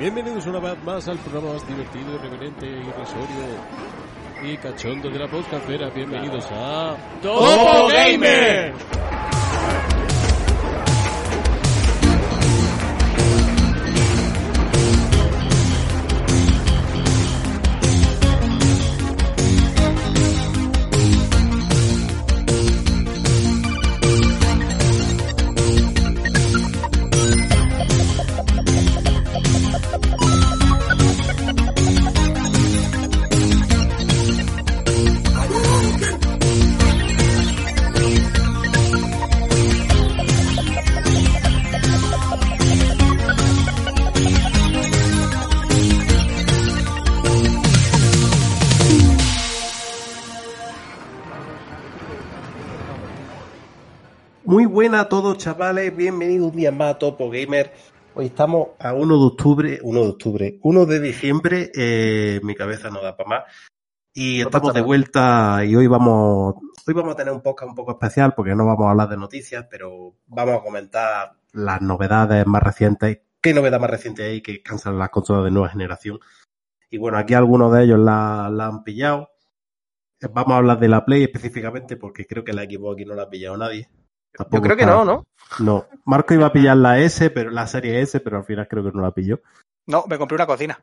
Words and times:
Bienvenidos 0.00 0.46
una 0.46 0.60
vez 0.60 0.82
más 0.82 1.06
al 1.08 1.18
programa 1.18 1.52
más 1.52 1.68
divertido, 1.68 2.14
irreverente, 2.14 2.66
irrisorio 2.66 3.44
y 4.42 4.56
cachondo 4.56 5.10
de 5.10 5.18
la 5.18 5.28
podcastera. 5.28 5.90
Bienvenidos 5.90 6.46
a 6.50 6.96
Topo 7.20 7.88
Gamer. 7.88 8.72
A 55.00 55.08
todos, 55.08 55.38
chavales. 55.38 55.96
Bienvenidos 55.96 56.50
un 56.50 56.56
día 56.56 56.70
más 56.70 56.96
a 56.96 56.98
Topo 56.98 57.30
Gamer. 57.30 57.72
Hoy 58.14 58.26
estamos 58.26 58.72
a 58.78 58.92
1 58.92 59.18
de 59.18 59.24
octubre, 59.24 59.78
1 59.82 60.02
de 60.02 60.08
octubre, 60.10 60.58
1 60.62 60.84
de 60.84 61.00
diciembre. 61.00 61.72
eh, 61.74 62.38
mi 62.42 62.54
cabeza 62.54 62.90
no 62.90 63.00
da 63.00 63.16
para 63.16 63.28
más. 63.30 63.44
Y 64.12 64.42
estamos 64.42 64.74
de 64.74 64.82
vuelta 64.82 65.64
y 65.64 65.74
hoy 65.74 65.86
vamos, 65.86 66.56
hoy 66.86 66.92
vamos 66.92 67.14
a 67.14 67.16
tener 67.16 67.32
un 67.32 67.40
podcast 67.40 67.70
un 67.70 67.74
poco 67.74 67.92
especial 67.92 68.34
porque 68.34 68.54
no 68.54 68.66
vamos 68.66 68.88
a 68.88 68.90
hablar 68.90 69.08
de 69.08 69.16
noticias, 69.16 69.64
pero 69.70 70.16
vamos 70.26 70.56
a 70.56 70.62
comentar 70.62 71.32
las 71.54 71.80
novedades 71.80 72.46
más 72.46 72.62
recientes. 72.62 73.20
¿Qué 73.40 73.54
novedad 73.54 73.80
más 73.80 73.88
reciente 73.88 74.24
hay 74.24 74.42
que 74.42 74.62
cansan 74.62 74.98
las 74.98 75.08
consolas 75.08 75.44
de 75.44 75.50
nueva 75.50 75.70
generación? 75.70 76.18
Y 76.90 76.98
bueno, 76.98 77.16
aquí 77.16 77.32
algunos 77.32 77.72
de 77.72 77.84
ellos 77.84 78.00
la, 78.00 78.50
la 78.52 78.66
han 78.66 78.84
pillado. 78.84 79.30
Vamos 80.30 80.52
a 80.52 80.58
hablar 80.58 80.78
de 80.78 80.88
la 80.88 81.06
Play 81.06 81.22
específicamente 81.22 81.96
porque 81.96 82.26
creo 82.26 82.44
que 82.44 82.52
la 82.52 82.64
Xbox 82.64 82.96
aquí 82.96 83.06
no 83.06 83.14
la 83.14 83.22
ha 83.22 83.30
pillado 83.30 83.56
nadie. 83.56 83.88
Yo 84.38 84.60
creo 84.62 84.76
que 84.76 84.82
está- 84.82 84.94
no, 84.94 85.04
¿no? 85.04 85.24
No, 85.58 85.86
Marco 86.04 86.32
iba 86.34 86.46
a 86.46 86.52
pillar 86.52 86.76
la 86.76 87.00
S, 87.00 87.30
pero 87.30 87.50
la 87.50 87.66
serie 87.66 88.00
S, 88.00 88.20
pero 88.20 88.36
al 88.38 88.44
final 88.44 88.68
creo 88.68 88.84
que 88.84 88.92
no 88.92 89.02
la 89.02 89.10
pilló. 89.12 89.40
No, 89.86 90.04
me 90.08 90.16
compré 90.16 90.36
una 90.36 90.46
cocina. 90.46 90.78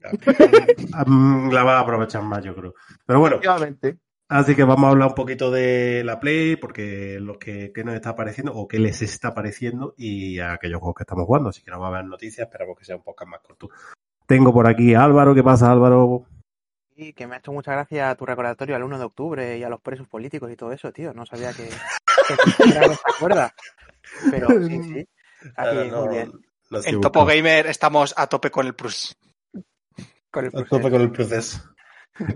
La 1.52 1.64
va 1.64 1.78
a 1.78 1.80
aprovechar 1.80 2.22
más, 2.22 2.44
yo 2.44 2.54
creo. 2.54 2.74
Pero 3.06 3.20
bueno, 3.20 3.36
Efectivamente. 3.36 3.98
así 4.28 4.54
que 4.54 4.64
vamos 4.64 4.84
a 4.86 4.90
hablar 4.90 5.08
un 5.08 5.14
poquito 5.14 5.50
de 5.50 6.02
la 6.04 6.20
Play, 6.20 6.56
porque 6.56 7.18
lo 7.20 7.38
que, 7.38 7.72
que 7.72 7.84
nos 7.84 7.94
está 7.94 8.14
pareciendo, 8.16 8.54
o 8.54 8.66
qué 8.68 8.78
les 8.78 9.02
está 9.02 9.34
pareciendo, 9.34 9.94
y 9.96 10.38
a 10.38 10.52
aquellos 10.54 10.80
juegos 10.80 10.96
que 10.96 11.02
estamos 11.04 11.26
jugando. 11.26 11.48
Así 11.50 11.62
que 11.62 11.70
no 11.70 11.80
va 11.80 11.86
a 11.86 11.90
haber 11.90 12.04
noticias, 12.04 12.46
esperamos 12.46 12.78
que 12.78 12.84
sea 12.84 12.96
un 12.96 13.02
poco 13.02 13.26
más 13.26 13.40
corto. 13.40 13.68
Tengo 14.26 14.52
por 14.52 14.66
aquí 14.68 14.94
a 14.94 15.04
Álvaro, 15.04 15.34
¿qué 15.34 15.42
pasa 15.42 15.70
Álvaro? 15.72 16.24
Y 16.94 17.12
que 17.14 17.26
me 17.26 17.34
ha 17.34 17.38
hecho 17.38 17.52
mucha 17.52 17.72
gracia 17.72 18.14
tu 18.14 18.26
recordatorio 18.26 18.76
al 18.76 18.82
1 18.84 18.98
de 18.98 19.04
octubre 19.04 19.58
y 19.58 19.64
a 19.64 19.68
los 19.70 19.80
presos 19.80 20.06
políticos 20.06 20.50
y 20.50 20.56
todo 20.56 20.72
eso, 20.72 20.92
tío. 20.92 21.12
No 21.14 21.24
sabía 21.26 21.52
que, 21.52 21.68
que 22.36 22.68
era 22.70 22.86
esta 22.86 23.12
cuerda. 23.18 23.54
Pero 24.30 24.48
sí, 24.68 24.82
sí. 24.82 25.08
Aquí, 25.56 25.88
no, 25.90 26.04
muy 26.06 26.14
bien. 26.16 26.32
En. 26.84 27.00
Topo 27.00 27.24
Gamer 27.24 27.66
estamos 27.66 28.14
a 28.16 28.26
tope 28.26 28.50
con 28.50 28.66
el 28.66 28.74
Plus. 28.74 29.16
Con 30.30 30.44
el 30.44 30.48
A 30.48 30.52
proceso. 30.52 30.76
tope 30.76 30.90
con 30.90 31.00
el 31.00 31.10
proceso. 31.10 31.60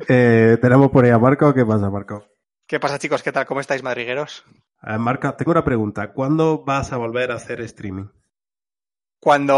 Eh, 0.08 0.58
tenemos 0.60 0.90
por 0.90 1.04
ahí 1.04 1.10
a 1.10 1.18
Marco, 1.18 1.52
¿qué 1.52 1.64
pasa 1.64 1.90
Marco? 1.90 2.26
¿Qué 2.66 2.80
pasa, 2.80 2.98
chicos? 2.98 3.22
¿Qué 3.22 3.30
tal? 3.32 3.44
¿Cómo 3.46 3.60
estáis, 3.60 3.82
madrigueros? 3.82 4.44
Ver, 4.82 4.98
Marco, 4.98 5.34
tengo 5.34 5.50
una 5.52 5.64
pregunta. 5.64 6.12
¿Cuándo 6.12 6.64
vas 6.64 6.92
a 6.92 6.96
volver 6.96 7.30
a 7.30 7.34
hacer 7.34 7.60
streaming? 7.60 8.06
Cuando 9.20 9.54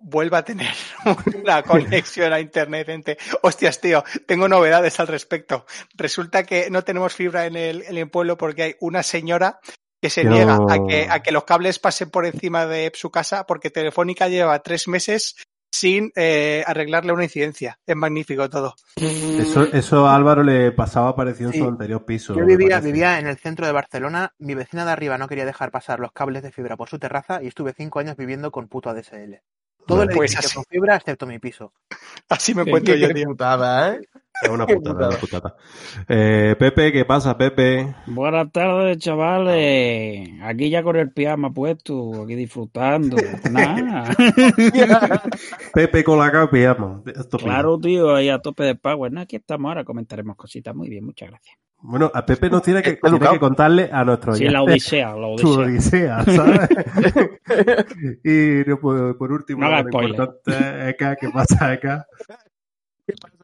vuelva 0.00 0.38
a 0.38 0.44
tener 0.44 0.72
una 1.42 1.62
conexión 1.62 2.32
a 2.32 2.40
internet, 2.40 2.86
gente. 2.86 3.18
Hostias, 3.42 3.80
tío, 3.80 4.04
tengo 4.26 4.48
novedades 4.48 5.00
al 5.00 5.08
respecto. 5.08 5.66
Resulta 5.94 6.44
que 6.44 6.70
no 6.70 6.82
tenemos 6.82 7.14
fibra 7.14 7.46
en 7.46 7.56
el, 7.56 7.82
en 7.82 7.96
el 7.96 8.10
pueblo 8.10 8.36
porque 8.36 8.62
hay 8.62 8.74
una 8.80 9.02
señora 9.02 9.60
que 10.00 10.10
se 10.10 10.24
No. 10.24 10.30
niega 10.30 10.58
a 10.68 10.86
que, 10.88 11.06
a 11.10 11.20
que 11.22 11.32
los 11.32 11.44
cables 11.44 11.78
pasen 11.78 12.10
por 12.10 12.24
encima 12.26 12.66
de 12.66 12.90
su 12.94 13.10
casa 13.10 13.44
porque 13.46 13.70
Telefónica 13.70 14.28
lleva 14.28 14.62
tres 14.62 14.88
meses 14.88 15.36
sin 15.72 16.10
eh, 16.16 16.64
arreglarle 16.66 17.12
una 17.12 17.24
incidencia. 17.24 17.78
Es 17.86 17.94
magnífico 17.96 18.48
todo. 18.50 18.74
Eso, 18.96 19.64
eso 19.72 20.06
a 20.08 20.16
Álvaro 20.16 20.42
le 20.42 20.72
pasaba 20.72 21.14
parecido 21.14 21.50
en 21.52 21.58
su 21.58 21.68
anterior 21.68 22.04
piso. 22.04 22.34
Yo 22.34 22.44
vivía, 22.44 22.80
vivía 22.80 23.18
en 23.18 23.26
el 23.26 23.36
centro 23.36 23.66
de 23.66 23.72
Barcelona. 23.72 24.34
Mi 24.38 24.54
vecina 24.54 24.84
de 24.84 24.90
arriba 24.90 25.16
no 25.16 25.28
quería 25.28 25.44
dejar 25.44 25.70
pasar 25.70 26.00
los 26.00 26.12
cables 26.12 26.42
de 26.42 26.50
fibra 26.50 26.76
por 26.76 26.88
su 26.88 26.98
terraza 26.98 27.42
y 27.42 27.46
estuve 27.46 27.72
cinco 27.76 28.00
años 28.00 28.16
viviendo 28.16 28.50
con 28.50 28.68
puto 28.68 28.90
ADSL. 28.90 29.36
Todo 29.90 30.02
el 30.04 30.08
pues 30.10 30.32
edificio 30.32 30.46
así. 30.48 30.54
con 30.56 30.64
fibra 30.64 30.96
excepto 30.96 31.26
mi 31.26 31.38
piso. 31.38 31.72
Así 32.28 32.54
me 32.54 32.62
encuentro 32.62 32.94
yo, 32.94 33.08
tío. 33.14 33.26
putada, 33.26 33.94
¿eh? 33.94 34.08
Es 34.42 34.48
una 34.48 34.66
putada, 34.66 35.08
una 35.08 35.16
putada. 35.18 35.54
Eh, 36.08 36.56
Pepe, 36.58 36.92
¿qué 36.92 37.04
pasa, 37.04 37.36
Pepe? 37.36 37.94
Buenas 38.06 38.50
tardes, 38.52 38.98
chavales. 38.98 40.30
Aquí 40.42 40.70
ya 40.70 40.82
con 40.82 40.96
el 40.96 41.12
pijama 41.12 41.52
puesto, 41.52 42.22
aquí 42.24 42.34
disfrutando. 42.34 43.16
Nada. 43.50 44.14
Pepe 45.74 46.04
con 46.04 46.18
la 46.18 46.30
capa 46.30 46.50
pijama. 46.50 47.02
Claro, 47.38 47.78
tío, 47.78 48.14
ahí 48.14 48.28
a 48.30 48.38
tope 48.38 48.64
de 48.64 48.74
power. 48.76 49.16
Aquí 49.18 49.36
estamos 49.36 49.68
ahora, 49.68 49.84
comentaremos 49.84 50.36
cositas. 50.36 50.74
Muy 50.74 50.88
bien, 50.88 51.04
muchas 51.04 51.28
gracias. 51.30 51.56
Bueno, 51.82 52.10
a 52.12 52.26
Pepe 52.26 52.50
nos 52.50 52.62
tiene 52.62 52.82
que, 52.82 52.96
tiene 52.96 53.18
que 53.18 53.38
contarle 53.38 53.88
a 53.90 54.04
nuestro 54.04 54.34
Sí, 54.34 54.44
la 54.44 54.62
odisea, 54.62 55.16
la 55.16 55.28
su 55.38 55.48
odisea. 55.50 56.18
odisea, 56.18 56.24
¿sabes? 56.36 56.68
y 58.22 58.64
por, 58.76 59.16
por 59.16 59.32
último, 59.32 59.62
No 59.64 59.70
lo 59.70 59.88
spoiler. 59.88 60.10
importante, 60.10 60.90
Eka, 60.90 61.16
¿qué 61.16 61.30
pasa, 61.30 61.72
Eka? 61.72 62.06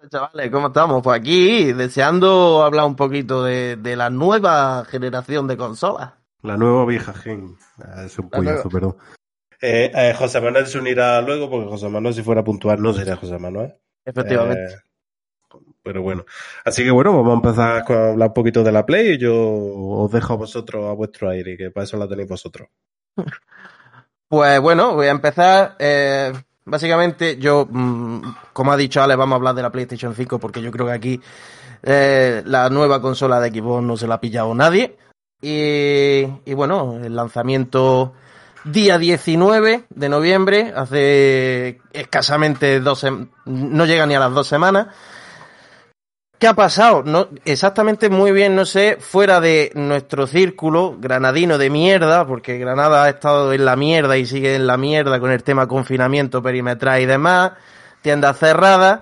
¿Qué 0.06 0.10
pasa, 0.10 0.26
chavales? 0.28 0.52
¿Cómo 0.52 0.66
estamos? 0.68 1.02
Pues 1.02 1.18
aquí, 1.18 1.72
deseando 1.72 2.62
hablar 2.62 2.86
un 2.86 2.94
poquito 2.96 3.42
de, 3.42 3.76
de 3.76 3.96
la 3.96 4.08
nueva 4.10 4.84
generación 4.84 5.48
de 5.48 5.56
consolas. 5.56 6.12
La 6.42 6.56
nueva 6.56 6.84
vieja 6.86 7.12
gen. 7.12 7.56
Ah, 7.78 8.04
Es 8.04 8.18
un 8.18 8.30
pollazo, 8.30 8.68
perdón. 8.68 8.96
Eh, 9.60 9.90
eh, 9.92 10.14
José 10.16 10.40
Manuel 10.40 10.66
se 10.66 10.78
unirá 10.78 11.20
luego, 11.22 11.50
porque 11.50 11.68
José 11.68 11.88
Manuel, 11.88 12.14
si 12.14 12.22
fuera 12.22 12.44
puntual, 12.44 12.80
no 12.80 12.92
sería 12.92 13.16
José 13.16 13.38
Manuel. 13.38 13.74
Efectivamente. 14.04 14.74
Eh, 14.74 15.58
pero 15.82 16.02
bueno. 16.02 16.24
Así 16.64 16.84
que 16.84 16.90
bueno, 16.90 17.12
vamos 17.12 17.32
a 17.32 17.48
empezar 17.48 17.84
con 17.84 17.96
hablar 17.96 18.28
un 18.28 18.34
poquito 18.34 18.62
de 18.62 18.72
la 18.72 18.86
Play 18.86 19.14
y 19.14 19.18
yo 19.18 19.34
os 19.34 20.10
dejo 20.12 20.34
a 20.34 20.36
vosotros 20.36 20.88
a 20.88 20.92
vuestro 20.92 21.30
aire, 21.30 21.56
que 21.56 21.70
para 21.70 21.84
eso 21.84 21.96
la 21.96 22.08
tenéis 22.08 22.28
vosotros. 22.28 22.68
Pues 24.28 24.60
bueno, 24.60 24.94
voy 24.96 25.06
a 25.06 25.12
empezar. 25.12 25.76
eh, 25.78 26.32
básicamente, 26.66 27.38
yo, 27.38 27.66
mm, 27.70 28.20
como 28.52 28.72
ha 28.72 28.76
dicho 28.76 29.02
Ale, 29.02 29.16
vamos 29.16 29.34
a 29.34 29.36
hablar 29.36 29.54
de 29.54 29.62
la 29.62 29.72
PlayStation 29.72 30.14
5 30.14 30.38
porque 30.38 30.60
yo 30.60 30.70
creo 30.70 30.86
que 30.86 30.92
aquí 30.92 31.20
eh, 31.82 32.42
la 32.44 32.68
nueva 32.68 33.00
consola 33.00 33.40
de 33.40 33.50
Xbox 33.50 33.82
no 33.82 33.96
se 33.96 34.06
la 34.06 34.16
ha 34.16 34.20
pillado 34.20 34.54
nadie. 34.54 34.96
Y, 35.40 36.26
y 36.44 36.54
bueno, 36.54 36.98
el 37.02 37.14
lanzamiento 37.14 38.12
día 38.64 38.98
19 38.98 39.84
de 39.88 40.08
noviembre, 40.08 40.72
hace 40.74 41.80
escasamente 41.92 42.80
dos 42.80 43.06
no 43.44 43.86
llega 43.86 44.06
ni 44.06 44.14
a 44.14 44.20
las 44.20 44.32
dos 44.32 44.46
semanas. 44.46 44.88
¿Qué 46.46 46.50
ha 46.50 46.54
pasado? 46.54 47.02
No, 47.02 47.28
exactamente 47.44 48.08
muy 48.08 48.30
bien, 48.30 48.54
no 48.54 48.64
sé, 48.66 48.98
fuera 49.00 49.40
de 49.40 49.72
nuestro 49.74 50.28
círculo 50.28 50.96
granadino 50.96 51.58
de 51.58 51.70
mierda, 51.70 52.24
porque 52.24 52.56
Granada 52.56 53.02
ha 53.02 53.08
estado 53.08 53.52
en 53.52 53.64
la 53.64 53.74
mierda 53.74 54.16
y 54.16 54.26
sigue 54.26 54.54
en 54.54 54.68
la 54.68 54.76
mierda 54.76 55.18
con 55.18 55.32
el 55.32 55.42
tema 55.42 55.66
confinamiento 55.66 56.40
perimetral 56.40 57.02
y 57.02 57.06
demás, 57.06 57.54
tiendas 58.00 58.38
cerradas. 58.38 59.00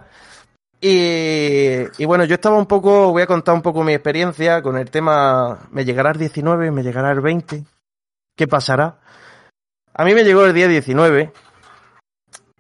Y, 0.81 1.81
y 1.99 2.07
bueno, 2.07 2.25
yo 2.25 2.37
estaba 2.37 2.57
un 2.57 2.65
poco, 2.65 3.13
voy 3.13 3.21
a 3.21 3.27
contar 3.27 3.55
un 3.55 3.61
poco 3.61 3.85
mi 3.85 3.93
experiencia 3.93 4.63
con 4.63 4.79
el 4.79 4.91
tema, 4.91 5.69
¿me 5.71 5.85
llegará 5.85 6.13
el 6.13 6.19
19? 6.19 6.71
¿Me 6.71 6.83
llegará 6.83 7.13
el 7.13 7.21
20? 7.21 7.63
¿Qué 8.35 8.49
pasará? 8.49 9.01
A 9.93 10.03
mí 10.07 10.15
me 10.15 10.25
llegó 10.25 10.47
el 10.47 10.55
día 10.55 10.67
19 10.67 11.31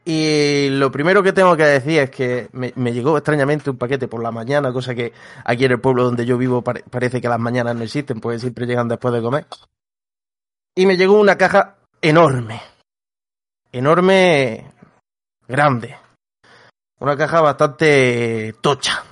y 0.04 0.68
lo 0.70 0.90
primero 0.90 1.22
que 1.22 1.32
tengo 1.32 1.56
que 1.56 1.64
decir 1.64 1.98
es 2.00 2.10
que 2.10 2.48
me, 2.52 2.72
llegó 2.92 3.16
extrañamente 3.16 3.70
un 3.70 3.78
paquete 3.78 4.06
por 4.08 4.22
la 4.22 4.30
mañana, 4.30 4.72
cosa 4.72 4.94
que 4.94 5.12
aquí 5.44 5.64
en 5.64 5.72
el 5.72 5.80
pueblo 5.80 6.04
donde 6.04 6.26
yo 6.26 6.36
vivo 6.36 6.62
pare- 6.62 6.84
parece 6.90 7.20
que 7.20 7.28
las 7.28 7.40
mañanas 7.40 7.74
no 7.74 7.82
existen, 7.84 8.20
porque 8.20 8.38
siempre 8.38 8.66
llegan 8.66 8.88
después 8.88 9.14
de 9.14 9.22
comer. 9.22 9.46
Y 10.74 10.86
me 10.86 10.96
llegó 10.96 11.18
una 11.18 11.36
caja 11.38 11.76
enorme. 12.02 12.60
Enorme, 13.72 14.70
grande. 15.48 15.96
Una 17.00 17.16
caja 17.16 17.40
bastante 17.40 18.54
tocha. 18.60 19.02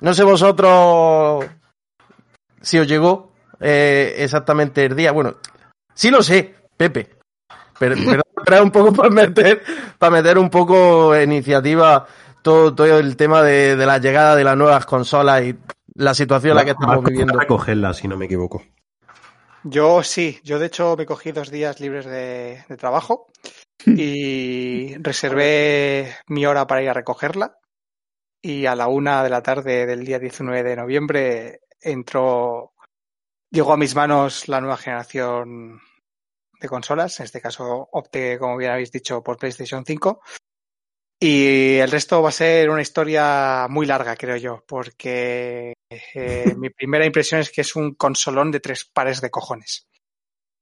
No 0.00 0.14
sé 0.14 0.22
vosotros 0.24 1.46
si 2.60 2.78
os 2.78 2.86
llegó 2.86 3.32
eh, 3.60 4.14
exactamente 4.18 4.84
el 4.84 4.96
día. 4.96 5.12
Bueno, 5.12 5.36
sí 5.94 6.10
lo 6.10 6.22
sé, 6.22 6.54
Pepe. 6.76 7.17
Pero, 7.78 7.96
pero 8.04 8.22
era 8.46 8.62
un 8.62 8.70
poco 8.70 8.92
para 8.94 9.10
meter, 9.10 9.62
para 9.98 10.10
meter 10.10 10.38
un 10.38 10.50
poco 10.50 11.18
iniciativa 11.20 12.06
todo, 12.42 12.74
todo 12.74 12.98
el 12.98 13.16
tema 13.16 13.42
de, 13.42 13.76
de 13.76 13.86
la 13.86 13.98
llegada 13.98 14.36
de 14.36 14.44
las 14.44 14.56
nuevas 14.56 14.86
consolas 14.86 15.42
y 15.42 15.56
la 15.94 16.14
situación 16.14 16.52
en 16.52 16.56
la 16.56 16.64
que 16.64 16.70
estamos 16.70 17.04
viviendo. 17.04 17.34
para 17.34 17.46
cogerla, 17.46 17.92
si 17.92 18.08
no 18.08 18.16
me 18.16 18.26
equivoco. 18.26 18.62
Yo 19.64 20.02
sí, 20.02 20.38
yo 20.44 20.58
de 20.58 20.66
hecho 20.66 20.96
me 20.96 21.04
cogí 21.04 21.32
dos 21.32 21.50
días 21.50 21.80
libres 21.80 22.06
de, 22.06 22.64
de 22.68 22.76
trabajo 22.76 23.26
y 23.84 24.94
reservé 25.02 26.14
mi 26.28 26.46
hora 26.46 26.66
para 26.66 26.82
ir 26.82 26.88
a 26.88 26.94
recogerla 26.94 27.58
y 28.40 28.66
a 28.66 28.76
la 28.76 28.86
una 28.86 29.24
de 29.24 29.30
la 29.30 29.42
tarde 29.42 29.86
del 29.86 30.04
día 30.04 30.18
19 30.18 30.62
de 30.62 30.76
noviembre 30.76 31.60
entró, 31.80 32.72
llegó 33.50 33.72
a 33.72 33.76
mis 33.76 33.94
manos 33.94 34.48
la 34.48 34.60
nueva 34.60 34.76
generación 34.76 35.80
de 36.60 36.68
consolas, 36.68 37.20
en 37.20 37.24
este 37.24 37.40
caso 37.40 37.88
opté, 37.92 38.38
como 38.38 38.56
bien 38.56 38.72
habéis 38.72 38.92
dicho, 38.92 39.22
por 39.22 39.36
PlayStation 39.36 39.84
5 39.84 40.20
y 41.20 41.78
el 41.78 41.90
resto 41.90 42.22
va 42.22 42.28
a 42.28 42.32
ser 42.32 42.70
una 42.70 42.82
historia 42.82 43.66
muy 43.68 43.86
larga, 43.86 44.14
creo 44.14 44.36
yo, 44.36 44.64
porque 44.66 45.74
eh, 45.90 46.54
mi 46.56 46.70
primera 46.70 47.04
impresión 47.04 47.40
es 47.40 47.50
que 47.50 47.62
es 47.62 47.74
un 47.74 47.94
consolón 47.94 48.52
de 48.52 48.60
tres 48.60 48.84
pares 48.84 49.20
de 49.20 49.30
cojones. 49.30 49.88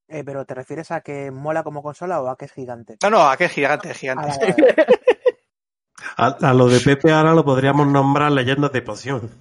Eh, 0.08 0.22
pero 0.24 0.46
¿te 0.46 0.54
refieres 0.54 0.92
a 0.92 1.00
que 1.00 1.30
mola 1.30 1.64
como 1.64 1.82
consola 1.82 2.22
o 2.22 2.28
a 2.28 2.38
que 2.38 2.44
es 2.46 2.52
gigante? 2.52 2.96
No, 3.02 3.10
no, 3.10 3.28
a 3.28 3.36
qué 3.36 3.48
gigante, 3.48 3.92
gigante. 3.92 4.28
Ah, 4.30 4.38
vale. 4.38 4.56
A, 6.18 6.26
a 6.26 6.54
lo 6.54 6.68
de 6.68 6.78
Pepe 6.80 7.10
ahora 7.10 7.32
lo 7.34 7.44
podríamos 7.44 7.86
nombrar 7.86 8.30
leyendas 8.30 8.70
de 8.72 8.82
poción. 8.82 9.30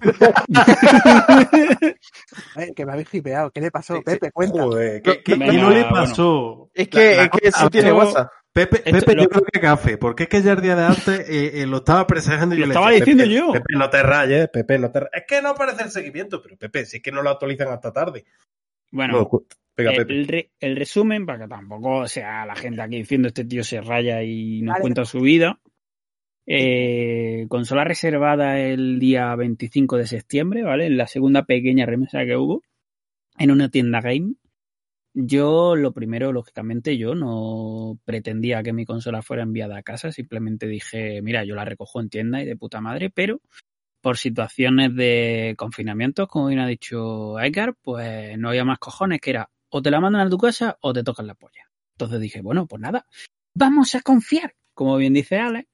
Eh, 2.56 2.72
que 2.74 2.86
me 2.86 2.92
habéis 2.92 3.12
hipeado. 3.12 3.50
¿Qué 3.50 3.60
le 3.60 3.70
pasó? 3.70 4.02
Pepe, 4.02 4.30
cuenta. 4.32 4.62
Joder, 4.62 5.02
¿qué, 5.02 5.22
qué- 5.22 5.34
Venga, 5.34 5.52
qué 5.52 5.58
no 5.58 5.70
le 5.70 5.82
bueno. 5.82 5.94
pasó? 5.94 6.70
Es 6.74 6.88
que, 6.88 7.16
La- 7.16 7.24
es 7.24 7.30
que 7.30 7.48
eso 7.48 7.70
tiene 7.70 7.92
WhatsApp. 7.92 8.30
Pepe, 8.52 8.76
Esto- 8.78 8.90
Pepe 9.00 9.14
lo- 9.16 9.22
yo 9.24 9.28
creo 9.28 9.42
que 9.52 9.60
café, 9.60 9.98
porque 9.98 10.22
es 10.24 10.28
que 10.30 10.42
ya 10.42 10.52
el 10.52 10.62
día 10.62 10.74
de 10.76 10.84
antes 10.84 11.20
eh, 11.28 11.60
eh, 11.62 11.66
lo 11.66 11.78
estaba 11.78 12.06
presagando 12.06 12.54
y 12.54 12.58
Lo 12.58 12.62
yo 12.64 12.66
le 12.68 12.72
estaba 12.72 12.90
decía, 12.90 13.04
diciendo 13.04 13.24
Pepe, 13.24 13.34
yo. 13.34 13.52
Pepe, 13.52 13.74
no 13.76 13.90
te 13.90 14.02
rayes, 14.02 14.48
Pepe, 14.48 14.78
no 14.78 14.90
te 14.90 15.00
rayes. 15.00 15.12
Es 15.14 15.24
que 15.28 15.42
no 15.42 15.48
aparece 15.50 15.82
el 15.84 15.90
seguimiento, 15.90 16.40
pero 16.42 16.56
Pepe, 16.56 16.86
si 16.86 16.96
es 16.98 17.02
que 17.02 17.12
no 17.12 17.22
lo 17.22 17.30
actualizan 17.30 17.68
hasta 17.68 17.92
tarde. 17.92 18.24
Bueno, 18.90 19.28
No, 19.30 19.42
venga, 19.76 19.90
el, 19.92 19.96
Pepe. 20.06 20.24
re- 20.26 20.50
el 20.60 20.76
resumen, 20.76 21.26
para 21.26 21.40
que 21.40 21.48
tampoco 21.48 22.06
sea 22.08 22.46
la 22.46 22.56
gente 22.56 22.80
aquí 22.80 22.96
diciendo 22.96 23.28
este 23.28 23.44
tío 23.44 23.62
se 23.62 23.80
raya 23.82 24.22
y 24.22 24.62
nos 24.62 24.72
Vale. 24.74 24.82
cuenta 24.82 25.04
su 25.04 25.20
vida. 25.20 25.58
Eh, 26.46 27.46
consola 27.48 27.84
reservada 27.84 28.60
el 28.60 29.00
día 29.00 29.34
25 29.34 29.96
de 29.96 30.06
septiembre, 30.06 30.62
¿vale? 30.62 30.86
En 30.86 30.96
la 30.96 31.08
segunda 31.08 31.44
pequeña 31.44 31.86
remesa 31.86 32.24
que 32.24 32.36
hubo 32.36 32.62
en 33.38 33.50
una 33.50 33.68
tienda 33.68 34.00
game. 34.00 34.34
Yo, 35.14 35.76
lo 35.76 35.92
primero, 35.92 36.32
lógicamente, 36.32 36.98
yo 36.98 37.14
no 37.14 37.98
pretendía 38.04 38.62
que 38.62 38.74
mi 38.74 38.84
consola 38.84 39.22
fuera 39.22 39.42
enviada 39.42 39.78
a 39.78 39.82
casa, 39.82 40.12
simplemente 40.12 40.66
dije, 40.68 41.22
mira, 41.22 41.42
yo 41.44 41.54
la 41.54 41.64
recojo 41.64 42.00
en 42.00 42.10
tienda 42.10 42.42
y 42.42 42.44
de 42.44 42.56
puta 42.56 42.80
madre, 42.80 43.10
pero 43.10 43.40
por 44.02 44.18
situaciones 44.18 44.94
de 44.94 45.54
confinamiento, 45.56 46.28
como 46.28 46.48
bien 46.48 46.60
ha 46.60 46.66
dicho 46.66 47.40
Edgar, 47.40 47.74
pues 47.82 48.38
no 48.38 48.50
había 48.50 48.64
más 48.64 48.78
cojones, 48.78 49.20
que 49.20 49.30
era 49.30 49.50
o 49.70 49.82
te 49.82 49.90
la 49.90 50.00
mandan 50.00 50.26
a 50.26 50.30
tu 50.30 50.38
casa 50.38 50.76
o 50.80 50.92
te 50.92 51.02
tocan 51.02 51.26
la 51.26 51.34
polla. 51.34 51.70
Entonces 51.94 52.20
dije, 52.20 52.42
bueno, 52.42 52.66
pues 52.66 52.80
nada, 52.80 53.06
vamos 53.54 53.94
a 53.94 54.02
confiar, 54.02 54.54
como 54.74 54.96
bien 54.98 55.14
dice 55.14 55.38
Alex, 55.38 55.68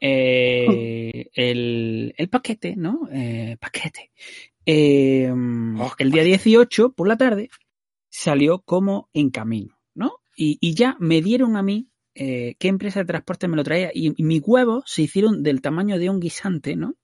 eh, 0.00 1.28
el, 1.34 2.14
el 2.16 2.28
paquete, 2.28 2.76
¿no? 2.76 3.08
Eh, 3.12 3.56
paquete. 3.60 4.10
Eh, 4.64 5.32
Oh, 5.80 5.92
el 5.98 6.10
día 6.10 6.22
18, 6.24 6.92
por 6.92 7.08
la 7.08 7.16
tarde, 7.16 7.50
salió 8.10 8.60
como 8.60 9.08
en 9.12 9.30
camino, 9.30 9.78
¿no? 9.94 10.18
Y, 10.36 10.58
y 10.60 10.74
ya 10.74 10.96
me 10.98 11.22
dieron 11.22 11.56
a 11.56 11.62
mí 11.62 11.88
qué 12.14 12.56
empresa 12.62 12.98
de 12.98 13.06
transporte 13.06 13.46
me 13.46 13.54
lo 13.56 13.62
traía 13.62 13.92
y, 13.94 14.12
y 14.20 14.24
mis 14.24 14.42
huevos 14.44 14.82
se 14.86 15.02
hicieron 15.02 15.44
del 15.44 15.60
tamaño 15.62 16.00
de 16.00 16.10
un 16.10 16.18
guisante, 16.18 16.74
¿no? 16.74 16.96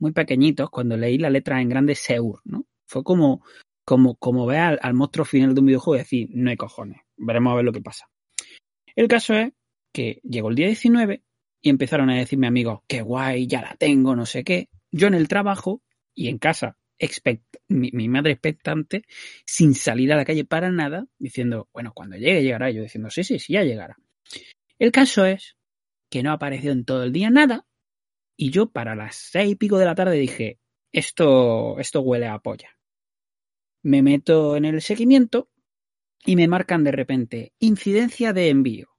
Muy 0.00 0.10
pequeñitos 0.12 0.70
cuando 0.70 0.96
leí 0.96 1.18
la 1.18 1.30
letra 1.30 1.62
en 1.62 1.68
grande 1.68 1.94
Seur, 1.94 2.40
¿no? 2.44 2.66
Fue 2.84 3.04
como, 3.04 3.44
como, 3.84 4.16
como 4.16 4.44
ver 4.44 4.58
al, 4.58 4.78
al 4.82 4.94
monstruo 4.94 5.24
final 5.24 5.54
de 5.54 5.60
un 5.60 5.66
videojuego 5.66 5.94
y 5.96 5.98
decir, 6.00 6.28
no 6.32 6.50
hay 6.50 6.56
cojones, 6.56 7.00
veremos 7.16 7.52
a 7.52 7.56
ver 7.56 7.64
lo 7.64 7.72
que 7.72 7.80
pasa. 7.80 8.10
El 8.96 9.06
caso 9.06 9.34
es 9.34 9.52
que 9.92 10.20
llegó 10.24 10.48
el 10.50 10.56
día 10.56 10.66
19 10.66 11.22
y 11.66 11.68
empezaron 11.68 12.10
a 12.10 12.16
decirme 12.16 12.46
amigos, 12.46 12.82
qué 12.86 13.02
guay, 13.02 13.48
ya 13.48 13.60
la 13.60 13.74
tengo, 13.74 14.14
no 14.14 14.24
sé 14.24 14.44
qué. 14.44 14.68
Yo 14.92 15.08
en 15.08 15.14
el 15.14 15.26
trabajo 15.26 15.82
y 16.14 16.28
en 16.28 16.38
casa, 16.38 16.78
mi, 17.66 17.90
mi 17.92 18.08
madre 18.08 18.30
expectante, 18.30 19.02
sin 19.44 19.74
salir 19.74 20.12
a 20.12 20.16
la 20.16 20.24
calle 20.24 20.44
para 20.44 20.70
nada, 20.70 21.08
diciendo, 21.18 21.68
bueno, 21.72 21.90
cuando 21.92 22.16
llegue 22.16 22.44
llegará. 22.44 22.70
Yo 22.70 22.82
diciendo, 22.82 23.10
sí, 23.10 23.24
sí, 23.24 23.40
sí, 23.40 23.54
ya 23.54 23.64
llegará. 23.64 23.96
El 24.78 24.92
caso 24.92 25.24
es 25.24 25.56
que 26.08 26.22
no 26.22 26.30
apareció 26.30 26.70
en 26.70 26.84
todo 26.84 27.02
el 27.02 27.12
día 27.12 27.30
nada 27.30 27.66
y 28.36 28.50
yo 28.52 28.70
para 28.70 28.94
las 28.94 29.16
seis 29.16 29.50
y 29.50 29.56
pico 29.56 29.76
de 29.76 29.86
la 29.86 29.96
tarde 29.96 30.14
dije, 30.16 30.60
esto, 30.92 31.80
esto 31.80 32.00
huele 32.00 32.28
a 32.28 32.38
polla. 32.38 32.78
Me 33.82 34.02
meto 34.02 34.56
en 34.56 34.66
el 34.66 34.82
seguimiento 34.82 35.50
y 36.24 36.36
me 36.36 36.46
marcan 36.46 36.84
de 36.84 36.92
repente 36.92 37.54
incidencia 37.58 38.32
de 38.32 38.50
envío. 38.50 38.95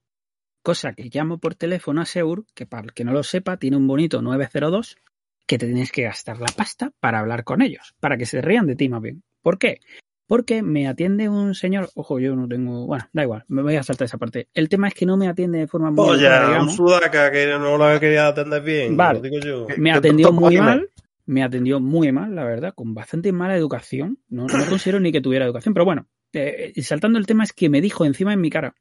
Cosa 0.68 0.92
que 0.92 1.08
llamo 1.10 1.38
por 1.38 1.54
teléfono 1.54 2.02
a 2.02 2.04
Seur, 2.04 2.44
que 2.54 2.66
para 2.66 2.82
el 2.82 2.92
que 2.92 3.02
no 3.02 3.14
lo 3.14 3.22
sepa, 3.22 3.56
tiene 3.56 3.78
un 3.78 3.86
bonito 3.86 4.20
902, 4.20 4.98
que 5.46 5.56
te 5.56 5.64
tienes 5.64 5.90
que 5.90 6.02
gastar 6.02 6.38
la 6.40 6.52
pasta 6.54 6.92
para 7.00 7.20
hablar 7.20 7.44
con 7.44 7.62
ellos, 7.62 7.94
para 8.00 8.18
que 8.18 8.26
se 8.26 8.42
rían 8.42 8.66
de 8.66 8.76
ti 8.76 8.90
más 8.90 9.00
bien. 9.00 9.22
¿Por 9.40 9.58
qué? 9.58 9.80
Porque 10.26 10.62
me 10.62 10.86
atiende 10.86 11.30
un 11.30 11.54
señor, 11.54 11.88
ojo, 11.94 12.18
yo 12.18 12.36
no 12.36 12.46
tengo, 12.46 12.84
bueno, 12.84 13.08
da 13.14 13.22
igual, 13.22 13.44
me 13.48 13.62
voy 13.62 13.76
a 13.76 13.82
saltar 13.82 14.04
esa 14.04 14.18
parte. 14.18 14.48
El 14.52 14.68
tema 14.68 14.88
es 14.88 14.94
que 14.94 15.06
no 15.06 15.16
me 15.16 15.26
atiende 15.26 15.60
de 15.60 15.68
forma 15.68 15.90
muy 15.90 16.06
Oye, 16.06 16.28
un 16.60 16.68
sudaca 16.68 17.32
que 17.32 17.46
no 17.46 17.78
la 17.78 17.98
quería 17.98 18.26
atender 18.26 18.62
bien, 18.62 18.94
Vale. 18.94 19.20
lo 19.20 19.22
digo 19.22 19.38
yo. 19.38 19.66
Me 19.78 19.92
¿Qué 19.92 19.96
atendió 19.96 20.32
muy 20.32 20.58
mal, 20.58 20.90
me 21.24 21.42
atendió 21.42 21.80
muy 21.80 22.12
mal, 22.12 22.34
la 22.34 22.44
verdad, 22.44 22.74
con 22.74 22.92
bastante 22.92 23.32
mala 23.32 23.56
educación. 23.56 24.18
No, 24.28 24.46
no 24.46 24.66
considero 24.68 25.00
ni 25.00 25.12
que 25.12 25.22
tuviera 25.22 25.46
educación, 25.46 25.72
pero 25.72 25.86
bueno, 25.86 26.08
eh, 26.34 26.72
y 26.74 26.82
saltando 26.82 27.18
el 27.18 27.24
tema 27.24 27.44
es 27.44 27.54
que 27.54 27.70
me 27.70 27.80
dijo 27.80 28.04
encima 28.04 28.34
en 28.34 28.42
mi 28.42 28.50
cara 28.50 28.74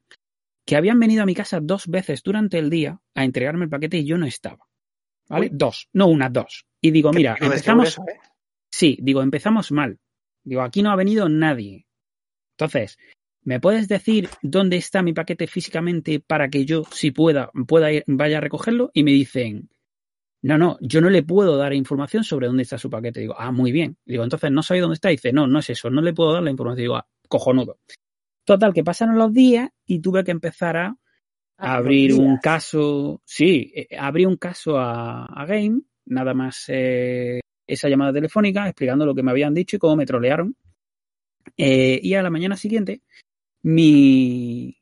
que 0.68 0.76
habían 0.76 1.00
venido 1.00 1.24
a 1.24 1.26
mi 1.26 1.34
casa 1.34 1.62
dos 1.62 1.88
veces 1.88 2.22
durante 2.22 2.60
el 2.60 2.70
día 2.70 3.00
a 3.16 3.24
entregarme 3.24 3.64
el 3.64 3.70
paquete 3.70 4.00
y 4.00 4.06
yo 4.06 4.18
no 4.18 4.26
estaba. 4.26 4.68
¿Vale? 5.30 5.48
Uy. 5.48 5.52
Dos, 5.54 5.88
no 5.94 6.08
una, 6.08 6.30
dos. 6.30 6.66
Y 6.82 6.92
digo, 6.92 7.12
mira, 7.14 7.38
empezamos, 7.40 7.88
eso, 7.88 8.02
¿eh? 8.02 8.20
Sí, 8.70 8.98
digo, 9.02 9.22
empezamos 9.22 9.72
mal. 9.72 9.98
Digo, 10.44 10.62
aquí 10.62 10.84
no 10.84 10.92
ha 10.92 10.98
venido 10.98 11.30
nadie. 11.30 11.88
Entonces, 12.58 12.98
¿me 13.44 13.62
puedes 13.62 13.88
decir 13.88 14.30
dónde 14.42 14.76
está 14.76 15.02
mi 15.02 15.14
paquete 15.14 15.48
físicamente 15.48 16.20
para 16.20 16.50
que 16.50 16.66
yo, 16.66 16.84
si 16.92 17.12
pueda, 17.12 17.50
pueda 17.66 17.90
ir, 17.94 18.04
vaya 18.06 18.40
a 18.40 18.42
recogerlo? 18.42 18.92
Y 18.94 19.04
me 19.04 19.12
dicen, 19.12 19.70
no, 20.42 20.58
no, 20.58 20.78
yo 20.82 21.00
no 21.00 21.10
le 21.10 21.24
puedo 21.24 21.56
dar 21.56 21.74
información 21.74 22.26
sobre 22.26 22.48
dónde 22.48 22.64
está 22.64 22.78
su 22.78 22.90
paquete. 22.90 23.22
Digo, 23.22 23.36
ah, 23.38 23.54
muy 23.54 23.72
bien. 23.72 23.98
Digo, 24.06 24.24
entonces 24.24 24.52
no 24.52 24.62
sabéis 24.64 24.82
dónde 24.82 24.96
está. 24.96 25.08
dice, 25.10 25.32
no, 25.32 25.48
no 25.48 25.60
es 25.60 25.70
eso, 25.70 25.90
no 25.90 26.02
le 26.02 26.14
puedo 26.14 26.34
dar 26.34 26.44
la 26.44 26.52
información. 26.52 26.84
Digo, 26.84 26.98
ah, 26.98 27.08
cojonudo. 27.30 27.80
Total, 28.48 28.74
que 28.74 28.82
pasaron 28.82 29.18
los 29.18 29.34
días 29.34 29.70
y 29.86 30.00
tuve 30.00 30.24
que 30.24 30.32
empezar 30.32 30.78
a 30.78 30.96
abrir 31.58 32.14
un 32.14 32.38
caso, 32.38 33.22
sí, 33.26 33.74
eh, 33.76 33.98
abrí 34.00 34.26
un 34.26 34.38
caso 34.38 34.78
a, 34.78 35.26
a 35.26 35.46
Game, 35.46 35.82
nada 36.06 36.34
más 36.34 36.64
eh, 36.70 37.42
esa 37.68 37.90
llamada 37.90 38.14
telefónica 38.14 38.66
explicando 38.66 39.06
lo 39.06 39.14
que 39.14 39.22
me 39.22 39.32
habían 39.32 39.54
dicho 39.54 39.76
y 39.76 39.80
cómo 39.80 39.98
me 39.98 40.06
trolearon. 40.06 40.56
Eh, 41.58 42.00
y 42.02 42.14
a 42.14 42.24
la 42.24 42.30
mañana 42.30 42.56
siguiente, 42.56 43.02
mi, 43.64 44.78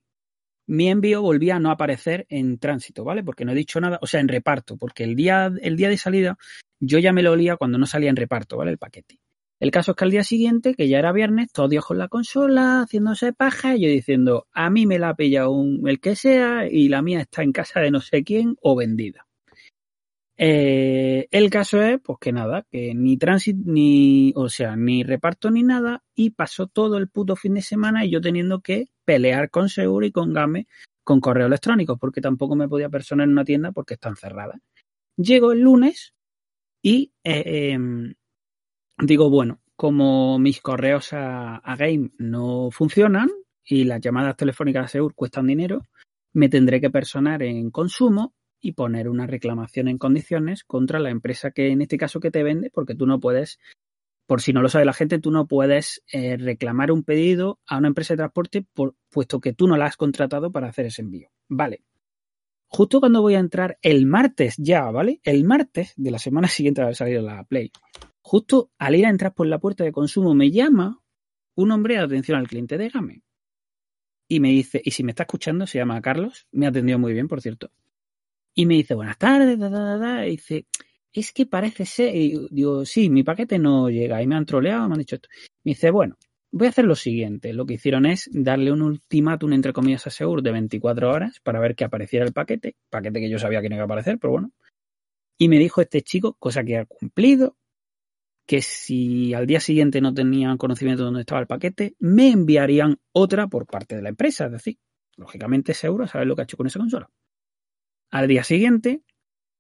mi 0.68 0.90
envío 0.90 1.24
volvía 1.24 1.56
a 1.56 1.60
no 1.60 1.72
aparecer 1.72 2.28
en 2.30 2.60
tránsito, 2.60 3.04
¿vale? 3.04 3.24
Porque 3.24 3.46
no 3.46 3.54
he 3.54 3.56
dicho 3.56 3.82
nada, 3.82 3.98
o 4.00 4.06
sea, 4.06 4.20
en 4.20 4.28
reparto, 4.28 4.78
porque 4.78 5.04
el 5.04 5.16
día, 5.16 5.52
el 5.60 5.76
día 5.76 5.90
de 5.90 5.98
salida 5.98 6.38
yo 6.80 7.00
ya 7.00 7.12
me 7.14 7.24
lo 7.24 7.32
olía 7.32 7.58
cuando 7.58 7.80
no 7.80 7.88
salía 7.88 8.12
en 8.12 8.16
reparto, 8.16 8.58
¿vale? 8.58 8.70
El 8.70 8.78
paquete. 8.78 9.18
El 9.60 9.72
caso 9.72 9.92
es 9.92 9.98
que 9.98 10.04
al 10.04 10.12
día 10.12 10.24
siguiente, 10.24 10.76
que 10.76 10.88
ya 10.88 11.00
era 11.00 11.14
viernes, 11.14 11.52
todos 11.52 11.70
días 11.70 11.86
con 11.86 11.98
la 11.98 12.10
consola, 12.10 12.82
haciéndose 12.82 13.32
paja, 13.32 13.76
y 13.76 13.82
yo 13.82 13.90
diciendo, 13.90 14.48
a 14.52 14.70
mí 14.70 14.86
me 14.86 15.00
la 15.00 15.10
ha 15.10 15.16
pillado 15.16 15.52
un, 15.52 15.88
el 15.88 16.00
que 16.00 16.16
sea 16.16 16.68
y 16.70 16.90
la 16.90 17.02
mía 17.02 17.22
está 17.22 17.42
en 17.42 17.54
casa 17.54 17.80
de 17.80 17.92
no 17.92 18.02
sé 18.02 18.24
quién 18.24 18.58
o 18.62 18.76
vendida. 18.76 19.26
Eh, 20.38 21.28
el 21.32 21.50
caso 21.50 21.82
es, 21.82 22.00
pues 22.02 22.18
que 22.20 22.34
nada, 22.34 22.66
que 22.70 22.94
ni 22.94 23.16
tránsito, 23.18 23.62
ni, 23.66 24.34
o 24.36 24.50
sea, 24.50 24.76
ni 24.76 25.04
reparto 25.04 25.50
ni 25.50 25.64
nada, 25.64 26.04
y 26.14 26.32
pasó 26.32 26.68
todo 26.68 26.98
el 26.98 27.08
puto 27.08 27.38
fin 27.38 27.54
de 27.54 27.62
semana 27.62 28.06
y 28.06 28.10
yo 28.10 28.20
teniendo 28.20 28.60
que 28.60 28.90
pelear 29.06 29.50
con 29.50 29.70
Seguro 29.70 30.06
y 30.06 30.12
con 30.12 30.34
Game 30.34 30.68
con 31.06 31.22
correo 31.22 31.46
electrónico, 31.46 31.98
porque 31.98 32.20
tampoco 32.20 32.56
me 32.56 32.68
podía 32.68 32.90
personar 32.90 33.26
en 33.26 33.34
una 33.34 33.46
tienda 33.46 33.72
porque 33.72 33.94
están 33.94 34.16
cerradas. 34.16 34.60
Llego 35.16 35.52
el 35.54 35.62
lunes 35.62 36.14
y 36.82 37.14
eh, 37.24 37.72
em, 37.74 38.16
digo, 38.98 39.30
bueno, 39.30 39.62
como 39.76 40.40
mis 40.40 40.62
correos 40.62 41.14
a, 41.14 41.58
a 41.58 41.76
Game 41.76 42.12
no 42.18 42.70
funcionan 42.72 43.30
y 43.64 43.84
las 43.84 44.02
llamadas 44.02 44.38
telefónicas 44.38 44.86
a 44.86 44.88
Seur 44.88 45.14
cuestan 45.16 45.48
dinero, 45.48 45.82
me 46.34 46.50
tendré 46.50 46.82
que 46.82 46.90
personar 46.90 47.44
en 47.44 47.72
consumo 47.72 48.34
y 48.66 48.74
poner 48.74 49.10
una 49.10 49.28
reclamación 49.28 49.88
en 49.88 49.98
condiciones 49.98 50.64
contra 50.64 51.00
la 51.00 51.10
empresa 51.10 51.52
que 51.52 51.70
en 51.70 51.82
este 51.82 51.98
caso 51.98 52.20
que 52.20 52.32
te 52.32 52.44
vende, 52.44 52.72
porque 52.72 52.96
tú 52.96 53.06
no 53.06 53.20
puedes, 53.20 53.60
por 54.26 54.42
si 54.42 54.54
no 54.54 54.62
lo 54.62 54.70
sabe 54.70 54.86
la 54.86 54.94
gente, 54.94 55.20
tú 55.20 55.32
no 55.32 55.48
puedes 55.48 56.04
eh, 56.12 56.36
reclamar 56.38 56.92
un 56.92 57.04
pedido 57.04 57.60
a 57.68 57.78
una 57.78 57.90
empresa 57.90 58.14
de 58.14 58.18
transporte 58.18 58.66
por, 58.74 58.96
puesto 59.12 59.40
que 59.40 59.54
tú 59.54 59.68
no 59.68 59.78
la 59.78 59.86
has 59.86 59.98
contratado 59.98 60.52
para 60.52 60.68
hacer 60.68 60.88
ese 60.88 61.04
envío. 61.04 61.30
Vale. 61.48 61.84
Justo 62.68 63.00
cuando 63.00 63.22
voy 63.22 63.36
a 63.36 63.40
entrar 63.40 63.78
el 63.82 64.06
martes 64.06 64.56
ya, 64.58 64.90
¿vale? 64.90 65.22
El 65.24 65.44
martes 65.44 65.94
de 65.96 66.12
la 66.12 66.20
semana 66.20 66.48
siguiente 66.50 66.82
de 66.82 66.86
haber 66.86 66.96
salido 66.96 67.22
la 67.22 67.44
Play. 67.44 67.72
Justo 68.28 68.72
al 68.80 68.96
ir 68.96 69.06
a 69.06 69.12
entrar 69.12 69.36
por 69.36 69.46
la 69.46 69.60
puerta 69.60 69.84
de 69.84 69.92
consumo 69.92 70.34
me 70.34 70.50
llama 70.50 71.00
un 71.54 71.72
hombre 71.72 71.94
de 71.94 72.02
atención 72.02 72.40
al 72.40 72.48
cliente 72.48 72.76
de. 72.76 72.92
Y 74.28 74.40
me 74.40 74.50
dice, 74.50 74.82
y 74.84 74.90
si 74.90 75.04
me 75.04 75.12
está 75.12 75.24
escuchando, 75.24 75.68
se 75.68 75.78
llama 75.78 76.02
Carlos, 76.02 76.48
me 76.52 76.66
ha 76.66 76.70
atendido 76.70 76.98
muy 76.98 77.14
bien, 77.14 77.28
por 77.28 77.40
cierto. 77.40 77.70
Y 78.56 78.66
me 78.66 78.74
dice, 78.74 78.96
buenas 78.96 79.20
tardes, 79.20 79.60
da, 79.60 79.70
da, 79.70 79.80
da, 79.80 79.98
da", 80.00 80.28
y 80.28 80.32
dice, 80.32 80.66
es 81.14 81.32
que 81.34 81.46
parece 81.46 81.86
ser, 81.86 82.14
digo, 82.50 82.84
sí, 82.84 83.12
mi 83.12 83.22
paquete 83.22 83.60
no 83.60 83.92
llega, 83.92 84.24
y 84.24 84.26
me 84.26 84.36
han 84.36 84.48
troleado, 84.48 84.88
me 84.88 84.96
han 84.96 85.00
dicho 85.02 85.18
esto. 85.18 85.30
Me 85.64 85.74
dice, 85.74 85.92
bueno, 85.92 86.18
voy 86.52 86.66
a 86.66 86.70
hacer 86.72 86.86
lo 86.86 86.96
siguiente. 86.96 87.54
Lo 87.54 87.68
que 87.68 87.76
hicieron 87.76 88.08
es 88.08 88.28
darle 88.34 88.72
un 88.72 88.82
ultimátum, 88.82 89.54
entre 89.54 89.72
comillas, 89.72 90.08
a 90.08 90.10
Seur 90.10 90.42
de 90.42 90.52
24 90.52 91.12
horas 91.12 91.40
para 91.42 91.60
ver 91.60 91.76
que 91.76 91.84
apareciera 91.84 92.26
el 92.26 92.34
paquete, 92.34 92.76
paquete 92.90 93.20
que 93.20 93.30
yo 93.30 93.38
sabía 93.38 93.62
que 93.62 93.70
no 93.70 93.76
iba 93.76 93.84
a 93.84 93.86
aparecer, 93.86 94.18
pero 94.18 94.32
bueno. 94.32 94.52
Y 95.38 95.48
me 95.48 95.60
dijo 95.60 95.80
este 95.80 96.02
chico, 96.02 96.34
cosa 96.40 96.64
que 96.64 96.78
ha 96.80 96.86
cumplido, 96.86 97.56
que 98.46 98.62
si 98.62 99.34
al 99.34 99.48
día 99.48 99.60
siguiente 99.60 100.02
no 100.02 100.14
tenían 100.14 100.58
conocimiento 100.58 101.02
de 101.02 101.06
dónde 101.06 101.22
estaba 101.22 101.42
el 101.42 101.48
paquete, 101.48 101.96
me 102.00 102.30
enviarían 102.30 102.98
otra 103.12 103.48
por 103.48 103.66
parte 103.66 103.96
de 103.96 104.02
la 104.04 104.10
empresa. 104.10 104.46
Es 104.46 104.52
decir, 104.52 104.78
lógicamente 105.18 105.74
seguro 105.74 106.08
saber 106.08 106.28
lo 106.28 106.36
que 106.36 106.42
ha 106.42 106.44
hecho 106.44 106.58
con 106.58 106.68
esa 106.68 106.80
consola. 106.80 107.10
Al 108.12 108.28
día 108.28 108.44
siguiente, 108.44 109.02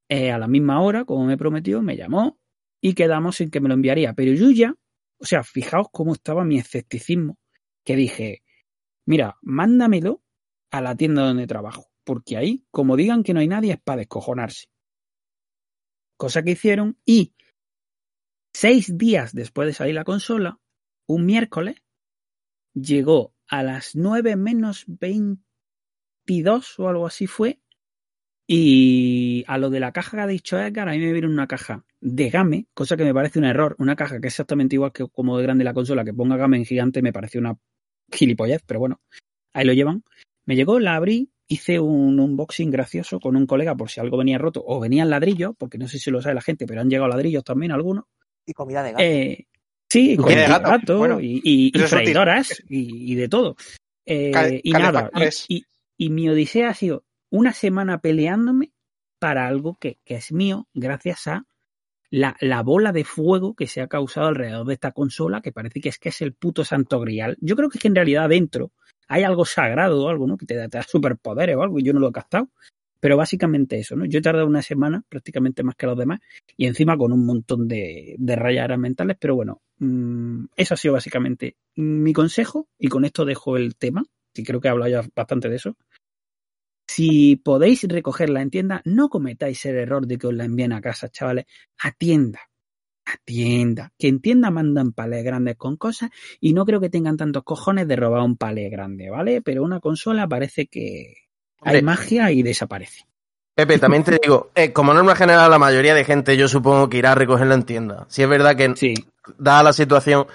eh, 0.07 0.31
a 0.31 0.37
la 0.37 0.47
misma 0.47 0.81
hora, 0.81 1.05
como 1.05 1.25
me 1.25 1.37
prometió, 1.37 1.81
me 1.81 1.97
llamó 1.97 2.39
y 2.79 2.93
quedamos 2.93 3.41
en 3.41 3.49
que 3.49 3.59
me 3.59 3.69
lo 3.69 3.73
enviaría. 3.73 4.13
Pero 4.13 4.33
yo 4.33 4.51
ya, 4.51 4.75
o 5.17 5.25
sea, 5.25 5.43
fijaos 5.43 5.87
cómo 5.91 6.13
estaba 6.13 6.45
mi 6.45 6.59
escepticismo, 6.59 7.39
que 7.83 7.95
dije, 7.95 8.43
mira, 9.05 9.37
mándamelo 9.41 10.21
a 10.71 10.81
la 10.81 10.95
tienda 10.95 11.23
donde 11.23 11.47
trabajo, 11.47 11.87
porque 12.03 12.37
ahí, 12.37 12.65
como 12.69 12.95
digan 12.95 13.23
que 13.23 13.33
no 13.33 13.39
hay 13.39 13.47
nadie, 13.47 13.73
es 13.73 13.81
para 13.81 13.97
descojonarse. 13.97 14.67
Cosa 16.17 16.43
que 16.43 16.51
hicieron 16.51 16.97
y 17.03 17.33
seis 18.55 18.97
días 18.97 19.33
después 19.33 19.67
de 19.67 19.73
salir 19.73 19.95
la 19.95 20.05
consola, 20.05 20.59
un 21.07 21.25
miércoles, 21.25 21.75
llegó 22.73 23.33
a 23.47 23.63
las 23.63 23.95
9 23.95 24.37
menos 24.37 24.85
22 24.87 26.79
o 26.79 26.87
algo 26.87 27.05
así 27.05 27.27
fue. 27.27 27.59
Y 28.47 29.43
a 29.47 29.57
lo 29.57 29.69
de 29.69 29.81
la 29.81 29.91
caja 29.91 30.17
que 30.17 30.23
ha 30.23 30.27
dicho 30.27 30.57
Edgar, 30.57 30.87
a 30.87 30.93
mí 30.93 30.99
me 30.99 31.11
viene 31.11 31.27
una 31.27 31.47
caja 31.47 31.83
de 31.99 32.29
Game, 32.29 32.67
cosa 32.73 32.95
que 32.95 33.03
me 33.03 33.13
parece 33.13 33.39
un 33.39 33.45
error. 33.45 33.75
Una 33.77 33.97
caja 33.97 34.21
que 34.21 34.27
es 34.27 34.33
exactamente 34.33 34.75
igual 34.75 34.93
que 34.93 35.05
como 35.09 35.37
de 35.37 35.43
grande 35.43 35.65
la 35.65 35.73
consola, 35.73 36.05
que 36.05 36.13
ponga 36.13 36.37
Game 36.37 36.55
en 36.55 36.65
gigante, 36.65 37.01
me 37.01 37.11
parece 37.11 37.39
una 37.39 37.57
gilipollez, 38.09 38.61
pero 38.65 38.79
bueno, 38.79 39.01
ahí 39.51 39.65
lo 39.65 39.73
llevan. 39.73 40.03
Me 40.45 40.55
llegó, 40.55 40.79
la 40.79 40.95
abrí, 40.95 41.29
hice 41.47 41.81
un 41.81 42.19
unboxing 42.21 42.71
gracioso 42.71 43.19
con 43.19 43.35
un 43.35 43.47
colega 43.47 43.75
por 43.75 43.89
si 43.89 43.99
algo 43.99 44.17
venía 44.17 44.37
roto 44.37 44.63
o 44.65 44.79
venían 44.79 45.09
ladrillos, 45.09 45.55
porque 45.57 45.77
no 45.77 45.89
sé 45.89 45.99
si 45.99 46.09
lo 46.09 46.21
sabe 46.21 46.35
la 46.35 46.41
gente, 46.41 46.65
pero 46.65 46.79
han 46.79 46.89
llegado 46.89 47.09
ladrillos 47.09 47.43
también 47.43 47.73
algunos. 47.73 48.05
Y 48.45 48.53
comida 48.53 48.83
de 48.83 48.91
gato. 48.91 49.03
Eh, 49.03 49.45
sí, 49.89 50.15
Comida 50.17 50.35
de 50.41 50.45
con 50.45 50.63
gato, 50.63 50.69
gato 50.71 50.97
bueno, 50.97 51.19
y, 51.19 51.41
y- 51.43 51.71
y 51.73 51.79
y, 52.69 53.11
y 53.13 53.15
de 53.15 53.27
todo. 53.29 53.55
Eh, 54.05 54.31
Cal- 54.31 54.59
y 54.63 54.71
nada, 54.71 54.91
calefactores. 54.91 55.45
y, 55.47 55.57
y- 55.57 55.65
y 55.97 56.09
mi 56.09 56.29
odisea 56.29 56.69
ha 56.69 56.73
sido 56.73 57.05
una 57.31 57.53
semana 57.53 57.99
peleándome 58.01 58.71
para 59.19 59.47
algo 59.47 59.77
que, 59.79 59.97
que 60.05 60.15
es 60.15 60.31
mío 60.31 60.67
gracias 60.73 61.27
a 61.27 61.45
la, 62.11 62.35
la 62.39 62.61
bola 62.61 62.91
de 62.91 63.03
fuego 63.03 63.55
que 63.55 63.65
se 63.67 63.81
ha 63.81 63.87
causado 63.87 64.27
alrededor 64.27 64.67
de 64.67 64.73
esta 64.75 64.91
consola, 64.91 65.41
que 65.41 65.51
parece 65.51 65.81
que 65.81 65.89
es 65.89 65.97
que 65.97 66.09
es 66.09 66.21
el 66.21 66.33
puto 66.33 66.63
santo 66.63 66.99
grial. 66.99 67.37
Yo 67.41 67.55
creo 67.55 67.69
que 67.69 67.77
es 67.77 67.81
que 67.81 67.87
en 67.87 67.95
realidad 67.95 68.29
dentro 68.29 68.71
hay 69.07 69.23
algo 69.23 69.43
sagrado 69.45 70.03
o 70.03 70.09
algo, 70.09 70.27
¿no? 70.27 70.37
Que 70.37 70.45
te 70.45 70.55
da, 70.55 70.67
te 70.67 70.77
da 70.77 70.83
superpoderes 70.83 71.55
o 71.55 71.63
algo, 71.63 71.79
y 71.79 71.83
yo 71.83 71.93
no 71.93 71.99
lo 71.99 72.09
he 72.09 72.13
captado. 72.13 72.49
Pero 73.05 73.17
básicamente 73.17 73.77
eso, 73.77 73.95
¿no? 73.95 74.05
Yo 74.05 74.17
he 74.17 74.21
tardado 74.23 74.47
una 74.47 74.63
semana, 74.63 75.03
prácticamente 75.07 75.61
más 75.61 75.75
que 75.75 75.85
los 75.85 75.95
demás, 75.95 76.21
y 76.57 76.65
encima 76.65 76.97
con 76.97 77.13
un 77.13 77.23
montón 77.23 77.67
de, 77.67 78.15
de 78.17 78.35
rayas 78.35 78.79
mentales, 78.79 79.15
pero 79.19 79.35
bueno, 79.35 79.61
mm, 79.77 80.45
eso 80.55 80.73
ha 80.73 80.77
sido 80.77 80.95
básicamente 80.95 81.55
mi 81.75 82.13
consejo, 82.13 82.67
y 82.79 82.87
con 82.87 83.05
esto 83.05 83.23
dejo 83.23 83.57
el 83.57 83.75
tema, 83.75 84.05
que 84.33 84.43
creo 84.43 84.59
que 84.59 84.69
he 84.69 84.71
hablado 84.71 84.89
ya 84.89 85.07
bastante 85.15 85.49
de 85.49 85.55
eso. 85.55 85.77
Si 86.87 87.35
podéis 87.35 87.83
recogerla 87.83 88.41
en 88.41 88.49
tienda, 88.49 88.81
no 88.85 89.07
cometáis 89.09 89.63
el 89.67 89.75
error 89.75 90.07
de 90.07 90.17
que 90.17 90.25
os 90.25 90.33
la 90.33 90.45
envíen 90.45 90.73
a 90.73 90.81
casa, 90.81 91.07
chavales, 91.07 91.45
a 91.77 91.91
tienda. 91.91 92.39
A 93.05 93.17
tienda. 93.23 93.93
Que 93.99 94.07
en 94.07 94.19
tienda 94.19 94.49
mandan 94.49 94.93
palés 94.93 95.23
grandes 95.23 95.57
con 95.57 95.77
cosas 95.77 96.09
y 96.39 96.53
no 96.53 96.65
creo 96.65 96.81
que 96.81 96.89
tengan 96.89 97.17
tantos 97.17 97.43
cojones 97.43 97.87
de 97.87 97.97
robar 97.97 98.23
un 98.23 98.35
palé 98.35 98.67
grande, 98.69 99.11
¿vale? 99.11 99.43
Pero 99.43 99.63
una 99.63 99.79
consola 99.79 100.27
parece 100.27 100.65
que 100.65 101.24
hay 101.61 101.81
magia 101.81 102.31
y 102.31 102.43
desaparece. 102.43 103.05
Pepe, 103.55 103.79
también 103.79 104.03
te 104.03 104.19
digo, 104.21 104.51
eh, 104.53 104.73
como 104.73 104.93
norma 104.93 105.15
general, 105.15 105.49
la 105.49 105.57
mayoría 105.59 105.93
de 105.95 106.03
gente 106.03 106.35
yo 106.35 106.47
supongo 106.47 106.89
que 106.89 106.97
irá 106.97 107.13
a 107.13 107.15
recogerlo 107.15 107.53
en 107.53 107.63
tienda. 107.63 108.05
Si 108.09 108.21
es 108.21 108.27
verdad 108.27 108.55
que, 108.55 108.75
Sí, 108.75 108.93
dada 109.37 109.63
la 109.63 109.73
situación, 109.73 110.27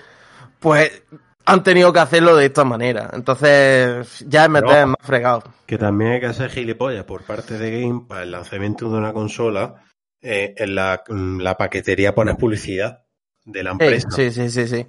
pues 0.59 1.03
han 1.45 1.63
tenido 1.63 1.93
que 1.93 1.99
hacerlo 1.99 2.35
de 2.37 2.47
esta 2.47 2.65
manera. 2.65 3.11
Entonces, 3.13 4.25
ya 4.27 4.45
es 4.45 4.51
meter 4.51 4.87
más 4.87 4.97
fregado. 5.03 5.43
Que 5.67 5.77
también 5.77 6.13
hay 6.13 6.21
que 6.21 6.27
hacer 6.27 6.49
gilipollas 6.51 7.05
por 7.05 7.23
parte 7.25 7.59
de 7.59 7.81
Game 7.83 8.05
para 8.09 8.23
el 8.23 8.31
lanzamiento 8.31 8.91
de 8.91 8.99
una 8.99 9.13
consola. 9.13 9.85
eh, 10.23 10.55
en 10.59 10.75
la, 10.75 11.03
mm, 11.09 11.41
la 11.41 11.57
paquetería 11.57 12.15
pones 12.15 12.37
publicidad 12.37 13.05
de 13.47 13.63
la 13.63 13.71
Eh, 13.71 13.73
empresa. 13.73 14.11
sí, 14.11 14.31
sí, 14.31 14.51
sí, 14.51 14.67
sí. 14.69 14.87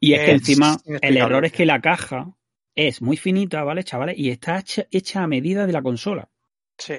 Y 0.00 0.14
es 0.14 0.20
que 0.24 0.32
Es 0.32 0.40
encima 0.40 0.76
el 0.84 1.16
error 1.18 1.44
es 1.44 1.52
que 1.52 1.64
la 1.64 1.80
caja 1.80 2.32
es 2.74 3.02
muy 3.02 3.16
finita, 3.16 3.62
¿vale, 3.64 3.84
chavales? 3.84 4.18
Y 4.18 4.30
está 4.30 4.58
hecha, 4.58 4.86
hecha 4.90 5.22
a 5.22 5.26
medida 5.26 5.66
de 5.66 5.72
la 5.72 5.82
consola. 5.82 6.30
Sí. 6.78 6.94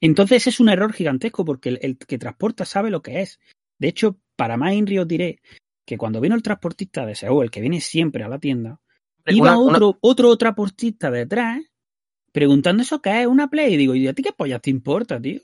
Entonces 0.00 0.46
es 0.46 0.60
un 0.60 0.68
error 0.68 0.92
gigantesco 0.92 1.44
porque 1.44 1.70
el, 1.70 1.78
el 1.82 1.98
que 1.98 2.18
transporta 2.18 2.64
sabe 2.64 2.90
lo 2.90 3.02
que 3.02 3.20
es. 3.20 3.38
De 3.78 3.88
hecho, 3.88 4.18
para 4.36 4.56
más 4.56 4.72
Inri 4.74 4.98
os 4.98 5.08
diré 5.08 5.40
que 5.86 5.98
cuando 5.98 6.20
vino 6.20 6.34
el 6.34 6.42
transportista 6.42 7.04
de 7.06 7.14
Seúl, 7.14 7.44
el 7.44 7.50
que 7.50 7.60
viene 7.60 7.80
siempre 7.80 8.24
a 8.24 8.28
la 8.28 8.38
tienda, 8.38 8.80
iba 9.26 9.58
una- 9.58 9.74
otro, 9.74 9.98
otro 10.00 10.36
transportista 10.36 11.10
detrás 11.10 11.60
preguntando 12.32 12.82
eso 12.82 13.02
qué 13.02 13.22
es 13.22 13.26
una 13.26 13.48
Play. 13.48 13.74
Y 13.74 13.76
digo, 13.76 13.94
¿y 13.94 14.06
a 14.06 14.12
ti 14.12 14.22
qué 14.22 14.32
pollas 14.32 14.62
te 14.62 14.70
importa, 14.70 15.20
tío? 15.20 15.40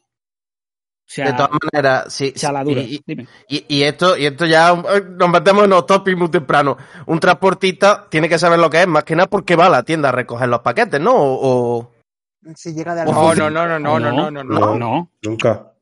Sea, 1.09 1.27
de 1.27 1.33
todas 1.35 1.51
maneras, 1.73 2.13
sí. 2.13 2.33
chaladura. 2.33 2.81
y- 2.81 3.01
Dime. 3.07 3.29
Y, 3.49 3.65
y 3.69 3.83
esto, 3.85 4.17
y 4.17 4.27
esto 4.27 4.45
ya 4.45 4.73
eh, 4.73 5.05
nos 5.09 5.29
metemos 5.31 5.65
en 5.65 5.71
los 5.71 5.87
topics 5.87 6.19
muy 6.19 6.29
temprano. 6.29 6.77
Un 7.07 7.21
transportista 7.21 8.07
tiene 8.11 8.29
que 8.29 8.39
saber 8.41 8.59
lo 8.59 8.69
que 8.69 8.83
es, 8.83 8.89
más 8.89 9.05
que 9.05 9.15
nada 9.15 9.29
porque 9.29 9.55
va 9.55 9.67
a 9.67 9.71
la 9.71 9.83
tienda 9.85 10.09
a 10.09 10.13
recoger 10.13 10.49
los 10.49 10.61
paquetes, 10.61 11.01
¿no? 11.01 11.15
O, 11.15 11.79
o- 11.79 11.93
Si 12.57 12.75
llega 12.75 12.95
de 12.95 13.03
Ojo, 13.09 13.35
No, 13.37 13.51
no, 13.51 13.67
no, 13.67 13.79
no, 13.79 14.01
no, 14.01 14.13
no, 14.13 14.31
no, 14.31 14.45
no. 14.45 14.59
no, 14.61 14.79
no, 14.79 15.11
Nunca. 15.23 15.73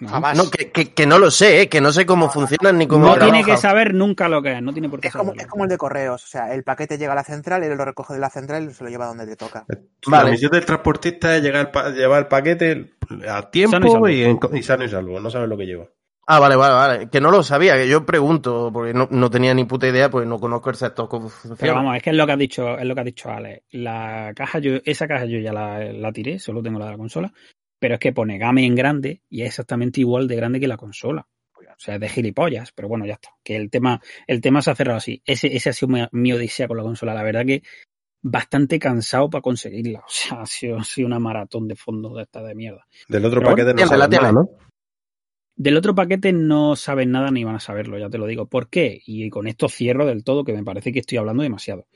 No. 0.00 0.08
Jamás. 0.08 0.36
no, 0.36 0.50
que, 0.50 0.70
que, 0.70 0.92
que 0.92 1.06
no 1.06 1.18
lo 1.18 1.30
sé, 1.30 1.62
¿eh? 1.62 1.68
que 1.68 1.80
no 1.80 1.92
sé 1.92 2.06
cómo 2.06 2.30
funcionan 2.30 2.78
ni 2.78 2.86
cómo 2.86 3.06
No 3.06 3.18
tiene 3.18 3.44
que 3.44 3.56
saber 3.56 3.94
nunca 3.94 4.28
lo 4.28 4.42
que 4.42 4.52
es, 4.54 4.62
no 4.62 4.72
tiene 4.72 4.88
por 4.88 5.00
qué 5.00 5.08
Es 5.08 5.14
como, 5.14 5.32
es 5.34 5.46
como 5.46 5.64
el 5.64 5.70
de 5.70 5.78
correos, 5.78 6.24
o 6.24 6.26
sea, 6.26 6.52
el 6.54 6.64
paquete 6.64 6.98
llega 6.98 7.12
a 7.12 7.16
la 7.16 7.24
central, 7.24 7.62
él 7.62 7.76
lo 7.76 7.84
recoge 7.84 8.14
de 8.14 8.20
la 8.20 8.30
central 8.30 8.68
y 8.70 8.74
se 8.74 8.82
lo 8.84 8.90
lleva 8.90 9.06
donde 9.06 9.26
le 9.26 9.36
toca. 9.36 9.64
La 9.68 9.78
Vale. 10.06 10.30
misión 10.32 10.50
del 10.50 10.64
transportista 10.64 11.36
es 11.36 11.42
llegar 11.42 11.70
el 11.86 11.94
llevar 11.94 12.20
el 12.22 12.26
paquete 12.28 12.92
a 13.28 13.50
tiempo 13.50 13.76
Sano 13.76 14.08
y 14.08 14.14
y, 14.20 14.24
en- 14.24 14.38
y 14.52 14.62
sano 14.62 14.84
y 14.84 14.88
salvo. 14.88 15.20
No 15.20 15.30
sabes 15.30 15.48
lo 15.48 15.56
que 15.56 15.66
lleva. 15.66 15.86
Ah, 16.26 16.38
vale, 16.38 16.54
vale, 16.54 16.74
vale. 16.74 17.08
Que 17.10 17.20
no 17.20 17.32
lo 17.32 17.42
sabía, 17.42 17.74
que 17.74 17.88
yo 17.88 18.06
pregunto, 18.06 18.70
porque 18.72 18.94
no, 18.94 19.08
no 19.10 19.30
tenía 19.30 19.52
ni 19.52 19.64
puta 19.64 19.88
idea, 19.88 20.08
pues 20.10 20.28
no 20.28 20.38
conozco 20.38 20.70
el 20.70 20.76
sector 20.76 21.08
cómo 21.08 21.28
funciona. 21.28 21.56
Pero 21.58 21.74
vamos, 21.74 21.96
es 21.96 22.02
que 22.04 22.10
es 22.10 22.16
lo 22.16 22.24
que 22.24 22.32
ha 22.32 22.36
dicho, 22.36 22.78
es 22.78 22.84
lo 22.84 22.94
que 22.94 23.00
ha 23.00 23.04
dicho 23.04 23.30
Alex. 23.30 23.64
La 23.72 24.32
caja 24.36 24.60
yo, 24.60 24.74
esa 24.84 25.08
caja 25.08 25.24
yo 25.24 25.40
ya 25.40 25.52
la, 25.52 25.80
la 25.92 26.12
tiré, 26.12 26.38
solo 26.38 26.62
tengo 26.62 26.78
la 26.78 26.84
de 26.84 26.90
la 26.92 26.98
consola, 26.98 27.32
pero 27.80 27.94
es 27.94 28.00
que 28.00 28.12
pone 28.12 28.38
Game 28.38 28.64
en 28.64 28.76
grande 28.76 29.22
y 29.28 29.42
es 29.42 29.48
exactamente 29.48 30.00
igual 30.00 30.28
de 30.28 30.36
grande 30.36 30.60
que 30.60 30.68
la 30.68 30.76
consola. 30.76 31.26
O 31.58 31.82
sea, 31.82 31.94
es 31.94 32.00
de 32.00 32.10
gilipollas, 32.10 32.72
pero 32.72 32.88
bueno, 32.88 33.06
ya 33.06 33.14
está. 33.14 33.30
Que 33.42 33.56
el 33.56 33.70
tema, 33.70 34.02
el 34.26 34.42
tema 34.42 34.60
se 34.60 34.70
ha 34.70 34.74
cerrado 34.74 34.98
así. 34.98 35.22
Ese, 35.24 35.56
ese 35.56 35.70
ha 35.70 35.72
sido 35.72 35.88
mi, 35.88 36.02
mi 36.12 36.30
odisea 36.32 36.68
con 36.68 36.76
la 36.76 36.82
consola. 36.82 37.14
La 37.14 37.22
verdad 37.22 37.46
que 37.46 37.62
bastante 38.20 38.78
cansado 38.78 39.30
para 39.30 39.40
conseguirla. 39.40 40.00
O 40.06 40.10
sea, 40.10 40.42
ha 40.42 40.46
sido, 40.46 40.78
ha 40.78 40.84
sido 40.84 41.06
una 41.06 41.18
maratón 41.18 41.68
de 41.68 41.76
fondo 41.76 42.14
de 42.14 42.24
esta 42.24 42.42
de 42.42 42.54
mierda. 42.54 42.86
Del 43.08 43.24
otro 43.24 43.40
Pero 43.40 43.50
paquete 43.52 43.72
bueno, 43.72 43.80
no 43.80 43.88
sabes 43.88 44.10
tiene, 44.10 44.22
nada, 44.22 44.32
¿no? 44.32 44.48
Del 45.56 45.76
otro 45.78 45.94
paquete 45.94 46.32
no 46.34 46.76
saben 46.76 47.10
nada 47.10 47.30
ni 47.30 47.44
van 47.44 47.56
a 47.56 47.60
saberlo, 47.60 47.98
ya 47.98 48.10
te 48.10 48.18
lo 48.18 48.26
digo. 48.26 48.46
¿Por 48.46 48.68
qué? 48.68 49.00
Y 49.06 49.30
con 49.30 49.46
esto 49.46 49.70
cierro 49.70 50.04
del 50.04 50.22
todo, 50.22 50.44
que 50.44 50.52
me 50.52 50.64
parece 50.64 50.92
que 50.92 50.98
estoy 50.98 51.16
hablando 51.16 51.42
demasiado. 51.42 51.86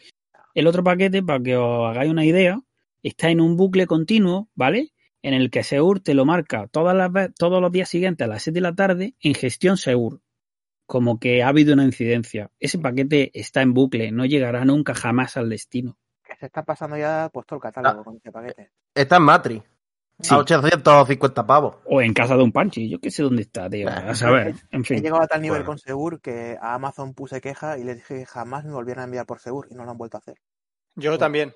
El 0.55 0.67
otro 0.67 0.83
paquete, 0.83 1.23
para 1.23 1.43
que 1.43 1.57
os 1.57 1.91
hagáis 1.91 2.11
una 2.11 2.25
idea, 2.25 2.63
está 3.03 3.29
en 3.29 3.43
un 3.43 3.57
bucle 3.57 3.87
continuo, 3.87 4.49
¿vale? 4.55 4.94
En 5.27 5.33
el 5.33 5.51
que 5.51 5.63
Seur 5.63 6.01
te 6.01 6.13
lo 6.13 6.27
marca 6.27 6.67
todas 6.69 6.95
las 6.95 7.11
todos 7.35 7.63
los 7.63 7.73
días 7.73 7.89
siguientes 7.89 8.27
a 8.27 8.29
las 8.29 8.43
7 8.43 8.55
de 8.57 8.61
la 8.61 8.75
tarde 8.75 9.15
en 9.21 9.35
gestión 9.35 9.79
Seur. 9.79 10.21
Como 10.87 11.19
que 11.19 11.43
ha 11.43 11.49
habido 11.49 11.73
una 11.73 11.85
incidencia. 11.85 12.51
Ese 12.61 12.79
paquete 12.79 13.31
está 13.33 13.63
en 13.63 13.73
bucle, 13.73 14.13
no 14.13 14.27
llegará 14.27 14.67
nunca 14.67 14.93
jamás 14.95 15.39
al 15.39 15.49
destino. 15.49 15.97
Se 16.39 16.47
está 16.47 16.63
pasando 16.63 16.99
ya 16.99 17.31
pues 17.33 17.47
todo 17.47 17.57
el 17.57 17.63
catálogo 17.63 18.05
con 18.05 18.17
este 18.17 18.31
paquete. 18.31 18.71
Está 18.95 19.17
en 19.17 19.23
Matri. 19.23 19.63
Sí. 20.21 20.35
A 20.35 20.39
850 20.39 21.47
pavos. 21.47 21.77
O 21.87 22.03
en 22.03 22.13
casa 22.13 22.37
de 22.37 22.43
un 22.43 22.53
panchi, 22.53 22.89
yo 22.91 23.01
qué 23.01 23.11
sé 23.11 23.23
dónde 23.23 23.43
está, 23.43 23.71
tío. 23.71 23.89
A 23.89 24.15
saber, 24.15 24.55
en 24.73 24.83
He 24.83 24.85
fin. 24.85 25.03
llegado 25.03 25.23
a 25.23 25.27
tal 25.27 25.41
nivel 25.41 25.61
Bueno. 25.61 25.67
con 25.67 25.79
Segur 25.79 26.21
que 26.21 26.59
a 26.61 26.75
Amazon 26.75 27.15
puse 27.15 27.41
queja 27.41 27.79
y 27.79 27.85
les 27.85 27.97
dije 27.97 28.19
que 28.19 28.27
jamás 28.27 28.65
me 28.65 28.73
volvieran 28.73 29.03
a 29.03 29.05
enviar 29.07 29.25
por 29.27 29.41
Segur 29.41 29.69
y 29.71 29.75
no 29.75 29.85
lo 29.85 29.91
han 29.91 29.97
vuelto 29.99 30.19
a 30.19 30.21
hacer. 30.21 30.37
Yo 30.97 31.17
también. 31.19 31.55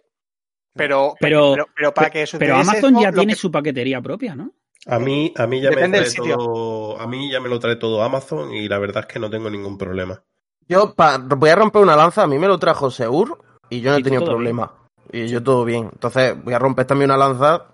Pero, 0.74 1.14
Pero- 1.18 1.52
pero, 1.54 1.66
pero 1.74 1.94
para 1.94 2.10
que 2.10 2.22
eso 2.22 2.38
Pero 2.38 2.54
Amazon 2.56 2.94
eso, 2.96 3.02
ya 3.02 3.12
tiene 3.12 3.32
que- 3.32 3.38
su 3.38 3.50
paquetería 3.50 4.00
propia, 4.00 4.34
¿no? 4.34 4.52
A 4.86 4.98
mí, 4.98 5.34
a 5.36 5.46
mí 5.46 5.60
ya 5.60 5.70
me 5.70 5.76
Depende 5.76 5.98
trae 5.98 6.10
sitio. 6.10 6.36
todo, 6.36 7.00
a 7.00 7.06
mí 7.06 7.30
ya 7.30 7.40
me 7.40 7.48
lo 7.48 7.58
trae 7.58 7.76
todo 7.76 8.02
Amazon 8.02 8.52
y 8.54 8.68
la 8.68 8.78
verdad 8.78 9.04
es 9.06 9.12
que 9.12 9.18
no 9.18 9.28
tengo 9.28 9.50
ningún 9.50 9.76
problema. 9.76 10.22
Yo 10.68 10.94
pa- 10.94 11.18
voy 11.18 11.50
a 11.50 11.56
romper 11.56 11.82
una 11.82 11.96
lanza, 11.96 12.22
a 12.22 12.26
mí 12.26 12.38
me 12.38 12.46
lo 12.46 12.58
trajo 12.58 12.90
Seur 12.90 13.38
y 13.68 13.80
yo 13.80 13.90
no 13.90 13.98
Y 13.98 14.00
he 14.00 14.04
tenido 14.04 14.22
todo 14.22 14.34
problema. 14.34 14.72
Y 15.12 15.26
yo 15.26 15.42
todo 15.42 15.64
bien. 15.64 15.88
Entonces 15.92 16.42
voy 16.42 16.54
a 16.54 16.58
romper 16.58 16.84
también 16.86 17.10
una 17.10 17.18
lanza 17.18 17.66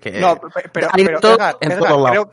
que... 0.00 0.12
No, 0.20 0.36
pe- 0.40 0.68
pero, 0.72 0.88
hay 0.92 1.04
pero, 1.04 1.20
todo 1.20 1.34
Edgar, 1.34 1.56
en 1.60 1.72
Edgar, 1.72 1.88
todos 1.88 2.02
lados. 2.10 2.28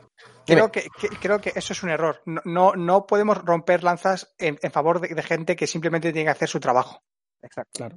creo, 0.46 0.70
que, 0.70 0.86
que- 1.00 1.08
creo 1.08 1.40
que 1.40 1.52
eso 1.54 1.72
es 1.72 1.82
un 1.82 1.90
error. 1.90 2.20
No, 2.26 2.40
no, 2.44 2.72
no 2.76 3.06
podemos 3.06 3.38
romper 3.44 3.82
lanzas 3.82 4.32
en, 4.38 4.58
en 4.62 4.70
favor 4.70 5.00
de, 5.00 5.14
de 5.14 5.22
gente 5.22 5.56
que 5.56 5.66
simplemente 5.66 6.12
tiene 6.12 6.26
que 6.26 6.30
hacer 6.32 6.48
su 6.48 6.60
trabajo. 6.60 7.02
Exacto. 7.42 7.70
Claro. 7.78 7.96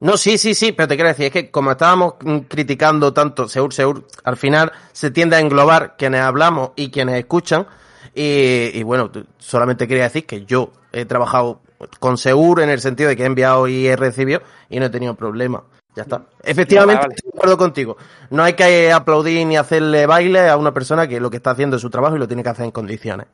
No, 0.00 0.16
sí, 0.16 0.38
sí, 0.38 0.54
sí, 0.54 0.72
pero 0.72 0.86
te 0.86 0.94
quiero 0.94 1.08
decir, 1.08 1.26
es 1.26 1.32
que 1.32 1.50
como 1.50 1.72
estábamos 1.72 2.14
mm, 2.20 2.38
criticando 2.40 3.12
tanto 3.12 3.48
Seur, 3.48 3.72
Seur, 3.72 4.04
al 4.22 4.36
final 4.36 4.70
se 4.92 5.10
tiende 5.10 5.36
a 5.36 5.40
englobar 5.40 5.96
quienes 5.96 6.20
hablamos 6.20 6.70
y 6.76 6.90
quienes 6.90 7.16
escuchan. 7.16 7.66
Y, 8.14 8.70
y 8.78 8.82
bueno, 8.84 9.10
solamente 9.38 9.88
quería 9.88 10.04
decir 10.04 10.24
que 10.24 10.44
yo 10.44 10.72
he 10.92 11.04
trabajado 11.04 11.60
con 11.98 12.16
Seur 12.16 12.60
en 12.60 12.70
el 12.70 12.80
sentido 12.80 13.08
de 13.08 13.16
que 13.16 13.24
he 13.24 13.26
enviado 13.26 13.66
y 13.68 13.86
he 13.86 13.96
recibido 13.96 14.42
y 14.68 14.78
no 14.78 14.86
he 14.86 14.90
tenido 14.90 15.14
problema. 15.14 15.64
Ya 15.94 16.02
está. 16.02 16.26
Efectivamente, 16.44 17.02
vale. 17.02 17.14
estoy 17.16 17.30
de 17.32 17.36
acuerdo 17.36 17.58
contigo. 17.58 17.96
No 18.30 18.44
hay 18.44 18.52
que 18.52 18.92
aplaudir 18.92 19.44
ni 19.46 19.56
hacerle 19.56 20.06
baile 20.06 20.48
a 20.48 20.56
una 20.56 20.72
persona 20.72 21.08
que 21.08 21.18
lo 21.18 21.28
que 21.28 21.38
está 21.38 21.50
haciendo 21.50 21.76
es 21.76 21.82
su 21.82 21.90
trabajo 21.90 22.14
y 22.14 22.18
lo 22.20 22.28
tiene 22.28 22.44
que 22.44 22.50
hacer 22.50 22.66
en 22.66 22.70
condiciones. 22.70 23.26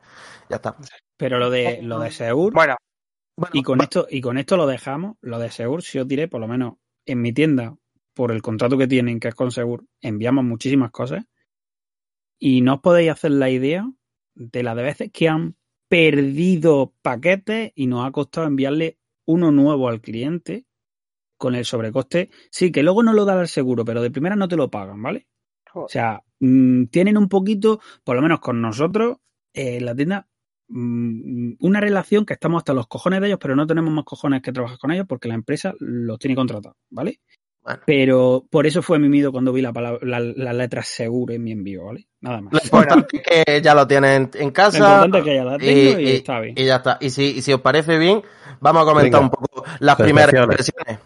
Ya 0.49 0.55
está. 0.55 0.75
Pero 1.17 1.37
lo 1.37 1.49
de, 1.49 1.79
lo 1.83 1.99
de 1.99 2.11
Seur, 2.11 2.53
Bueno, 2.53 2.75
Bueno, 3.37 3.51
y 3.53 3.63
con 3.63 3.81
esto, 3.81 4.07
y 4.09 4.21
con 4.21 4.37
esto 4.37 4.55
lo 4.55 4.65
dejamos, 4.65 5.17
lo 5.21 5.39
de 5.39 5.51
Seur, 5.51 5.81
si 5.81 5.99
os 5.99 6.07
diré, 6.07 6.27
por 6.27 6.39
lo 6.39 6.47
menos 6.47 6.75
en 7.05 7.21
mi 7.21 7.33
tienda, 7.33 7.75
por 8.13 8.31
el 8.31 8.41
contrato 8.41 8.77
que 8.77 8.87
tienen, 8.87 9.19
que 9.19 9.27
es 9.27 9.35
con 9.35 9.51
Seur, 9.51 9.83
enviamos 10.01 10.45
muchísimas 10.45 10.91
cosas. 10.91 11.25
Y 12.39 12.61
no 12.61 12.75
os 12.75 12.81
podéis 12.81 13.11
hacer 13.11 13.31
la 13.31 13.49
idea 13.49 13.89
de 14.35 14.63
las 14.63 14.75
de 14.75 14.83
veces 14.83 15.11
que 15.11 15.27
han 15.27 15.55
perdido 15.89 16.93
paquetes 17.01 17.71
y 17.75 17.87
nos 17.87 18.05
ha 18.05 18.11
costado 18.11 18.47
enviarle 18.47 18.99
uno 19.25 19.51
nuevo 19.51 19.89
al 19.89 20.01
cliente 20.01 20.65
con 21.37 21.55
el 21.55 21.65
sobrecoste. 21.65 22.29
Sí, 22.51 22.71
que 22.71 22.83
luego 22.83 23.03
no 23.03 23.13
lo 23.13 23.25
dan 23.25 23.39
al 23.39 23.47
seguro, 23.47 23.83
pero 23.85 24.01
de 24.01 24.11
primera 24.11 24.35
no 24.35 24.47
te 24.47 24.55
lo 24.55 24.71
pagan, 24.71 25.01
¿vale? 25.01 25.27
O 25.73 25.89
sea, 25.89 26.23
mm, 26.39 26.85
tienen 26.85 27.17
un 27.17 27.27
poquito, 27.27 27.81
por 28.03 28.15
lo 28.15 28.21
menos 28.21 28.39
con 28.39 28.61
nosotros, 28.61 29.17
eh, 29.53 29.77
en 29.77 29.85
la 29.85 29.95
tienda, 29.95 30.29
una 30.67 31.79
relación 31.79 32.25
que 32.25 32.33
estamos 32.33 32.59
hasta 32.59 32.73
los 32.73 32.87
cojones 32.87 33.21
de 33.21 33.27
ellos, 33.27 33.39
pero 33.41 33.55
no 33.55 33.67
tenemos 33.67 33.91
más 33.93 34.03
cojones 34.05 34.41
que 34.41 34.51
trabajar 34.51 34.77
con 34.79 34.91
ellos 34.91 35.05
porque 35.07 35.27
la 35.27 35.35
empresa 35.35 35.73
los 35.79 36.17
tiene 36.19 36.35
contratados, 36.35 36.77
¿vale? 36.89 37.19
Bueno. 37.63 37.81
Pero 37.87 38.45
por 38.51 38.67
eso 38.67 38.81
fue 38.83 38.99
mi 38.99 39.09
miedo 39.09 39.31
cuando 39.31 39.51
vi 39.51 39.61
la, 39.61 39.73
palabra, 39.73 39.99
la, 40.03 40.19
la 40.19 40.53
letra 40.53 40.83
seguro 40.83 41.33
en 41.33 41.43
mi 41.43 41.51
envío, 41.51 41.85
¿vale? 41.85 42.07
Nada 42.21 42.41
más. 42.41 42.53
lo 42.53 42.59
importante 42.63 43.17
es 43.17 43.23
que 43.45 43.61
ya 43.61 43.73
lo 43.73 43.87
tienes 43.87 44.29
en, 44.35 44.47
Lo 44.47 44.53
casa. 44.53 44.77
importante 44.77 45.17
es 45.19 45.23
que 45.23 45.35
ya 45.35 45.43
la 45.43 45.57
tengo 45.57 45.99
y, 45.99 46.07
está 46.11 46.39
bien. 46.41 46.53
y 46.57 46.65
ya 46.65 46.75
está. 46.75 46.97
Y 47.01 47.09
si, 47.09 47.23
y 47.37 47.41
si 47.41 47.53
os 47.53 47.61
parece 47.61 47.97
bien, 47.97 48.21
vamos 48.59 48.83
a 48.83 48.85
comentar 48.85 49.19
Venga. 49.19 49.19
un 49.19 49.29
poco 49.31 49.63
las 49.79 49.95
primeras 49.95 50.31
impresiones. 50.33 50.99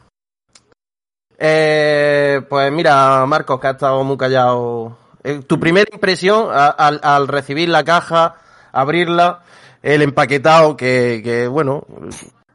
Eh, 1.37 2.41
pues 2.49 2.71
mira, 2.71 3.25
Marcos, 3.25 3.59
que 3.59 3.67
ha 3.67 3.71
estado 3.71 4.03
muy 4.03 4.17
callado. 4.17 4.97
Eh, 5.23 5.41
tu 5.47 5.59
primera 5.59 5.87
impresión 5.93 6.47
a- 6.51 6.67
al, 6.67 6.99
al 7.03 7.27
recibir 7.27 7.69
la 7.69 7.83
caja, 7.83 8.35
abrirla, 8.71 9.41
el 9.81 10.01
empaquetado, 10.01 10.75
que, 10.77 11.21
que 11.23 11.47
bueno, 11.47 11.85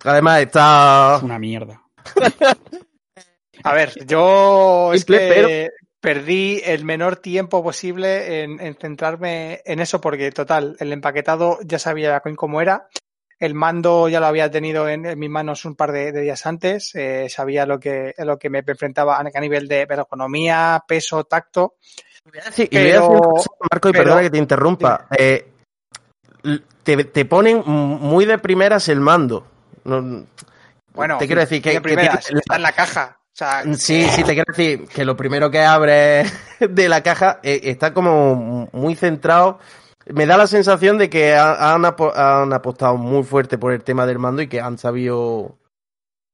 además 0.04 0.40
está... 0.40 1.14
Es 1.18 1.22
una 1.22 1.38
mierda. 1.38 1.82
a 3.64 3.72
ver, 3.72 3.92
yo 4.06 4.92
es 4.92 5.04
que 5.04 5.70
perdí 6.00 6.60
el 6.64 6.84
menor 6.84 7.16
tiempo 7.16 7.62
posible 7.62 8.42
en, 8.42 8.60
en 8.60 8.74
centrarme 8.74 9.62
en 9.64 9.80
eso 9.80 10.00
porque, 10.00 10.30
total, 10.32 10.76
el 10.78 10.92
empaquetado 10.92 11.58
ya 11.64 11.78
sabía 11.78 12.20
cómo 12.36 12.60
era. 12.60 12.88
El 13.38 13.54
mando 13.54 14.08
ya 14.08 14.20
lo 14.20 14.26
había 14.26 14.50
tenido 14.50 14.88
en, 14.88 15.06
en 15.06 15.18
mis 15.18 15.28
manos 15.30 15.64
un 15.64 15.74
par 15.74 15.92
de, 15.92 16.12
de 16.12 16.20
días 16.20 16.46
antes. 16.46 16.94
eh, 16.94 17.26
sabía 17.28 17.66
lo 17.66 17.80
que, 17.80 18.14
lo 18.18 18.38
que 18.38 18.48
me 18.50 18.62
enfrentaba 18.66 19.18
a, 19.18 19.40
nivel 19.40 19.66
de 19.66 19.80
ergonomía, 19.82 20.82
peso, 20.86 21.24
tacto. 21.24 21.74
Y 22.26 22.30
voy 22.30 22.40
a 22.40 22.44
decir- 22.44 22.68
y 22.70 22.76
voy 22.76 22.86
a 22.86 22.92
decir 22.92 23.00
Pero- 23.00 23.08
una 23.10 23.20
cosa, 23.20 23.50
Marco, 23.72 23.88
y 23.88 23.92
pero- 23.92 24.04
perdona 24.04 24.22
que 24.22 24.30
te 24.30 24.38
interrumpa. 24.38 25.06
Eh, 25.18 25.46
te, 26.82 27.04
te 27.04 27.24
ponen 27.24 27.62
muy 27.66 28.24
de 28.26 28.38
primeras 28.38 28.88
el 28.88 29.00
mando. 29.00 29.46
No- 29.84 30.24
Bueno, 30.92 31.18
te 31.18 31.26
quiero 31.26 31.40
decir 31.40 31.60
que, 31.62 31.72
de 31.72 31.80
primeras, 31.80 32.30
está 32.30 32.56
en 32.56 32.62
la 32.62 32.72
caja. 32.72 33.18
O 33.20 33.36
sea, 33.36 33.62
Sí, 33.74 34.04
sí, 34.10 34.22
te 34.22 34.34
quiero 34.34 34.52
decir 34.56 34.86
que 34.86 35.04
lo 35.04 35.16
primero 35.16 35.50
que 35.50 35.60
abre 35.60 36.24
de 36.60 36.88
la 36.88 37.02
caja 37.02 37.40
eh, 37.42 37.60
está 37.64 37.92
como 37.92 38.68
muy 38.72 38.94
centrado. 38.94 39.58
Me 40.06 40.26
da 40.26 40.36
la 40.36 40.46
sensación 40.46 40.98
de 40.98 41.08
que 41.10 41.34
ha- 41.34 41.74
han, 41.74 41.82
apo- 41.84 42.12
han 42.14 42.52
apostado 42.52 42.96
muy 42.96 43.24
fuerte 43.24 43.58
por 43.58 43.72
el 43.72 43.82
tema 43.82 44.06
del 44.06 44.18
mando 44.18 44.42
y 44.42 44.46
que 44.48 44.60
han 44.60 44.78
sabido. 44.78 45.58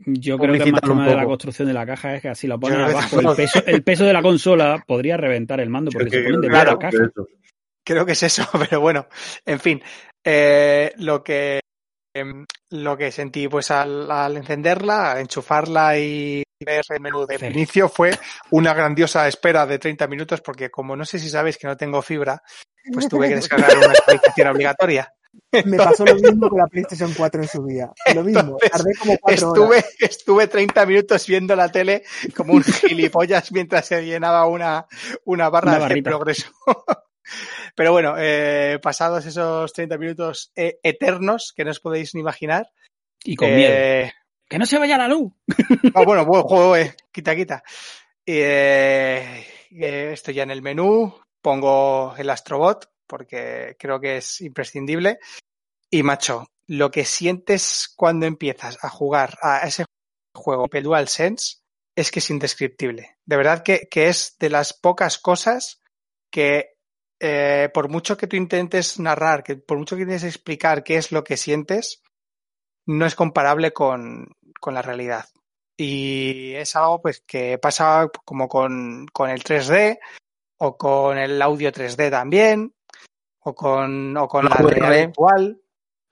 Yo 0.05 0.39
creo 0.39 0.53
que 0.55 0.63
el 0.65 0.73
más 0.73 0.81
tema 0.81 1.07
de 1.09 1.15
la 1.15 1.25
construcción 1.25 1.69
de 1.69 1.75
la 1.75 1.87
caja 1.87 2.15
es 2.17 2.23
que 2.23 2.29
así 2.31 2.47
lo 2.47 2.59
ponen 2.59 2.81
abajo. 2.81 3.21
El 3.21 3.37
peso, 3.37 3.63
el 3.67 3.83
peso 3.83 4.05
de 4.05 4.13
la 4.13 4.23
consola 4.23 4.83
podría 4.87 5.17
reventar 5.17 5.61
el 5.61 5.69
mando 5.71 5.91
porque 5.91 6.11
se 6.11 6.23
ponen 6.23 6.41
de 6.41 6.49
claro, 6.49 6.73
la 6.73 6.79
caja. 6.79 6.97
Creo 7.91 8.07
que 8.07 8.13
es 8.13 8.23
eso, 8.23 8.47
pero 8.71 8.81
bueno, 8.81 9.09
en 9.45 9.59
fin, 9.59 9.83
eh, 10.25 10.93
lo 10.99 11.25
que 11.25 11.59
em, 12.15 12.45
lo 12.71 12.97
que 12.97 13.11
sentí 13.11 13.49
pues 13.49 13.71
al, 13.73 14.09
al 14.11 14.37
encenderla, 14.37 15.13
al 15.13 15.19
enchufarla 15.19 15.99
y 15.99 16.43
ver 16.65 16.83
el 16.89 17.01
menú 17.01 17.27
de 17.27 17.39
Sí. 17.39 17.47
inicio 17.47 17.89
fue 17.89 18.13
una 18.51 18.75
grandiosa 18.75 19.27
espera 19.27 19.67
de 19.67 19.79
30 19.79 20.07
minutos 20.07 20.41
porque 20.41 20.71
como 20.71 20.95
no 20.95 21.05
sé 21.05 21.19
si 21.19 21.29
sabéis 21.29 21.57
que 21.59 21.67
no 21.67 21.77
tengo 21.77 22.01
fibra, 22.03 22.43
pues 22.93 23.09
tuve 23.09 23.29
que 23.29 23.37
descargar 23.37 23.77
una 23.77 23.87
actualización 23.99 24.49
obligatoria. 24.49 25.13
Me 25.65 25.77
pasó 25.77 26.05
lo 26.05 26.15
mismo 26.17 26.49
con 26.49 26.59
la 26.59 26.67
PlayStation 26.67 27.15
4 27.17 27.43
en 27.43 27.49
su 27.49 27.65
día. 27.65 27.91
Lo 28.15 28.23
mismo. 28.25 28.57
Tardé 28.59 28.93
como 28.99 29.17
cuatro 29.19 29.53
horas. 29.53 29.79
Estuve, 29.79 30.07
estuve 30.07 30.47
30 30.49 30.87
minutos 30.87 31.27
viendo 31.27 31.57
la 31.57 31.69
tele 31.71 32.03
como 32.37 32.53
un 32.55 32.63
gilipollas 32.65 33.51
mientras 33.53 33.87
se 33.87 34.05
llenaba 34.05 34.47
una, 34.47 34.87
una 35.25 35.49
barra 35.49 35.77
Una 35.77 35.89
de 35.89 36.03
progreso. 36.03 36.51
Pero 37.75 37.93
bueno, 37.93 38.15
eh, 38.19 38.79
pasados 38.83 39.27
esos 39.27 39.73
30 39.73 39.99
minutos 39.99 40.53
eh, 40.57 40.79
eternos 40.83 41.53
que 41.55 41.65
no 41.65 41.71
os 41.71 41.81
podéis 41.81 42.15
ni 42.15 42.21
imaginar. 42.21 42.71
Y 43.25 43.37
con 43.37 43.55
miedo. 43.55 43.73
eh, 43.73 44.13
¡Que 44.49 44.59
no 44.59 44.67
se 44.67 44.79
vaya 44.79 44.99
la 44.99 45.09
luz! 45.09 45.33
ah, 45.95 46.03
bueno, 46.05 46.25
buen 46.25 46.43
juego, 46.43 46.77
eh, 46.77 46.97
quita, 47.13 47.37
quita. 47.37 47.63
Eh, 48.27 49.47
estoy 49.71 50.35
ya 50.35 50.43
en 50.43 50.51
el 50.51 50.63
menú, 50.63 51.15
pongo 51.41 52.15
el 52.17 52.31
Astrobot 52.31 52.91
porque 53.07 53.77
creo 53.79 54.01
que 54.01 54.19
es 54.19 54.41
imprescindible. 54.41 55.19
Y 55.91 56.03
macho, 56.03 56.47
lo 56.69 56.91
que 56.91 57.05
sientes 57.05 57.93
cuando 57.97 58.27
empiezas 58.27 58.79
a 58.83 58.89
jugar 58.89 59.37
a 59.43 59.67
ese 59.67 59.85
juego, 60.35 60.69
el 60.71 60.85
DualSense, 60.85 61.59
es 61.97 62.11
que 62.11 62.21
es 62.21 62.31
indescriptible. 62.31 63.17
De 63.27 63.37
verdad 63.37 63.63
que, 63.65 63.89
que 63.91 64.09
es 64.09 64.37
de 64.39 64.51
las 64.51 64.73
pocas 64.73 65.19
cosas 65.19 65.81
que 66.31 66.77
eh, 67.21 67.69
por 67.75 67.91
mucho 67.91 68.17
que 68.17 68.27
tú 68.27 68.37
intentes 68.37 68.99
narrar, 68.99 69.43
que 69.43 69.57
por 69.57 69.79
mucho 69.79 69.95
que 69.95 70.03
intentes 70.03 70.25
explicar 70.25 70.83
qué 70.83 70.97
es 70.97 71.13
lo 71.13 71.23
que 71.23 71.37
sientes, 71.37 72.03
no 72.87 73.05
es 73.05 73.15
comparable 73.15 73.73
con, 73.73 74.29
con 74.59 74.75
la 74.75 74.83
realidad. 74.83 75.27
Y 75.77 76.55
es 76.55 76.75
algo 76.77 77.03
pues 77.03 77.21
que 77.21 77.59
pasa 77.59 78.09
como 78.25 78.49
con, 78.49 79.07
con 79.13 79.31
el 79.31 79.43
3D 79.43 79.99
o 80.59 80.77
con 80.77 81.19
el 81.19 81.41
audio 81.41 81.73
3D 81.73 82.11
también 82.11 82.75
o 83.41 83.55
con, 83.55 84.17
o 84.17 84.29
con 84.29 84.45
La 84.45 84.51
la 84.51 84.57
realidad 84.57 85.07
virtual. 85.07 85.61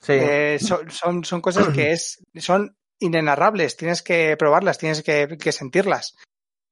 Sí. 0.01 0.13
Eh, 0.13 0.59
son, 0.61 0.91
son, 0.91 1.25
son 1.25 1.41
cosas 1.41 1.69
que 1.69 1.93
es, 1.93 2.23
son 2.37 2.77
inenarrables, 2.99 3.77
tienes 3.77 4.03
que 4.03 4.37
probarlas, 4.37 4.79
tienes 4.79 5.03
que, 5.03 5.37
que 5.39 5.53
sentirlas. 5.53 6.17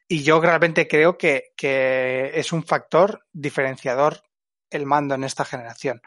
Y 0.08 0.22
yo 0.22 0.40
realmente 0.40 0.86
creo 0.86 1.18
que, 1.18 1.52
que 1.56 2.30
es 2.34 2.52
un 2.52 2.64
factor 2.64 3.24
diferenciador 3.32 4.22
el 4.70 4.86
mando 4.86 5.14
en 5.14 5.24
esta 5.24 5.44
generación. 5.44 6.00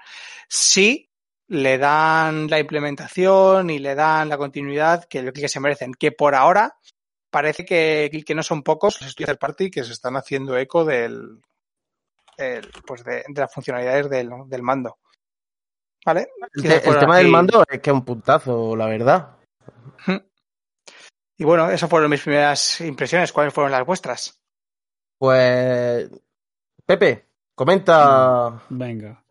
Sí 0.47 1.09
le 1.47 1.77
dan 1.77 2.47
la 2.47 2.59
implementación 2.59 3.69
y 3.69 3.79
le 3.79 3.95
dan 3.95 4.29
la 4.29 4.37
continuidad 4.37 5.05
que, 5.05 5.33
que 5.33 5.49
se 5.49 5.59
merecen, 5.59 5.93
que 5.93 6.11
por 6.11 6.35
ahora 6.35 6.77
parece 7.29 7.65
que, 7.65 8.23
que 8.25 8.35
no 8.35 8.43
son 8.43 8.63
pocos 8.63 9.01
los 9.01 9.09
estudios 9.09 9.29
de 9.29 9.37
party 9.37 9.71
que 9.71 9.83
se 9.83 9.93
están 9.93 10.15
haciendo 10.15 10.57
eco 10.57 10.85
del, 10.85 11.41
el, 12.37 12.71
pues 12.85 13.03
de, 13.03 13.23
de, 13.27 13.41
las 13.41 13.53
funcionalidades 13.53 14.09
del, 14.09 14.29
del 14.47 14.61
mando. 14.61 14.97
¿Vale? 16.05 16.29
El, 16.53 16.63
te, 16.63 16.89
el 16.89 16.99
tema 16.99 17.17
del 17.17 17.27
mando 17.27 17.65
es 17.67 17.81
que 17.81 17.89
es 17.89 17.93
un 17.93 18.05
puntazo, 18.05 18.75
la 18.75 18.85
verdad. 18.85 19.35
Y 21.39 21.45
bueno, 21.45 21.69
esas 21.71 21.89
fueron 21.89 22.11
mis 22.11 22.21
primeras 22.21 22.81
impresiones. 22.81 23.31
¿Cuáles 23.31 23.53
fueron 23.53 23.71
las 23.71 23.85
vuestras? 23.85 24.39
Pues. 25.17 26.09
Pepe, 26.85 27.25
comenta. 27.55 28.61
Venga. 28.69 29.23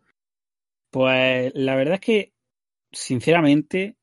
Pues 0.91 1.51
la 1.53 1.75
verdad 1.75 1.95
es 1.95 1.99
que, 2.01 2.33
sinceramente, 2.91 3.95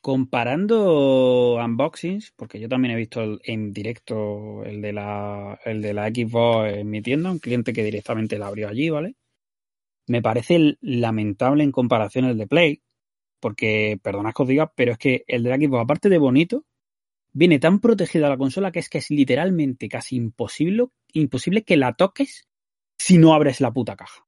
comparando 0.00 1.56
unboxings, 1.62 2.32
porque 2.34 2.58
yo 2.60 2.68
también 2.68 2.94
he 2.94 2.96
visto 2.96 3.20
el- 3.20 3.40
en 3.44 3.72
directo 3.74 4.64
el 4.64 4.80
de 4.80 4.92
la 4.94 5.60
el 5.64 5.82
de 5.82 5.92
la 5.92 6.08
Xbox 6.08 6.72
en 6.72 6.88
mi 6.88 7.02
tienda, 7.02 7.30
un 7.30 7.40
cliente 7.40 7.74
que 7.74 7.84
directamente 7.84 8.38
la 8.38 8.46
abrió 8.46 8.68
allí, 8.68 8.88
¿vale? 8.88 9.16
Me 10.06 10.22
parece 10.22 10.56
el- 10.56 10.78
lamentable 10.80 11.62
en 11.62 11.72
comparación 11.72 12.24
al 12.24 12.38
de 12.38 12.46
Play, 12.46 12.82
porque 13.40 13.98
perdonad 14.02 14.32
que 14.34 14.42
os 14.44 14.48
diga, 14.48 14.72
pero 14.74 14.92
es 14.92 14.98
que 14.98 15.24
el 15.26 15.42
de 15.42 15.50
la 15.50 15.56
Xbox, 15.56 15.82
aparte 15.82 16.08
de 16.08 16.16
bonito, 16.18 16.64
viene 17.38 17.60
tan 17.60 17.78
protegida 17.78 18.28
la 18.28 18.36
consola 18.36 18.72
que 18.72 18.80
es 18.80 18.88
que 18.88 18.98
es 18.98 19.10
literalmente 19.10 19.88
casi 19.88 20.16
imposible, 20.16 20.86
imposible 21.12 21.62
que 21.62 21.76
la 21.76 21.92
toques 21.94 22.48
si 22.98 23.16
no 23.16 23.32
abres 23.32 23.60
la 23.60 23.72
puta 23.72 23.94
caja. 23.94 24.26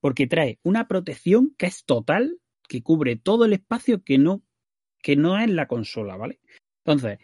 Porque 0.00 0.26
trae 0.26 0.58
una 0.62 0.86
protección 0.86 1.54
que 1.56 1.66
es 1.66 1.84
total, 1.86 2.38
que 2.68 2.82
cubre 2.82 3.16
todo 3.16 3.46
el 3.46 3.54
espacio 3.54 4.02
que 4.04 4.18
no, 4.18 4.42
que 5.02 5.16
no 5.16 5.38
es 5.38 5.48
la 5.48 5.66
consola, 5.66 6.16
¿vale? 6.16 6.38
Entonces, 6.84 7.18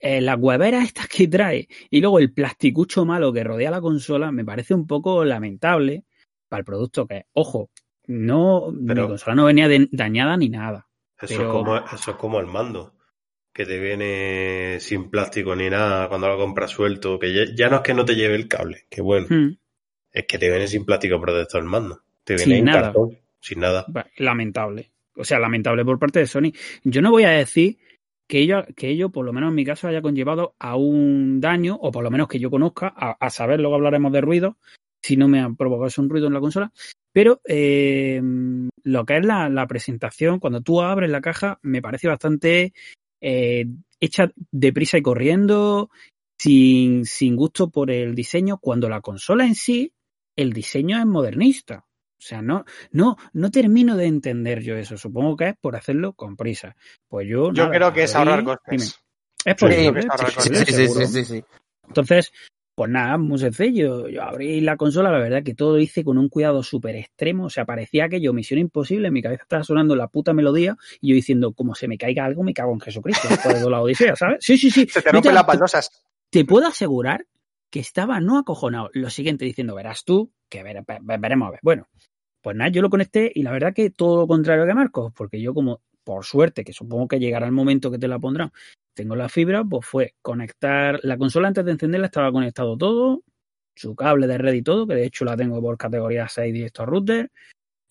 eh, 0.00 0.20
las 0.22 0.38
hueveras 0.40 0.84
estas 0.84 1.08
que 1.08 1.28
trae 1.28 1.68
y 1.90 2.00
luego 2.00 2.18
el 2.18 2.32
plasticucho 2.32 3.04
malo 3.04 3.32
que 3.34 3.44
rodea 3.44 3.70
la 3.70 3.80
consola 3.82 4.32
me 4.32 4.44
parece 4.44 4.72
un 4.74 4.86
poco 4.86 5.22
lamentable 5.24 6.04
para 6.48 6.60
el 6.60 6.64
producto 6.64 7.06
que 7.06 7.18
es. 7.18 7.24
Ojo, 7.34 7.70
no, 8.06 8.72
Pero- 8.86 9.02
mi 9.02 9.08
consola 9.08 9.34
no 9.34 9.44
venía 9.44 9.68
de- 9.68 9.88
dañada 9.92 10.36
ni 10.38 10.48
nada. 10.48 10.88
Eso, 11.20 11.34
Pero- 11.36 11.42
es 11.42 11.48
como, 11.52 11.76
eso 11.76 12.10
es 12.10 12.16
como 12.16 12.40
el 12.40 12.46
mando, 12.46 12.94
que 13.56 13.64
te 13.64 13.80
viene 13.80 14.76
sin 14.80 15.08
plástico 15.08 15.56
ni 15.56 15.70
nada 15.70 16.10
cuando 16.10 16.28
lo 16.28 16.36
compras 16.36 16.70
suelto, 16.70 17.18
que 17.18 17.32
ya, 17.32 17.44
ya 17.54 17.70
no 17.70 17.76
es 17.76 17.82
que 17.82 17.94
no 17.94 18.04
te 18.04 18.14
lleve 18.14 18.34
el 18.34 18.48
cable, 18.48 18.84
que 18.90 19.00
bueno, 19.00 19.26
Hmm. 19.30 19.56
es 20.12 20.26
que 20.26 20.36
te 20.36 20.50
viene 20.50 20.68
sin 20.68 20.84
plástico 20.84 21.18
protector 21.18 21.62
el 21.62 21.66
mando. 21.68 22.02
Te 22.22 22.34
viene 22.34 22.44
Sin 22.44 22.58
en 22.58 22.64
nada. 22.66 22.82
cartón, 22.82 23.16
sin 23.40 23.60
nada. 23.60 23.86
Lamentable. 24.18 24.90
O 25.16 25.24
sea, 25.24 25.38
lamentable 25.38 25.86
por 25.86 25.98
parte 25.98 26.18
de 26.18 26.26
Sony. 26.26 26.52
Yo 26.84 27.00
no 27.00 27.10
voy 27.10 27.24
a 27.24 27.30
decir 27.30 27.78
que 28.28 28.40
ello, 28.40 28.64
que 28.76 28.90
ello, 28.90 29.08
por 29.08 29.24
lo 29.24 29.32
menos 29.32 29.48
en 29.48 29.54
mi 29.54 29.64
caso, 29.64 29.88
haya 29.88 30.02
conllevado 30.02 30.54
a 30.58 30.76
un 30.76 31.40
daño, 31.40 31.76
o 31.80 31.90
por 31.90 32.04
lo 32.04 32.10
menos 32.10 32.28
que 32.28 32.38
yo 32.38 32.50
conozca, 32.50 32.92
a, 32.94 33.16
a 33.18 33.30
saber, 33.30 33.60
luego 33.60 33.76
hablaremos 33.76 34.12
de 34.12 34.20
ruido, 34.20 34.58
si 35.00 35.16
no 35.16 35.28
me 35.28 35.40
han 35.40 35.56
provocado 35.56 35.90
un 36.02 36.10
ruido 36.10 36.26
en 36.26 36.34
la 36.34 36.40
consola. 36.40 36.72
Pero 37.12 37.40
eh, 37.46 38.20
lo 38.82 39.06
que 39.06 39.16
es 39.16 39.24
la, 39.24 39.48
la 39.48 39.66
presentación, 39.66 40.40
cuando 40.40 40.60
tú 40.60 40.82
abres 40.82 41.08
la 41.08 41.22
caja, 41.22 41.58
me 41.62 41.80
parece 41.80 42.08
bastante 42.08 42.74
eh, 43.20 43.66
hecha 44.00 44.30
deprisa 44.50 44.98
y 44.98 45.02
corriendo, 45.02 45.90
sin, 46.38 47.04
sin 47.06 47.36
gusto 47.36 47.70
por 47.70 47.90
el 47.90 48.14
diseño, 48.14 48.58
cuando 48.58 48.88
la 48.88 49.00
consola 49.00 49.46
en 49.46 49.54
sí, 49.54 49.92
el 50.36 50.52
diseño 50.52 50.98
es 50.98 51.06
modernista. 51.06 51.84
O 52.18 52.22
sea, 52.26 52.40
no, 52.42 52.64
no, 52.92 53.16
no 53.34 53.50
termino 53.50 53.96
de 53.96 54.06
entender 54.06 54.60
yo 54.62 54.76
eso. 54.76 54.96
Supongo 54.96 55.36
que 55.36 55.48
es 55.50 55.54
por 55.60 55.76
hacerlo 55.76 56.14
con 56.14 56.36
prisa. 56.36 56.74
Pues 57.08 57.28
yo. 57.28 57.52
Yo 57.52 57.64
nada, 57.64 57.70
creo 57.70 57.92
que 57.92 58.02
es 58.04 58.14
ahorrar 58.14 58.40
dime. 58.40 58.56
costes. 58.56 59.00
Es 59.44 59.54
por 59.54 59.72
Sí, 59.72 59.80
eso, 59.80 59.96
¿eh? 59.98 60.02
Sí. 60.02 60.40
Sí, 60.40 60.54
sí, 60.54 60.64
sí, 60.64 60.72
seguro. 60.72 61.06
sí, 61.06 61.24
sí. 61.24 61.44
Entonces, 61.86 62.32
pues 62.76 62.90
nada, 62.90 63.16
muy 63.18 63.38
sencillo. 63.38 64.06
Yo 64.08 64.22
abrí 64.22 64.60
la 64.60 64.76
consola, 64.76 65.10
la 65.10 65.18
verdad 65.18 65.42
que 65.42 65.54
todo 65.54 65.72
lo 65.72 65.78
hice 65.80 66.04
con 66.04 66.18
un 66.18 66.28
cuidado 66.28 66.62
súper 66.62 66.94
extremo. 66.94 67.46
O 67.46 67.50
sea, 67.50 67.64
parecía 67.64 68.08
que 68.08 68.20
yo, 68.20 68.32
misión 68.32 68.60
imposible, 68.60 69.08
en 69.08 69.14
mi 69.14 69.22
cabeza 69.22 69.42
estaba 69.42 69.64
sonando 69.64 69.96
la 69.96 70.08
puta 70.08 70.32
melodía 70.34 70.76
y 71.00 71.08
yo 71.08 71.14
diciendo, 71.14 71.52
como 71.54 71.74
se 71.74 71.88
me 71.88 71.96
caiga 71.98 72.24
algo, 72.24 72.42
me 72.44 72.52
cago 72.54 72.72
en 72.74 72.80
Jesucristo. 72.80 73.26
Después 73.28 73.60
de 73.64 73.70
la 73.70 73.80
Odisea, 73.80 74.14
¿sabes? 74.14 74.36
Sí, 74.40 74.56
sí, 74.58 74.70
sí. 74.70 74.86
Se 74.88 75.02
te 75.02 75.10
rompen 75.10 75.30
te- 75.30 75.34
las 75.34 75.46
baldosas. 75.46 75.90
te 76.30 76.44
puedo 76.44 76.66
asegurar 76.68 77.26
que 77.70 77.80
estaba 77.80 78.20
no 78.20 78.38
acojonado. 78.38 78.90
Lo 78.92 79.10
siguiente 79.10 79.44
diciendo, 79.46 79.74
verás 79.74 80.04
tú, 80.04 80.30
que 80.48 80.62
ver- 80.62 80.84
ve- 80.86 80.98
ve- 81.00 81.16
veremos 81.18 81.48
a 81.48 81.50
ver. 81.52 81.60
Bueno, 81.62 81.88
pues 82.42 82.54
nada, 82.56 82.70
yo 82.70 82.82
lo 82.82 82.90
conecté 82.90 83.32
y 83.34 83.42
la 83.42 83.52
verdad 83.52 83.72
que 83.74 83.90
todo 83.90 84.18
lo 84.18 84.26
contrario 84.28 84.66
que 84.66 84.74
Marcos, 84.74 85.12
porque 85.16 85.40
yo 85.40 85.52
como, 85.54 85.80
por 86.04 86.24
suerte, 86.26 86.62
que 86.62 86.72
supongo 86.72 87.08
que 87.08 87.18
llegará 87.18 87.46
el 87.46 87.52
momento 87.52 87.90
que 87.90 87.98
te 87.98 88.06
la 88.06 88.18
pondrán, 88.18 88.52
tengo 88.96 89.14
la 89.14 89.28
fibra, 89.28 89.62
pues 89.62 89.86
fue 89.86 90.14
conectar 90.22 90.98
la 91.04 91.16
consola 91.16 91.48
antes 91.48 91.64
de 91.64 91.72
encenderla, 91.72 92.06
estaba 92.06 92.32
conectado 92.32 92.76
todo, 92.76 93.22
su 93.76 93.94
cable 93.94 94.26
de 94.26 94.38
red 94.38 94.54
y 94.54 94.62
todo, 94.62 94.86
que 94.86 94.94
de 94.94 95.04
hecho 95.04 95.24
la 95.24 95.36
tengo 95.36 95.60
por 95.60 95.76
categoría 95.76 96.26
6 96.28 96.52
directo 96.52 96.82
a 96.82 96.86
router. 96.86 97.30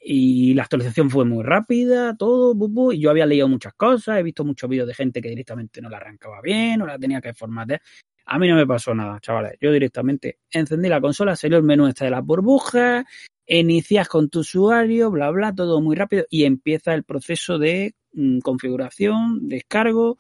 Y 0.08 0.54
la 0.54 0.64
actualización 0.64 1.10
fue 1.10 1.26
muy 1.26 1.44
rápida, 1.44 2.16
todo, 2.16 2.54
y 2.92 3.00
yo 3.00 3.10
había 3.10 3.26
leído 3.26 3.48
muchas 3.48 3.74
cosas, 3.74 4.20
he 4.20 4.24
visto 4.24 4.44
muchos 4.44 4.70
vídeos 4.70 4.88
de 4.88 4.94
gente 4.94 5.22
que 5.22 5.30
directamente 5.30 5.82
no 5.82 5.90
la 5.90 5.98
arrancaba 5.98 6.42
bien, 6.42 6.82
o 6.82 6.86
la 6.86 7.00
tenía 7.00 7.22
que 7.22 7.34
formatear. 7.34 7.82
A 8.26 8.40
mí 8.40 8.48
no 8.48 8.56
me 8.56 8.68
pasó 8.68 8.94
nada, 8.94 9.20
chavales. 9.20 9.58
Yo 9.62 9.72
directamente 9.72 10.40
encendí 10.52 10.90
la 10.90 11.02
consola, 11.02 11.36
salió 11.36 11.58
el 11.58 11.64
menú 11.64 11.88
este 11.88 12.06
de 12.06 12.12
las 12.12 12.24
burbujas, 12.24 13.06
inicias 13.46 14.08
con 14.08 14.30
tu 14.30 14.40
usuario, 14.40 15.12
bla, 15.12 15.30
bla, 15.30 15.54
todo 15.54 15.82
muy 15.82 15.96
rápido 15.96 16.26
y 16.30 16.46
empieza 16.46 16.94
el 16.94 17.04
proceso 17.04 17.60
de 17.60 17.96
mm, 18.14 18.40
configuración, 18.40 19.48
descargo 19.48 20.18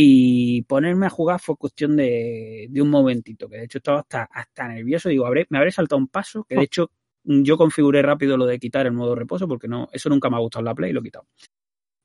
y 0.00 0.62
ponerme 0.62 1.06
a 1.06 1.10
jugar 1.10 1.40
fue 1.40 1.56
cuestión 1.56 1.96
de, 1.96 2.68
de 2.70 2.80
un 2.80 2.88
momentito, 2.88 3.48
que 3.48 3.56
de 3.56 3.64
hecho 3.64 3.78
estaba 3.78 3.98
hasta, 3.98 4.28
hasta 4.30 4.68
nervioso. 4.68 5.08
Digo, 5.08 5.26
habré, 5.26 5.48
me 5.50 5.58
habré 5.58 5.72
saltado 5.72 5.98
un 5.98 6.06
paso, 6.06 6.44
que 6.44 6.54
de 6.54 6.62
hecho 6.62 6.92
mm, 7.24 7.42
yo 7.42 7.56
configuré 7.56 8.00
rápido 8.00 8.36
lo 8.36 8.46
de 8.46 8.60
quitar 8.60 8.86
el 8.86 8.92
modo 8.92 9.16
reposo 9.16 9.48
porque 9.48 9.66
no, 9.66 9.88
eso 9.92 10.08
nunca 10.08 10.30
me 10.30 10.36
ha 10.36 10.38
gustado 10.38 10.60
en 10.60 10.66
la 10.66 10.74
Play 10.76 10.90
y 10.90 10.92
lo 10.92 11.00
he 11.00 11.02
quitado. 11.02 11.26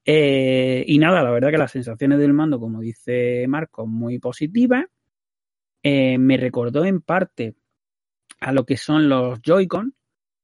Eh, 0.05 0.83
y 0.87 0.97
nada, 0.97 1.21
la 1.21 1.29
verdad 1.29 1.51
que 1.51 1.57
las 1.59 1.69
sensaciones 1.69 2.17
del 2.17 2.33
mando, 2.33 2.59
como 2.59 2.81
dice 2.81 3.45
Marco, 3.47 3.85
muy 3.85 4.17
positivas. 4.17 4.85
Eh, 5.83 6.17
me 6.17 6.37
recordó 6.37 6.85
en 6.85 6.99
parte 6.99 7.53
a 8.39 8.53
lo 8.53 8.65
que 8.65 8.75
son 8.75 9.07
los 9.07 9.39
Joy-Con, 9.43 9.93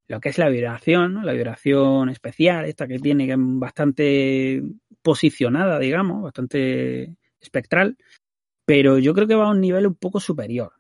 lo 0.08 0.20
que 0.20 0.30
es 0.30 0.38
la 0.38 0.50
vibración, 0.50 1.16
¿no? 1.16 1.24
la 1.24 1.34
vibración 1.34 2.10
especial, 2.10 2.66
esta 2.66 2.88
que 2.88 3.00
tiene 3.00 3.26
que 3.26 3.34
es 3.34 3.40
bastante 3.40 4.62
posicionada, 5.02 5.80
digamos, 5.80 6.22
bastante 6.22 7.16
espectral, 7.42 7.98
pero 8.66 9.00
yo 9.00 9.14
creo 9.14 9.28
que 9.28 9.36
va 9.36 9.48
a 9.48 9.52
un 9.52 9.62
nivel 9.62 9.88
un 9.88 9.96
poco 9.96 10.20
superior, 10.20 10.74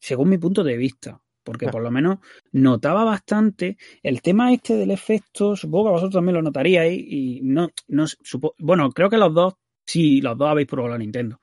según 0.00 0.28
mi 0.28 0.38
punto 0.38 0.64
de 0.64 0.76
vista, 0.76 1.20
porque 1.44 1.68
por 1.68 1.82
lo 1.82 1.90
menos 1.90 2.18
notaba 2.52 3.04
bastante 3.04 3.78
el 4.02 4.20
tema 4.22 4.52
este 4.52 4.76
del 4.76 4.90
efecto, 4.90 5.56
supongo 5.56 5.86
que 5.86 5.92
vosotros 5.92 6.14
también 6.14 6.34
lo 6.34 6.42
notaríais, 6.42 6.98
y 6.98 7.40
no, 7.42 7.70
no 7.86 8.06
supo, 8.06 8.54
bueno, 8.58 8.90
creo 8.90 9.08
que 9.08 9.18
los 9.18 9.32
dos, 9.32 9.54
sí, 9.86 10.20
los 10.20 10.36
dos 10.36 10.48
habéis 10.48 10.68
probado 10.68 10.92
la 10.92 10.98
Nintendo. 10.98 11.40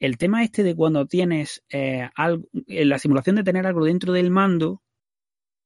El 0.00 0.16
tema 0.16 0.44
este 0.44 0.62
de 0.62 0.74
cuando 0.74 1.06
tienes 1.06 1.62
eh, 1.70 2.08
algo, 2.14 2.48
la 2.66 2.98
simulación 2.98 3.36
de 3.36 3.44
tener 3.44 3.66
algo 3.66 3.84
dentro 3.84 4.12
del 4.12 4.30
mando, 4.30 4.82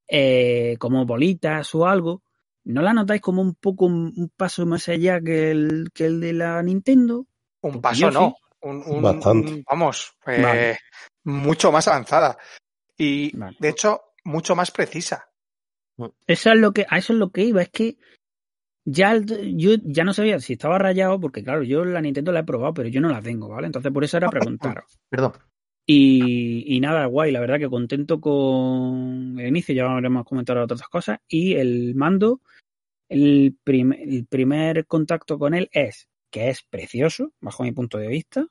eh, 0.09 0.77
como 0.79 1.07
bolitas 1.07 1.75
o 1.75 1.87
algo, 1.87 2.23
¿no 2.65 2.83
la 2.83 2.93
notáis 2.93 3.21
como 3.21 3.43
un 3.43 3.55
poco 3.55 3.87
un, 3.87 4.13
un 4.17 4.31
paso 4.37 4.67
más 4.67 4.89
allá 4.89 5.21
que 5.21 5.51
el, 5.51 5.89
que 5.95 6.07
el 6.07 6.21
de 6.21 6.33
la 6.33 6.63
Nintendo? 6.63 7.27
Un 7.63 7.81
paso 7.81 8.11
no. 8.11 8.37
Un, 8.63 8.83
un- 8.87 9.03
Bastante. 9.03 9.53
un- 9.53 9.65
vamos, 9.69 10.13
eh, 10.27 10.41
Vale. 10.43 10.79
mucho 11.25 11.73
más 11.73 11.89
avanzada. 11.89 12.39
Y 12.97 13.37
Vale. 13.37 13.57
de 13.59 13.69
hecho, 13.69 14.01
mucho 14.25 14.55
más 14.55 14.71
precisa. 14.71 15.25
Eso 16.27 16.53
es 16.53 16.59
lo 16.59 16.73
que, 16.73 16.87
a 16.89 16.99
eso 16.99 17.13
es 17.13 17.19
lo 17.19 17.31
que 17.31 17.43
iba, 17.45 17.63
es 17.63 17.71
que 17.71 17.97
ya 18.85 19.13
el- 19.13 19.57
yo 19.57 19.73
ya 19.85 20.05
no 20.05 20.13
sabía 20.13 20.39
si 20.41 20.55
estaba 20.55 20.79
rayado, 20.79 21.21
porque 21.21 21.43
claro, 21.45 21.63
yo 21.63 21.85
la 21.85 22.01
Nintendo 22.01 22.33
la 22.33 22.41
he 22.41 22.45
probado, 22.45 22.75
pero 22.75 22.89
yo 22.89 23.01
no 23.01 23.09
la 23.09 23.21
tengo, 23.23 23.49
¿vale? 23.49 23.67
Entonces 23.67 23.93
por 23.93 24.05
eso 24.05 24.17
era 24.17 24.29
preguntaros. 24.31 24.85
Perdón. 25.09 25.33
Y, 25.87 26.77
y 26.77 26.81
nada, 26.81 27.07
guay, 27.07 27.33
la 27.33 27.41
verdad 27.41 27.59
que 27.59 27.69
contento 27.69 28.21
con 28.21 29.39
el 29.41 29.49
inicio, 29.49 29.75
ya 29.75 29.85
habremos 29.91 30.25
comentado 30.25 30.63
otras 30.63 30.83
cosas. 30.89 31.19
Y 31.29 31.55
el 31.55 31.95
mando, 31.97 32.41
el, 33.09 33.57
prim- 33.65 33.93
el 33.93 34.27
primer 34.27 34.87
contacto 34.87 35.39
con 35.39 35.55
él 35.55 35.69
es 35.73 36.09
que 36.33 36.49
es 36.49 36.65
precioso, 36.65 37.33
bajo 37.41 37.63
mi 37.63 37.71
punto 37.71 37.99
de 37.99 38.09
vista. 38.09 38.47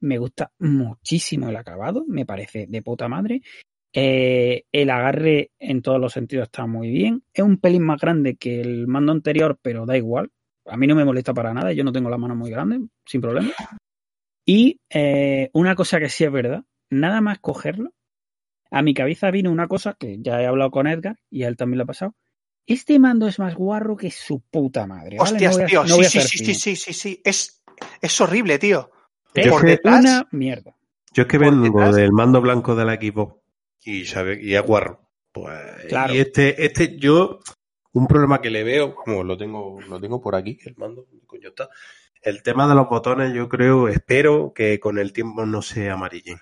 Me 0.00 0.18
gusta 0.18 0.50
muchísimo 0.58 1.50
el 1.50 1.56
acabado, 1.56 2.04
me 2.08 2.26
parece 2.26 2.66
de 2.66 2.82
puta 2.82 3.06
madre. 3.08 3.42
Eh, 3.92 4.64
el 4.72 4.90
agarre 4.90 5.50
en 5.58 5.82
todos 5.82 6.00
los 6.00 6.12
sentidos 6.12 6.44
está 6.44 6.66
muy 6.66 6.90
bien. 6.90 7.22
Es 7.32 7.44
un 7.44 7.58
pelín 7.58 7.82
más 7.82 8.00
grande 8.00 8.36
que 8.36 8.60
el 8.60 8.88
mando 8.88 9.12
anterior, 9.12 9.58
pero 9.62 9.86
da 9.86 9.96
igual. 9.96 10.30
A 10.64 10.76
mí 10.76 10.86
no 10.86 10.96
me 10.96 11.04
molesta 11.04 11.34
para 11.34 11.52
nada, 11.52 11.72
yo 11.72 11.84
no 11.84 11.92
tengo 11.92 12.10
la 12.10 12.18
mano 12.18 12.34
muy 12.34 12.50
grande, 12.50 12.80
sin 13.04 13.20
problema. 13.20 13.50
Y 14.46 14.80
eh, 14.88 15.50
una 15.52 15.74
cosa 15.74 16.00
que 16.00 16.08
sí 16.08 16.24
es 16.24 16.32
verdad, 16.32 16.64
nada 16.90 17.20
más 17.20 17.38
cogerlo, 17.38 17.92
a 18.70 18.82
mi 18.82 18.94
cabeza 18.94 19.30
vino 19.30 19.50
una 19.50 19.68
cosa 19.68 19.94
que 19.98 20.18
ya 20.20 20.40
he 20.40 20.46
hablado 20.46 20.70
con 20.70 20.86
Edgar 20.86 21.16
y 21.28 21.42
a 21.42 21.48
él 21.48 21.56
también 21.56 21.78
lo 21.78 21.84
ha 21.84 21.86
pasado. 21.86 22.14
Este 22.66 22.98
mando 22.98 23.26
es 23.26 23.38
más 23.38 23.54
guarro 23.54 23.96
que 23.96 24.10
su 24.10 24.40
puta 24.40 24.86
madre. 24.86 25.16
¿vale? 25.16 25.30
Hostias, 25.32 25.52
No 25.52 25.56
voy 25.58 25.64
a- 25.64 25.66
tío. 25.66 25.84
no 25.84 25.96
sí, 26.04 26.04
sí, 26.04 26.20
sí, 26.20 26.44
sí, 26.44 26.54
sí, 26.54 26.76
sí, 26.76 26.92
sí. 26.92 27.20
Es, 27.24 27.62
es 28.00 28.20
horrible, 28.20 28.58
tío. 28.58 28.90
Es 29.34 29.48
Por 29.48 29.62
detrás- 29.64 30.00
una 30.00 30.28
mierda. 30.32 30.74
Yo 31.12 31.22
es 31.22 31.28
que 31.28 31.38
vengo 31.38 31.62
detrás- 31.64 31.94
del 31.96 32.12
mando 32.12 32.40
blanco 32.40 32.74
de 32.76 32.84
la 32.84 32.94
Xbox 32.94 33.36
y, 33.84 34.04
sabe, 34.04 34.38
y 34.42 34.54
es 34.54 34.62
guarro. 34.62 35.00
Pues, 35.32 35.58
Claro. 35.88 36.14
Y 36.14 36.18
este, 36.18 36.64
este, 36.64 36.96
yo, 36.98 37.40
un 37.92 38.06
problema 38.06 38.40
que 38.40 38.50
le 38.50 38.62
veo, 38.64 38.94
como 38.94 39.24
lo 39.24 39.36
tengo, 39.36 39.80
lo 39.80 40.00
tengo 40.00 40.20
por 40.20 40.34
aquí, 40.36 40.58
el 40.64 40.76
mando, 40.76 41.06
¿dónde 41.10 41.26
coño 41.26 41.48
está? 41.48 41.68
El 42.22 42.42
tema 42.42 42.68
de 42.68 42.74
los 42.74 42.88
botones, 42.88 43.32
yo 43.32 43.48
creo, 43.48 43.88
espero 43.88 44.52
que 44.54 44.78
con 44.78 44.98
el 44.98 45.12
tiempo 45.12 45.46
no 45.46 45.62
se 45.62 45.88
amarillen. 45.90 46.38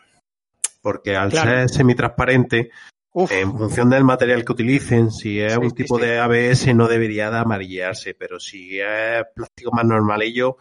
Porque 0.82 1.16
al 1.16 1.30
Claro. 1.30 1.50
ser 1.50 1.68
semitransparente, 1.68 2.70
Uf, 3.12 3.32
en 3.32 3.56
función 3.56 3.90
del 3.90 4.04
material 4.04 4.44
que 4.44 4.52
utilicen, 4.52 5.10
si 5.10 5.40
es 5.40 5.54
Sí, 5.54 5.58
un 5.58 5.70
tipo 5.72 5.98
sí. 5.98 6.04
de 6.06 6.18
ABS 6.18 6.74
no 6.74 6.86
debería 6.88 7.30
de 7.30 7.38
amarillarse, 7.38 8.14
pero 8.14 8.38
si 8.38 8.78
es 8.80 9.24
plástico 9.34 9.72
más 9.72 9.84
normalillo, 9.86 10.56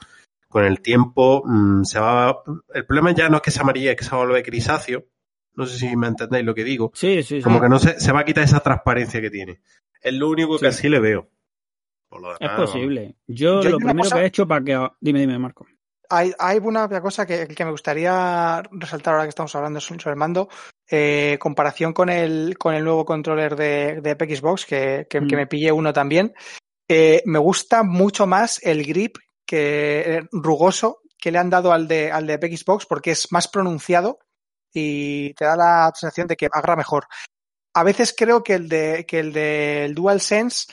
con 0.48 0.64
el 0.64 0.82
tiempo 0.82 1.44
mm, 1.46 1.84
se 1.84 2.00
va... 2.00 2.38
El 2.74 2.86
problema 2.86 3.12
ya 3.14 3.30
no 3.30 3.38
es 3.38 3.42
que 3.44 3.52
sea 3.52 3.64
amarilla, 3.64 3.92
es 3.92 3.98
que 3.98 4.04
se 4.06 4.12
va 4.12 4.22
a 4.22 4.26
volver 4.26 4.44
grisáceo. 4.44 5.06
No 5.56 5.66
sé 5.66 5.78
si 5.78 5.96
me 5.98 6.08
entendéis 6.08 6.46
lo 6.46 6.56
que 6.56 6.64
digo. 6.64 6.92
Sí, 6.94 7.22
sí, 7.24 7.38
sí. 7.38 7.42
Como 7.42 7.60
que 7.60 7.68
no 7.68 7.80
se, 7.80 8.00
se 8.00 8.12
va 8.12 8.22
a 8.22 8.26
quitar 8.26 8.44
esa 8.44 8.60
transparencia 8.62 9.20
que 9.22 9.30
tiene. 9.32 9.60
Es 10.02 10.14
lo 10.14 10.30
único 10.30 10.54
que 10.58 10.66
Sí. 10.72 10.78
así 10.80 10.90
le 10.90 11.00
veo. 11.00 11.30
Por 12.10 12.22
lo 12.22 12.40
Es 12.40 12.50
posible. 12.52 13.16
Yo, 13.28 13.62
lo 13.64 13.78
primero 13.78 14.00
cosa- 14.04 14.16
que 14.18 14.22
he 14.22 14.26
hecho 14.28 14.48
para 14.48 14.64
que... 14.64 14.88
Dime, 15.02 15.20
dime, 15.20 15.38
Marco. 15.38 15.68
Hay, 16.10 16.34
hay 16.40 16.58
una 16.60 16.88
cosa 17.02 17.26
que, 17.26 17.48
que 17.48 17.66
me 17.66 17.72
gustaría 17.72 18.62
resaltar 18.72 19.14
ahora 19.14 19.26
que 19.26 19.30
estamos 19.30 19.56
hablando 19.56 19.80
sobre 19.80 20.10
el 20.12 20.16
mando. 20.16 20.50
Eh, 20.90 21.38
comparación 21.40 21.94
con 21.94 22.10
el, 22.10 22.58
con 22.58 22.74
el 22.74 22.84
nuevo 22.84 23.06
controller 23.06 23.56
de, 23.56 24.02
de 24.02 24.36
Xbox, 24.36 24.66
que, 24.66 25.06
que, 25.10 25.22
Mm. 25.22 25.28
que 25.28 25.36
me 25.36 25.48
pillé 25.48 25.72
uno 25.72 25.92
también. 25.92 26.34
Eh, 26.88 27.22
me 27.26 27.40
gusta 27.40 27.84
mucho 27.84 28.26
más 28.28 28.60
el 28.64 28.86
grip 28.86 29.18
que 29.46 30.18
eh, 30.18 30.22
rugoso 30.32 31.02
que 31.18 31.32
le 31.32 31.40
han 31.40 31.50
dado 31.50 31.72
al 31.72 31.88
de, 31.88 32.12
al 32.12 32.28
de 32.28 32.38
Xbox 32.38 32.86
porque 32.86 33.12
es 33.12 33.32
más 33.32 33.48
pronunciado 33.48 34.20
y 34.74 35.34
te 35.34 35.46
da 35.46 35.56
la 35.56 35.92
sensación 35.96 36.28
de 36.28 36.36
que 36.36 36.46
agarra 36.46 36.76
mejor. 36.76 37.08
A 37.74 37.84
veces 37.84 38.14
creo 38.18 38.44
que 38.44 38.54
el 38.54 38.70
de 38.70 39.06
que 39.08 39.20
el 39.20 39.34
del 39.34 39.94
DualSense 39.96 40.68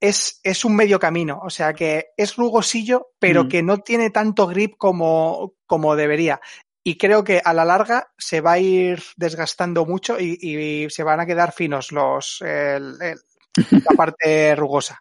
es, 0.00 0.40
es 0.42 0.64
un 0.64 0.74
medio 0.76 0.98
camino, 0.98 1.40
o 1.44 1.50
sea 1.50 1.72
que 1.74 2.08
es 2.16 2.36
rugosillo, 2.36 3.08
pero 3.18 3.44
Mm. 3.44 3.48
que 3.48 3.62
no 3.62 3.78
tiene 3.78 4.10
tanto 4.10 4.46
grip 4.46 4.74
como, 4.78 5.54
como 5.66 5.94
debería. 5.96 6.40
Y 6.82 6.96
creo 6.96 7.22
que 7.24 7.42
a 7.44 7.52
la 7.52 7.64
larga 7.66 8.10
se 8.16 8.40
va 8.40 8.52
a 8.52 8.58
ir 8.58 9.02
desgastando 9.16 9.84
mucho 9.84 10.18
y, 10.18 10.38
y 10.40 10.88
se 10.90 11.02
van 11.02 11.20
a 11.20 11.26
quedar 11.26 11.52
finos 11.52 11.92
los 11.92 12.40
el- 12.40 12.96
el- 13.02 13.20
la 13.84 13.96
parte 13.96 14.56
rugosa. 14.56 15.00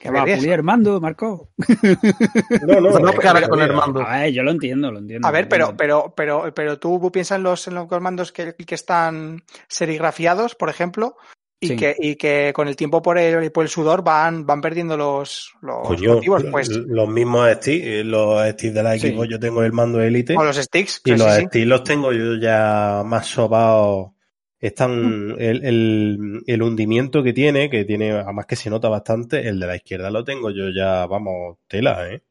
Que 0.00 0.10
va 0.10 0.22
a 0.22 0.24
pulir 0.24 0.52
el 0.52 0.62
mando, 0.62 1.00
Marco. 1.00 1.50
No, 2.66 2.80
no, 2.80 2.98
No 2.98 3.12
cara 3.14 3.46
con 3.48 3.60
el 3.60 3.68
río. 3.68 3.76
mando. 3.76 4.00
A 4.00 4.20
ver, 4.20 4.32
yo 4.32 4.42
lo 4.42 4.50
entiendo, 4.50 4.90
lo 4.90 5.00
entiendo. 5.00 5.26
A 5.28 5.30
ver, 5.30 5.48
pero, 5.48 5.76
pero, 5.76 6.14
pero, 6.16 6.54
pero 6.54 6.78
tú 6.78 7.10
piensas 7.12 7.36
en 7.36 7.42
los, 7.42 7.68
en 7.68 7.74
los 7.74 7.86
comandos 7.86 8.32
que, 8.32 8.54
que 8.54 8.74
están 8.74 9.44
serigrafiados, 9.68 10.54
por 10.54 10.70
ejemplo, 10.70 11.16
y, 11.58 11.68
Sí. 11.68 11.76
que, 11.76 11.96
y 11.98 12.16
que 12.16 12.52
con 12.54 12.68
el 12.68 12.76
tiempo 12.76 13.00
por 13.00 13.18
el, 13.18 13.50
por 13.50 13.64
el 13.64 13.70
sudor 13.70 14.04
van, 14.04 14.44
van 14.44 14.60
perdiendo 14.60 14.96
los, 14.96 15.52
los 15.62 15.86
Coño, 15.86 16.14
motivos, 16.14 16.44
pues. 16.50 16.68
los 16.68 17.08
mismos 17.08 17.50
sticks, 17.54 17.84
eh, 17.86 18.04
los 18.04 18.46
sticks 18.50 18.74
de 18.74 18.82
la 18.82 18.98
Sí. 18.98 19.16
Yo 19.28 19.38
tengo 19.40 19.62
el 19.62 19.72
mando 19.72 20.00
Elite 20.02 20.36
O 20.36 20.44
los 20.44 20.56
sticks. 20.56 21.00
y 21.04 21.12
sí, 21.12 21.16
los 21.16 21.32
sticks 21.34 21.66
los 21.66 21.82
tengo 21.84 22.12
yo 22.12 22.34
ya 22.36 23.02
más 23.06 23.26
sobados. 23.26 24.10
Están 24.58 25.32
Mm. 25.32 25.36
el, 25.38 25.64
el, 25.64 26.42
el 26.46 26.62
hundimiento 26.62 27.22
que 27.22 27.32
tiene, 27.32 27.68
que 27.70 27.84
tiene, 27.84 28.12
además 28.12 28.46
que 28.46 28.56
se 28.56 28.70
nota 28.70 28.88
bastante, 28.88 29.46
el 29.48 29.60
de 29.60 29.66
la 29.66 29.76
izquierda 29.76 30.10
lo 30.10 30.24
tengo 30.24 30.50
yo 30.50 30.70
ya, 30.70 31.06
vamos, 31.06 31.58
tela, 31.68 32.08
¿eh? 32.10 32.22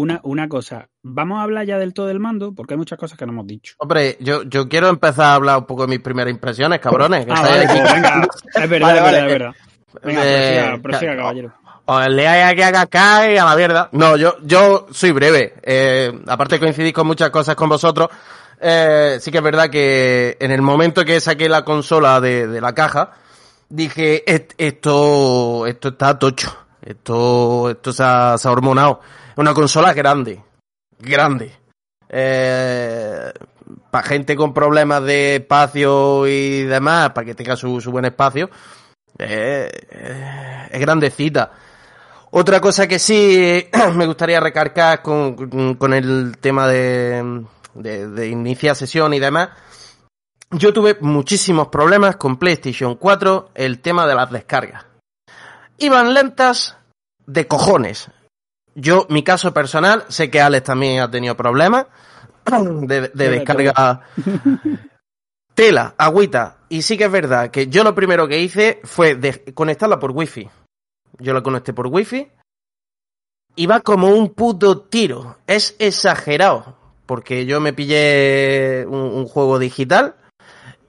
Una, 0.00 0.20
una 0.24 0.48
cosa, 0.48 0.88
vamos 1.02 1.38
a 1.38 1.42
hablar 1.42 1.66
ya 1.66 1.78
del 1.78 1.92
todo 1.92 2.06
del 2.06 2.20
mando, 2.20 2.54
porque 2.54 2.74
hay 2.74 2.78
muchas 2.78 2.98
cosas 2.98 3.18
que 3.18 3.26
no 3.26 3.32
hemos 3.32 3.46
dicho. 3.46 3.74
Hombre, 3.78 4.16
yo, 4.20 4.42
yo 4.44 4.68
quiero 4.68 4.88
empezar 4.88 5.26
a 5.26 5.34
hablar 5.34 5.58
un 5.58 5.66
poco 5.66 5.82
de 5.82 5.88
mis 5.88 6.00
primeras 6.00 6.30
impresiones, 6.32 6.80
cabrones. 6.80 7.26
que 7.26 7.32
Ah, 7.32 7.42
vale, 7.42 7.64
aquí. 7.66 7.78
pues 7.78 7.92
venga, 7.94 8.28
es 8.54 8.68
verdad, 8.70 8.86
Vale, 8.88 8.98
es 8.98 9.02
vale. 9.04 9.20
verdad, 9.20 9.26
es 9.26 9.32
verdad. 9.32 9.52
Venga, 10.02 10.20
Eh, 10.24 10.60
prosiga, 10.60 10.82
prosiga, 10.82 11.16
caballero. 11.16 11.52
Os 11.84 12.08
leáis 12.08 12.52
aquí 12.52 12.62
a 12.62 12.72
Kakai 12.72 13.36
a 13.38 13.44
la 13.44 13.56
mierda. 13.56 13.88
No, 13.92 14.16
yo, 14.16 14.36
yo 14.42 14.86
soy 14.92 15.10
breve. 15.10 15.54
Eh, 15.62 16.12
aparte 16.28 16.54
de 16.54 16.60
coincidir 16.60 16.92
con 16.94 17.06
muchas 17.06 17.30
cosas 17.30 17.56
con 17.56 17.68
vosotros, 17.68 18.08
eh, 18.60 19.18
sí 19.20 19.30
que 19.32 19.38
es 19.38 19.44
verdad 19.44 19.68
que 19.68 20.36
en 20.40 20.50
el 20.52 20.62
momento 20.62 21.04
que 21.04 21.20
saqué 21.20 21.48
la 21.48 21.64
consola 21.64 22.20
de, 22.20 22.46
de 22.46 22.60
la 22.60 22.72
caja, 22.74 23.10
dije, 23.68 24.22
"Et- 24.32 24.54
esto, 24.56 25.66
esto 25.66 25.88
está 25.88 26.18
tocho. 26.18 26.56
Esto, 26.82 27.68
esto 27.70 27.92
se 27.92 28.02
ha, 28.02 28.38
se 28.38 28.48
ha 28.48 28.52
hormonado. 28.52 29.00
Una 29.40 29.54
consola 29.54 29.94
grande. 29.94 30.38
Grande. 30.98 31.50
Eh, 32.10 33.32
para 33.90 34.06
gente 34.06 34.36
con 34.36 34.52
problemas 34.52 35.02
de 35.02 35.36
espacio 35.36 36.26
y 36.26 36.64
demás, 36.64 37.12
para 37.12 37.24
que 37.24 37.34
tenga 37.34 37.56
su, 37.56 37.80
buen 37.90 38.04
espacio, 38.04 38.50
eh, 39.18 39.70
eh, 39.92 40.68
es 40.70 40.80
grandecita. 40.80 41.52
Otra 42.32 42.60
cosa 42.60 42.86
que 42.86 42.98
sí 42.98 43.66
me 43.94 44.04
gustaría 44.04 44.40
recargar 44.40 45.00
con, 45.00 45.74
con 45.76 45.94
el 45.94 46.36
tema 46.38 46.68
de, 46.68 47.42
de, 47.72 48.08
de 48.08 48.28
iniciar 48.28 48.76
sesión 48.76 49.14
y 49.14 49.20
demás. 49.20 49.48
Yo 50.50 50.74
tuve 50.74 50.98
muchísimos 51.00 51.68
problemas 51.68 52.16
con 52.16 52.36
PlayStation 52.36 52.96
4, 52.96 53.52
el 53.54 53.80
tema 53.80 54.06
de 54.06 54.14
las 54.14 54.30
descargas. 54.30 54.84
Iban 55.78 56.12
lentas 56.12 56.76
de 57.24 57.46
cojones. 57.46 58.10
Yo, 58.74 59.06
mi 59.08 59.22
caso 59.22 59.52
personal, 59.52 60.04
sé 60.08 60.30
que 60.30 60.40
Alex 60.40 60.64
también 60.64 61.00
ha 61.00 61.10
tenido 61.10 61.36
problemas 61.36 61.86
de, 62.82 63.08
de 63.08 63.28
descarga 63.28 64.02
tela, 65.54 65.94
agüita. 65.98 66.58
Y 66.68 66.82
sí 66.82 66.96
que 66.96 67.04
es 67.04 67.12
verdad 67.12 67.50
que 67.50 67.66
yo 67.66 67.84
lo 67.84 67.94
primero 67.94 68.28
que 68.28 68.40
hice 68.40 68.80
fue 68.84 69.18
conectarla 69.54 69.98
por 69.98 70.12
wifi. 70.12 70.48
Yo 71.18 71.34
la 71.34 71.42
conecté 71.42 71.72
por 71.72 71.88
wifi. 71.88 72.28
Y 73.56 73.66
va 73.66 73.80
como 73.80 74.08
un 74.08 74.30
puto 74.30 74.82
tiro. 74.82 75.36
Es 75.46 75.76
exagerado. 75.78 76.76
Porque 77.06 77.44
yo 77.44 77.60
me 77.60 77.72
pillé 77.72 78.86
un, 78.86 79.00
un 79.00 79.26
juego 79.26 79.58
digital 79.58 80.14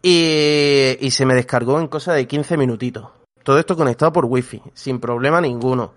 y, 0.02 0.98
y 1.00 1.12
se 1.12 1.26
me 1.26 1.34
descargó 1.34 1.80
en 1.80 1.88
cosa 1.88 2.14
de 2.14 2.28
15 2.28 2.58
minutitos. 2.58 3.10
Todo 3.44 3.60
esto 3.60 3.76
conectado 3.76 4.14
por 4.14 4.26
wifi, 4.26 4.62
sin 4.74 5.00
problema 5.00 5.42
ninguno. 5.42 5.94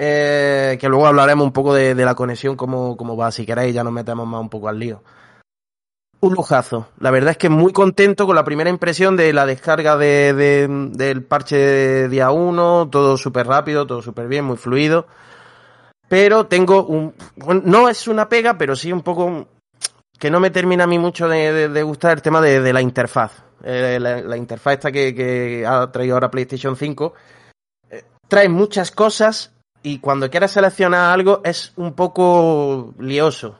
Eh, 0.00 0.78
que 0.80 0.88
luego 0.88 1.08
hablaremos 1.08 1.44
un 1.44 1.52
poco 1.52 1.74
de, 1.74 1.92
la 1.92 2.14
conexión, 2.14 2.54
cómo, 2.54 2.96
cómo 2.96 3.16
va. 3.16 3.32
Si 3.32 3.44
queréis, 3.44 3.74
ya 3.74 3.82
nos 3.82 3.92
metemos 3.92 4.28
más 4.28 4.40
un 4.40 4.48
poco 4.48 4.68
al 4.68 4.78
lío. 4.78 5.02
Un 6.20 6.34
lujazo. 6.34 6.86
La 7.00 7.10
verdad 7.10 7.32
es 7.32 7.36
que 7.36 7.48
muy 7.48 7.72
contento 7.72 8.24
con 8.24 8.36
la 8.36 8.44
primera 8.44 8.70
impresión 8.70 9.16
de 9.16 9.32
la 9.32 9.44
descarga 9.44 9.96
de, 9.96 10.34
de- 10.34 10.68
del 10.92 11.24
parche 11.24 12.08
día 12.08 12.30
1. 12.30 12.90
Todo 12.92 13.16
súper 13.16 13.48
rápido, 13.48 13.88
todo 13.88 14.00
súper 14.00 14.28
bien, 14.28 14.44
muy 14.44 14.56
fluido. 14.56 15.08
Pero 16.08 16.46
tengo 16.46 16.86
un... 16.86 17.14
no 17.64 17.88
es 17.88 18.06
una 18.06 18.28
pega, 18.28 18.56
pero 18.56 18.76
sí 18.76 18.92
un 18.92 19.02
poco... 19.02 19.48
Que 20.16 20.30
no 20.30 20.38
me 20.38 20.50
termina 20.50 20.84
a 20.84 20.88
mí 20.88 21.00
mucho 21.00 21.28
de, 21.28 21.82
gustar 21.82 22.12
el 22.18 22.22
tema 22.22 22.40
de, 22.40 22.72
la 22.72 22.80
interfaz. 22.80 23.32
Eh, 23.64 23.98
la, 24.00 24.36
interfaz 24.36 24.74
esta 24.74 24.92
que, 24.92 25.12
que 25.12 25.66
ha 25.66 25.90
traído 25.90 26.14
ahora 26.14 26.30
PlayStation 26.30 26.76
5 26.76 27.14
eh, 27.90 28.04
trae 28.28 28.48
muchas 28.48 28.92
cosas 28.92 29.57
y 29.82 29.98
cuando 29.98 30.30
quieras 30.30 30.52
seleccionar 30.52 31.12
algo 31.12 31.40
es 31.44 31.72
un 31.76 31.94
poco 31.94 32.94
lioso. 32.98 33.58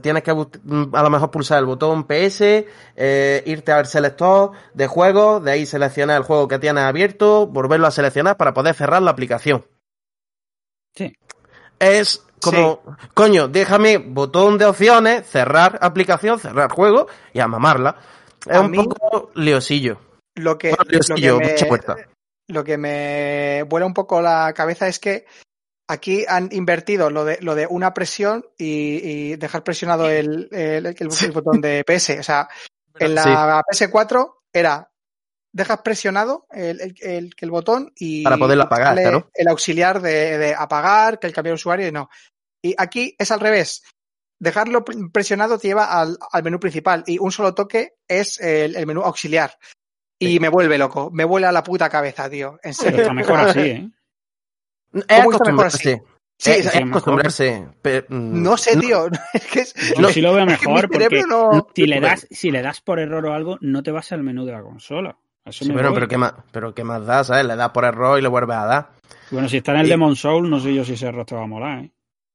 Tienes 0.00 0.22
que 0.22 0.32
mm, 0.32 0.94
a 0.94 1.02
lo 1.02 1.10
mejor 1.10 1.30
pulsar 1.30 1.58
el 1.58 1.66
botón 1.66 2.04
PS, 2.04 2.64
eh, 2.96 3.42
irte 3.44 3.72
al 3.72 3.86
selector 3.86 4.52
de 4.72 4.86
juegos, 4.86 5.44
de 5.44 5.50
ahí 5.52 5.66
seleccionar 5.66 6.16
el 6.16 6.22
juego 6.22 6.48
que 6.48 6.58
tienes 6.58 6.84
abierto, 6.84 7.46
volverlo 7.46 7.86
a 7.86 7.90
seleccionar 7.90 8.38
para 8.38 8.54
poder 8.54 8.74
cerrar 8.74 9.02
la 9.02 9.10
aplicación. 9.10 9.66
Sí. 10.94 11.14
Es 11.78 12.24
como, 12.40 12.80
coño, 13.12 13.48
déjame 13.48 13.98
botón 13.98 14.56
de 14.56 14.64
opciones, 14.64 15.26
cerrar 15.26 15.78
aplicación, 15.82 16.38
cerrar 16.38 16.70
juego 16.70 17.06
y 17.34 17.40
a 17.40 17.48
mamarla. 17.48 17.96
Es 18.46 18.56
A 18.56 18.62
un 18.62 18.72
poco 18.72 19.30
liosillo. 19.34 19.98
Lo 20.36 20.56
que, 20.56 20.70
Bueno, 20.70 20.84
lo 20.86 20.90
liosillo, 20.90 21.38
que 21.38 21.50
mucha 21.50 21.64
me, 21.64 21.68
puerta. 21.68 21.96
Lo 22.48 22.64
que 22.64 22.78
me 22.78 23.62
vuela 23.64 23.86
un 23.86 23.94
poco 23.94 24.20
la 24.22 24.52
cabeza 24.54 24.86
es 24.88 24.98
que 24.98 25.26
aquí 25.88 26.24
han 26.28 26.48
invertido 26.52 27.10
lo 27.10 27.24
de, 27.24 27.38
lo 27.40 27.54
de 27.54 27.66
una 27.68 27.94
presión 27.94 28.44
y, 28.58 29.00
y 29.32 29.36
dejar 29.36 29.62
presionado 29.64 30.08
el, 30.10 30.48
el, 30.52 30.86
el- 30.86 30.96
el 30.96 31.32
botón 31.32 31.60
de 31.60 31.84
PS. 31.86 32.18
O 32.20 32.22
sea, 32.22 32.48
en 32.98 33.14
la 33.14 33.62
PS4 33.70 34.34
era 34.52 34.90
dejas 35.52 35.80
presionado 35.82 36.46
el, 36.50 36.80
el- 36.80 36.94
el- 37.00 37.34
el 37.38 37.50
botón 37.50 37.92
y 37.96 38.24
Para 38.24 38.36
poderlo 38.36 38.64
apagar, 38.64 38.94
claro. 38.94 39.30
el 39.34 39.48
auxiliar 39.48 40.00
de, 40.02 40.38
de 40.38 40.54
apagar, 40.54 41.18
que 41.18 41.26
el 41.26 41.32
cambio 41.32 41.52
de 41.52 41.56
usuario 41.56 41.88
y 41.88 41.92
no. 41.92 42.10
Y 42.62 42.74
aquí 42.78 43.14
es 43.18 43.30
al 43.30 43.40
revés. 43.40 43.82
Dejarlo 44.38 44.84
pre- 44.84 44.96
presionado 45.12 45.58
te 45.58 45.68
lleva 45.68 45.98
al, 45.98 46.18
al 46.30 46.42
menú 46.42 46.60
principal 46.60 47.04
y 47.06 47.18
un 47.18 47.32
solo 47.32 47.54
toque 47.54 47.94
es 48.06 48.38
el, 48.40 48.76
el 48.76 48.86
menú 48.86 49.00
auxiliar. 49.02 49.56
Y 50.18 50.40
me 50.40 50.48
vuelve 50.48 50.78
loco, 50.78 51.10
me 51.12 51.24
vuela 51.24 51.52
la 51.52 51.62
puta 51.62 51.88
cabeza, 51.88 52.28
tío. 52.30 52.52
En 52.62 52.72
Pero 52.72 52.74
serio. 52.74 53.00
está 53.02 53.12
mejor 53.12 53.38
así, 53.40 53.60
¿eh? 53.60 53.90
Es 54.94 55.02
¿Cómo 55.02 55.02
está 55.02 55.16
acostumbrarse. 55.36 56.02
Sí, 56.38 56.50
es, 56.50 56.66
o 56.74 56.78
acostumbrarse. 56.78 57.66
pero, 57.82 58.06
mm, 58.08 58.42
no 58.42 58.56
sé, 58.56 58.76
tío. 58.78 59.06
Es 59.34 59.44
que 59.46 59.60
es- 59.60 59.74
Yo 59.98 60.08
sí 60.10 60.20
lo 60.20 60.32
veo 60.34 60.46
es 60.46 60.58
que 60.58 60.66
mi 60.68 60.72
mejor 60.74 60.90
porque 60.90 61.22
no- 61.28 61.66
si 61.74 61.86
le 61.86 62.00
das, 62.00 62.26
si 62.30 62.50
le 62.50 62.62
das 62.62 62.80
por 62.80 62.98
error 62.98 63.24
o 63.26 63.32
algo, 63.34 63.58
no 63.60 63.82
te 63.82 63.90
vas 63.90 64.10
al 64.12 64.22
menú 64.22 64.44
de 64.46 64.52
la 64.52 64.62
consola. 64.62 65.16
Eso 65.44 65.64
Sí, 65.64 65.72
pero 65.72 66.08
qué 66.08 66.16
más, 66.18 66.32
pero 66.50 66.74
qué 66.74 66.82
más 66.82 67.06
da, 67.06 67.22
¿sabes? 67.22 67.46
Le 67.46 67.54
das 67.56 67.70
por 67.70 67.84
error 67.84 68.18
y 68.18 68.22
le 68.22 68.28
vuelves 68.28 68.56
a 68.56 68.64
dar. 68.66 68.90
Bueno, 69.30 69.48
si 69.48 69.58
está 69.58 69.72
en 69.72 69.78
el 69.80 69.86
Y- 69.86 69.90
Demon 69.90 70.16
Soul, 70.16 70.48
no 70.50 70.58
sé 70.60 70.74
yo 70.74 70.84
si 70.84 70.94
ese 70.94 71.06
error 71.06 71.24
te 71.24 71.34
va 71.36 71.42
a 71.44 71.46
molar, 71.46 71.84
¿eh? 71.84 71.92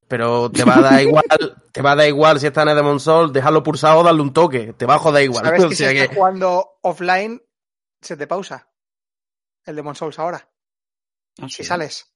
Pero 0.08 0.50
te 0.52 0.64
va 0.66 0.78
a 0.78 0.82
dar 0.82 1.02
igual, 1.02 1.24
te 1.72 1.82
va 1.82 1.92
a 1.94 1.96
dar 1.96 2.08
igual 2.08 2.40
si 2.40 2.48
está 2.48 2.64
en 2.64 2.70
el 2.70 2.76
Demon 2.76 3.00
Soul, 3.00 3.32
dejarlo 3.34 3.64
pulsado 3.64 4.00
o 4.00 4.04
darle 4.04 4.22
un 4.22 4.34
toque. 4.34 4.74
Te 4.74 4.86
va 4.86 4.96
a 4.96 5.00
joder 5.00 5.24
igual. 5.24 5.46
¿Sabes 5.46 5.64
O 5.66 5.70
que 5.70 5.76
si 5.76 5.84
sea 5.84 5.92
estás 5.92 6.10
que- 6.10 6.16
jugando 6.16 6.68
offline 6.82 7.42
se 8.02 8.18
te 8.18 8.28
pausa? 8.28 8.70
El 9.66 9.76
Demon 9.76 9.96
Souls 9.96 10.18
ahora. 10.20 10.50
Ah, 11.40 11.48
Si 11.48 11.58
sí. 11.58 11.64
sales. 11.64 12.14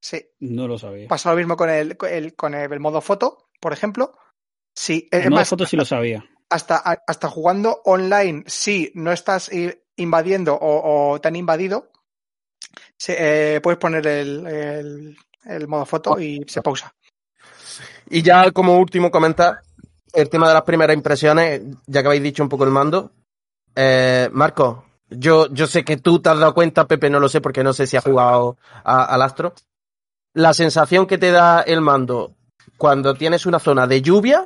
Sí. 0.00 0.24
No 0.40 0.66
lo 0.68 0.78
sabía. 0.78 1.08
Pasa 1.08 1.30
lo 1.30 1.36
mismo 1.36 1.56
con 1.56 1.70
el, 1.70 1.96
con 1.96 2.10
el, 2.12 2.34
con 2.34 2.54
el 2.54 2.80
modo 2.80 3.00
foto, 3.00 3.50
por 3.60 3.72
ejemplo. 3.72 4.16
Sí, 4.74 5.08
El 5.10 5.30
modo 5.30 5.40
más, 5.40 5.48
foto 5.48 5.66
sí 5.66 5.76
lo 5.76 5.84
sabía. 5.84 6.24
hasta, 6.50 6.76
hasta 6.76 7.28
jugando 7.28 7.82
online, 7.84 8.44
si 8.46 8.90
no 8.94 9.12
estás 9.12 9.50
invadiendo 9.96 10.54
o, 10.54 11.12
o 11.12 11.20
te 11.20 11.28
han 11.28 11.36
invadido, 11.36 11.90
se- 12.96 13.56
eh, 13.56 13.60
puedes 13.60 13.78
poner 13.78 14.06
el, 14.06 14.46
el, 14.46 15.16
el 15.44 15.68
modo 15.68 15.84
foto 15.86 16.18
y 16.20 16.42
se 16.48 16.62
pausa. 16.62 16.94
Y 18.08 18.22
ya 18.22 18.50
como 18.50 18.78
último 18.78 19.10
comentar 19.10 19.60
el 20.12 20.28
tema 20.28 20.48
de 20.48 20.54
las 20.54 20.62
primeras 20.62 20.96
impresiones, 20.96 21.62
ya 21.86 22.00
que 22.02 22.06
habéis 22.08 22.22
dicho 22.22 22.42
un 22.42 22.48
poco 22.48 22.64
el 22.64 22.70
mando. 22.70 23.12
Eh, 23.74 24.28
Marco, 24.32 24.86
yo, 25.18 25.52
yo 25.52 25.66
sé 25.66 25.84
que 25.84 25.96
tú 25.96 26.20
te 26.20 26.28
has 26.30 26.38
dado 26.38 26.54
cuenta, 26.54 26.86
Pepe 26.86 27.10
no 27.10 27.20
lo 27.20 27.28
sé 27.28 27.40
porque 27.40 27.62
no 27.64 27.72
sé 27.72 27.86
si 27.86 27.96
ha 27.96 28.00
jugado 28.00 28.56
a- 28.84 29.04
al 29.04 29.22
Astro. 29.22 29.54
La 30.34 30.54
sensación 30.54 31.06
que 31.06 31.18
te 31.18 31.30
da 31.30 31.60
el 31.60 31.80
mando 31.80 32.34
cuando 32.76 33.14
tienes 33.14 33.46
una 33.46 33.58
zona 33.58 33.86
de 33.86 34.02
lluvia, 34.02 34.44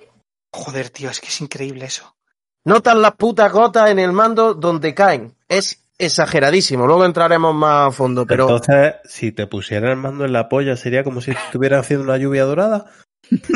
Joder, 0.52 0.88
tío, 0.90 1.10
es 1.10 1.20
que 1.20 1.26
es 1.28 1.40
increíble 1.40 1.84
eso. 1.84 2.16
notas 2.64 2.96
las 2.96 3.12
putas 3.12 3.52
gotas 3.52 3.90
en 3.90 3.98
el 3.98 4.12
mando 4.12 4.54
donde 4.54 4.94
caen. 4.94 5.34
Es 5.48 5.82
exageradísimo. 5.98 6.86
Luego 6.86 7.04
entraremos 7.04 7.54
más 7.54 7.88
a 7.88 7.90
fondo, 7.90 8.26
pero 8.26 8.44
Entonces, 8.44 8.94
si 9.04 9.32
te 9.32 9.46
pusieran 9.46 9.90
el 9.90 9.96
mando 9.96 10.24
en 10.24 10.32
la 10.32 10.48
polla, 10.48 10.76
sería 10.76 11.04
como 11.04 11.20
si 11.20 11.30
estuvieran 11.32 11.80
haciendo 11.80 12.04
una 12.04 12.16
lluvia 12.16 12.44
dorada. 12.44 12.86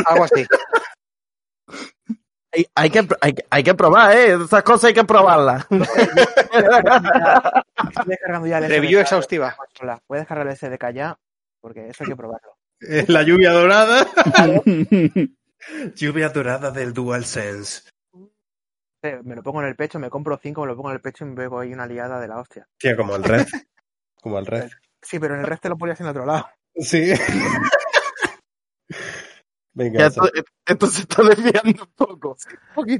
Algo 0.06 0.24
así. 0.24 0.46
Hay, 2.52 2.66
hay 2.74 2.90
que, 2.90 3.06
hay, 3.20 3.32
que- 3.34 3.44
hay 3.50 3.62
que 3.62 3.74
probar, 3.74 4.16
¿eh? 4.16 4.34
Esas 4.44 4.62
cosas 4.62 4.84
hay 4.88 4.94
que 4.94 5.04
probarlas. 5.04 5.66
Estoy 5.70 5.86
descargando 8.06 8.46
ya 8.46 8.58
el 8.58 8.68
Review 8.68 8.98
SDK 9.00 9.02
exhaustiva. 9.02 9.56
Voy 10.08 10.16
a 10.16 10.20
descargar 10.20 10.46
el 10.46 10.56
SDK 10.56 10.90
ya, 10.92 11.18
porque 11.60 11.88
eso 11.88 12.04
hay 12.04 12.10
que 12.10 12.16
probarlo. 12.16 12.56
La 13.08 13.22
lluvia 13.22 13.52
dorada. 13.52 14.06
lluvia 15.94 16.28
dorada 16.30 16.70
del 16.70 16.92
DualSense. 16.92 17.82
Eh, 19.02 19.18
Me 19.22 19.34
lo 19.34 19.42
pongo 19.42 19.62
en 19.62 19.68
el 19.68 19.76
pecho, 19.76 19.98
me 19.98 20.10
compro 20.10 20.38
cinco, 20.42 20.62
me 20.62 20.66
lo 20.68 20.76
pongo 20.76 20.90
en 20.90 20.96
el 20.96 21.00
pecho 21.00 21.24
y 21.24 21.28
me 21.28 21.34
veo 21.34 21.58
ahí 21.60 21.72
una 21.72 21.86
liada 21.86 22.20
de 22.20 22.28
la 22.28 22.38
hostia. 22.38 22.66
Tía, 22.78 22.96
como 22.96 23.16
el 23.16 23.24
red. 23.24 23.46
Como 24.20 24.38
el 24.38 24.46
red. 24.46 24.68
Sí, 25.02 25.18
pero 25.18 25.34
en 25.34 25.40
el 25.40 25.46
resto 25.46 25.68
lo 25.70 25.78
ponías 25.78 26.00
en 26.00 26.06
otro 26.08 26.26
lado. 26.26 26.48
Sí. 26.76 27.12
Venga, 29.72 30.00
Ya 30.00 30.06
esto, 30.06 30.22
esto 30.66 30.86
se 30.86 31.02
está 31.02 31.22
desviando 31.22 31.84
un 31.84 31.92
poco. 31.94 32.36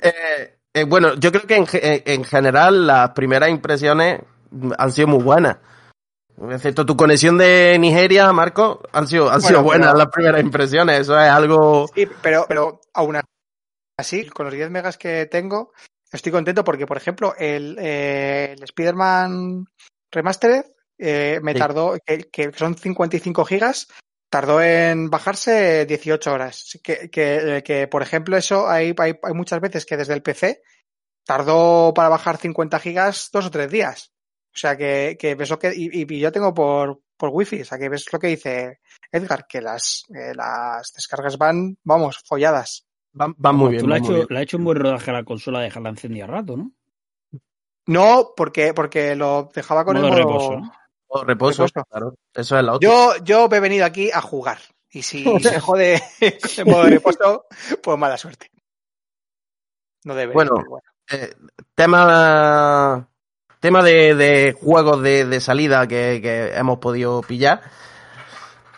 Eh, 0.02 0.59
eh, 0.74 0.85
bueno, 0.85 1.14
yo 1.14 1.33
creo 1.33 1.42
que 1.46 1.56
en, 1.56 1.66
en 1.72 2.24
general 2.24 2.87
las 2.87 3.11
primeras 3.11 3.50
impresiones 3.50 4.20
han 4.78 4.92
sido 4.92 5.09
muy 5.09 5.22
buenas. 5.22 5.56
Excepto 6.50 6.87
tu 6.87 6.96
conexión 6.96 7.37
de 7.37 7.76
Nigeria, 7.78 8.33
Marco, 8.33 8.83
han 8.92 9.06
sido, 9.06 9.30
han 9.30 9.42
sido 9.42 9.62
Bueno, 9.62 9.64
buenas 9.64 9.88
pero- 9.88 9.98
las 9.98 10.09
primeras 10.12 10.40
impresiones. 10.42 11.00
Eso 11.00 11.20
es 11.20 11.28
algo. 11.28 11.87
Sí, 11.94 12.09
pero, 12.22 12.46
pero 12.48 12.80
aún 12.94 13.18
así, 13.98 14.26
con 14.30 14.46
los 14.46 14.54
10 14.54 14.70
megas 14.70 14.96
que 14.96 15.26
tengo, 15.26 15.72
estoy 16.11 16.33
contento 16.33 16.64
porque, 16.64 16.87
por 16.87 16.96
ejemplo, 16.96 17.35
el, 17.37 17.76
eh, 17.78 18.54
el 18.56 18.62
Spider-Man 18.62 19.66
Remastered 20.11 20.64
eh, 20.98 21.40
me 21.42 21.52
Sí. 21.52 21.59
tardó, 21.59 21.98
que, 22.06 22.18
que 22.30 22.52
son 22.52 22.74
55 22.76 23.44
gigas, 23.44 23.88
tardó 24.30 24.62
en 24.62 25.10
bajarse 25.10 25.84
18 25.84 26.32
horas. 26.32 26.78
Que, 26.82 27.10
que, 27.10 27.62
que, 27.64 27.88
por 27.88 28.02
ejemplo, 28.02 28.36
eso 28.36 28.68
hay, 28.68 28.94
hay, 28.96 29.18
hay 29.22 29.34
muchas 29.34 29.60
veces 29.60 29.84
que 29.84 29.96
desde 29.96 30.14
el 30.14 30.22
PC 30.22 30.62
tardó 31.26 31.92
para 31.94 32.08
bajar 32.08 32.38
50 32.38 32.78
gigas 32.78 33.28
dos 33.32 33.46
o 33.46 33.50
tres 33.50 33.70
días. 33.70 34.12
O 34.52 34.58
sea 34.58 34.76
que, 34.76 35.16
que 35.20 35.34
ves 35.34 35.50
lo 35.50 35.58
que, 35.58 35.72
y, 35.74 36.12
y 36.12 36.18
yo 36.18 36.32
tengo 36.32 36.54
por, 36.54 37.02
por 37.16 37.30
wifi, 37.32 37.60
o 37.60 37.64
sea 37.64 37.78
que 37.78 37.88
ves 37.88 38.12
lo 38.12 38.18
que 38.18 38.28
dice 38.28 38.80
Edgar, 39.12 39.46
que 39.46 39.60
las, 39.60 40.04
eh, 40.08 40.32
las 40.34 40.92
descargas 40.94 41.38
van, 41.38 41.76
vamos, 41.84 42.20
folladas. 42.24 42.86
Van, 43.12 43.34
van 43.36 43.56
muy 43.56 43.70
bien. 43.70 43.82
Tú 43.82 43.88
le 43.88 43.96
has 43.96 44.02
hecho, 44.02 44.26
hecho 44.38 44.56
un 44.56 44.64
buen 44.64 44.78
rodaje 44.78 45.10
a 45.10 45.14
la 45.14 45.24
consola 45.24 45.58
de 45.60 45.66
dejarla 45.66 45.90
encendida 45.90 46.26
rato, 46.26 46.56
¿no? 46.56 46.72
No, 47.86 48.32
porque, 48.36 48.72
porque 48.74 49.14
lo 49.14 49.50
dejaba 49.54 49.84
con 49.84 49.96
Modo 49.96 50.06
el 50.06 50.12
modo 50.12 50.18
reposo, 50.18 50.56
¿no? 50.58 50.72
Oh, 51.12 51.24
reposo, 51.24 51.66
reposo. 51.66 51.84
claro. 51.90 52.14
Eso 52.32 52.56
es 52.56 52.64
la 52.64 52.74
otra. 52.74 52.88
Yo, 52.88 53.14
yo 53.24 53.48
he 53.50 53.60
venido 53.60 53.84
aquí 53.84 54.10
a 54.12 54.20
jugar. 54.20 54.58
Y 54.92 55.02
si 55.02 55.24
se 55.40 55.60
jode 55.60 56.00
el 56.20 56.66
modo 56.66 56.84
de 56.84 56.90
reposo, 56.90 57.46
pues 57.82 57.98
mala 57.98 58.16
suerte. 58.16 58.50
No 60.04 60.14
debe. 60.14 60.32
Bueno. 60.32 60.54
bueno. 60.54 60.82
Eh, 61.10 61.34
tema 61.74 63.08
tema 63.58 63.82
de, 63.82 64.14
de 64.14 64.56
juegos 64.58 65.02
de, 65.02 65.26
de 65.26 65.40
salida 65.40 65.86
que, 65.86 66.20
que 66.22 66.56
hemos 66.56 66.78
podido 66.78 67.20
pillar. 67.22 67.60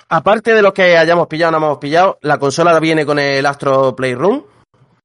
Aparte 0.09 0.55
de 0.55 0.61
los 0.61 0.73
que 0.73 0.99
hayamos 0.99 1.29
pillado 1.29 1.57
o 1.57 1.61
no 1.61 1.67
hemos 1.67 1.79
pillado, 1.79 2.19
la 2.21 2.39
consola 2.39 2.79
viene 2.81 3.07
con 3.07 3.19
el 3.19 3.47
Astro 3.47 3.97
Playroom, 3.97 4.43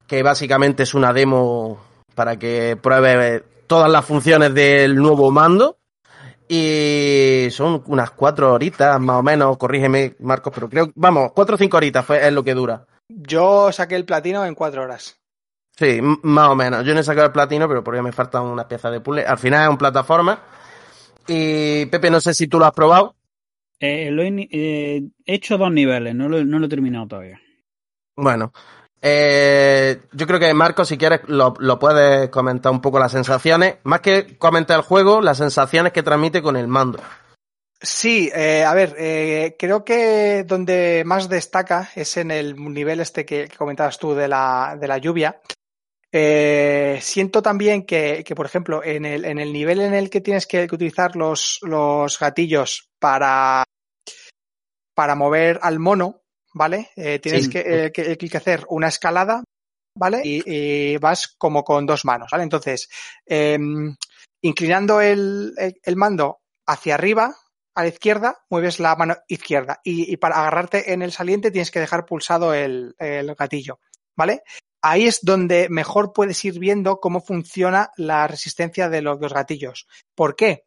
que 0.06 0.24
básicamente 0.24 0.84
es 0.84 0.94
una 0.94 1.14
demo 1.14 1.80
para 2.16 2.38
que 2.38 2.78
pruebe 2.82 3.44
todas 3.68 3.90
las 3.90 4.04
funciones 4.04 4.54
del 4.54 4.96
nuevo 4.96 5.32
mando. 5.32 5.77
Y 6.50 7.48
son 7.52 7.84
unas 7.88 8.12
cuatro 8.12 8.54
horitas 8.54 9.00
más 9.02 9.18
o 9.18 9.24
menos, 9.24 9.58
corrígeme 9.58 10.16
Marcos, 10.20 10.54
pero 10.54 10.70
creo, 10.70 10.92
vamos, 10.96 11.32
cuatro 11.34 11.56
o 11.56 11.58
cinco 11.58 11.78
horitas 11.78 12.06
fue, 12.06 12.26
es 12.26 12.32
lo 12.32 12.44
que 12.44 12.54
dura. 12.54 12.86
Yo 13.10 13.72
saqué 13.72 13.96
el 13.96 14.06
platino 14.06 14.46
en 14.46 14.56
cuatro 14.56 14.84
horas. 14.84 15.20
Sí, 15.78 16.00
más 16.02 16.50
o 16.50 16.56
menos. 16.56 16.86
Yo 16.86 16.94
no 16.94 17.02
he 17.02 17.04
sacado 17.04 17.28
el 17.28 17.34
platino, 17.34 17.68
pero 17.68 17.84
porque 17.84 18.02
me 18.02 18.12
faltan 18.12 18.44
unas 18.44 18.66
piezas 18.66 18.92
de 18.92 19.00
puzzle. 19.00 19.26
Al 19.26 19.38
final 19.38 19.64
es 19.64 19.70
un 19.70 19.78
plataforma. 19.78 20.42
Y 21.28 21.86
Pepe, 21.88 22.10
no 22.10 22.20
sé 22.20 22.34
si 22.34 22.48
tú 22.48 22.58
lo 22.58 22.66
has 22.66 22.72
probado. 22.72 23.16
Eh, 23.80 24.10
lo 24.10 24.24
he, 24.24 24.30
eh, 24.52 25.04
he 25.26 25.34
hecho 25.34 25.58
dos 25.58 25.72
niveles, 25.72 26.16
no 26.16 26.30
lo, 26.30 26.44
no 26.44 26.58
lo 26.58 26.66
he 26.66 26.70
terminado 26.70 27.08
todavía. 27.08 27.40
Bueno, 28.16 28.52
eh, 29.02 30.02
yo 30.12 30.28
creo 30.28 30.40
que 30.40 30.54
Marco, 30.54 30.86
si 30.86 30.98
quieres, 30.98 31.22
lo, 31.28 31.54
puedes 31.80 32.30
comentar 32.30 32.72
un 32.72 32.82
poco 32.82 33.00
las 33.00 33.12
sensaciones. 33.12 33.76
Más 33.84 34.02
que 34.02 34.38
comentar 34.38 34.78
el 34.78 34.84
juego, 34.84 35.22
las 35.22 35.38
sensaciones 35.38 35.94
que 35.94 36.04
transmite 36.04 36.42
con 36.42 36.56
el 36.56 36.68
mando. 36.68 37.00
Sí, 37.80 38.32
eh, 38.34 38.64
a 38.64 38.74
ver, 38.74 38.96
eh, 38.98 39.56
creo 39.58 39.86
que 39.86 40.44
donde 40.44 41.04
más 41.06 41.30
destaca 41.30 41.92
es 41.96 42.18
en 42.18 42.32
el 42.32 42.56
nivel 42.56 43.00
este 43.00 43.24
que, 43.24 43.48
comentabas 43.56 44.00
tú 44.00 44.16
de 44.16 44.28
la, 44.28 44.76
de 44.80 44.88
la 44.88 44.98
lluvia. 44.98 45.40
Siento 46.12 47.44
también 47.44 47.86
que, 47.86 48.24
que, 48.26 48.34
por 48.34 48.48
ejemplo, 48.48 48.84
en 48.84 49.06
el, 49.06 49.24
en 49.26 49.38
el 49.38 49.54
nivel 49.54 49.82
en 49.82 49.94
el 49.94 50.10
que 50.10 50.22
tienes 50.22 50.48
que, 50.48 50.68
que 50.68 50.74
utilizar 50.74 51.16
los, 51.16 51.60
los 51.62 52.18
gatillos 52.18 52.90
para, 52.98 53.64
para 54.96 55.14
mover 55.14 55.60
al 55.62 55.78
mono, 55.78 56.24
¿vale? 56.58 56.90
Eh, 56.96 57.20
tienes 57.20 57.46
Sí. 57.46 57.52
que, 57.52 57.60
eh, 57.86 57.92
que, 57.92 58.18
que 58.18 58.38
hacer 58.38 58.66
una 58.70 58.88
escalada, 58.88 59.44
¿vale? 59.96 60.22
Y, 60.24 60.44
y 60.46 60.98
vas 60.98 61.28
como 61.38 61.64
con 61.64 61.86
dos 61.86 62.06
manos, 62.06 62.30
¿vale? 62.32 62.44
Entonces, 62.44 62.90
eh, 63.26 63.58
inclinando 64.42 65.02
el, 65.02 65.54
el, 65.58 65.80
el 65.84 65.96
mando 65.96 66.40
hacia 66.66 66.96
arriba, 66.96 67.36
a 67.76 67.84
la 67.84 67.90
izquierda, 67.90 68.40
mueves 68.50 68.80
la 68.80 68.96
mano 68.96 69.18
izquierda 69.28 69.80
y, 69.84 70.12
y 70.12 70.18
para 70.18 70.38
agarrarte 70.40 70.94
en 70.94 71.04
el 71.04 71.12
saliente 71.12 71.52
tienes 71.52 71.70
que 71.70 71.80
dejar 71.80 72.06
pulsado 72.08 72.56
el, 72.56 72.96
el, 72.98 73.36
gatillo, 73.36 73.80
¿vale? 74.16 74.42
Ahí 74.82 75.06
es 75.06 75.20
donde 75.22 75.68
mejor 75.70 76.12
puedes 76.12 76.44
ir 76.44 76.58
viendo 76.58 77.00
cómo 77.00 77.22
funciona 77.22 77.92
la 77.96 78.26
resistencia 78.28 78.90
de 78.90 79.04
los, 79.04 79.20
los 79.22 79.32
gatillos. 79.32 79.88
¿Por 80.16 80.36
qué? 80.36 80.64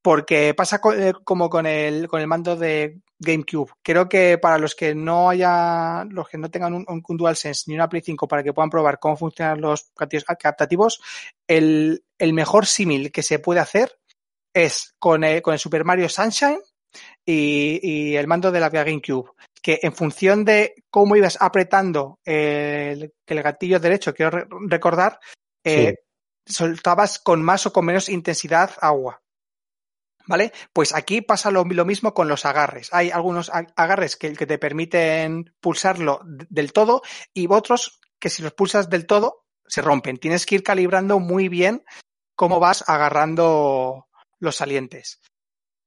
Porque 0.00 0.54
pasa 0.54 0.80
eh, 0.96 1.12
como 1.24 1.50
con 1.50 1.66
el, 1.66 2.06
con 2.06 2.20
el 2.20 2.28
mando 2.28 2.54
de 2.54 3.00
GameCube. 3.18 3.72
Creo 3.82 4.08
que 4.08 4.38
para 4.38 4.58
los 4.58 4.74
que 4.74 4.94
no 4.94 5.30
haya, 5.30 6.04
los 6.04 6.28
que 6.28 6.38
no 6.38 6.50
tengan 6.50 6.74
un, 6.74 6.86
un 6.86 7.16
DualSense 7.16 7.64
ni 7.66 7.74
una 7.74 7.88
Play 7.88 8.02
5 8.02 8.28
para 8.28 8.42
que 8.42 8.52
puedan 8.52 8.70
probar 8.70 8.98
cómo 8.98 9.16
funcionan 9.16 9.60
los 9.60 9.90
gatillos 9.96 10.24
captativos, 10.24 11.00
el, 11.46 12.04
el 12.18 12.32
mejor 12.32 12.66
símil 12.66 13.12
que 13.12 13.22
se 13.22 13.38
puede 13.38 13.60
hacer 13.60 13.98
es 14.54 14.94
con 14.98 15.24
el, 15.24 15.42
con 15.42 15.54
el 15.54 15.58
Super 15.58 15.84
Mario 15.84 16.08
Sunshine 16.08 16.60
y, 17.26 17.80
y, 17.82 18.16
el 18.16 18.28
mando 18.28 18.52
de 18.52 18.60
la 18.60 18.68
GameCube, 18.68 19.32
que 19.60 19.80
en 19.82 19.94
función 19.94 20.44
de 20.44 20.74
cómo 20.90 21.16
ibas 21.16 21.38
apretando 21.40 22.20
el, 22.24 23.12
el 23.26 23.42
gatillo 23.42 23.80
derecho, 23.80 24.14
quiero 24.14 24.30
re 24.30 24.46
recordar, 24.68 25.18
eh, 25.64 25.96
sí. 26.46 26.54
soltabas 26.54 27.18
con 27.18 27.42
más 27.42 27.66
o 27.66 27.72
con 27.72 27.84
menos 27.84 28.08
intensidad 28.08 28.70
agua. 28.80 29.23
¿Vale? 30.26 30.52
Pues 30.72 30.94
aquí 30.94 31.20
pasa 31.20 31.50
lo, 31.50 31.64
mismo 31.64 32.14
con 32.14 32.28
los 32.28 32.46
agarres. 32.46 32.88
Hay 32.92 33.10
algunos 33.10 33.50
agarres 33.50 34.16
que, 34.16 34.32
que 34.32 34.46
te 34.46 34.58
permiten 34.58 35.54
pulsarlo 35.60 36.20
del 36.24 36.72
todo 36.72 37.02
y 37.34 37.46
otros 37.50 38.00
que 38.18 38.30
si 38.30 38.42
los 38.42 38.54
pulsas 38.54 38.88
del 38.88 39.06
todo 39.06 39.44
se 39.66 39.82
rompen. 39.82 40.16
Tienes 40.16 40.46
que 40.46 40.56
ir 40.56 40.62
calibrando 40.62 41.18
muy 41.18 41.48
bien 41.48 41.84
cómo 42.34 42.58
vas 42.58 42.84
agarrando 42.88 44.08
los 44.38 44.56
salientes. 44.56 45.20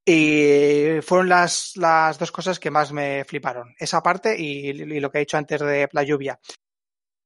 Y 0.05 1.01
fueron 1.01 1.29
las, 1.29 1.73
las 1.75 2.17
dos 2.17 2.31
cosas 2.31 2.59
que 2.59 2.71
más 2.71 2.93
me 2.93 3.25
fliparon. 3.25 3.75
Esa 3.77 4.01
parte 4.01 4.39
y, 4.39 4.69
y, 4.69 4.99
lo 4.99 5.11
que 5.11 5.17
he 5.17 5.21
dicho 5.21 5.37
antes 5.37 5.59
de 5.59 5.89
la 5.91 6.03
lluvia. 6.03 6.39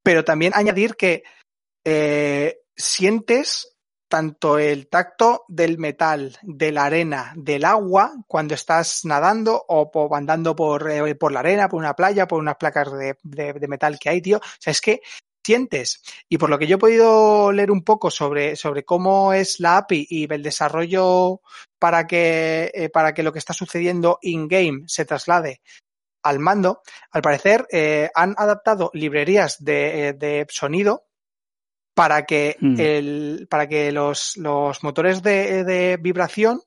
Pero 0.02 0.24
también 0.24 0.52
añadir 0.54 0.96
que 0.96 1.22
eh, 1.84 2.58
sientes 2.74 3.71
tanto 4.12 4.58
el 4.58 4.88
tacto 4.88 5.46
del 5.48 5.78
metal, 5.78 6.36
de 6.42 6.70
la 6.70 6.84
arena, 6.84 7.32
del 7.34 7.64
agua, 7.64 8.12
cuando 8.26 8.52
estás 8.52 9.06
nadando 9.06 9.64
o 9.68 10.14
andando 10.14 10.54
por, 10.54 10.90
eh, 10.90 11.14
por 11.14 11.32
la 11.32 11.40
arena, 11.40 11.66
por 11.66 11.78
una 11.80 11.96
playa, 11.96 12.28
por 12.28 12.38
unas 12.38 12.56
placas 12.56 12.92
de, 12.92 13.16
de- 13.22 13.68
metal 13.68 13.98
que 13.98 14.10
hay, 14.10 14.20
tío. 14.20 14.36
O 14.36 14.42
sea, 14.58 14.70
es 14.70 14.82
que 14.82 15.00
sientes. 15.42 16.02
Y 16.28 16.36
por 16.36 16.50
lo 16.50 16.58
que 16.58 16.66
yo 16.66 16.76
he 16.76 16.78
podido 16.78 17.52
leer 17.52 17.70
un 17.70 17.84
poco 17.84 18.10
sobre, 18.10 18.54
sobre 18.54 18.84
cómo 18.84 19.32
es 19.32 19.60
la 19.60 19.78
API 19.78 20.06
y 20.10 20.30
el 20.30 20.42
desarrollo 20.42 21.40
para 21.78 22.06
que, 22.06 22.70
eh, 22.74 22.90
para 22.90 23.14
que 23.14 23.22
lo 23.22 23.32
que 23.32 23.38
está 23.38 23.54
sucediendo 23.54 24.18
in-game 24.20 24.82
se 24.88 25.06
traslade 25.06 25.62
al 26.22 26.38
mando, 26.38 26.82
al 27.12 27.22
parecer 27.22 27.66
eh, 27.72 28.10
han 28.14 28.34
adaptado 28.36 28.90
librerías 28.92 29.56
de, 29.64 30.12
de 30.18 30.46
sonido 30.50 31.06
para 31.94 32.24
que, 32.24 32.56
Hmm. 32.60 32.76
el, 32.78 33.46
para 33.50 33.68
que 33.68 33.92
los, 33.92 34.36
los 34.36 34.82
motores 34.82 35.22
de, 35.22 35.64
de 35.64 35.96
vibración 35.98 36.60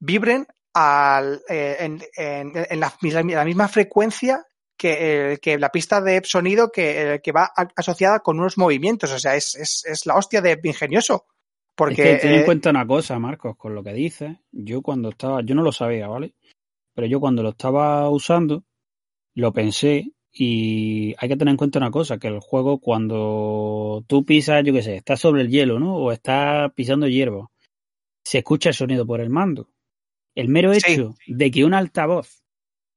vibren 0.00 0.46
al, 0.74 1.42
eh, 1.48 1.76
en, 1.80 2.02
en- 2.16 2.52
en 2.70 2.80
la, 2.80 2.92
la 3.02 3.44
misma 3.44 3.68
frecuencia 3.68 4.44
que, 4.76 5.32
eh, 5.32 5.38
que 5.38 5.58
la 5.58 5.70
pista 5.70 6.00
de 6.00 6.22
sonido 6.24 6.70
que, 6.70 7.14
eh, 7.14 7.20
que 7.20 7.32
va 7.32 7.52
asociada 7.76 8.20
con 8.20 8.38
unos 8.38 8.56
movimientos. 8.58 9.10
O 9.12 9.18
sea, 9.18 9.34
es, 9.34 9.54
es, 9.56 9.84
es 9.86 10.06
la 10.06 10.14
hostia 10.14 10.40
de 10.40 10.58
ingenioso. 10.62 11.26
Porque 11.74 11.94
es 11.94 11.98
que 12.20 12.26
ten 12.26 12.32
en 12.34 12.40
eh, 12.40 12.44
cuenta 12.44 12.70
una 12.70 12.86
cosa, 12.86 13.18
Marcos, 13.18 13.56
con 13.56 13.74
lo 13.74 13.82
que 13.82 13.92
dices. 13.92 14.36
Yo 14.52 14.80
cuando 14.82 15.10
estaba, 15.10 15.42
yo 15.42 15.54
no 15.54 15.62
lo 15.62 15.72
sabía, 15.72 16.06
¿vale? 16.08 16.34
Pero 16.94 17.06
yo 17.08 17.20
cuando 17.20 17.42
lo 17.42 17.50
estaba 17.50 18.08
usando, 18.08 18.64
lo 19.34 19.52
pensé 19.52 20.12
y 20.32 21.14
hay 21.18 21.28
que 21.28 21.36
tener 21.36 21.52
en 21.52 21.56
cuenta 21.56 21.78
una 21.78 21.90
cosa, 21.90 22.18
que 22.18 22.28
el 22.28 22.40
juego 22.40 22.78
cuando 22.78 24.04
tú 24.06 24.24
pisas, 24.24 24.62
yo 24.64 24.72
qué 24.72 24.82
sé, 24.82 24.96
estás 24.96 25.20
sobre 25.20 25.42
el 25.42 25.48
hielo, 25.48 25.78
¿no? 25.78 25.96
O 25.96 26.12
estás 26.12 26.72
pisando 26.74 27.08
hierba, 27.08 27.50
se 28.24 28.38
escucha 28.38 28.70
el 28.70 28.74
sonido 28.74 29.06
por 29.06 29.20
el 29.20 29.30
mando. 29.30 29.70
El 30.34 30.48
mero 30.48 30.72
Sí. 30.74 30.92
hecho 30.92 31.14
de 31.26 31.50
que 31.50 31.64
un 31.64 31.74
altavoz 31.74 32.42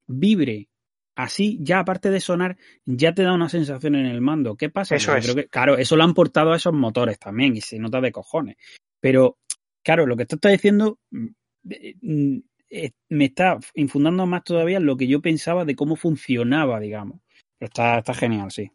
vibre 0.07 0.69
así, 1.15 1.57
ya 1.61 1.79
aparte 1.79 2.09
de 2.09 2.19
sonar, 2.19 2.57
ya 2.85 3.13
te 3.13 3.23
da 3.23 3.33
una 3.33 3.49
sensación 3.49 3.95
en 3.95 4.05
el 4.05 4.21
mando. 4.21 4.55
¿Qué 4.55 4.69
pasa? 4.69 4.95
Eso 4.95 5.15
es. 5.15 5.23
creo 5.23 5.35
que, 5.35 5.47
claro, 5.47 5.77
eso 5.77 5.95
lo 5.95 6.03
han 6.03 6.13
portado 6.13 6.51
a 6.51 6.57
esos 6.57 6.73
motores 6.73 7.19
también 7.19 7.55
y 7.55 7.61
se 7.61 7.79
nota 7.79 8.01
de 8.01 8.11
cojones. 8.11 8.57
Pero, 8.99 9.37
claro, 9.83 10.05
lo 10.05 10.15
que 10.15 10.25
tú 10.25 10.35
estás 10.35 10.51
diciendo 10.51 10.99
mm, 11.11 11.27
mm, 12.01 12.37
eh, 12.71 12.91
me 13.09 13.25
está 13.25 13.59
infundando 13.75 14.25
más 14.25 14.43
todavía 14.43 14.77
en 14.77 14.85
lo 14.85 14.95
que 14.97 15.07
yo 15.07 15.21
pensaba 15.21 15.65
de 15.65 15.75
cómo 15.75 15.95
funcionaba, 15.95 16.79
digamos. 16.79 17.19
Pero 17.59 17.67
está, 17.67 17.97
está 17.99 18.13
genial, 18.13 18.49
sí. 18.51 18.71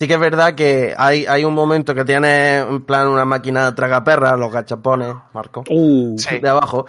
Sí 0.00 0.08
que 0.08 0.14
es 0.14 0.20
verdad 0.20 0.54
que 0.54 0.94
hay, 0.96 1.26
hay 1.26 1.44
un 1.44 1.52
momento 1.52 1.94
que 1.94 2.06
tiene 2.06 2.58
en 2.60 2.82
plan 2.86 3.08
una 3.08 3.26
máquina 3.26 3.74
tragaperras, 3.74 4.38
los 4.38 4.50
gachapones, 4.50 5.14
Marco, 5.34 5.62
Uh, 5.68 6.16
Sí. 6.18 6.38
de 6.38 6.48
abajo, 6.48 6.86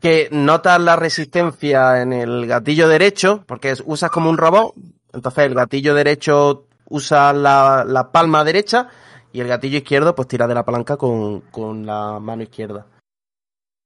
que 0.00 0.28
notas 0.30 0.80
la 0.80 0.94
resistencia 0.94 2.00
en 2.02 2.12
el 2.12 2.46
gatillo 2.46 2.86
derecho, 2.88 3.42
porque 3.48 3.70
es- 3.70 3.82
usas 3.84 4.12
como 4.12 4.30
un 4.30 4.38
robot, 4.38 4.74
entonces 5.12 5.44
el 5.46 5.54
gatillo 5.54 5.92
derecho 5.94 6.66
usa 6.88 7.32
la, 7.32 7.84
la 7.84 8.12
palma 8.12 8.44
derecha 8.44 8.86
y 9.32 9.40
el 9.40 9.48
gatillo 9.48 9.78
izquierdo 9.78 10.14
pues 10.14 10.28
tira 10.28 10.46
de 10.46 10.54
la 10.54 10.64
palanca 10.64 10.96
con, 10.96 11.40
con 11.50 11.84
la 11.84 12.20
mano 12.20 12.44
izquierda. 12.44 12.86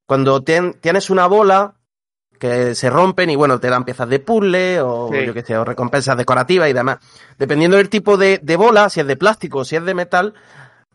Cuando 0.07 0.43
tien- 0.43 0.75
tienes 0.81 1.09
una 1.09 1.27
bola 1.27 1.76
que 2.39 2.75
se 2.75 2.91
rompen 2.91 3.31
y 3.31 3.37
bueno, 3.37 3.59
te 3.61 3.69
dan 3.71 3.85
piezas 3.85 4.09
de 4.09 4.19
puzzle 4.21 4.81
o 4.81 5.11
Sí. 5.13 5.25
yo 5.27 5.35
qué 5.35 5.43
sé, 5.43 5.57
o 5.57 5.65
recompensas 5.65 6.17
decorativas 6.17 6.69
y 6.69 6.73
demás. 6.73 6.99
Dependiendo 7.39 7.77
del 7.77 7.89
tipo 7.89 8.17
de, 8.17 8.39
de 8.43 8.57
bola, 8.57 8.89
si 8.91 9.01
es 9.01 9.07
de 9.07 9.17
plástico 9.17 9.59
o 9.61 9.65
si 9.65 9.77
es 9.77 9.85
de 9.85 9.95
metal, 9.95 10.35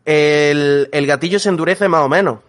el, 0.04 0.88
el 0.92 1.06
gatillo 1.06 1.38
se 1.38 1.48
endurece 1.48 1.88
más 1.88 2.02
o 2.02 2.08
menos. 2.08 2.38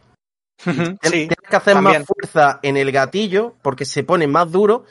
Sí, 0.64 0.72
Tienes 1.02 1.38
que 1.50 1.56
hacer 1.56 1.74
también. 1.74 2.02
más 2.02 2.08
fuerza 2.08 2.60
en 2.62 2.78
el 2.78 2.92
gatillo 2.92 3.56
porque 3.62 3.86
se 3.86 4.04
pone 4.04 4.28
más 4.28 4.52
duro 4.52 4.86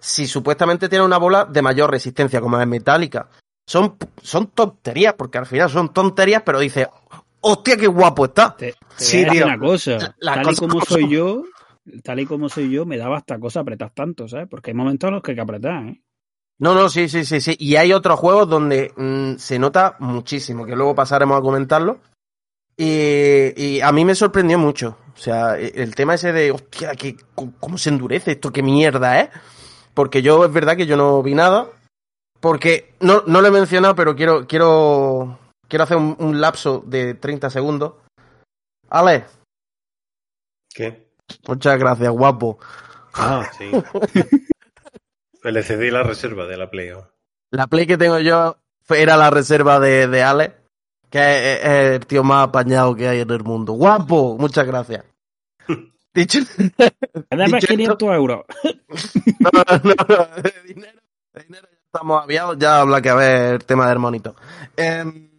si 0.00 0.26
supuestamente 0.26 0.88
tiene 0.90 1.04
una 1.04 1.16
bola 1.16 1.46
de 1.46 1.62
mayor 1.62 1.90
resistencia, 1.90 2.40
como 2.40 2.60
es 2.60 2.66
metálica. 2.66 3.28
Son, 3.66 3.96
son 4.22 4.48
tonterías, 4.48 5.14
porque 5.14 5.38
al 5.38 5.46
final 5.46 5.70
son 5.70 5.94
tonterías, 5.94 6.42
pero 6.44 6.58
dices, 6.58 6.86
hostia, 7.40 7.78
qué 7.78 7.86
guapo 7.86 8.26
está. 8.26 8.54
te, 8.54 8.72
te 8.72 8.78
Sí, 8.96 9.24
tío. 9.26 9.46
una 9.46 9.58
cosa. 9.58 10.14
Las 10.18 10.42
tal 10.42 10.52
y 10.52 10.56
como 10.56 10.80
soy 10.82 11.08
yo, 11.08 11.44
tal 12.02 12.20
y 12.20 12.26
como 12.26 12.48
soy 12.48 12.70
yo, 12.70 12.86
me 12.86 12.96
daba 12.96 13.18
hasta 13.18 13.38
cosa 13.38 13.60
apretar 13.60 13.90
tanto, 13.90 14.28
¿sabes? 14.28 14.48
Porque 14.48 14.70
hay 14.70 14.74
momentos 14.76 15.08
en 15.08 15.14
los 15.14 15.22
que 15.22 15.32
hay 15.32 15.36
que 15.36 15.40
apretar, 15.42 15.86
¿eh? 15.86 16.02
No, 16.58 16.74
no, 16.74 16.88
sí, 16.88 17.08
sí, 17.08 17.24
sí, 17.24 17.40
sí. 17.40 17.56
Y 17.58 17.76
hay 17.76 17.92
otros 17.92 18.18
juegos 18.18 18.48
donde 18.48 18.92
mm, 18.96 19.36
se 19.38 19.58
nota 19.58 19.96
muchísimo, 19.98 20.64
que 20.64 20.76
luego 20.76 20.94
pasaremos 20.94 21.38
a 21.38 21.42
comentarlo. 21.42 21.98
Y, 22.76 23.52
y 23.60 23.80
a 23.80 23.90
mí 23.92 24.04
me 24.04 24.14
sorprendió 24.14 24.58
mucho. 24.58 24.96
O 25.14 25.16
sea, 25.16 25.58
e- 25.58 25.72
el 25.82 25.94
tema 25.94 26.14
ese 26.14 26.32
de, 26.32 26.52
hostia, 26.52 26.92
que, 26.94 27.16
¿cómo 27.34 27.76
se 27.76 27.90
endurece 27.90 28.32
esto? 28.32 28.52
¿Qué 28.52 28.62
mierda, 28.62 29.20
eh? 29.20 29.30
Porque 29.94 30.22
yo, 30.22 30.44
es 30.44 30.52
verdad 30.52 30.76
que 30.76 30.86
yo 30.86 30.96
no 30.96 31.22
vi 31.22 31.34
nada. 31.34 31.68
Porque, 32.40 32.94
no, 33.00 33.22
no 33.26 33.40
lo 33.40 33.48
he 33.48 33.52
mencionado, 33.52 33.94
pero 33.94 34.14
quiero, 34.14 34.46
quiero, 34.46 35.38
quiero 35.68 35.82
hacer 35.84 35.96
un, 35.96 36.16
un 36.18 36.40
lapso 36.40 36.84
de 36.86 37.14
30 37.14 37.50
segundos. 37.50 37.94
Ale, 38.90 39.24
¿Qué? 40.74 41.08
Muchas 41.46 41.78
gracias, 41.78 42.10
guapo. 42.10 42.58
Ah, 43.14 43.48
sí. 43.58 43.70
Le 45.42 45.62
cedí 45.62 45.90
la 45.90 46.02
reserva 46.02 46.46
de 46.46 46.56
la 46.56 46.70
Play. 46.70 46.92
La 47.50 47.66
play 47.66 47.86
que 47.86 47.98
tengo 47.98 48.18
yo 48.18 48.56
era 48.88 49.16
la 49.16 49.30
reserva 49.30 49.78
de, 49.78 50.08
de 50.08 50.22
Ale, 50.22 50.56
que 51.10 51.18
es, 51.20 51.60
es 51.64 51.90
el 52.00 52.06
tío 52.06 52.24
más 52.24 52.48
apañado 52.48 52.94
que 52.96 53.08
hay 53.08 53.20
en 53.20 53.30
el 53.30 53.44
mundo. 53.44 53.74
¡Guapo! 53.74 54.36
Muchas 54.38 54.66
gracias. 54.66 55.04
Dicho, 56.14 56.38
Dame 57.30 57.44
Dicho 57.46 57.56
esto- 57.58 57.66
500 57.68 58.14
euros. 58.14 58.44
no, 59.40 59.50
no, 59.84 59.94
no, 60.08 60.42
de 60.42 60.52
dinero, 60.66 61.00
de 61.34 61.42
dinero 61.42 61.68
ya 61.70 61.78
estamos 61.86 62.22
aviados, 62.22 62.56
ya 62.58 62.80
habla 62.80 63.02
que 63.02 63.10
a 63.10 63.14
ver 63.14 63.54
el 63.54 63.64
tema 63.64 63.88
del 63.88 63.98
monito. 63.98 64.34
Em, 64.76 65.30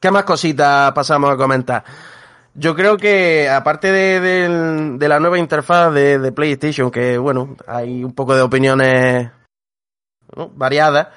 ¿Qué 0.00 0.10
más 0.10 0.24
cositas 0.24 0.92
pasamos 0.92 1.30
a 1.32 1.36
comentar? 1.36 1.82
Yo 2.58 2.74
creo 2.74 2.96
que, 2.96 3.50
aparte 3.50 3.92
de, 3.92 4.98
de 4.98 5.08
la 5.08 5.20
nueva 5.20 5.38
interfaz 5.38 5.92
de, 5.92 6.18
de 6.18 6.32
PlayStation, 6.32 6.90
que 6.90 7.18
bueno, 7.18 7.54
hay 7.66 8.02
un 8.02 8.14
poco 8.14 8.34
de 8.34 8.40
opiniones 8.40 9.30
¿no? 10.34 10.48
variadas, 10.54 11.08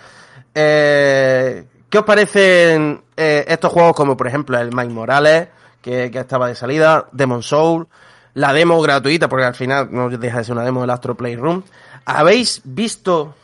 eh, 0.54 1.66
¿qué 1.90 1.98
os 1.98 2.04
parecen 2.04 3.02
eh, 3.16 3.46
estos 3.48 3.72
juegos 3.72 3.96
como, 3.96 4.18
por 4.18 4.28
ejemplo, 4.28 4.60
el 4.60 4.76
Mike 4.76 4.94
Morales, 4.94 5.48
que, 5.82 6.12
que 6.12 6.20
estaba 6.20 6.50
de 6.50 6.56
salida, 6.56 7.08
Demon 7.14 7.42
Soul, 7.42 7.88
la 8.34 8.52
demo 8.52 8.82
gratuita, 8.82 9.30
porque 9.30 9.46
al 9.46 9.56
final 9.56 9.88
no 9.92 10.10
deja 10.10 10.40
de 10.40 10.44
ser 10.44 10.56
una 10.56 10.66
demo 10.66 10.82
del 10.82 10.90
Astro 10.90 11.16
Playroom? 11.16 11.64
¿Habéis 12.06 12.62
visto 12.66 13.36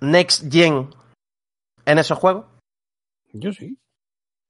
Next 0.00 0.50
Gen 0.50 0.88
en 1.84 1.98
esos 1.98 2.18
juegos? 2.18 2.46
Yo 3.32 3.52
sí. 3.52 3.78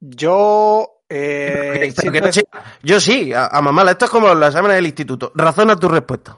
Yo. 0.00 1.01
Eh, 1.14 1.92
Pero 2.02 2.26
es-. 2.26 2.44
Yo 2.82 3.00
sí, 3.00 3.32
a, 3.32 3.46
a 3.46 3.62
mamá, 3.62 3.82
esto 3.90 4.06
es 4.06 4.10
como 4.10 4.32
los 4.34 4.48
exámenes 4.48 4.76
del 4.76 4.86
instituto. 4.86 5.32
Razona 5.34 5.76
tu 5.76 5.88
respuesta. 5.88 6.36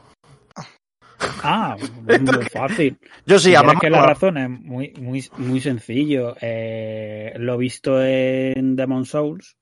Ah, 1.42 1.76
es 1.78 1.90
muy 2.22 2.44
fácil. 2.46 2.98
Yo 3.26 3.38
sí, 3.38 3.54
a 3.54 3.60
es 3.60 3.66
mamá. 3.66 3.80
que 3.80 3.90
la 3.90 4.06
razón 4.06 4.36
es 4.38 4.50
muy, 4.50 4.92
muy, 5.00 5.24
muy 5.38 5.60
sencillo. 5.60 6.34
Eh, 6.40 7.32
lo 7.36 7.54
he 7.54 7.58
visto 7.58 8.02
en 8.02 8.76
Demon 8.76 9.04
Souls, 9.06 9.56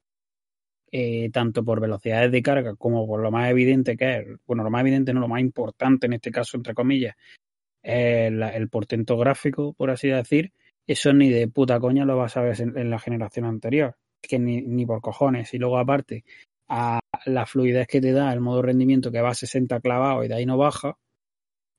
eh, 0.91 1.31
tanto 1.33 1.65
por 1.65 1.81
velocidades 1.81 2.31
de 2.33 2.43
carga 2.43 2.75
como 2.77 3.07
por 3.07 3.21
lo 3.21 3.31
más 3.31 3.51
evidente 3.51 3.97
que 3.97 4.19
es, 4.19 4.27
bueno, 4.47 4.63
lo 4.65 4.71
más 4.71 4.81
evidente 4.83 5.13
no, 5.13 5.21
lo 5.21 5.29
más 5.29 5.41
importante 5.41 6.07
en 6.07 6.15
este 6.15 6.31
caso, 6.31 6.57
entre 6.57 6.75
comillas, 6.75 7.15
es 7.83 8.33
la- 8.33 8.51
el 8.51 8.69
portento 8.69 9.17
gráfico, 9.17 9.73
por 9.75 9.91
así 9.91 10.09
decir. 10.09 10.53
Eso 10.87 11.13
ni 11.13 11.31
de 11.31 11.47
puta 11.47 11.79
coña 11.79 12.05
lo 12.05 12.17
vas 12.17 12.37
a 12.37 12.43
ver 12.43 12.61
en, 12.61 12.77
en 12.77 12.91
la 12.91 12.99
generación 12.99 13.45
anterior. 13.47 13.95
Que 14.23 14.39
ni, 14.39 14.63
ni 14.63 14.87
por 14.87 15.01
cojones. 15.01 15.53
Y 15.55 15.59
luego, 15.59 15.79
aparte, 15.79 16.25
a 16.69 17.01
la 17.27 17.47
fluidez 17.47 17.87
que 17.87 18.01
te 18.01 18.13
da 18.13 18.33
el 18.33 18.41
modo 18.41 18.63
rendimiento 18.63 19.11
que 19.11 19.21
va 19.21 19.31
a 19.31 19.35
60 19.35 19.81
clavado 19.81 20.25
y 20.25 20.29
de 20.29 20.35
ahí 20.35 20.47
no 20.47 20.57
baja, 20.57 20.97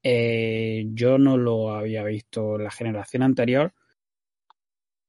eh, 0.04 0.86
yo 0.94 1.18
no 1.18 1.38
lo 1.38 1.72
había 1.72 2.04
visto 2.04 2.58
en 2.58 2.66
la 2.66 2.72
generación 2.72 3.24
anterior 3.24 3.74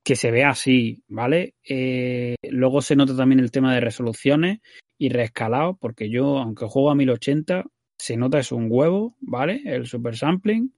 que 0.05 0.17
se 0.17 0.31
vea 0.31 0.51
así, 0.51 1.03
¿vale? 1.09 1.55
Eh, 1.69 2.37
luego 2.51 2.83
se 2.83 2.95
nota 2.95 3.17
también 3.17 3.41
el 3.41 3.51
tema 3.51 3.75
de 3.75 3.81
resoluciones 3.81 4.61
y 4.99 5.09
reescalado, 5.09 5.77
porque 5.77 6.11
yo, 6.11 6.39
aunque 6.39 6.67
juego 6.67 6.91
a 6.91 6.95
1080, 6.95 7.65
se 7.99 8.17
nota 8.17 8.39
es 8.39 8.53
un 8.53 8.69
huevo, 8.71 9.17
¿vale? 9.21 9.63
El 9.65 9.87
super 9.87 10.17
sampling 10.17 10.75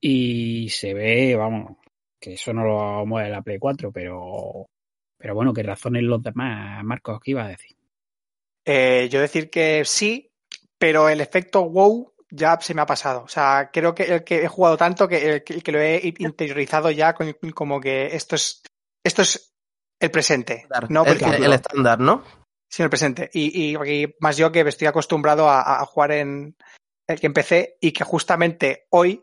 y 0.00 0.68
se 0.70 0.94
ve, 0.94 1.34
vamos, 1.36 1.76
que 2.20 2.34
eso 2.34 2.52
no 2.52 2.64
lo 2.64 3.04
mueve 3.04 3.30
la 3.30 3.42
Play 3.42 3.58
4, 3.58 3.92
pero, 3.92 4.68
pero 5.22 5.36
bueno, 5.36 5.54
que 5.54 5.62
razones 5.62 6.02
los 6.02 6.20
demás, 6.20 6.82
Marcos, 6.84 7.20
¿qué 7.22 7.30
iba 7.30 7.44
a 7.44 7.48
decir? 7.48 7.76
eh, 8.64 9.08
yo 9.10 9.20
decir 9.20 9.50
que 9.50 9.84
sí, 9.84 10.32
pero 10.78 11.08
el 11.08 11.20
efecto 11.20 11.64
wow 11.68 12.12
ya 12.30 12.58
se 12.60 12.74
me 12.74 12.82
ha 12.82 12.86
pasado. 12.86 13.22
O 13.22 13.28
sea, 13.28 13.70
creo 13.72 13.94
que 13.94 14.02
el 14.04 14.24
que 14.24 14.42
he 14.42 14.48
jugado 14.48 14.76
tanto 14.76 15.06
que 15.06 15.34
el 15.34 15.44
que, 15.44 15.54
el 15.54 15.62
que 15.62 15.72
lo 15.72 15.80
he 15.80 16.14
interiorizado 16.18 16.90
ya 16.90 17.14
con- 17.14 17.36
como 17.54 17.80
que 17.80 18.06
esto 18.16 18.34
es 18.34 18.62
esto 19.04 19.22
es 19.22 19.54
el 20.00 20.10
presente. 20.10 20.66
No, 20.88 21.04
por 21.04 21.12
el, 21.12 21.22
ejemplo, 21.22 21.44
el 21.44 21.52
estándar, 21.52 22.00
¿no? 22.00 22.24
Sí, 22.68 22.82
el 22.82 22.90
presente. 22.90 23.30
Y, 23.32 23.74
y, 23.74 23.76
y 23.76 24.14
más 24.20 24.36
yo 24.36 24.50
que 24.50 24.60
estoy 24.60 24.88
acostumbrado 24.88 25.48
a, 25.48 25.80
a 25.80 25.84
jugar 25.86 26.12
en, 26.12 26.56
el 27.08 27.20
que 27.20 27.26
empecé 27.26 27.76
y 27.80 27.92
que 27.92 28.04
justamente 28.04 28.86
hoy 28.90 29.22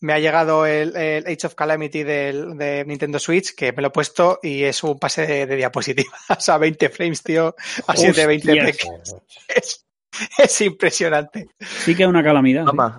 me 0.00 0.12
ha 0.12 0.18
llegado 0.18 0.66
el, 0.66 0.94
el 0.96 1.26
Age 1.26 1.46
of 1.46 1.54
Calamity 1.54 2.02
del, 2.02 2.56
de 2.58 2.84
Nintendo 2.86 3.18
Switch, 3.18 3.54
que 3.54 3.72
me 3.72 3.82
lo 3.82 3.88
he 3.88 3.92
puesto 3.92 4.38
y 4.42 4.64
es 4.64 4.82
un 4.84 4.98
pase 4.98 5.26
de, 5.26 5.46
de 5.46 5.56
diapositivas 5.56 6.12
a 6.48 6.58
20 6.58 6.88
frames, 6.90 7.22
tío, 7.22 7.54
a 7.86 7.96
720 7.96 8.62
Hostias. 8.70 9.16
es, 9.48 9.86
es 10.38 10.60
impresionante. 10.60 11.48
Sí 11.60 11.94
que 11.94 12.02
es 12.02 12.08
una 12.08 12.22
calamidad. 12.22 12.62
¿sí? 12.62 12.66
Mamá. 12.66 12.96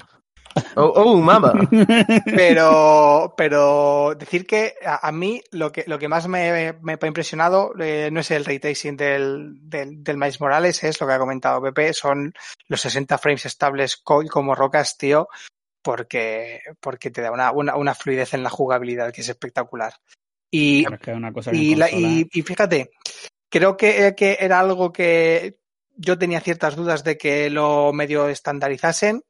Oh, 0.75 0.85
oh, 0.95 1.17
mamá. 1.17 1.53
Pero, 2.25 3.33
pero 3.37 4.15
decir 4.17 4.47
que 4.47 4.73
a, 4.83 5.07
a 5.07 5.11
mí 5.11 5.41
lo 5.51 5.71
que, 5.71 5.83
lo 5.85 5.99
que 5.99 6.07
más 6.07 6.27
me, 6.27 6.73
me 6.81 6.97
ha 6.99 7.05
impresionado 7.07 7.73
eh, 7.79 8.09
no 8.11 8.21
es 8.21 8.31
el 8.31 8.43
ray 8.43 8.57
tracing 8.59 8.97
del, 8.97 9.53
del, 9.69 10.03
del 10.03 10.17
Miles 10.17 10.41
Morales, 10.41 10.83
es 10.83 10.99
lo 10.99 11.05
que 11.05 11.13
ha 11.13 11.19
comentado 11.19 11.61
Pepe, 11.61 11.93
son 11.93 12.33
los 12.67 12.81
60 12.81 13.17
frames 13.19 13.45
estables 13.45 13.97
co- 13.97 14.25
como 14.27 14.55
rocas, 14.55 14.97
tío, 14.97 15.27
porque, 15.87 16.59
porque 16.81 17.11
te 17.11 17.21
da 17.21 17.31
una, 17.31 17.53
una, 17.53 17.77
una 17.77 17.95
fluidez 17.95 18.33
en 18.33 18.43
la 18.43 18.49
jugabilidad 18.49 19.13
que 19.13 19.21
es 19.21 19.29
espectacular. 19.29 19.93
Y, 20.51 20.83
Pero 20.83 20.95
es 20.95 21.01
que 21.01 21.11
es 21.11 21.17
una 21.17 21.31
cosa 21.31 21.51
que 21.51 21.57
y, 21.57 21.71
en 21.71 21.79
la- 21.79 21.89
consola- 21.89 22.07
y, 22.09 22.27
y 22.33 22.41
fíjate, 22.41 22.91
creo 23.49 23.77
que, 23.77 24.13
que 24.17 24.35
era 24.41 24.59
algo 24.59 24.91
que 24.91 25.59
yo 25.95 26.17
tenía 26.17 26.41
ciertas 26.41 26.75
dudas 26.75 27.05
de 27.05 27.17
que 27.17 27.49
lo 27.49 27.93
medio 27.93 28.27
estandarizasen, 28.27 29.23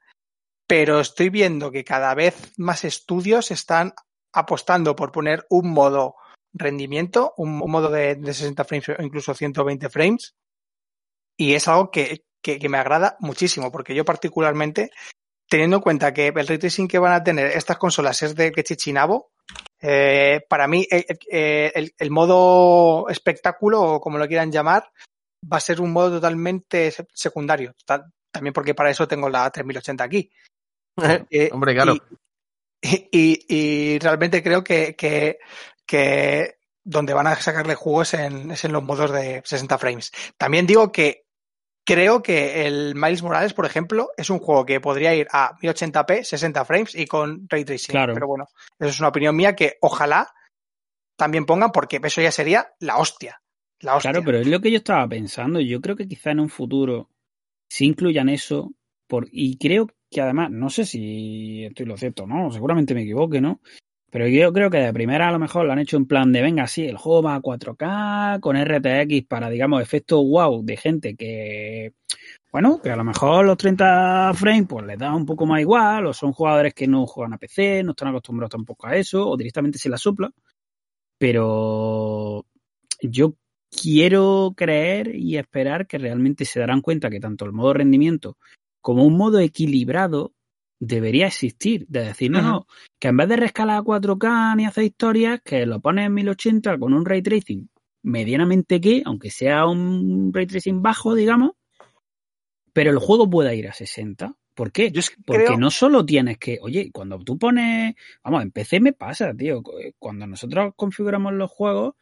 pero 0.66 1.00
estoy 1.00 1.30
viendo 1.30 1.70
que 1.70 1.84
cada 1.84 2.16
vez 2.16 2.54
más 2.58 2.86
estudios 2.86 3.52
están 3.52 3.94
apostando 4.34 4.96
por 4.96 5.12
poner 5.12 5.46
un 5.52 5.70
modo 5.70 6.16
rendimiento, 6.54 7.36
un, 7.38 7.62
un 7.62 7.70
modo 7.70 7.92
de, 7.92 8.16
de 8.16 8.34
60 8.34 8.64
frames 8.66 8.90
o 8.90 9.04
incluso 9.04 9.36
120 9.36 9.90
frames, 9.90 10.34
y 11.38 11.54
es 11.54 11.68
algo 11.68 11.92
que, 11.92 12.26
que, 12.42 12.58
que 12.58 12.68
me 12.68 12.80
agrada 12.80 13.16
muchísimo, 13.20 13.72
porque 13.72 13.94
yo 13.94 14.04
particularmente, 14.06 14.90
teniendo 15.50 15.78
en 15.78 15.82
cuenta 15.84 16.14
que 16.14 16.28
el 16.28 16.48
ray 16.48 16.58
tracing 16.58 16.88
que 16.88 17.00
van 17.00 17.14
a 17.14 17.24
tener 17.24 17.48
estas 17.48 17.78
consolas 17.78 18.22
es 18.24 18.36
de 18.36 18.52
que 18.52 18.64
chichinabo, 18.64 19.32
eh, 19.82 20.42
para 20.50 20.68
mí 20.68 20.88
eh, 20.92 21.72
el, 21.76 21.94
el 21.98 22.12
modo 22.12 23.08
espectáculo, 23.10 23.82
o 23.82 24.02
como 24.02 24.18
lo 24.18 24.28
quieran 24.28 24.52
llamar, 24.52 24.92
va 25.52 25.58
a 25.58 25.62
ser 25.62 25.80
un 25.82 25.92
modo 25.92 26.12
totalmente 26.12 26.92
se- 26.92 27.08
secundario. 27.14 27.76
Ta- 27.86 28.10
También 28.32 28.54
porque 28.54 28.74
para 28.76 28.90
eso 28.90 29.08
tengo 29.08 29.30
la 29.30 29.50
3080 29.50 30.04
aquí. 30.04 30.30
Eh, 31.30 31.50
Hombre, 31.54 31.76
claro. 31.76 31.94
Y, 32.82 33.08
y- 33.12 33.46
y 33.48 34.00
realmente 34.00 34.42
creo 34.42 34.64
que, 34.64 34.96
que, 34.96 35.38
que 35.86 36.56
donde 36.84 37.14
van 37.14 37.28
a 37.28 37.36
sacarle 37.36 37.76
juegos 37.76 38.16
en, 38.16 38.50
es 38.52 38.66
en 38.66 38.72
los 38.72 38.82
modos 38.84 39.12
de 39.12 39.42
60 39.46 39.78
frames. 39.78 40.12
También 40.38 40.66
digo 40.66 40.92
que 40.92 41.27
creo 41.88 42.22
que 42.22 42.68
el 42.68 42.96
Miles 42.96 43.24
Morales, 43.24 43.54
por 43.54 43.66
ejemplo, 43.66 44.12
es 44.18 44.30
un 44.30 44.40
juego 44.40 44.66
que 44.66 44.82
podría 44.82 45.16
ir 45.16 45.28
a 45.32 45.58
1080p, 45.58 46.24
60 46.24 46.66
frames 46.66 46.94
y 46.94 47.08
con 47.08 47.48
ray 47.50 47.64
tracing. 47.64 47.94
Claro. 47.94 48.14
Pero 48.14 48.28
bueno, 48.28 48.46
eso 48.78 48.90
es 48.90 49.00
una 49.00 49.08
opinión 49.08 49.36
mía 49.36 49.56
que 49.56 49.78
ojalá 49.82 50.30
también 51.16 51.46
pongan 51.46 51.72
porque 51.72 52.02
eso 52.04 52.22
ya 52.22 52.32
sería 52.32 52.74
la 52.82 52.98
hostia. 52.98 53.42
La 53.80 53.96
hostia. 53.96 54.12
Claro, 54.12 54.26
pero 54.26 54.40
es 54.40 54.48
lo 54.48 54.60
que 54.60 54.70
yo 54.70 54.78
estaba 54.78 55.08
pensando. 55.08 55.62
Yo 55.62 55.80
creo 55.80 55.96
que 55.96 56.08
quizá 56.08 56.32
en 56.32 56.42
un 56.42 56.50
futuro 56.50 57.10
sí 57.70 57.86
incluyan 57.86 58.28
eso. 58.28 58.74
Por, 59.08 59.30
y 59.32 59.58
creo 59.58 59.88
que 60.12 60.22
además, 60.22 60.52
no 60.52 60.70
sé 60.70 60.86
si 60.86 61.64
estoy 61.64 61.86
lo 61.86 61.96
cierto, 61.96 62.28
¿no? 62.28 62.52
Seguramente 62.52 62.94
me 62.94 63.04
equivoque, 63.04 63.40
¿no? 63.40 63.62
Pero 64.10 64.28
yo 64.28 64.54
creo 64.54 64.70
que 64.70 64.78
de 64.78 64.94
primera 64.94 65.28
a 65.28 65.32
lo 65.32 65.40
mejor 65.40 65.66
lo 65.66 65.74
han 65.74 65.80
hecho 65.80 65.98
en 65.98 66.06
plan 66.06 66.32
de, 66.32 66.42
venga, 66.42 66.68
sí, 66.68 66.86
el 66.86 66.98
juego 66.98 67.24
va 67.24 67.36
a 67.36 67.42
4K 67.42 68.40
con 68.40 68.56
RTX 68.56 69.28
para, 69.28 69.50
digamos, 69.50 69.82
efectos 69.82 70.24
wow 70.24 70.64
de 70.64 70.78
gente 70.78 71.16
que, 71.16 71.94
bueno, 72.52 72.82
que 72.82 72.90
a 72.90 72.96
lo 72.96 73.04
mejor 73.04 73.46
los 73.46 73.58
30 73.58 74.34
frames 74.34 74.66
pues 74.68 74.86
les 74.86 74.98
da 74.98 75.14
un 75.14 75.26
poco 75.26 75.46
más 75.46 75.60
igual, 75.60 76.06
o 76.06 76.14
son 76.14 76.32
jugadores 76.32 76.74
que 76.74 76.88
no 76.88 77.06
juegan 77.06 77.34
a 77.34 77.38
PC, 77.38 77.84
no 77.84 77.92
están 77.92 78.08
acostumbrados 78.08 78.52
tampoco 78.52 78.88
a 78.88 78.96
eso, 78.96 79.30
o 79.30 79.36
directamente 79.36 79.78
se 79.78 79.90
la 79.90 79.98
sopla. 79.98 80.32
Pero 81.18 82.46
yo 83.02 83.36
quiero 83.70 84.54
creer 84.56 85.16
y 85.16 85.38
esperar 85.38 85.86
que 85.88 85.98
realmente 85.98 86.46
se 86.46 86.60
darán 86.60 86.82
cuenta 86.82 87.10
que 87.10 87.20
tanto 87.20 87.46
el 87.46 87.52
modo 87.52 87.74
rendimiento 87.74 88.38
como 88.82 89.06
un 89.06 89.18
modo 89.18 89.40
equilibrado 89.40 90.34
debería 90.80 91.28
existir. 91.28 91.86
De 91.88 92.04
decir, 92.06 92.32
no, 92.32 92.42
no, 92.42 92.68
que 93.00 93.08
en 93.10 93.18
vez 93.18 93.28
de 93.30 93.36
rescalar 93.38 93.78
a 93.78 93.82
4K 93.84 94.56
ni 94.56 94.66
hacer 94.66 94.84
historias, 94.84 95.42
que 95.44 95.66
lo 95.66 95.80
pones 95.80 96.06
en 96.08 96.14
1080 96.14 96.78
con 96.78 96.94
un 96.94 97.06
ray 97.06 97.22
tracing 97.22 97.70
medianamente 98.04 98.80
que, 98.80 99.02
aunque 99.06 99.32
sea 99.32 99.66
un 99.66 100.32
ray 100.34 100.46
tracing 100.48 100.82
bajo, 100.82 101.14
digamos, 101.16 101.52
pero 102.74 102.92
el 102.92 103.00
juego 103.00 103.30
pueda 103.30 103.54
ir 103.54 103.68
a 103.68 103.74
60. 103.74 104.36
¿Por 104.54 104.72
qué? 104.72 104.92
Yo 104.92 105.00
es 105.00 105.10
que 105.12 105.18
Porque 105.24 105.46
creo- 105.46 105.58
no 105.60 105.70
solo 105.70 106.06
tienes 106.06 106.38
que, 106.38 106.58
oye, 106.62 106.90
cuando 106.92 107.20
tú 107.20 107.38
pones, 107.38 107.96
vamos, 108.24 108.42
en 108.44 108.52
PC 108.52 108.80
me 108.80 108.94
pasa, 108.94 109.34
tío, 109.36 109.62
cuando 110.00 110.26
nosotros 110.26 110.74
configuramos 110.76 111.34
los 111.34 111.52
juegos, 111.52 111.96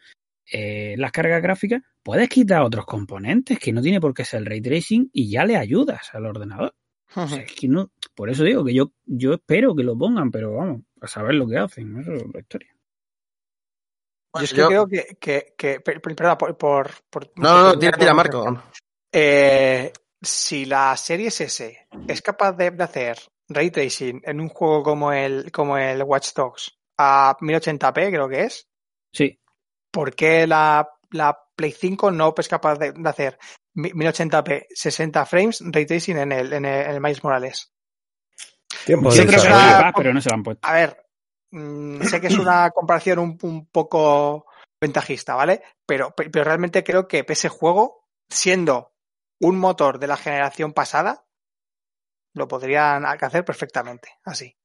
eh, 0.52 0.96
las 0.98 1.12
cargas 1.12 1.42
gráficas, 1.42 1.82
puedes 2.04 2.30
quitar 2.30 2.62
otros 2.62 2.86
componentes 2.86 3.58
que 3.60 3.74
no 3.74 3.82
tiene 3.82 4.00
por 4.00 4.14
qué 4.14 4.24
ser 4.24 4.42
el 4.42 4.46
ray 4.46 4.62
tracing 4.62 5.10
y 5.12 5.30
ya 5.30 5.44
le 5.46 5.58
ayudas 5.58 6.10
al 6.14 6.26
ordenador. 6.28 6.76
O 7.16 7.28
sea, 7.28 7.44
es 7.44 7.54
que 7.54 7.68
no, 7.68 7.92
por 8.16 8.30
eso 8.30 8.44
digo 8.44 8.64
que 8.66 8.74
yo, 8.74 8.92
yo 9.06 9.34
espero 9.34 9.76
que 9.76 9.84
lo 9.84 9.98
pongan, 9.98 10.32
pero 10.32 10.54
vamos, 10.56 10.82
a 11.02 11.08
saber 11.08 11.36
lo 11.36 11.48
que 11.48 11.58
hacen, 11.58 12.00
eso 12.00 12.14
es 12.14 12.24
otra 12.24 12.42
historia. 12.42 12.72
Yo 14.36 14.42
es 14.42 14.52
que 14.52 14.58
Yo- 14.58 14.68
creo 14.68 14.88
que, 14.88 15.18
que, 15.20 15.54
que 15.58 15.80
per- 15.80 16.02
per- 16.02 16.16
perdona, 16.16 16.38
por, 16.38 16.58
por, 16.58 16.92
por- 17.10 17.32
No, 17.38 17.64
no, 17.74 17.80
tira, 17.80 17.98
tira, 17.98 18.14
Marco. 18.14 18.62
Eh, 19.14 19.94
si 20.22 20.66
la 20.66 20.98
Series 20.98 21.40
S 21.42 21.88
es 22.08 22.22
capaz 22.22 22.52
de, 22.54 22.72
de 22.72 22.84
hacer 22.84 23.18
ray 23.48 23.72
tracing 23.72 24.22
en 24.26 24.42
un 24.42 24.50
juego 24.50 24.84
como 24.84 25.14
el, 25.14 25.52
como 25.52 25.78
el 25.78 26.04
Watch 26.04 26.34
Dogs 26.34 26.78
a 26.98 27.38
1080p, 27.40 28.10
creo 28.10 28.28
que 28.28 28.42
es, 28.44 28.68
Sí, 29.14 29.40
¿por 29.92 30.14
qué 30.16 30.46
la, 30.48 30.90
la 31.12 31.40
Play 31.56 31.72
5 31.72 32.12
no 32.12 32.34
es 32.38 32.48
capaz 32.50 32.78
de, 32.78 32.92
de 32.92 33.10
hacer 33.10 33.38
1080p 33.76 34.68
60 34.74 35.26
frames 35.26 35.62
ray 35.66 35.86
tracing 35.86 36.18
en 36.18 36.32
el, 36.32 36.54
en 36.54 36.66
el, 36.66 36.86
en 36.86 36.92
el 36.92 37.02
Miles 37.02 37.24
Morales? 37.24 37.74
Tiempo 38.86 39.12
Yo 39.12 39.22
de 39.22 39.28
creo 39.28 39.42
que 39.42 39.50
capaz, 39.50 39.94
pero 39.98 40.14
no 40.14 40.22
se 40.22 40.30
lo 40.30 40.36
han 40.36 40.44
puesto. 40.44 40.68
A 40.68 40.74
ver, 40.74 41.06
mm, 41.52 42.02
sé 42.04 42.22
que 42.22 42.28
es 42.28 42.38
una 42.38 42.70
comparación 42.74 43.20
un, 43.20 43.38
un 43.42 43.68
poco 43.68 44.46
ventajista, 44.80 45.36
¿vale? 45.36 45.62
Pero, 45.86 46.12
pe- 46.16 46.30
pero 46.30 46.46
realmente 46.46 46.84
creo 46.84 47.08
que 47.08 47.26
ese 47.28 47.50
juego, 47.50 48.08
siendo 48.30 48.94
un 49.40 49.58
motor 49.58 50.00
de 50.00 50.08
la 50.08 50.18
generación 50.18 50.74
pasada, 50.74 51.26
lo 52.34 52.48
podrían 52.48 53.06
hacer 53.06 53.44
perfectamente, 53.46 54.10
así. 54.24 54.58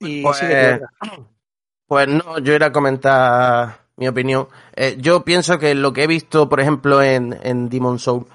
Y 0.00 0.22
Pues, 0.22 0.42
Edgar. 0.42 0.80
Pues 1.86 2.08
no, 2.08 2.38
yo 2.38 2.52
era 2.54 2.66
a 2.66 2.72
comentar 2.72 3.85
mi 3.96 4.08
opinión. 4.08 4.48
Eh, 4.74 4.96
yo 4.98 5.24
pienso 5.24 5.58
que 5.58 5.74
lo 5.74 5.92
que 5.92 6.04
he 6.04 6.06
visto, 6.06 6.48
por 6.48 6.60
ejemplo, 6.60 7.02
en, 7.02 7.38
en 7.42 7.68
Demon 7.68 7.98
Soul, 7.98 8.26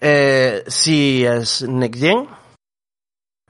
eh, 0.00 0.64
sí 0.66 1.24
es 1.24 1.62
Next 1.62 2.00
Gen. 2.00 2.28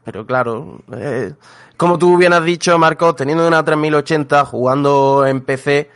Pero 0.05 0.27
claro, 0.27 0.81
eh, 0.97 1.33
como 1.77 1.99
tú 1.99 2.17
bien 2.17 2.33
has 2.33 2.45
dicho, 2.45 2.77
Marco, 2.79 3.15
teniendo 3.15 3.47
una 3.47 3.65
3080, 3.65 4.45
jugando 4.45 5.25
en 5.27 5.43
PC, 5.43 5.91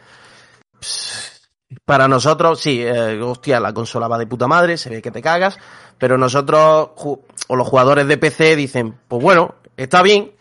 para 1.84 2.08
nosotros, 2.08 2.60
sí, 2.60 2.82
eh, 2.82 3.20
hostia, 3.20 3.60
la 3.60 3.72
consola 3.72 4.08
va 4.08 4.18
de 4.18 4.26
puta 4.26 4.46
madre, 4.46 4.76
se 4.76 4.90
ve 4.90 5.02
que 5.02 5.10
te 5.10 5.22
cagas, 5.22 5.58
pero 5.98 6.16
nosotros, 6.16 6.90
o 6.96 7.56
los 7.56 7.68
jugadores 7.68 8.06
de 8.06 8.18
PC 8.18 8.56
dicen, 8.56 8.98
pues 9.08 9.22
bueno, 9.22 9.56
está 9.76 10.02
bien, 10.02 10.32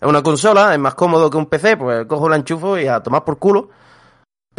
es 0.00 0.08
una 0.08 0.22
consola, 0.22 0.72
es 0.72 0.78
más 0.78 0.94
cómodo 0.94 1.30
que 1.30 1.36
un 1.36 1.46
PC, 1.46 1.76
pues 1.76 2.06
cojo 2.06 2.28
la 2.28 2.36
enchufo 2.36 2.78
y 2.78 2.86
a 2.86 3.02
tomar 3.02 3.24
por 3.24 3.38
culo. 3.38 3.70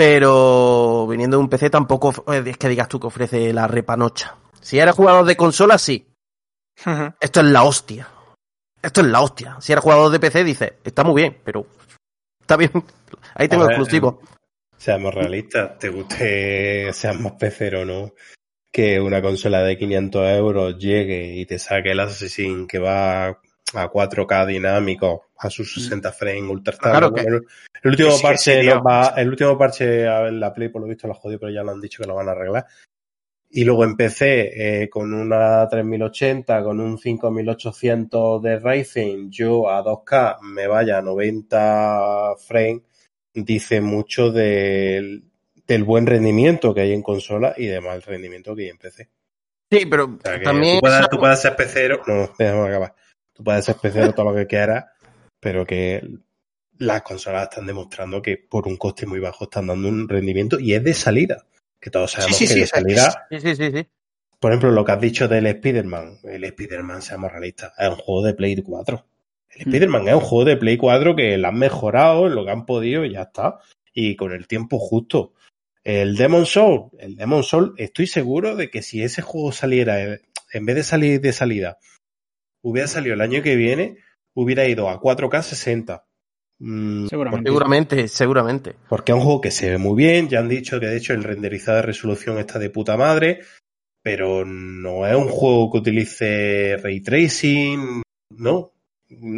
Pero 0.04 1.06
viniendo 1.06 1.38
de 1.38 1.44
un 1.44 1.48
PC 1.50 1.70
tampoco 1.70 2.08
of- 2.08 2.28
es 2.48 2.58
que 2.58 2.68
digas 2.68 2.88
tú 2.88 3.00
que 3.00 3.06
ofrece 3.06 3.54
la 3.54 3.68
repanocha. 3.68 4.36
Si 4.60 4.80
eres 4.80 4.96
jugador 4.96 5.26
de 5.26 5.38
consola, 5.38 5.78
sí. 5.78 6.08
Esto 7.20 7.42
es 7.42 7.46
la 7.46 7.62
hostia. 7.62 8.08
Esto 8.82 9.02
es 9.02 9.08
la 9.08 9.22
hostia. 9.22 9.58
Si 9.62 9.72
eres 9.72 9.84
jugador 9.84 10.12
de 10.12 10.20
PC, 10.20 10.44
dices, 10.44 10.74
está 10.84 11.04
muy 11.04 11.22
bien, 11.22 11.38
pero 11.44 11.68
está 12.40 12.58
bien. 12.58 12.72
Ahí 13.36 13.48
tengo 13.48 13.68
ver, 13.68 13.74
exclusivo. 13.74 14.22
Seamos 14.76 15.14
realistas, 15.14 15.78
te 15.78 15.90
guste, 15.90 16.92
seas 16.94 17.20
más 17.20 17.34
pecero 17.34 17.82
o 17.82 17.86
no, 17.86 18.14
que 18.74 19.00
una 19.00 19.22
consola 19.22 19.62
de 19.62 19.78
500 19.78 20.28
euros 20.30 20.80
llegue 20.80 21.36
y 21.36 21.46
te 21.46 21.60
saque 21.60 21.92
el 21.92 22.00
Assassin 22.00 22.66
que 22.66 22.80
va 22.80 23.40
a 23.74 23.90
4K 23.90 24.46
dinámico 24.46 25.28
a 25.38 25.50
sus 25.50 25.74
60 25.74 26.12
frames 26.12 26.50
ultra 26.50 26.74
estable. 26.74 26.92
Claro 27.00 27.14
que- 27.14 27.22
Bueno, 27.24 27.38
el 27.84 27.90
último 27.92 28.10
Es 28.10 28.16
que 28.18 28.22
parche 28.24 28.62
sí, 28.62 28.68
va- 28.86 29.14
el 29.18 29.30
último 29.30 29.58
parche 29.58 30.08
a 30.08 30.22
ver, 30.22 30.34
la 30.34 30.54
Play 30.54 30.70
por 30.70 30.82
lo 30.82 30.88
visto 30.88 31.08
lo 31.08 31.14
jodido, 31.14 31.40
pero 31.40 31.52
ya 31.52 31.64
lo 31.64 31.72
han 31.72 31.82
dicho 31.82 32.02
que 32.04 32.08
lo 32.08 32.16
van 32.16 32.30
a 32.30 32.32
arreglar. 32.32 32.66
Y 33.54 33.66
luego 33.66 33.84
empecé 33.84 34.84
eh, 34.84 34.90
con 34.90 35.14
una 35.14 35.68
3080, 35.68 36.64
con 36.64 36.80
un 36.80 36.98
5800 36.98 38.42
de 38.42 38.60
Racing, 38.60 39.30
yo 39.30 39.70
a 39.70 39.82
2K 39.84 40.38
me 40.42 40.68
vaya 40.68 41.00
a 41.00 41.02
90 41.02 42.36
frames, 42.48 42.82
dice 43.34 43.82
mucho 43.82 44.32
del, 44.32 45.24
del 45.68 45.84
buen 45.84 46.06
rendimiento 46.06 46.74
que 46.74 46.82
hay 46.82 46.94
en 46.94 47.02
consola 47.02 47.54
y 47.58 47.66
del 47.68 47.82
mal 47.82 48.02
rendimiento 48.02 48.56
que 48.56 48.64
hay 48.64 48.70
en 48.70 48.78
PC. 48.78 49.10
Sí, 49.70 49.86
pero 49.86 50.06
O 50.06 50.20
sea, 50.24 50.42
también... 50.42 50.76
tú, 50.78 50.82
puedes, 50.82 51.10
tú 51.10 51.18
puedes 51.18 51.40
ser 51.42 51.56
pecero, 51.56 52.02
no, 52.08 52.30
déjame 52.38 52.68
acabar. 52.70 52.94
Tú 53.42 53.46
puedes 53.46 53.66
ser 53.66 53.76
pecero 53.78 54.14
todo 54.14 54.30
lo 54.32 54.36
que 54.36 54.46
quieras, 54.46 54.86
pero 55.40 55.66
que 55.66 56.08
las 56.78 57.02
consolas 57.02 57.50
están 57.50 57.66
demostrando 57.66 58.22
que 58.22 58.38
por 58.38 58.68
un 58.68 58.78
coste 58.78 59.08
muy 59.08 59.20
bajo 59.20 59.46
están 59.46 59.66
dando 59.66 59.88
un 59.90 60.08
rendimiento 60.08 60.60
y 60.60 60.76
es 60.76 60.84
de 60.84 60.94
salida. 60.94 61.44
Que 61.80 61.90
todos 61.90 62.12
sabemos 62.12 62.38
sí, 62.38 62.46
que 62.46 62.54
sí, 62.54 62.60
de 62.60 62.68
salida, 62.68 63.28
Sí, 63.32 63.40
sí, 63.40 63.56
sí, 63.56 63.72
sí. 63.72 63.88
por 64.40 64.52
ejemplo, 64.52 64.70
lo 64.70 64.86
que 64.86 64.92
has 64.92 65.02
dicho 65.02 65.28
del 65.28 65.48
Spider-Man, 65.48 66.20
el 66.26 66.44
Spider-Man, 66.44 67.02
seamos 67.02 67.32
realistas, 67.32 67.74
es 67.80 67.90
un 67.90 67.96
juego 67.96 68.22
de 68.28 68.34
Play 68.36 68.62
4. 68.62 69.06
El 69.50 69.66
Mm. 69.66 69.70
Spider-Man 69.70 70.08
es 70.08 70.14
un 70.14 70.20
juego 70.22 70.46
de 70.46 70.58
Play 70.58 70.78
4 70.78 71.16
que 71.16 71.38
lo 71.40 71.48
han 71.48 71.58
mejorado 71.58 72.28
en 72.28 72.36
lo 72.36 72.46
que 72.46 72.52
han 72.52 72.68
podido 72.68 73.04
y 73.06 73.14
ya 73.14 73.24
está. 73.24 73.58
Y 73.92 74.16
con 74.16 74.34
el 74.34 74.46
tiempo 74.48 74.78
justo. 74.78 75.34
El 75.84 76.16
Demon 76.16 76.46
Soul, 76.46 76.92
el 77.00 77.16
Demon 77.16 77.42
Soul, 77.42 77.74
estoy 77.78 78.06
seguro 78.06 78.56
de 78.56 78.70
que 78.70 78.84
si 78.84 79.02
ese 79.02 79.24
juego 79.24 79.52
saliera, 79.52 80.00
eh, 80.04 80.22
en 80.54 80.66
vez 80.68 80.76
de 80.76 80.84
salir 80.84 81.20
de 81.20 81.34
salida, 81.34 81.80
hubiera 82.62 82.88
salido 82.88 83.14
el 83.16 83.22
año 83.22 83.42
que 83.42 83.56
viene, 83.56 83.98
hubiera 84.34 84.68
ido 84.68 84.90
a 84.90 85.00
4K 85.02 85.42
60. 85.42 86.06
Mm, 86.60 87.08
Seguramente. 87.08 87.50
Seguramente, 87.50 88.08
seguramente. 88.08 88.76
porque 88.88 89.12
es 89.12 89.18
un 89.18 89.24
juego 89.24 89.42
que 89.42 89.52
se 89.52 89.70
ve 89.72 89.78
muy 89.78 89.96
bien, 89.96 90.30
ya 90.30 90.40
han 90.40 90.50
dicho 90.50 90.80
que 90.80 90.86
de 90.88 90.98
hecho 90.98 91.14
el 91.14 91.24
renderizado 91.24 91.78
de 91.78 91.84
resolución 91.84 92.38
está 92.38 92.60
de 92.60 92.70
puta 92.70 92.96
madre, 92.98 93.40
pero 94.04 94.46
no 94.46 95.08
es 95.08 95.16
un 95.16 95.28
juego 95.28 95.72
que 95.72 95.78
utilice 95.80 96.78
ray 96.78 97.02
tracing, 97.02 98.02
no. 98.38 98.74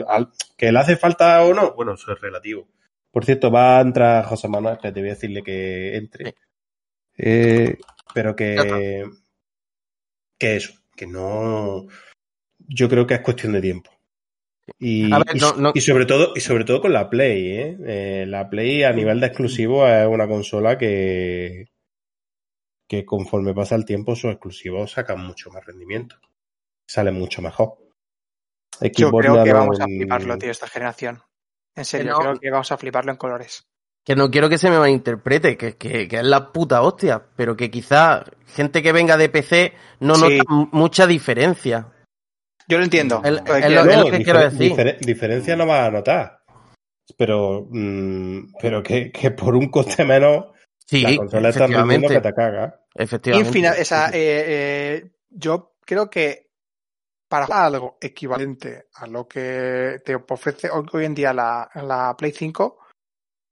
Al- 0.07 0.31
¿Que 0.57 0.71
le 0.71 0.79
hace 0.79 0.97
falta 0.97 1.41
o 1.43 1.53
no? 1.53 1.73
Bueno, 1.73 1.93
eso 1.93 2.11
es 2.11 2.19
relativo. 2.21 2.67
Por 3.11 3.25
cierto, 3.25 3.49
va 3.51 3.77
a 3.77 3.81
entrar 3.81 4.25
José 4.25 4.47
Manuel, 4.47 4.77
que 4.81 4.91
te 4.91 4.99
voy 4.99 5.09
a 5.09 5.13
decirle 5.13 5.41
que 5.43 5.95
entre. 5.97 6.25
Sí. 6.25 6.33
Eh, 7.17 7.77
pero 8.13 8.35
que, 8.35 9.05
que 10.39 10.55
eso, 10.57 10.73
que 10.95 11.07
no. 11.07 11.87
Yo 12.67 12.87
creo 12.89 13.05
que 13.07 13.15
es 13.15 13.21
cuestión 13.21 13.53
de 13.53 13.61
tiempo. 13.61 13.91
Y, 14.79 15.11
A 15.11 15.17
ver, 15.19 15.35
y- 15.35 15.39
no- 15.39 15.53
no- 15.57 15.71
y 15.75 15.81
sobre 15.81 16.05
todo, 16.05 16.31
y 16.35 16.39
sobre 16.39 16.63
todo 16.63 16.81
con 16.81 16.93
la 16.93 17.09
Play, 17.09 17.47
¿eh? 17.51 17.77
Eh, 17.85 18.25
La 18.27 18.49
Play 18.49 18.83
a 18.83 18.93
nivel 18.93 19.19
de 19.19 19.27
exclusivo 19.27 19.85
es 19.87 20.07
una 20.07 20.27
consola 20.27 20.77
que, 20.77 21.65
que 22.87 23.05
conforme 23.05 23.53
pasa 23.53 23.75
el 23.75 23.85
tiempo 23.85 24.15
sus 24.15 24.31
exclusivos 24.31 24.91
sacan 24.91 25.19
mucho 25.25 25.49
más 25.51 25.65
rendimiento. 25.65 26.15
Salen 26.87 27.15
mucho 27.15 27.41
mejor. 27.41 27.73
Yo 28.81 29.07
Xbox 29.09 29.21
creo 29.21 29.33
le 29.35 29.39
ha 29.41 29.43
que 29.43 29.53
vamos 29.53 29.79
a 29.79 29.85
fliparlo, 29.85 30.37
tío, 30.37 30.51
esta 30.51 30.67
generación. 30.67 31.21
En 31.75 31.85
serio, 31.85 32.11
no. 32.13 32.19
creo 32.19 32.39
que 32.39 32.51
vamos 32.51 32.71
a 32.71 32.77
fliparlo 32.77 33.11
en 33.11 33.17
colores. 33.17 33.65
Que 34.05 34.15
no 34.15 34.29
quiero 34.29 34.49
que 34.49 34.57
se 34.57 34.69
me 34.69 34.77
malinterprete, 34.79 35.55
que, 35.57 35.77
que, 35.77 36.07
que 36.07 36.17
es 36.17 36.23
la 36.25 36.51
puta 36.51 36.81
hostia, 36.81 37.23
pero 37.35 37.55
que 37.55 37.71
quizá 37.71 38.23
gente 38.47 38.83
que 38.83 38.91
venga 38.91 39.15
de 39.17 39.29
PC 39.29 39.73
no 40.01 40.15
Sí. 40.15 40.37
nota 40.37 40.67
mucha 40.71 41.07
diferencia. 41.07 41.87
Yo 42.67 42.77
lo 42.77 42.83
entiendo. 42.83 43.21
El- 43.23 43.35
lo 43.35 43.43
que 43.43 43.61
quiero 43.61 43.83
lo- 43.83 43.83
decir. 43.85 44.05
es 44.05 44.17
que 44.17 44.23
quiero 44.23 44.39
decir. 44.39 44.71
difere- 44.71 44.97
diferencia 44.99 45.55
no 45.55 45.65
vas 45.65 45.87
a 45.87 45.91
notar. 45.91 46.39
Pero, 47.17 47.67
mm, 47.69 48.53
pero 48.61 48.81
que, 48.81 49.11
que 49.11 49.31
por 49.31 49.55
un 49.55 49.69
coste 49.69 50.05
menos 50.05 50.45
Sí, 50.85 51.01
la 51.01 51.15
consola 51.17 51.49
está 51.49 51.67
rindiendo 51.67 52.07
que 52.07 52.21
te 52.21 52.33
caga. 52.33 52.81
efectivamente. 52.95 53.49
Infina- 53.49 53.73
esa, 53.77 54.09
eh, 54.09 54.13
eh, 54.15 55.11
yo 55.29 55.75
creo 55.85 56.09
que 56.09 56.49
para 57.27 57.45
algo 57.45 57.97
equivalente 57.99 58.85
a 58.95 59.07
lo 59.07 59.27
que 59.27 59.97
te 60.05 60.15
ofrece 60.15 60.69
hoy 60.69 60.85
hoy 60.93 61.05
en 61.05 61.15
día 61.15 61.33
la, 61.33 61.69
la 61.75 62.15
Play 62.17 62.31
5, 62.31 62.79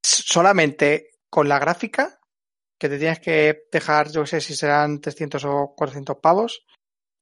solamente 0.02 1.10
con 1.28 1.48
la 1.48 1.58
gráfica, 1.58 2.18
que 2.78 2.88
te 2.88 2.98
tienes 2.98 3.20
que 3.20 3.64
dejar, 3.70 4.10
yo 4.10 4.20
no 4.20 4.26
sé 4.26 4.40
si 4.40 4.54
serán 4.54 5.00
300 5.00 5.44
o 5.44 5.74
400 5.76 6.16
pavos, 6.22 6.64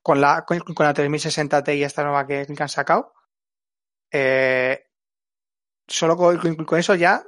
con 0.02 0.20
la, 0.20 0.44
con, 0.44 0.58
con 0.60 0.86
la 0.86 0.94
3060 0.94 1.62
Ti 1.62 1.82
esta 1.82 2.02
nueva 2.02 2.26
que, 2.26 2.46
han 2.58 2.68
sacado, 2.68 3.12
eh, 4.12 4.86
solo 5.86 6.16
con, 6.16 6.38
con- 6.64 6.78
eso 6.78 6.94
ya 6.94 7.22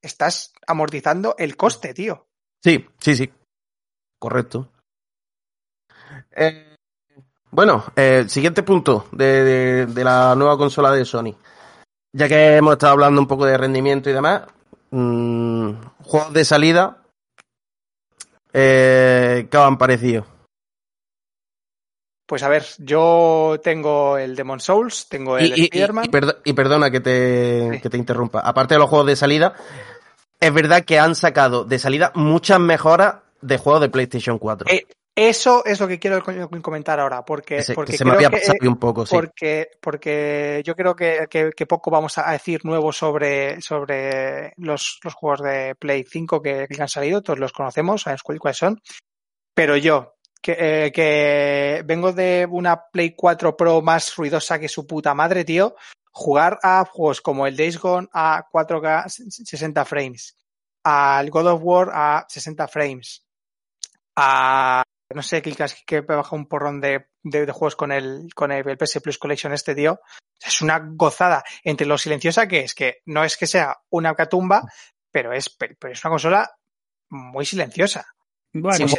estás 0.00 0.52
amortizando 0.66 1.34
el 1.38 1.56
coste, 1.56 1.94
tío. 1.94 2.26
Sí, 2.62 2.86
sí, 2.98 3.16
sí. 3.16 3.32
Correcto. 4.18 4.70
Eh, 6.30 6.76
bueno, 7.50 7.84
eh, 7.96 8.24
siguiente 8.28 8.62
punto 8.62 9.08
de, 9.12 9.44
de- 9.44 9.86
de 9.86 10.04
la 10.04 10.34
nueva 10.34 10.56
consola 10.56 10.90
de 10.92 11.04
Sony. 11.04 11.34
Ya 12.14 12.28
que 12.28 12.56
hemos 12.56 12.72
estado 12.72 12.92
hablando 12.92 13.20
un 13.20 13.26
poco 13.26 13.46
de 13.46 13.56
rendimiento 13.56 14.10
y 14.10 14.12
demás, 14.12 14.42
mm, 14.90 15.72
juegos 16.04 16.32
de 16.32 16.44
salida, 16.44 17.02
eh, 18.52 19.48
¿qué 19.50 19.56
os 19.56 19.64
han 19.66 19.78
parecido? 19.78 20.26
Pues 22.32 22.42
a 22.44 22.48
ver, 22.48 22.64
yo 22.78 23.60
tengo 23.62 24.16
el 24.16 24.34
Demon 24.34 24.58
Souls, 24.58 25.06
tengo 25.06 25.36
el 25.36 25.48
Y, 25.54 25.64
Spider-Man. 25.64 26.06
y 26.06 26.08
perdo- 26.08 26.36
y 26.42 26.54
perdona 26.54 26.90
que 26.90 27.00
te, 27.00 27.72
Sí. 27.74 27.80
que 27.82 27.90
te 27.90 27.98
interrumpa. 27.98 28.40
Aparte 28.40 28.72
de 28.72 28.78
los 28.78 28.88
juegos 28.88 29.06
de 29.08 29.16
salida, 29.16 29.52
es 30.40 30.54
verdad 30.54 30.82
que 30.82 30.98
han 30.98 31.14
sacado 31.14 31.64
de 31.64 31.78
salida 31.78 32.10
muchas 32.14 32.58
mejoras 32.58 33.16
de 33.42 33.58
juegos 33.58 33.82
de 33.82 33.90
PlayStation 33.90 34.38
4. 34.38 34.66
Eh, 34.70 34.86
Eso 35.14 35.62
es 35.66 35.78
lo 35.78 35.86
que 35.88 35.98
quiero 35.98 36.22
co- 36.24 36.32
comentar 36.62 36.98
ahora, 36.98 37.22
porque, 37.22 37.62
porque 37.74 37.92
que 37.92 37.98
se 37.98 38.04
me 38.06 38.12
había 38.12 38.30
que, 38.30 38.38
pasado 38.38 38.56
un 38.62 38.78
poco, 38.78 39.04
sí. 39.04 39.14
porque, 39.14 39.68
porque 39.78 40.62
yo 40.64 40.74
creo 40.74 40.96
que, 40.96 41.26
que- 41.28 41.66
poco 41.66 41.90
vamos 41.90 42.16
a 42.16 42.32
decir 42.32 42.64
nuevo 42.64 42.94
sobre, 42.94 43.60
sobre 43.60 44.54
los, 44.56 45.00
los 45.04 45.12
juegos 45.12 45.42
de 45.42 45.74
Play 45.74 46.06
5 46.10 46.40
que, 46.40 46.66
han 46.80 46.88
salido, 46.88 47.20
todos 47.20 47.38
los 47.38 47.52
conocemos, 47.52 48.04
cuál- 48.24 48.38
cuáles 48.40 48.56
son, 48.56 48.80
pero 49.54 49.76
yo, 49.76 50.14
que, 50.42 50.56
eh, 50.58 50.92
que 50.92 51.82
vengo 51.86 52.12
de 52.12 52.46
una 52.50 52.88
Play 52.90 53.14
4 53.14 53.56
Pro 53.56 53.80
más 53.80 54.14
ruidosa 54.16 54.58
que 54.58 54.68
su 54.68 54.86
puta 54.86 55.14
madre, 55.14 55.44
tío, 55.44 55.76
jugar 56.10 56.58
a 56.62 56.84
juegos 56.84 57.20
como 57.20 57.46
el 57.46 57.56
Days 57.56 57.78
Gone 57.78 58.08
a 58.12 58.46
4K 58.52 59.08
60 59.08 59.84
frames, 59.84 60.36
al 60.84 61.30
God 61.30 61.46
of 61.46 61.60
War 61.62 61.90
a 61.92 62.26
60 62.28 62.68
frames, 62.68 63.24
a 64.16 64.82
no 65.14 65.22
sé, 65.22 65.42
que, 65.42 65.54
que 65.86 66.00
baja 66.00 66.36
un 66.36 66.46
porrón 66.46 66.80
de, 66.80 67.08
de, 67.22 67.52
juegos 67.52 67.76
con 67.76 67.92
el, 67.92 68.28
con 68.34 68.50
el 68.50 68.76
PS 68.76 69.00
Plus 69.02 69.18
Collection 69.18 69.52
este, 69.52 69.74
tío. 69.74 70.00
Es 70.40 70.62
una 70.62 70.78
gozada 70.78 71.44
entre 71.62 71.86
lo 71.86 71.98
silenciosa 71.98 72.48
que 72.48 72.60
es, 72.60 72.74
que 72.74 73.02
no 73.06 73.22
es 73.22 73.36
que 73.36 73.46
sea 73.46 73.76
una 73.90 74.14
catumba, 74.14 74.62
pero 75.10 75.32
es, 75.32 75.50
pero 75.50 75.92
es 75.92 76.04
una 76.04 76.10
consola 76.10 76.50
muy 77.10 77.44
silenciosa. 77.44 78.06
Bueno, 78.54 78.86
Sí. 78.88 78.94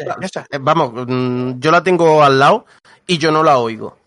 Eh, 0.52 0.58
Vamos, 0.60 0.94
mm, 1.08 1.60
yo 1.60 1.72
la 1.72 1.84
tengo 1.84 2.24
al 2.24 2.40
lado 2.40 2.66
y 3.08 3.18
yo 3.18 3.32
no 3.32 3.44
la 3.44 3.58
oigo. 3.60 3.98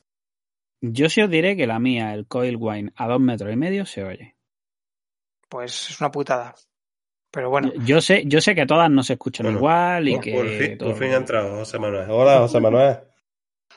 yo 0.80 1.08
sí 1.08 1.22
os 1.22 1.30
diré 1.30 1.56
que 1.56 1.66
la 1.66 1.78
mía, 1.78 2.14
el 2.14 2.26
Coil 2.26 2.56
Wine, 2.58 2.92
a 2.96 3.06
dos 3.08 3.20
metros 3.20 3.52
y 3.52 3.56
medio 3.56 3.86
se 3.86 4.02
oye. 4.04 4.36
Pues 5.48 5.90
es 5.90 6.00
una 6.00 6.10
putada. 6.10 6.54
Pero 7.30 7.50
bueno, 7.50 7.72
Yo 7.84 8.00
sé, 8.00 8.24
yo 8.26 8.40
sé 8.40 8.54
que 8.54 8.66
todas 8.66 8.90
no 8.90 9.02
se 9.02 9.12
escuchan 9.14 9.44
Bueno, 9.44 9.58
igual 9.58 10.08
y 10.08 10.14
Por- 10.14 10.24
que 10.24 10.32
por, 10.34 10.48
fin, 10.48 10.78
todo- 10.78 10.88
por 10.90 10.98
fin 10.98 11.12
ha 11.12 11.16
entrado 11.16 11.56
José 11.56 11.78
Manuel. 11.78 12.10
Hola, 12.10 12.38
José 12.38 12.60
Manuel. 12.60 12.98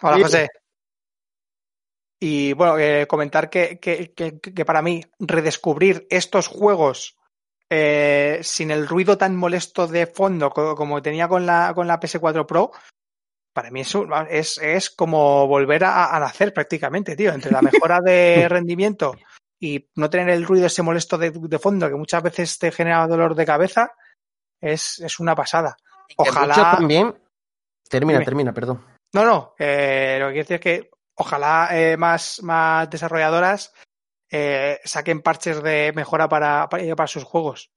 Hola. 0.01 0.23
José. 0.23 0.47
Y 2.21 2.53
bueno, 2.53 2.77
eh, 2.77 3.05
comentar 3.07 3.49
que, 3.49 3.79
que, 3.79 4.11
que, 4.13 4.39
que 4.39 4.65
para 4.65 4.81
mí 4.81 5.01
redescubrir 5.19 6.05
estos 6.09 6.47
juegos 6.47 7.15
eh, 7.69 8.39
sin 8.41 8.71
el 8.71 8.87
ruido 8.87 9.17
tan 9.17 9.35
molesto 9.35 9.87
de 9.87 10.07
fondo 10.07 10.49
co- 10.49 10.75
como 10.75 11.01
tenía 11.01 11.27
con 11.27 11.45
la, 11.45 11.71
con 11.75 11.87
la 11.87 11.99
PS4 11.99 12.45
Pro, 12.45 12.71
para 13.53 13.71
mí 13.71 13.81
es, 13.81 13.93
es, 14.29 14.57
es 14.59 14.89
como 14.89 15.47
volver 15.47 15.83
a, 15.83 16.15
a 16.15 16.19
nacer 16.19 16.53
prácticamente, 16.53 17.15
tío. 17.15 17.31
Entre 17.33 17.51
la 17.51 17.61
mejora 17.61 17.99
de 18.01 18.47
rendimiento 18.49 19.15
y 19.59 19.89
no 19.95 20.09
tener 20.09 20.29
el 20.29 20.45
ruido 20.45 20.67
ese 20.67 20.81
molesto 20.81 21.17
de, 21.17 21.31
de 21.31 21.59
fondo 21.59 21.89
que 21.89 21.95
muchas 21.95 22.23
veces 22.23 22.57
te 22.57 22.71
genera 22.71 23.05
dolor 23.07 23.35
de 23.35 23.45
cabeza, 23.45 23.91
es, 24.61 24.99
es 24.99 25.19
una 25.19 25.35
pasada. 25.35 25.75
Ojalá- 26.17 26.53
también. 26.77 27.15
Termina, 27.89 28.19
Dime. 28.19 28.25
termina, 28.25 28.53
perdón. 28.53 28.85
No, 29.13 29.25
no, 29.25 29.53
eh, 29.57 30.17
lo 30.19 30.27
que 30.27 30.33
quiero 30.33 30.47
decir 30.47 30.55
es 30.55 30.61
que 30.61 30.89
ojalá 31.15 31.69
eh, 31.71 31.97
más, 31.97 32.41
más 32.43 32.87
desarrolladoras 32.89 33.73
eh, 34.31 34.79
saquen 34.83 35.21
parches 35.21 35.61
de 35.63 35.91
mejora 35.95 36.27
para, 36.29 36.67
para, 36.69 36.95
para 36.95 37.07
sus 37.07 37.23
juegos. 37.23 37.71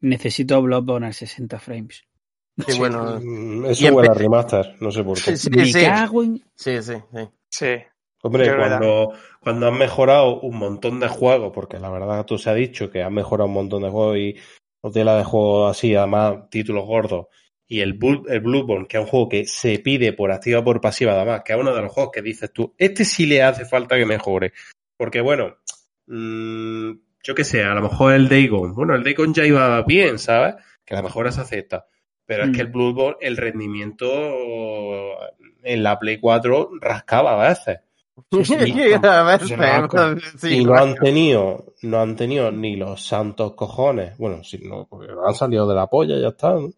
necesito 0.00 0.60
Bloodborne 0.62 1.08
a 1.08 1.12
60 1.12 1.58
frames. 1.58 2.04
Sí, 2.58 2.72
Sí. 2.72 2.78
bueno. 2.78 3.20
Mm, 3.20 3.66
Y 3.66 3.68
Eso 3.70 3.94
huele 3.94 4.10
a 4.10 4.14
remaster, 4.14 4.76
no 4.80 4.90
sé 4.90 5.04
por 5.04 5.14
qué. 5.22 5.36
Sí, 5.36 5.36
sí, 5.36 5.50
Me 5.50 5.64
sí. 5.66 5.80
cago 5.80 6.22
en... 6.24 6.42
Sí, 6.54 6.82
sí, 6.82 6.94
sí. 7.12 7.28
Sí, 7.50 7.66
Hombre, 8.22 8.54
cuando, 8.56 9.12
cuando 9.40 9.68
han 9.68 9.78
mejorado 9.78 10.40
un 10.40 10.56
montón 10.58 10.98
de 11.00 11.08
juegos, 11.08 11.52
porque 11.54 11.78
la 11.78 11.88
verdad 11.88 12.26
tú 12.26 12.36
se 12.36 12.50
ha 12.50 12.54
dicho 12.54 12.90
que 12.90 13.02
han 13.02 13.14
mejorado 13.14 13.46
un 13.46 13.54
montón 13.54 13.82
de 13.84 13.90
juegos 13.90 14.16
y 14.18 14.36
tela 14.92 15.16
de 15.16 15.24
juegos 15.24 15.70
así, 15.70 15.94
además 15.94 16.50
títulos 16.50 16.84
gordos, 16.84 17.26
y 17.66 17.80
el, 17.80 17.98
Bull- 17.98 18.24
el 18.28 18.40
Bloodborne, 18.40 18.86
que 18.88 18.96
es 18.96 19.04
un 19.04 19.08
juego 19.08 19.28
que 19.28 19.46
se 19.46 19.78
pide 19.78 20.12
por 20.12 20.32
activa 20.32 20.60
o 20.60 20.64
por 20.64 20.80
pasiva, 20.80 21.12
además, 21.12 21.42
que 21.44 21.52
es 21.52 21.58
uno 21.60 21.74
de 21.74 21.82
los 21.82 21.92
juegos 21.92 22.10
que 22.12 22.22
dices 22.22 22.52
tú, 22.52 22.74
este 22.76 23.04
sí 23.04 23.26
le 23.26 23.42
hace 23.42 23.64
falta 23.64 23.96
que 23.96 24.04
mejore. 24.06 24.52
Porque 24.96 25.20
bueno, 25.20 25.56
mm, 26.08 26.90
yo 27.22 27.34
qué 27.34 27.44
sé, 27.44 27.62
a 27.62 27.74
lo 27.74 27.82
mejor 27.82 28.12
el 28.14 28.28
Dagon, 28.28 28.74
bueno, 28.74 28.94
el 28.94 29.04
Dagon 29.04 29.34
ya 29.34 29.44
iba 29.44 29.82
bien, 29.82 30.18
¿sabes? 30.18 30.56
Que 30.84 30.94
la 30.94 31.02
mejora 31.02 31.30
se 31.30 31.40
acepta. 31.40 31.86
Pero 32.26 32.44
es 32.44 32.50
que 32.50 32.60
el 32.60 32.68
Mm. 32.68 32.72
Bloodborne, 32.72 33.16
el 33.20 33.36
rendimiento 33.36 34.06
en 35.62 35.82
la 35.82 35.98
Play 35.98 36.18
4 36.20 36.70
rascaba 36.80 37.42
a 37.42 37.48
veces. 37.48 37.80
Sí, 38.32 38.44
sí, 38.44 38.54
A 39.02 39.38
sí, 39.38 40.48
y 40.56 40.64
no 40.64 40.74
han 40.74 40.94
tenido, 40.96 41.74
no 41.82 42.00
han 42.00 42.16
tenido 42.16 42.50
ni 42.50 42.76
los 42.76 43.06
santos 43.06 43.54
cojones. 43.54 44.18
Bueno, 44.18 44.42
si 44.42 44.58
no, 44.58 44.86
porque 44.88 45.12
han 45.12 45.34
salido 45.34 45.68
de 45.68 45.74
la 45.76 45.86
polla 45.86 46.16
y 46.16 46.22
ya 46.22 46.28
está. 46.28 46.52
¿no? 46.54 46.70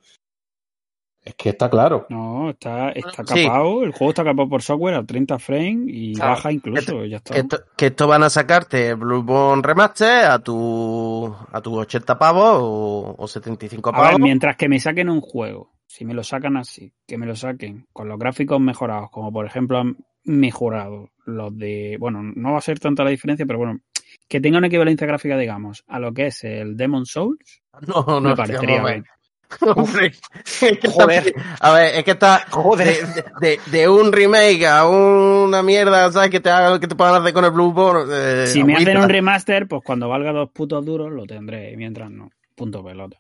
Es 1.23 1.35
que 1.35 1.51
está 1.51 1.69
claro. 1.69 2.07
No, 2.09 2.51
está, 2.51 2.91
está 2.93 3.25
Sí. 3.27 3.45
capado, 3.45 3.85
el 3.85 3.93
juego 3.93 4.11
está 4.11 4.25
capado 4.25 4.49
por 4.49 4.63
software 4.63 4.95
a 4.95 5.05
30 5.05 5.39
frames 5.39 5.85
y 5.89 6.15
Claro. 6.15 6.31
baja 6.31 6.51
incluso, 6.53 7.05
ya 7.05 7.19
está. 7.19 7.35
Que 7.35 7.41
esto, 7.41 7.59
que 7.77 7.87
esto 7.87 8.07
van 8.09 8.23
a 8.23 8.31
sacarte 8.31 8.95
Bloodborne 8.95 9.63
Remaster 9.63 10.25
a 10.27 10.39
tu 10.39 11.35
a 11.53 11.61
tus 11.61 11.75
80 11.75 12.19
pavos 12.19 12.59
o, 12.63 13.15
o 13.19 13.29
75 13.29 13.91
A 13.91 13.93
ver, 13.93 14.03
pavos. 14.03 14.21
mientras 14.21 14.57
que 14.57 14.69
me 14.71 14.81
saquen 14.81 15.11
un 15.11 15.21
juego, 15.21 15.73
si 15.87 16.07
me 16.07 16.15
lo 16.15 16.25
sacan 16.25 16.57
así, 16.57 16.93
que 17.07 17.19
me 17.19 17.27
lo 17.27 17.37
saquen 17.37 17.87
con 17.93 18.09
los 18.09 18.19
gráficos 18.19 18.59
mejorados, 18.59 19.11
como 19.11 19.31
por 19.31 19.45
ejemplo 19.45 19.79
han 19.79 19.97
mejorado 20.25 21.11
los 21.27 21.57
de, 21.57 21.97
bueno, 22.01 22.23
no 22.23 22.53
va 22.53 22.59
a 22.59 22.63
ser 22.63 22.79
tanta 22.81 23.05
la 23.05 23.11
diferencia, 23.11 23.45
pero 23.47 23.59
bueno, 23.59 23.79
que 24.27 24.41
tenga 24.41 24.59
una 24.59 24.67
equivalencia 24.69 25.07
gráfica, 25.07 25.37
digamos, 25.37 25.85
a 25.87 25.99
lo 25.99 26.13
que 26.15 26.27
es 26.27 26.45
el 26.45 26.77
Demon 26.77 27.05
Souls, 27.05 27.63
No, 27.87 28.05
no, 28.07 28.21
me 28.21 28.31
que, 28.31 28.37
parecería 28.37 28.83
bien. 28.83 29.05
ver. 29.61 29.75
Hombre, 29.77 30.07
es 30.45 30.61
que 30.61 30.69
está- 30.69 30.91
Joder. 30.93 31.35
a 31.61 31.73
ver, 31.73 31.95
es 31.97 32.05
que 32.05 32.11
está 32.13 32.47
Joder. 32.51 33.07
de, 33.07 33.25
de- 33.41 33.61
de 33.67 33.89
un 33.89 34.13
remake 34.13 34.65
a 34.67 34.87
una 34.89 35.63
mierda, 35.63 36.11
¿sabes? 36.13 36.31
Que 36.31 36.41
te 36.41 36.51
haga, 36.51 36.79
que 36.79 36.87
te 36.89 36.95
puedan 36.95 37.21
hacer 37.21 37.33
con 37.33 37.45
el 37.45 37.51
Bloodborne. 37.51 38.13
eh, 38.13 38.47
Si 38.47 38.63
me 38.65 38.75
hacen 38.77 38.97
un 38.99 39.09
remaster, 39.09 39.67
pues 39.69 39.83
cuando 39.85 40.09
valga 40.09 40.33
dos 40.33 40.51
putos 40.51 40.85
duros 40.85 41.11
lo 41.13 41.27
tendré, 41.27 41.77
mientras 41.77 42.11
no. 42.11 42.31
Punto 42.55 42.85
pelota. 42.85 43.19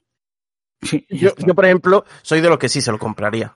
Yo, 1.10 1.30
yo, 1.36 1.54
por 1.54 1.64
ejemplo, 1.66 2.04
soy 2.22 2.40
de 2.40 2.48
los 2.48 2.58
que 2.58 2.68
sí 2.68 2.80
se 2.80 2.90
lo 2.92 2.98
compraría. 2.98 3.54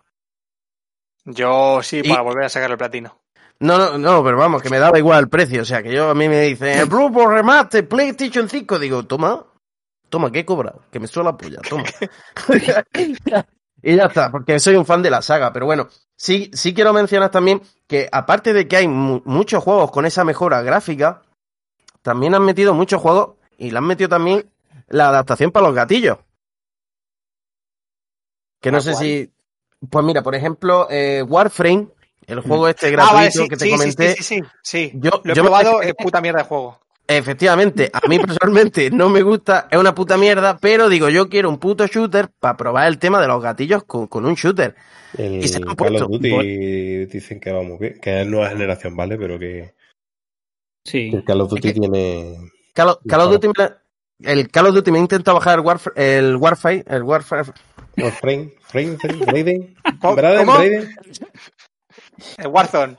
Yo 1.24 1.80
sí, 1.82 2.00
Y- 2.04 2.08
para 2.08 2.22
volver 2.22 2.44
a 2.44 2.48
sacar 2.48 2.70
el 2.70 2.76
platino. 2.78 3.18
No, 3.60 3.78
no, 3.78 3.98
no, 3.98 4.24
pero 4.24 4.36
vamos, 4.36 4.60
que 4.62 4.68
me 4.68 4.78
daba 4.80 4.98
igual 4.98 5.20
el 5.20 5.28
precio. 5.28 5.62
O 5.62 5.64
sea, 5.64 5.82
que 5.82 5.92
yo 5.92 6.10
a 6.10 6.14
mí 6.14 6.28
me 6.28 6.40
dicen, 6.42 6.76
el 6.80 6.86
Bloodborne 6.86 7.36
Remaster, 7.36 7.88
PlayStation 7.88 8.48
5. 8.48 8.78
Digo, 8.80 9.04
toma, 9.06 9.44
toma, 10.08 10.30
que 10.30 10.40
he 10.40 10.44
cobrado, 10.44 10.82
que 10.90 11.00
me 11.00 11.06
suena 11.06 11.30
la 11.30 11.36
polla, 11.36 11.60
toma. 11.68 11.84
y 13.82 13.96
ya 13.96 14.04
está, 14.04 14.30
porque 14.30 14.58
soy 14.58 14.76
un 14.76 14.86
fan 14.86 15.02
de 15.02 15.10
la 15.10 15.22
saga. 15.22 15.52
Pero 15.52 15.66
bueno, 15.66 15.88
sí, 16.16 16.50
sí 16.54 16.72
quiero 16.74 16.92
mencionar 16.92 17.30
también 17.30 17.60
que 17.86 18.08
aparte 18.10 18.52
de 18.52 18.66
que 18.68 18.76
hay 18.76 18.88
mu- 18.88 19.22
muchos 19.24 19.62
juegos 19.62 19.90
con 19.90 20.06
esa 20.06 20.24
mejora 20.24 20.62
gráfica, 20.62 21.22
también 22.02 22.34
han 22.34 22.44
metido 22.44 22.74
muchos 22.74 23.00
juegos 23.00 23.36
y 23.58 23.70
le 23.70 23.78
han 23.78 23.84
metido 23.84 24.08
también 24.08 24.50
la 24.88 25.08
adaptación 25.08 25.50
para 25.50 25.66
los 25.66 25.74
gatillos. 25.74 26.18
Que 28.60 28.70
no 28.70 28.78
¿La 28.78 28.82
sé 28.82 28.92
cuál? 28.92 29.04
si... 29.04 29.30
Pues 29.90 30.04
mira, 30.04 30.22
por 30.22 30.34
ejemplo, 30.34 30.86
eh, 30.90 31.22
Warframe, 31.22 31.88
el 32.26 32.40
juego 32.40 32.68
este 32.68 32.86
Ah, 32.86 32.92
gratuito 32.92 33.16
vale, 33.16 33.30
sí, 33.30 33.48
que 33.50 33.56
te 33.58 33.64
sí, 33.66 33.70
comenté. 33.70 34.08
sí, 34.16 34.22
sí, 34.22 34.40
sí, 34.40 34.42
sí. 34.62 34.92
Yo, 34.94 35.10
Lo 35.24 35.32
he 35.32 35.36
yo 35.36 35.42
me- 35.42 35.48
probado, 35.48 35.82
es 35.82 35.92
puta 35.94 36.22
mierda 36.22 36.38
de 36.40 36.48
juego. 36.48 36.80
Efectivamente, 37.06 37.90
a 37.92 38.06
mí 38.08 38.18
personalmente 38.18 38.90
no 38.90 39.10
me 39.10 39.20
gusta, 39.22 39.68
es 39.70 39.78
una 39.78 39.94
puta 39.94 40.16
mierda, 40.16 40.56
pero 40.58 40.88
digo, 40.88 41.10
yo 41.10 41.28
quiero 41.28 41.50
un 41.50 41.58
puto 41.58 41.86
shooter 41.86 42.30
para 42.40 42.56
probar 42.56 42.88
el 42.88 42.98
tema 42.98 43.20
de 43.20 43.28
los 43.28 43.42
gatillos 43.42 43.84
con, 43.84 44.06
con 44.06 44.24
un 44.24 44.34
shooter. 44.34 44.74
El 45.18 45.44
Y 45.44 45.48
se 45.48 45.60
lo 45.60 45.70
han 45.70 45.76
Call 45.76 45.88
puesto. 45.88 46.06
of 46.06 46.10
Duty 46.12 47.06
dicen 47.06 47.40
que 47.40 47.52
va 47.52 47.62
muy 47.62 47.76
bien, 47.78 47.98
que 48.00 48.22
es 48.22 48.26
nueva 48.26 48.48
generación, 48.48 48.96
¿vale? 48.96 49.18
Pero 49.18 49.38
que, 49.38 49.74
Sí. 50.86 51.10
el 51.12 51.24
Call 51.24 51.42
of 51.42 51.50
Duty 51.50 51.68
Es 51.68 51.74
que- 51.74 51.80
tiene... 51.80 52.50
Call 52.72 52.88
of, 52.88 52.98
Call 53.06 53.20
of. 53.20 53.30
Duty 53.32 53.48
me- 53.48 54.30
el 54.32 54.50
Call 54.50 54.66
of 54.68 54.74
Duty 54.74 54.90
me 54.90 54.98
intenta 54.98 55.32
bajar 55.34 55.58
el 55.58 55.64
Warfare, 55.64 56.16
el 56.18 56.36
Warfare, 56.36 56.84
el 56.88 57.02
Warfare, 57.02 57.52
Warframe, 57.98 58.52
frame, 58.62 58.96
¿Cómo? 60.00 60.16
Braden. 60.16 60.88
El 62.38 62.46
Warzone. 62.48 62.96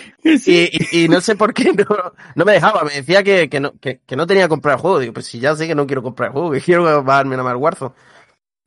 y, 0.24 0.52
y- 0.98 1.04
y 1.04 1.08
no 1.08 1.20
sé 1.20 1.36
por 1.36 1.52
qué 1.54 1.72
no, 1.72 2.12
no 2.34 2.44
me 2.44 2.52
dejaba, 2.52 2.82
me 2.84 2.94
decía 2.94 3.22
que, 3.22 3.48
que, 3.48 3.60
no, 3.60 3.72
que, 3.80 4.00
que 4.06 4.16
no 4.16 4.26
tenía 4.26 4.44
que 4.44 4.48
comprar 4.50 4.76
el 4.76 4.80
juego. 4.80 4.98
Digo, 4.98 5.12
pues 5.12 5.26
si 5.26 5.38
ya 5.40 5.54
sé 5.56 5.66
que 5.66 5.74
no 5.74 5.86
quiero 5.86 6.02
comprar 6.02 6.28
el 6.28 6.32
juego, 6.32 6.50
que 6.52 6.60
quiero 6.60 7.02
bajarme 7.04 7.32
nada 7.36 7.44
más 7.44 7.52
el 7.52 7.58
Warzone. 7.62 7.94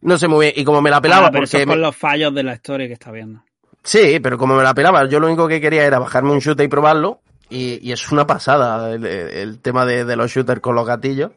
No 0.01 0.17
sé 0.17 0.27
muy 0.27 0.45
bien, 0.47 0.53
y 0.57 0.63
como 0.63 0.81
me 0.81 0.89
la 0.91 1.01
pelaba, 1.01 1.27
Ah, 1.27 1.31
pero 1.31 1.45
eso 1.45 1.51
porque 1.53 1.63
es 1.63 1.67
con 1.67 1.77
me- 1.79 1.85
los 1.85 1.95
fallos 1.95 2.33
de 2.35 2.43
la 2.43 2.53
historia 2.53 2.87
que 2.87 2.93
está 2.93 3.11
viendo. 3.11 3.43
Sí, 3.83 4.19
pero 4.21 4.37
como 4.37 4.55
me 4.55 4.63
la 4.63 4.73
pelaba, 4.73 5.05
yo 5.07 5.19
lo 5.19 5.27
único 5.27 5.47
que 5.47 5.61
quería 5.61 5.85
era 5.85 5.99
bajarme 5.99 6.31
un 6.31 6.39
shooter 6.39 6.65
y 6.65 6.69
probarlo. 6.69 7.21
Y, 7.49 7.79
y 7.87 7.91
es 7.91 8.11
una 8.11 8.25
pasada 8.25 8.91
el, 8.93 9.05
el 9.05 9.59
tema 9.61 9.85
de, 9.85 10.03
de 10.05 10.15
los 10.15 10.31
shooters 10.31 10.59
con 10.61 10.73
los 10.75 10.85
gatillos. 10.87 11.31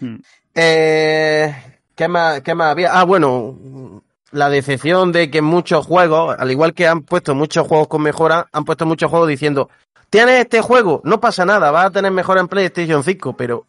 Hmm. 0.00 0.16
Eh, 0.54 1.54
¿qué, 1.94 2.08
más, 2.08 2.42
¿Qué 2.42 2.54
más 2.54 2.72
había? 2.72 2.92
Ah, 2.98 3.04
bueno, 3.04 4.02
la 4.36 4.48
decepción 4.50 5.12
de 5.12 5.30
que 5.30 5.42
muchos 5.42 5.86
juegos, 5.86 6.36
al 6.38 6.50
igual 6.50 6.74
que 6.74 6.86
han 6.86 7.02
puesto 7.02 7.34
muchos 7.34 7.66
juegos 7.66 7.88
con 7.88 8.02
mejora, 8.02 8.48
han 8.52 8.64
puesto 8.64 8.86
muchos 8.86 9.10
juegos 9.10 9.28
diciendo, 9.28 9.70
tienes 10.10 10.40
este 10.40 10.60
juego, 10.60 11.00
no 11.04 11.20
pasa 11.20 11.44
nada, 11.44 11.70
vas 11.70 11.86
a 11.86 11.90
tener 11.90 12.12
mejora 12.12 12.40
en 12.40 12.48
PlayStation 12.48 13.02
5, 13.02 13.36
pero 13.36 13.66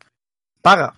paga. 0.61 0.95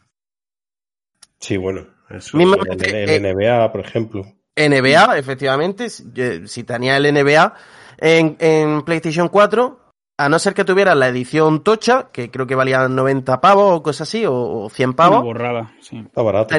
Sí, 1.40 1.58
bueno, 1.58 1.88
eso. 2.10 2.38
Mismo 2.38 2.56
el, 2.56 2.86
el 2.86 3.26
eh, 3.26 3.34
NBA, 3.34 3.72
por 3.72 3.82
ejemplo. 3.82 4.26
NBA, 4.56 5.18
efectivamente, 5.18 5.90
si 5.90 6.64
tenía 6.64 6.98
el 6.98 7.14
NBA 7.14 7.54
en, 8.00 8.36
en 8.40 8.82
PlayStation 8.82 9.30
4, 9.30 9.80
a 10.18 10.28
no 10.28 10.38
ser 10.38 10.54
que 10.54 10.66
tuvieras 10.66 10.98
la 10.98 11.08
edición 11.08 11.64
tocha, 11.64 12.10
que 12.12 12.30
creo 12.30 12.46
que 12.46 12.56
valía 12.56 12.88
90 12.90 13.40
pavos 13.40 13.78
o 13.78 13.84
cosas 13.84 14.10
así, 14.10 14.26
o, 14.26 14.34
o 14.34 14.70
100 14.70 14.90
Una 14.90 14.96
pavos, 14.98 15.24
borrada, 15.24 15.74
sí. 15.80 16.00
Está 16.00 16.22
barato. 16.22 16.56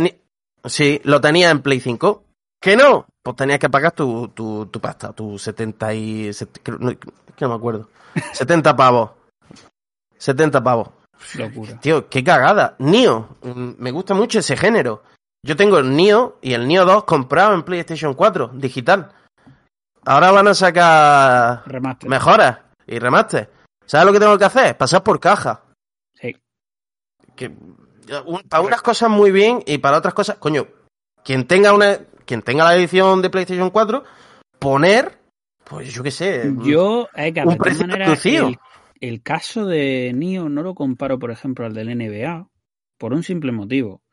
sí, 0.64 1.00
lo 1.04 1.20
tenía 1.20 1.50
en 1.50 1.60
Play 1.60 1.80
5. 1.80 2.24
¿Que 2.60 2.76
no? 2.76 3.06
Pues 3.22 3.36
tenías 3.36 3.58
que 3.58 3.70
pagar 3.70 3.92
tu, 3.92 4.28
tu, 4.28 4.66
tu 4.66 4.80
pasta, 4.80 5.12
tu 5.12 5.38
70 5.38 5.94
y... 5.94 6.30
no, 6.78 6.90
que 6.90 6.98
no 7.40 7.48
me 7.48 7.54
acuerdo. 7.54 7.88
70 8.32 8.76
pavos. 8.76 9.10
70 10.18 10.62
pavos. 10.62 10.90
Locura. 11.36 11.78
Tío, 11.80 12.08
qué 12.08 12.22
cagada. 12.24 12.76
Nio, 12.78 13.28
mm, 13.42 13.70
me 13.78 13.90
gusta 13.90 14.14
mucho 14.14 14.38
ese 14.38 14.56
género. 14.56 15.02
Yo 15.42 15.56
tengo 15.56 15.78
el 15.78 15.94
Nio 15.96 16.38
y 16.42 16.52
el 16.52 16.66
Nio 16.68 16.84
2 16.84 17.04
comprado 17.04 17.54
en 17.54 17.62
PlayStation 17.62 18.12
4, 18.14 18.48
digital. 18.54 19.10
Ahora 20.04 20.30
van 20.30 20.48
a 20.48 20.54
sacar 20.54 21.62
Remaster. 21.66 22.08
mejoras 22.10 22.58
y 22.86 22.98
remaster. 22.98 23.50
¿Sabes 23.86 24.06
lo 24.06 24.12
que 24.12 24.20
tengo 24.20 24.38
que 24.38 24.44
hacer? 24.44 24.76
Pasar 24.76 25.02
por 25.02 25.18
caja. 25.20 25.62
Sí. 26.14 26.36
Que, 27.36 27.48
un- 27.48 28.42
para 28.48 28.62
unas 28.62 28.82
cosas 28.82 29.08
muy 29.10 29.30
bien 29.30 29.62
y 29.66 29.78
para 29.78 29.98
otras 29.98 30.14
cosas, 30.14 30.36
coño, 30.36 30.66
quien 31.24 31.46
tenga 31.46 31.72
una, 31.72 31.98
quien 32.30 32.42
tenga 32.42 32.62
la 32.64 32.76
edición 32.76 33.22
de 33.22 33.28
PlayStation 33.28 33.70
4, 33.70 34.04
poner, 34.60 35.18
pues 35.64 35.92
yo 35.92 36.04
qué 36.04 36.12
sé. 36.12 36.54
Yo, 36.62 37.08
es 37.12 37.34
que 37.34 37.40
un 37.40 37.56
precio 37.56 37.84
reducido. 37.88 38.46
el, 38.46 38.58
el 39.00 39.20
caso 39.20 39.66
de 39.66 40.12
Nio 40.14 40.48
no 40.48 40.62
lo 40.62 40.76
comparo, 40.76 41.18
por 41.18 41.32
ejemplo, 41.32 41.66
al 41.66 41.74
del 41.74 41.88
NBA, 41.98 42.48
por 42.98 43.14
un 43.14 43.24
simple 43.24 43.50
motivo. 43.50 44.04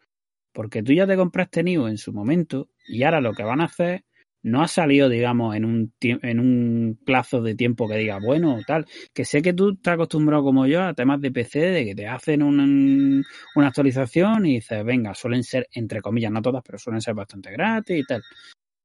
Porque 0.52 0.82
tú 0.82 0.94
ya 0.94 1.06
te 1.06 1.16
compraste 1.16 1.62
Nio 1.62 1.88
en 1.88 2.00
su 2.00 2.12
momento 2.12 2.70
y 2.88 3.04
ahora 3.04 3.22
lo 3.22 3.34
que 3.34 3.44
van 3.44 3.62
a 3.62 3.66
hacer 3.66 4.04
no 4.48 4.62
ha 4.62 4.68
salido, 4.68 5.10
digamos, 5.10 5.56
en 5.56 5.66
un, 5.66 5.94
en 6.00 6.40
un 6.40 6.98
plazo 7.06 7.42
de 7.42 7.54
tiempo 7.54 7.88
que 7.88 7.98
diga, 7.98 8.18
bueno, 8.20 8.60
tal. 8.66 8.86
Que 9.14 9.26
sé 9.26 9.42
que 9.42 9.54
tú 9.54 9.72
estás 9.72 9.96
acostumbrado 9.96 10.44
como 10.44 10.66
yo 10.66 10.84
a 10.84 10.94
temas 10.94 11.20
de 11.20 11.32
PC, 11.32 11.60
de 11.60 11.86
que 11.86 11.96
te 11.96 12.08
hacen 12.08 12.42
una, 12.42 12.64
una 13.56 13.68
actualización 13.68 14.46
y 14.46 14.56
dices, 14.56 14.84
venga, 14.86 15.14
suelen 15.14 15.44
ser, 15.44 15.68
entre 15.74 16.02
comillas, 16.02 16.32
no 16.32 16.42
todas, 16.42 16.64
pero 16.66 16.78
suelen 16.80 17.02
ser 17.02 17.14
bastante 17.14 17.52
gratis 17.52 18.00
y 18.00 18.04
tal. 18.04 18.24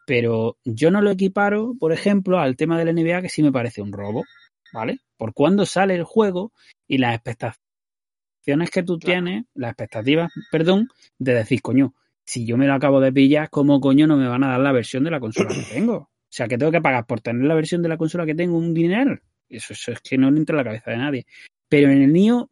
Pero 0.05 0.59
yo 0.65 0.91
no 0.91 1.01
lo 1.01 1.13
equiparo, 1.13 1.75
por 1.79 1.93
ejemplo, 1.93 2.41
al 2.41 2.57
tema 2.57 2.77
del 2.77 2.95
NBA, 2.95 3.23
que 3.23 3.29
sí 3.29 3.43
me 3.43 3.53
parece 3.53 3.83
un 3.83 3.93
robo, 3.93 4.25
¿vale? 4.73 4.99
Por 5.17 5.33
cuando 5.33 5.65
sale 5.65 5.95
el 5.95 6.03
juego 6.03 6.53
y 6.89 6.99
las 6.99 7.15
expectaciones 7.15 8.71
que 8.73 8.83
tú 8.83 8.99
tienes, 8.99 9.45
las 9.55 9.71
expectativas, 9.71 10.33
perdón, 10.51 10.89
de 11.21 11.35
decir, 11.35 11.63
coño, 11.63 11.95
si 12.25 12.47
yo 12.47 12.57
me 12.57 12.67
lo 12.67 12.75
acabo 12.75 13.01
de 13.01 13.13
pillar, 13.13 13.51
¿cómo 13.51 13.81
coño 13.81 14.07
no 14.07 14.17
me 14.17 14.29
van 14.29 14.45
a 14.45 14.49
dar 14.49 14.61
la 14.61 14.73
versión 14.73 15.05
de 15.05 15.11
la 15.11 15.21
consola 15.21 15.49
que 15.49 15.63
tengo? 15.73 15.95
O 15.95 16.35
sea, 16.35 16.49
que 16.49 16.57
tengo 16.57 16.73
que 16.73 16.81
pagar 16.81 17.07
por 17.07 17.21
tener 17.21 17.45
la 17.47 17.55
versión 17.55 17.83
de 17.83 17.89
la 17.91 17.99
consola 17.99 18.25
que 18.25 18.35
tengo 18.35 18.57
un 18.57 18.73
dinero. 18.73 19.19
Eso, 19.49 19.75
eso 19.75 19.93
es 19.93 20.01
que 20.01 20.17
no 20.17 20.31
le 20.31 20.39
entra 20.39 20.55
en 20.55 20.59
la 20.59 20.65
cabeza 20.65 20.91
de 20.91 20.97
nadie. 20.97 21.27
Pero 21.69 21.91
en 21.91 22.01
el 22.03 22.13
Nio, 22.13 22.51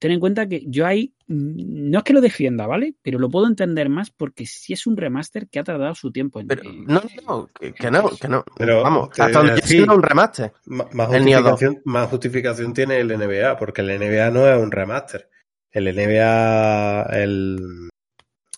ten 0.00 0.10
en 0.10 0.18
cuenta 0.20 0.48
que 0.48 0.64
yo 0.66 0.84
ahí, 0.84 1.14
mm, 1.28 1.90
no 1.90 1.98
es 1.98 2.04
que 2.04 2.12
lo 2.12 2.20
defienda, 2.20 2.66
¿vale? 2.66 2.94
Pero 3.02 3.20
lo 3.20 3.30
puedo 3.30 3.46
entender 3.46 3.88
más 3.88 4.10
porque 4.10 4.46
sí 4.46 4.72
es 4.72 4.86
un 4.88 4.96
remaster 4.96 5.48
que 5.48 5.60
ha 5.60 5.64
tardado 5.64 5.94
su 5.94 6.10
tiempo 6.10 6.40
en... 6.40 6.48
Pero, 6.48 6.64
en- 6.68 6.84
no, 6.86 7.02
no, 7.26 7.48
que, 7.58 7.72
que 7.72 7.90
no, 7.90 8.10
que 8.10 8.28
no. 8.28 8.44
Pero 8.56 8.82
Vamos, 8.82 9.10
hasta 9.10 9.30
donde 9.30 9.86
no 9.86 9.94
un 9.94 10.02
remaster. 10.02 10.52
Más 10.66 11.06
justificación, 11.08 11.82
más 11.84 12.08
justificación 12.08 12.74
tiene 12.74 12.98
el 12.98 13.08
NBA, 13.16 13.56
porque 13.56 13.82
el 13.82 13.98
NBA 13.98 14.30
no 14.30 14.48
es 14.48 14.60
un 14.60 14.72
remaster. 14.72 15.30
El 15.70 15.84
NBA, 15.94 17.02
el, 17.12 17.88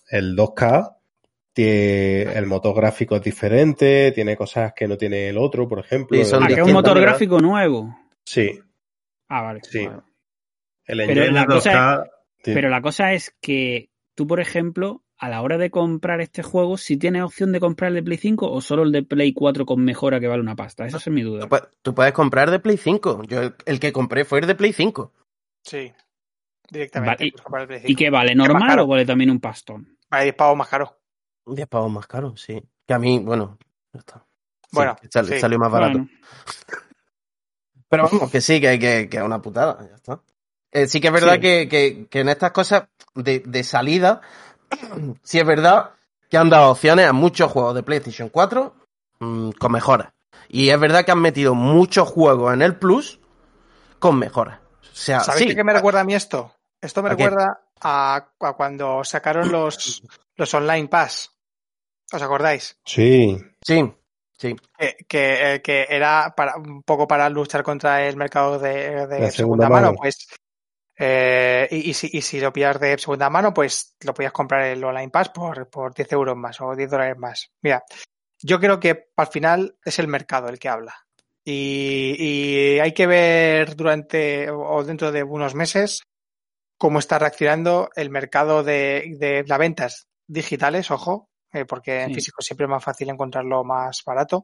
el 0.09 0.35
2K, 0.35 0.95
tiene, 1.53 2.21
el 2.33 2.45
motor 2.45 2.75
gráfico 2.75 3.15
es 3.15 3.21
diferente, 3.23 4.11
tiene 4.13 4.37
cosas 4.37 4.73
que 4.75 4.87
no 4.87 4.97
tiene 4.97 5.29
el 5.29 5.37
otro, 5.37 5.67
por 5.67 5.79
ejemplo. 5.79 6.17
Sí, 6.17 6.25
son 6.25 6.43
Ah, 6.43 6.47
que 6.47 6.53
es 6.53 6.61
un 6.61 6.73
motor 6.73 6.93
¿verdad? 6.95 7.09
gráfico 7.11 7.39
nuevo. 7.39 7.95
Sí, 8.25 8.59
Ah, 9.29 9.41
vale. 9.41 9.59
Sí. 9.63 9.85
vale. 9.85 10.01
el 10.85 11.05
Pero 11.07 11.31
la 11.31 11.45
cosa 11.45 11.71
2K. 11.71 12.09
tiene- 12.43 12.55
Pero 12.57 12.69
la 12.69 12.81
cosa 12.81 13.11
es 13.13 13.35
que 13.41 13.89
tú, 14.15 14.25
por 14.27 14.39
ejemplo, 14.39 15.03
a 15.17 15.27
la 15.29 15.41
hora 15.41 15.57
de 15.57 15.69
comprar 15.71 16.21
este 16.21 16.43
juego, 16.43 16.77
si 16.77 16.95
tienes 16.95 17.23
opción 17.23 17.51
de 17.51 17.59
comprar 17.59 17.89
el 17.89 17.95
de 17.95 18.03
Play 18.03 18.17
5 18.17 18.49
o 18.51 18.61
solo 18.61 18.83
el 18.83 18.91
de 18.93 19.03
Play 19.03 19.33
4 19.33 19.65
con 19.65 19.83
mejora 19.83 20.19
que 20.21 20.27
vale 20.27 20.41
una 20.41 20.55
pasta. 20.55 20.85
Esa 20.85 20.97
es 20.97 21.07
mi 21.09 21.23
duda. 21.23 21.41
Tú, 21.41 21.47
pu- 21.47 21.67
tú 21.81 21.93
puedes 21.95 22.13
comprar 22.13 22.51
de 22.51 22.59
Play 22.59 22.77
5. 22.77 23.23
Yo 23.27 23.41
el, 23.41 23.55
el 23.65 23.79
que 23.79 23.91
compré 23.91 24.23
fue 24.25 24.39
el 24.39 24.47
de 24.47 24.55
Play 24.55 24.71
5. 24.73 25.11
Sí. 25.63 25.91
Directamente. 26.69 27.25
Y- 27.25 27.27
el 27.29 27.67
Play 27.67 27.79
¿Y 27.83 27.87
5. 27.87 27.97
qué 27.99 28.09
vale? 28.11 28.35
¿Normal 28.35 28.79
o 28.79 28.87
vale 28.87 29.05
también 29.05 29.31
un 29.31 29.39
pastón? 29.41 29.96
Vale, 30.09 30.23
10 30.25 30.35
pavos 30.35 30.57
más 30.57 30.67
caro. 30.67 30.97
10 31.45 31.67
pavos 31.67 31.91
más 31.91 32.07
caro, 32.07 32.35
sí. 32.37 32.61
Que 32.87 32.93
a 32.93 32.99
mí, 32.99 33.19
bueno, 33.19 33.57
ya 33.93 33.99
está. 33.99 34.25
Bueno, 34.71 34.95
que 35.01 35.07
sal- 35.09 35.27
sí. 35.27 35.39
salió 35.39 35.59
más 35.59 35.71
barato. 35.71 35.99
Bueno, 35.99 36.09
Pero 37.89 38.03
vamos, 38.11 38.31
que 38.31 38.41
sí, 38.41 38.59
que, 38.59 38.77
que, 38.79 39.07
que 39.09 39.17
es 39.17 39.23
una 39.23 39.41
putada, 39.41 39.77
ya 39.87 39.95
está. 39.95 40.19
Eh, 40.71 40.87
sí 40.87 40.99
que 40.99 41.07
es 41.07 41.13
verdad 41.13 41.35
Sí. 41.35 41.39
que, 41.41 41.67
que, 41.69 42.07
que 42.09 42.19
en 42.19 42.29
estas 42.29 42.51
cosas 42.51 42.87
de, 43.15 43.39
de 43.39 43.63
salida, 43.63 44.21
sí 45.23 45.39
es 45.39 45.45
verdad 45.45 45.91
que 46.29 46.37
han 46.37 46.49
dado 46.49 46.71
opciones 46.71 47.07
a 47.07 47.13
muchos 47.13 47.49
juegos 47.51 47.75
de 47.75 47.83
PlayStation 47.83 48.27
4 48.29 48.75
mm, 49.19 49.51
con 49.51 49.71
mejoras. 49.71 50.11
Y 50.49 50.69
es 50.69 50.79
verdad 50.79 51.05
que 51.05 51.11
han 51.11 51.21
metido 51.21 51.55
muchos 51.55 52.09
juegos 52.09 52.53
en 52.53 52.61
el 52.61 52.75
Plus 52.75 53.19
con 53.99 54.19
mejoras. 54.19 54.59
O 54.81 54.95
sea, 54.99 55.21
¿Sabéis 55.21 55.49
sí, 55.51 55.55
qué 55.55 55.63
me 55.63 55.73
recuerda 55.73 56.01
a 56.01 56.03
mí 56.03 56.13
esto? 56.15 56.51
Esto 56.81 57.01
me 57.03 57.09
recuerda 57.09 57.61
a, 57.81 58.29
a 58.39 58.53
cuando 58.53 59.03
sacaron 59.03 59.51
los, 59.51 60.03
los 60.35 60.53
Online 60.53 60.87
Pass. 60.87 61.33
¿Os 62.11 62.21
acordáis? 62.21 62.77
Sí. 62.85 63.37
sí, 63.61 63.93
sí. 64.37 64.55
Que, 64.77 64.95
que, 65.07 65.55
eh, 65.55 65.61
que 65.61 65.87
era 65.89 66.33
para, 66.35 66.55
un 66.57 66.83
poco 66.83 67.07
para 67.07 67.29
luchar 67.29 67.63
contra 67.63 68.07
el 68.07 68.15
mercado 68.15 68.59
de, 68.59 68.91
segunda, 69.07 69.31
segunda 69.31 69.69
mano. 69.69 69.87
mano. 69.87 69.97
Pues, 69.97 70.27
eh, 70.99 71.67
y, 71.69 71.89
y 71.89 71.93
si, 71.93 72.09
y 72.11 72.21
si 72.21 72.39
lo 72.39 72.51
pillas 72.53 72.79
de 72.79 72.97
segunda 72.97 73.29
mano, 73.29 73.53
pues 73.53 73.95
lo 74.03 74.13
podías 74.13 74.31
comprar 74.31 74.63
el 74.65 74.83
Online 74.83 75.09
Pass 75.09 75.29
por, 75.29 75.69
por 75.69 75.93
10 75.93 76.11
euros 76.13 76.37
más 76.37 76.59
o 76.61 76.75
10 76.75 76.89
dólares 76.89 77.17
más. 77.17 77.51
Mira, 77.61 77.83
yo 78.41 78.59
creo 78.59 78.79
que 78.79 79.09
al 79.15 79.27
final 79.27 79.77
es 79.83 79.99
el 79.99 80.07
mercado 80.07 80.47
el 80.49 80.59
que 80.59 80.69
habla. 80.69 80.95
Y, 81.43 82.15
y 82.19 82.79
hay 82.79 82.93
que 82.93 83.07
ver 83.07 83.75
durante 83.75 84.49
o 84.49 84.83
dentro 84.83 85.11
de 85.11 85.23
unos 85.23 85.55
meses 85.55 86.01
cómo 86.77 86.99
está 86.99 87.19
reaccionando 87.19 87.89
el 87.95 88.09
mercado 88.09 88.63
de, 88.63 89.15
de 89.19 89.43
las 89.47 89.59
ventas 89.59 90.07
digitales, 90.27 90.91
ojo, 90.91 91.29
eh, 91.53 91.65
porque 91.65 92.01
en 92.01 92.09
Sí. 92.09 92.15
físico 92.15 92.41
siempre 92.41 92.65
es 92.65 92.69
más 92.69 92.83
fácil 92.83 93.09
encontrarlo 93.09 93.63
más 93.63 94.01
barato, 94.05 94.43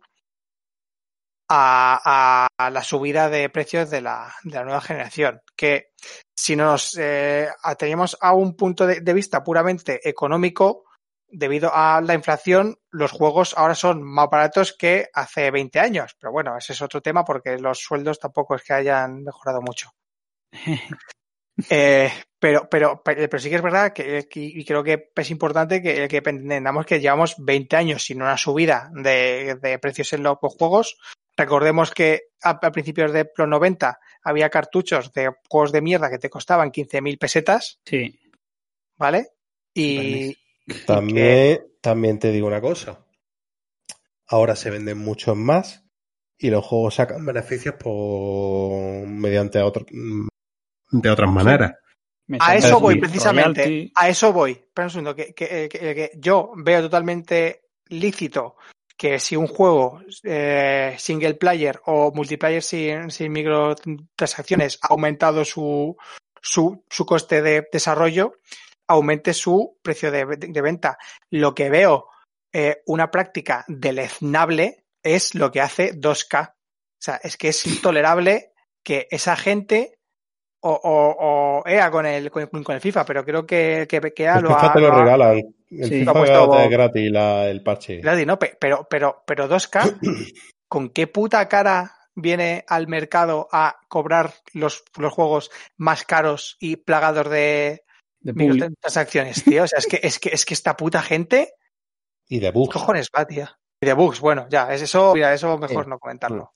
a, 1.50 2.00
a- 2.04 2.48
a 2.58 2.70
la 2.70 2.84
subida 2.84 3.30
de 3.30 3.50
precios 3.50 3.90
de 3.90 4.02
la, 4.02 4.34
de 4.44 4.56
la 4.56 4.64
nueva 4.64 4.82
generación. 4.82 5.42
Que 5.56 5.90
si 6.36 6.56
nos 6.56 6.98
eh, 6.98 7.48
atenemos 7.62 8.18
a 8.22 8.34
un 8.34 8.56
punto 8.56 8.88
de, 8.88 9.02
de 9.02 9.14
vista 9.14 9.44
puramente 9.44 10.08
económico, 10.08 10.86
debido 11.28 11.72
a 11.74 12.00
la 12.02 12.14
inflación, 12.14 12.78
los 12.92 13.12
juegos 13.12 13.56
ahora 13.58 13.76
son 13.76 14.02
más 14.04 14.30
baratos 14.30 14.74
que 14.78 15.10
hace 15.14 15.52
20 15.52 15.80
años. 15.80 16.16
Pero 16.20 16.32
bueno, 16.32 16.56
ese 16.58 16.74
es 16.74 16.82
otro 16.82 17.02
tema 17.02 17.24
porque 17.26 17.58
los 17.58 17.80
sueldos 17.80 18.20
tampoco 18.20 18.56
es 18.56 18.64
que 18.64 18.74
hayan 18.74 19.24
mejorado 19.24 19.62
mucho. 19.62 19.90
Eh, 21.70 22.10
pero, 22.40 22.68
pero, 22.70 23.02
pero, 23.04 23.30
pero 23.30 23.40
sí 23.40 23.50
que 23.50 23.56
es 23.58 23.62
verdad 23.62 23.94
que, 23.94 24.28
que- 24.30 24.40
y 24.42 24.66
creo 24.66 24.84
que 24.84 25.12
es 25.16 25.32
importante 25.32 25.82
que, 25.82 26.08
que 26.08 26.18
entendamos 26.18 26.86
que 26.86 27.00
llevamos 27.00 27.36
20 27.38 27.76
años 27.76 28.04
sin 28.04 28.22
una 28.22 28.38
subida 28.38 28.90
de, 28.94 29.56
de 29.62 29.80
precios 29.80 30.12
en 30.14 30.24
los 30.24 30.38
juegos. 30.40 30.98
Recordemos 31.38 31.92
que 31.92 32.24
a, 32.44 32.52
a 32.62 32.72
principios 32.72 33.14
de 33.14 33.30
los 33.38 33.48
90 33.48 34.00
había 34.24 34.50
cartuchos 34.50 35.14
de 35.14 35.32
juegos 35.50 35.72
de 35.72 35.82
mierda 35.82 36.10
que 36.10 36.18
te 36.20 36.30
costaban 36.30 36.72
15.000 36.72 37.18
pesetas, 37.18 37.80
sí. 37.86 38.20
¿vale? 38.98 39.30
Y, 39.74 40.36
También, 40.86 41.66
también 41.82 42.20
te 42.20 42.32
digo 42.32 42.48
una 42.48 42.62
cosa. 42.62 43.06
Ahora 44.28 44.56
se 44.56 44.70
venden 44.70 44.98
muchos 44.98 45.36
más 45.36 45.84
y 46.38 46.50
los 46.50 46.66
juegos 46.66 46.96
sacan 46.96 47.26
beneficios 47.26 47.76
por 47.76 49.08
mediante 49.08 49.62
otro- 49.62 49.86
de 51.02 51.10
otras 51.10 51.32
maneras. 51.32 51.74
A 52.40 52.56
eso 52.56 52.80
voy, 52.80 53.00
precisamente. 53.00 53.64
royalty. 53.64 53.92
A 53.96 54.10
eso 54.10 54.32
voy. 54.32 54.52
Espera 54.52 54.86
un 54.86 54.90
segundo, 54.92 55.16
que, 55.16 55.34
que- 55.34 55.68
que- 55.70 55.80
que 55.96 56.12
yo 56.16 56.52
veo 56.56 56.82
totalmente 56.82 57.66
lícito 57.90 58.56
que 58.96 59.20
si 59.20 59.36
un 59.36 59.48
juego 59.48 60.02
eh, 60.24 60.96
single 60.98 61.34
player 61.34 61.82
o 61.86 62.12
multiplayer 62.14 62.62
sin, 62.64 63.12
sin 63.12 63.32
microtransacciones 63.34 64.80
ha 64.82 64.88
aumentado 64.90 65.44
su, 65.44 65.98
su, 66.42 66.84
su 66.90 67.06
coste 67.06 67.42
de 67.42 67.68
desarrollo, 67.72 68.36
aumente 68.88 69.34
su 69.34 69.78
precio 69.82 70.12
de, 70.12 70.26
de 70.38 70.62
venta. 70.62 70.98
Lo 71.30 71.54
que 71.54 71.70
veo 71.70 72.08
eh, 72.54 72.82
una 72.86 73.10
práctica 73.12 73.66
deleznable 73.68 74.86
es 75.02 75.36
lo 75.36 75.52
que 75.52 75.62
hace 75.62 75.94
2K. 76.00 76.52
O 76.52 76.56
sea, 77.00 77.20
es 77.24 77.36
que 77.36 77.50
es 77.50 77.66
intolerable 77.66 78.54
que 78.84 79.08
esa 79.12 79.36
gente 79.36 80.00
o, 80.64 80.72
o, 80.72 81.60
o 81.62 81.68
EA 81.68 81.90
con 81.92 82.06
el, 82.06 82.30
con, 82.32 82.48
con 82.48 82.76
el 82.76 82.82
FIFA, 82.82 83.06
pero 83.06 83.24
creo 83.24 83.46
que, 83.46 83.86
que, 83.90 84.00
que 84.14 84.24
EA 84.24 84.38
El 84.38 84.44
lo 84.44 84.50
FIFA 84.50 84.66
ha, 84.68 84.74
te 84.74 84.80
lo 84.82 84.90
lo 84.90 85.00
regalan. 85.04 85.38
El 85.70 85.88
Sí. 85.88 86.00
FIFA 86.00 86.14
Lo 86.14 86.54
ha 86.54 86.68
gratis 86.68 87.12
la- 87.12 87.48
el 87.48 87.64
parche. 87.64 87.98
Gladys, 87.98 88.28
¿no? 88.28 88.38
Pe- 88.38 88.56
Pero, 88.60 88.88
pero, 88.90 89.24
pero 89.26 89.48
2K, 89.50 90.00
¿con 90.68 90.90
qué 90.90 91.08
puta 91.08 91.48
cara 91.48 91.96
viene 92.16 92.64
al 92.68 92.88
mercado 92.88 93.48
a 93.52 93.76
cobrar 93.88 94.34
los, 94.54 94.84
los 94.98 95.12
juegos 95.12 95.50
más 95.78 96.04
caros 96.06 96.58
y 96.60 96.76
plagados 96.76 97.30
de 97.30 97.84
De 98.20 98.34
public. 98.34 98.52
microtransacciones, 98.52 99.44
tío? 99.44 99.64
O 99.64 99.68
sea, 99.68 99.80
es 99.80 99.88
que, 99.88 100.00
es 100.04 100.20
que, 100.20 100.30
es 100.30 100.46
que 100.46 100.54
esta 100.54 100.78
puta 100.78 101.02
gente, 101.02 101.54
Y 102.30 102.40
de 102.40 102.48
¿qué 102.48 102.52
bugs. 102.52 102.74
cojones 102.74 103.10
va, 103.16 103.26
tío? 103.26 103.48
Y 103.82 103.86
de 103.88 103.94
bugs, 103.94 104.20
bueno, 104.22 104.48
ya, 104.50 104.72
es 104.74 104.82
eso, 104.84 105.14
mira, 105.14 105.34
eso 105.34 105.58
mejor 105.58 105.88
no 105.88 106.00
comentarlo. 106.00 106.54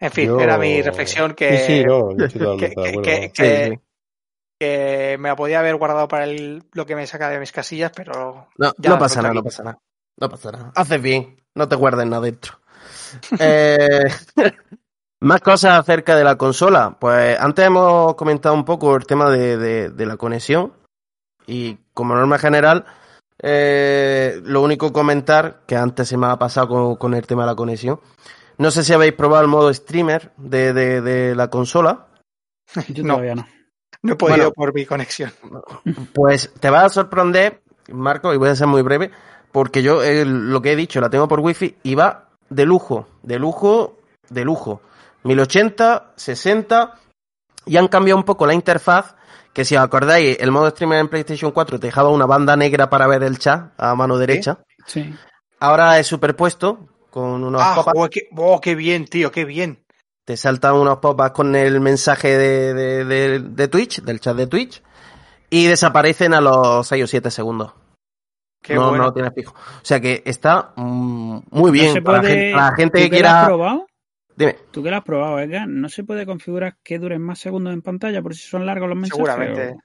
En 0.00 0.10
fin, 0.10 0.26
Yo- 0.28 0.40
era 0.40 0.56
mi 0.58 0.80
reflexión 0.82 1.34
que, 1.34 1.58
Sí, 1.58 1.66
sí, 1.80 1.84
no, 1.84 2.08
que- 2.16 2.26
de 2.68 2.70
acuerdo. 2.70 3.02
que- 3.02 3.22
Sí, 3.22 3.30
que- 3.34 3.68
sí. 3.72 3.80
que 4.58 5.16
me 5.20 5.28
la 5.28 5.36
podía 5.36 5.58
haber 5.60 5.76
guardado 5.76 6.08
para 6.08 6.24
el, 6.24 6.64
lo 6.72 6.86
que 6.86 6.96
me 6.96 7.06
saca 7.06 7.28
de 7.28 7.38
mis 7.38 7.52
casillas, 7.52 7.92
pero 7.94 8.48
No, 8.58 8.72
Ya, 8.78 8.90
no 8.90 8.98
pasa 8.98 9.22
nada, 9.22 9.34
no 9.34 9.42
pasa 9.42 9.62
nada. 9.62 9.78
No 10.18 10.28
pasa 10.28 10.52
nada. 10.52 10.72
Haces 10.74 11.00
bien, 11.02 11.36
no 11.54 11.68
te 11.68 11.76
guardes 11.76 12.06
nada 12.06 12.22
dentro. 12.22 12.54
Eh, 13.40 14.04
más 15.20 15.40
cosas 15.40 15.78
acerca 15.80 16.14
de 16.16 16.24
la 16.24 16.36
consola. 16.36 16.96
Pues 16.98 17.38
antes 17.38 17.66
hemos 17.66 18.14
comentado 18.14 18.54
un 18.54 18.64
poco 18.64 18.96
el 18.96 19.04
tema 19.06 19.30
de, 19.30 19.56
de- 19.56 19.90
de 19.90 20.06
la 20.06 20.16
conexión. 20.16 20.72
Y 21.46 21.76
como 21.92 22.14
norma 22.14 22.38
general, 22.38 22.84
eh, 23.42 24.40
lo 24.44 24.62
único 24.62 24.92
comentar, 24.92 25.62
que 25.66 25.76
antes 25.76 26.08
se 26.08 26.16
me 26.16 26.26
ha 26.26 26.38
pasado 26.38 26.68
con, 26.68 26.96
con 26.96 27.14
el 27.14 27.26
tema 27.26 27.42
de 27.42 27.46
la 27.48 27.56
conexión. 27.56 28.00
No 28.60 28.70
sé 28.70 28.84
si 28.84 28.92
habéis 28.92 29.14
probado 29.14 29.42
el 29.42 29.48
modo 29.48 29.72
streamer 29.72 30.32
de, 30.36 30.72
de- 30.72 31.00
de 31.00 31.34
la 31.34 31.48
consola. 31.48 32.06
Yo 32.88 33.02
No. 33.04 33.14
todavía 33.14 33.34
no. 33.34 33.46
no 34.02 34.12
he 34.12 34.16
podido 34.16 34.36
Bueno. 34.36 34.52
por 34.52 34.74
mi 34.74 34.84
conexión. 34.86 35.32
Pues 36.14 36.52
te 36.60 36.68
va 36.70 36.84
a 36.84 36.88
sorprender, 36.90 37.62
Marco, 37.90 38.32
y 38.34 38.36
voy 38.36 38.48
a 38.50 38.54
ser 38.54 38.66
muy 38.66 38.82
breve, 38.82 39.10
porque 39.52 39.82
yo 39.82 40.02
eh, 40.02 40.24
lo 40.24 40.60
que 40.62 40.72
he 40.72 40.76
dicho, 40.76 41.00
la 41.00 41.08
tengo 41.10 41.26
por 41.26 41.40
wifi 41.40 41.76
y 41.82 41.94
va 41.94 42.28
de 42.50 42.64
lujo, 42.66 43.08
de 43.22 43.38
lujo, 43.38 43.98
de 44.28 44.44
lujo. 44.44 44.82
1080, 45.24 46.12
60, 46.16 46.94
y 47.66 47.76
han 47.76 47.88
cambiado 47.88 48.18
un 48.18 48.24
poco 48.24 48.46
la 48.46 48.54
interfaz, 48.54 49.14
que 49.52 49.64
si 49.64 49.76
os 49.76 49.82
acordáis, 49.82 50.36
el 50.40 50.50
modo 50.50 50.70
streamer 50.70 50.98
en 51.00 51.08
PlayStation 51.08 51.50
4 51.50 51.80
te 51.80 51.86
dejaba 51.88 52.10
una 52.10 52.26
banda 52.26 52.56
negra 52.56 52.88
para 52.90 53.06
ver 53.06 53.22
el 53.22 53.38
chat 53.38 53.72
a 53.78 53.94
mano 53.94 54.18
derecha. 54.18 54.58
Sí. 54.86 55.14
Ahora 55.58 55.98
es 55.98 56.06
superpuesto 56.06 56.88
con 57.10 57.44
unos 57.44 57.60
Ah, 57.64 57.74
pop-ups. 57.76 57.92
joder, 57.94 58.10
qué, 58.10 58.20
oh, 58.36 58.60
qué 58.60 58.74
bien, 58.74 59.04
tío, 59.06 59.30
qué 59.30 59.44
bien. 59.44 59.84
te 60.24 60.36
saltan 60.36 60.74
unos 60.74 60.98
pop-ups 60.98 61.30
con 61.32 61.54
el 61.56 61.80
mensaje 61.80 62.36
de, 62.38 62.72
de, 62.74 63.04
de- 63.04 63.38
de 63.40 63.68
Twitch, 63.68 64.00
del 64.02 64.20
chat 64.20 64.36
de 64.36 64.46
Twitch, 64.46 64.82
y 65.50 65.66
desaparecen 65.66 66.34
a 66.34 66.40
los 66.40 66.86
6 66.86 67.04
o 67.04 67.06
7 67.08 67.30
segundos. 67.30 67.72
Qué 68.62 68.74
no, 68.74 68.88
bueno. 68.90 68.98
no 68.98 69.04
lo 69.04 69.12
tienes 69.14 69.32
fijo. 69.34 69.54
O 69.54 69.84
sea 69.84 70.00
que 70.00 70.22
está 70.26 70.72
mm, 70.76 71.38
muy 71.50 71.70
bien 71.70 71.94
no 71.94 72.02
para, 72.04 72.20
puede... 72.20 72.34
la 72.34 72.36
gente, 72.38 72.52
para 72.52 72.70
la 72.70 72.76
gente 72.76 72.98
¿Tú 72.98 73.04
que 73.04 73.10
quiera. 73.10 73.44
probado? 73.46 73.86
Dime. 74.36 74.56
¿Tú 74.70 74.82
que 74.82 74.90
lo 74.90 74.96
has 74.96 75.02
probado, 75.04 75.38
Edgar? 75.40 75.66
¿No 75.68 75.88
se 75.88 76.04
puede 76.04 76.24
configurar 76.26 76.76
que 76.84 76.98
duren 76.98 77.20
más 77.22 77.38
segundos 77.40 77.72
en 77.72 77.82
pantalla 77.82 78.22
por 78.22 78.34
si 78.34 78.42
son 78.48 78.64
largos 78.66 78.88
los 78.88 78.98
mensajes? 78.98 79.16
Seguramente. 79.26 79.68
o- 79.74 79.78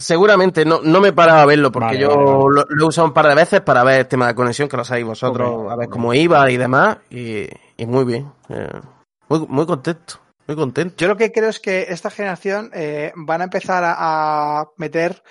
Seguramente 0.00 0.64
no, 0.64 0.80
no 0.82 1.00
me 1.00 1.08
he 1.08 1.12
parado 1.12 1.40
a 1.40 1.46
verlo 1.46 1.70
porque 1.70 1.86
Vale, 1.86 2.00
yo 2.00 2.08
vale, 2.08 2.24
vale. 2.24 2.38
Lo, 2.54 2.64
lo 2.68 2.84
he 2.84 2.88
usado 2.88 3.06
un 3.06 3.12
par 3.14 3.28
de 3.28 3.34
veces 3.34 3.60
para 3.60 3.84
ver 3.84 4.00
el 4.00 4.08
tema 4.08 4.26
de 4.26 4.34
conexión, 4.34 4.68
que 4.68 4.76
lo 4.76 4.84
sabéis 4.84 5.06
vosotros, 5.06 5.70
a 5.70 5.76
ver 5.76 5.88
cómo 5.88 6.14
iba 6.14 6.50
y 6.50 6.56
demás. 6.56 6.98
Y, 7.10 7.46
y 7.76 7.86
muy 7.86 8.04
bien. 8.04 8.32
eh, 8.48 8.68
muy, 9.28 9.46
muy 9.48 9.66
contento. 9.66 10.14
Muy 10.46 10.56
contento. 10.56 10.94
Yo 10.96 11.06
lo 11.08 11.16
que 11.16 11.30
creo 11.30 11.48
es 11.50 11.60
que 11.60 11.86
esta 11.90 12.10
generación 12.10 12.70
eh, 12.74 13.12
van 13.14 13.42
a 13.42 13.44
empezar 13.44 13.84
a, 13.84 13.94
a 14.60 14.64
meter 14.78 15.22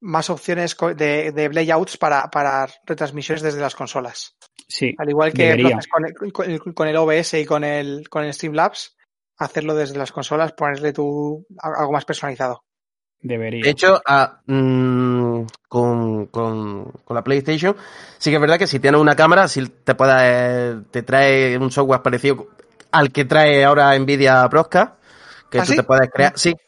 más 0.00 0.30
opciones 0.30 0.74
co- 0.74 0.94
de, 0.94 1.32
de 1.32 1.48
layouts 1.50 1.96
para, 1.98 2.30
para 2.30 2.66
retransmisiones 2.86 3.42
desde 3.42 3.60
las 3.60 3.74
consolas. 3.74 4.36
Sí. 4.68 4.94
Al 4.96 5.10
igual 5.10 5.32
que 5.32 5.50
con 5.90 6.06
el, 6.06 6.32
con, 6.32 6.50
el, 6.50 6.74
con 6.74 6.88
el 6.88 6.96
OBS 6.96 7.34
y 7.34 7.44
con 7.44 7.64
el, 7.64 8.08
con 8.08 8.24
el 8.24 8.32
Streamlabs, 8.32 8.96
hacerlo 9.38 9.74
desde 9.74 9.98
las 9.98 10.12
consolas, 10.12 10.52
ponerle 10.52 10.92
tu 10.92 11.44
algo 11.58 11.92
más 11.92 12.04
personalizado. 12.04 12.62
Debería. 13.24 13.64
De 13.64 13.70
hecho, 13.70 14.02
a, 14.06 14.42
mm, 14.46 15.46
con, 15.66 16.26
con, 16.26 16.92
con, 17.04 17.14
la 17.16 17.24
PlayStation, 17.24 17.74
sí 18.18 18.28
que 18.28 18.36
es 18.36 18.40
verdad 18.40 18.58
que 18.58 18.66
si 18.66 18.80
tienes 18.80 19.00
una 19.00 19.16
cámara, 19.16 19.48
si 19.48 19.66
te 19.66 19.94
puede, 19.94 20.82
te 20.90 21.02
trae 21.02 21.56
un 21.56 21.70
software 21.70 22.02
parecido 22.02 22.48
al 22.92 23.10
que 23.10 23.24
trae 23.24 23.64
ahora 23.64 23.98
Nvidia 23.98 24.46
Broadcast, 24.48 24.96
que 25.50 25.58
¿Ah, 25.58 25.62
tú 25.62 25.70
sí? 25.70 25.76
te 25.76 25.84
puedes 25.84 26.10
crear, 26.10 26.34
sí, 26.36 26.52
te 26.52 26.60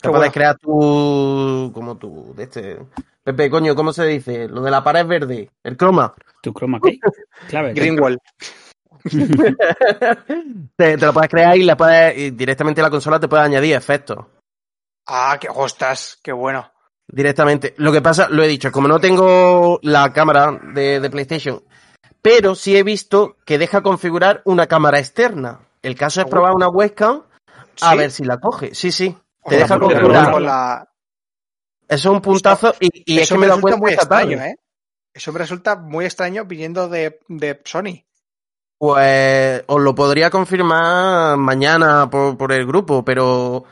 Qué 0.00 0.08
puedes 0.08 0.18
bueno. 0.18 0.32
crear 0.32 0.56
tu, 0.56 1.70
como 1.74 1.98
tu, 1.98 2.32
de 2.34 2.44
este, 2.44 2.78
Pepe, 3.22 3.50
coño, 3.50 3.74
¿cómo 3.76 3.92
se 3.92 4.06
dice? 4.06 4.48
Lo 4.48 4.62
de 4.62 4.70
la 4.70 4.82
pared 4.82 5.06
verde, 5.06 5.50
el 5.62 5.76
croma. 5.76 6.14
Tu 6.40 6.54
chroma 6.54 6.80
key. 6.80 6.98
Clave. 7.48 7.74
Greenwall. 7.74 8.18
te, 10.76 10.96
te 10.96 11.06
lo 11.06 11.12
puedes 11.12 11.30
crear 11.30 11.54
y, 11.54 11.64
le 11.64 11.76
puedes, 11.76 12.16
y 12.16 12.30
directamente 12.30 12.80
la 12.80 12.88
consola 12.88 13.20
te 13.20 13.28
puede 13.28 13.42
añadir 13.42 13.74
efectos. 13.74 14.24
Ah, 15.06 15.36
qué 15.40 15.48
ostras, 15.52 16.18
qué 16.22 16.32
bueno. 16.32 16.70
Directamente. 17.08 17.74
Lo 17.78 17.92
que 17.92 18.00
pasa, 18.00 18.28
lo 18.30 18.42
he 18.42 18.48
dicho, 18.48 18.70
como 18.72 18.88
no 18.88 19.00
tengo 19.00 19.78
la 19.82 20.12
cámara 20.12 20.58
de, 20.74 21.00
de 21.00 21.10
PlayStation, 21.10 21.62
pero 22.22 22.54
sí 22.54 22.76
he 22.76 22.82
visto 22.82 23.36
que 23.44 23.58
deja 23.58 23.82
configurar 23.82 24.42
una 24.44 24.66
cámara 24.66 24.98
externa. 24.98 25.60
El 25.82 25.96
caso 25.96 26.20
es 26.20 26.26
probar 26.28 26.54
una 26.54 26.68
webcam 26.68 27.22
a 27.80 27.90
¿Sí? 27.92 27.98
ver 27.98 28.10
si 28.12 28.24
la 28.24 28.38
coge. 28.38 28.74
Sí, 28.74 28.92
sí. 28.92 29.16
Te 29.44 29.56
deja 29.56 29.78
configurar. 29.78 30.40
la- 30.40 30.88
Eso 31.88 32.08
es 32.10 32.14
un 32.14 32.20
puntazo 32.22 32.74
y, 32.78 33.02
y 33.12 33.16
es 33.18 33.24
Eso 33.24 33.34
que 33.34 33.40
me 33.40 33.46
dado 33.48 33.56
resulta 33.58 33.76
muy 33.76 33.92
extraño, 33.92 34.38
¿eh? 34.40 34.56
Eso 35.12 35.32
me 35.32 35.38
resulta 35.40 35.76
muy 35.76 36.04
extraño 36.06 36.44
viniendo 36.46 36.88
de, 36.88 37.18
de 37.28 37.60
Sony. 37.64 38.04
Pues 38.78 39.62
os 39.66 39.80
lo 39.80 39.94
podría 39.94 40.30
confirmar 40.30 41.36
mañana 41.36 42.08
por, 42.08 42.36
por 42.38 42.52
el 42.52 42.66
grupo, 42.66 43.04
pero 43.04 43.64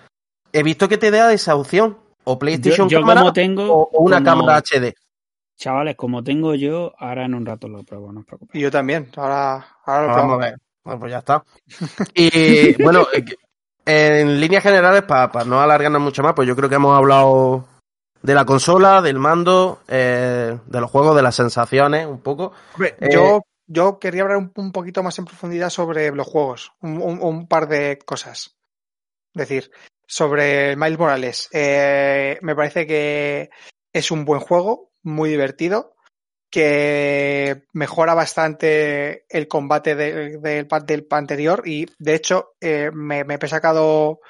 he 0.52 0.62
visto 0.62 0.88
que 0.88 0.98
te 0.98 1.10
da 1.10 1.32
esa 1.32 1.54
opción. 1.56 1.98
O 2.24 2.38
PlayStation 2.38 2.88
yo 2.88 3.00
cámara 3.00 3.20
como 3.20 3.32
tengo, 3.32 3.72
o, 3.72 3.88
o 3.92 4.02
una 4.02 4.16
como- 4.18 4.24
cámara 4.26 4.56
HD. 4.58 4.94
Chavales, 5.56 5.96
como 5.96 6.22
tengo 6.24 6.54
yo, 6.54 6.92
ahora 6.98 7.26
en 7.26 7.34
un 7.34 7.44
rato 7.44 7.68
lo 7.68 7.82
pruebo, 7.82 8.12
no 8.12 8.20
os 8.20 8.26
preocupéis. 8.26 8.60
Y 8.60 8.62
yo 8.64 8.70
también. 8.70 9.10
Ahora, 9.16 9.66
ahora 9.84 10.06
lo 10.06 10.14
Vamos 10.16 10.34
a 10.34 10.46
ver. 10.46 10.54
Bueno, 10.84 11.00
pues 11.00 11.12
ya 11.12 11.18
está. 11.18 11.44
Y 12.14 12.82
bueno, 12.82 13.06
eh, 13.12 14.20
en 14.20 14.40
líneas 14.40 14.62
generales, 14.62 15.02
para 15.02 15.44
no 15.44 15.60
alargarnos 15.60 16.00
mucho 16.00 16.22
más, 16.22 16.32
pues 16.34 16.48
yo 16.48 16.56
creo 16.56 16.68
que 16.68 16.76
hemos 16.76 16.96
hablado 16.96 17.66
de 18.22 18.34
la 18.34 18.44
consola, 18.46 19.02
del 19.02 19.18
mando, 19.18 19.80
eh, 19.88 20.58
de 20.66 20.80
los 20.80 20.90
juegos, 20.90 21.14
de 21.16 21.22
las 21.22 21.34
sensaciones, 21.34 22.06
un 22.06 22.20
poco. 22.20 22.52
Hombre, 22.74 22.94
Eh, 23.00 23.08
yo, 23.12 23.42
yo 23.66 23.98
quería 23.98 24.22
hablar 24.22 24.38
un, 24.38 24.52
un 24.56 24.72
poquito 24.72 25.02
más 25.02 25.18
en 25.18 25.24
profundidad 25.26 25.68
sobre 25.70 26.10
los 26.14 26.26
juegos. 26.26 26.72
Un, 26.80 27.02
un- 27.02 27.22
un 27.22 27.46
par 27.46 27.68
de 27.68 27.98
cosas. 27.98 28.56
Es 29.34 29.48
decir, 29.48 29.70
sobre 30.10 30.74
Miles 30.74 30.98
Morales. 30.98 31.48
Eh, 31.52 32.36
me 32.42 32.56
parece 32.56 32.84
que 32.84 33.50
es 33.92 34.10
un 34.10 34.24
buen 34.24 34.40
juego, 34.40 34.90
muy 35.04 35.30
divertido, 35.30 35.94
que 36.50 37.62
mejora 37.72 38.14
bastante 38.14 39.24
el 39.28 39.46
combate 39.46 39.94
de- 39.94 40.38
del 40.38 40.68
del 40.84 41.06
pa 41.06 41.16
anterior 41.16 41.62
y 41.64 41.86
de 42.00 42.14
hecho 42.14 42.54
eh, 42.60 42.90
me, 42.92 43.20
he 43.20 43.48
sacado 43.48 44.20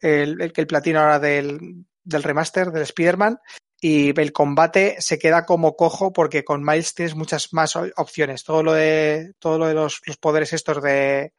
el, 0.00 0.40
el, 0.40 0.66
platino 0.66 0.98
ahora 1.00 1.20
del, 1.20 1.86
del 2.02 2.22
remaster 2.24 2.72
del 2.72 2.82
Spider-Man 2.82 3.38
y 3.80 4.20
el 4.20 4.32
combate 4.32 4.96
se 4.98 5.20
queda 5.20 5.46
como 5.46 5.76
cojo 5.76 6.12
porque 6.12 6.42
con 6.42 6.64
Miles 6.64 6.94
tienes 6.94 7.14
muchas 7.14 7.52
más 7.52 7.76
opciones. 7.76 8.42
Todo 8.42 8.64
lo 8.64 8.72
de, 8.72 9.32
todo 9.38 9.58
lo 9.58 9.68
de 9.68 9.74
los, 9.74 10.00
los 10.06 10.16
poderes 10.16 10.52
estos 10.52 10.82
de, 10.82 11.32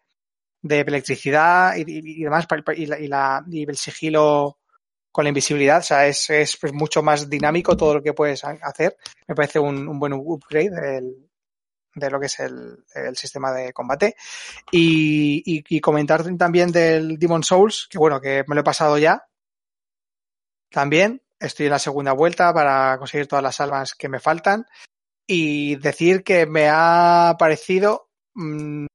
de 0.61 0.79
electricidad 0.81 1.75
y, 1.75 1.81
y- 1.81 2.21
y 2.21 2.23
demás, 2.23 2.47
y, 2.75 2.85
la, 2.85 3.43
y, 3.47 3.63
el 3.63 3.77
sigilo 3.77 4.57
con 5.11 5.25
la 5.25 5.29
invisibilidad, 5.29 5.79
o 5.79 5.83
sea, 5.83 6.07
es, 6.07 6.29
es, 6.29 6.57
pues, 6.57 6.71
mucho 6.73 7.03
más 7.03 7.29
dinámico 7.29 7.75
todo 7.75 7.95
lo 7.95 8.01
que 8.03 8.13
puedes 8.13 8.43
ha- 8.45 8.57
hacer. 8.61 8.95
Me 9.27 9.35
parece 9.35 9.59
un, 9.59 9.87
un 9.87 9.99
buen 9.99 10.13
upgrade 10.13 10.69
del- 10.69 11.27
de 11.93 12.09
lo 12.09 12.19
que 12.21 12.27
es 12.27 12.39
el, 12.39 12.85
el 12.95 13.17
sistema 13.17 13.51
de 13.51 13.73
combate. 13.73 14.15
Y, 14.71 15.43
y, 15.45 15.63
y 15.67 15.81
comentar 15.81 16.23
también 16.37 16.71
del 16.71 17.17
Demon 17.19 17.43
Souls, 17.43 17.87
que 17.89 17.97
bueno, 17.97 18.21
que 18.21 18.45
me 18.47 18.55
lo 18.55 18.61
he 18.61 18.63
pasado 18.63 18.97
ya. 18.97 19.25
También 20.69 21.21
estoy 21.39 21.65
en 21.65 21.71
la 21.73 21.79
segunda 21.79 22.13
vuelta 22.13 22.53
para 22.53 22.97
conseguir 22.97 23.27
todas 23.27 23.43
las 23.43 23.59
almas 23.59 23.93
que 23.95 24.07
me 24.09 24.19
faltan. 24.19 24.65
Y 25.27 25.75
decir 25.77 26.23
que 26.23 26.45
me 26.45 26.67
ha 26.69 27.35
parecido 27.37 28.09
mm, 28.33 28.85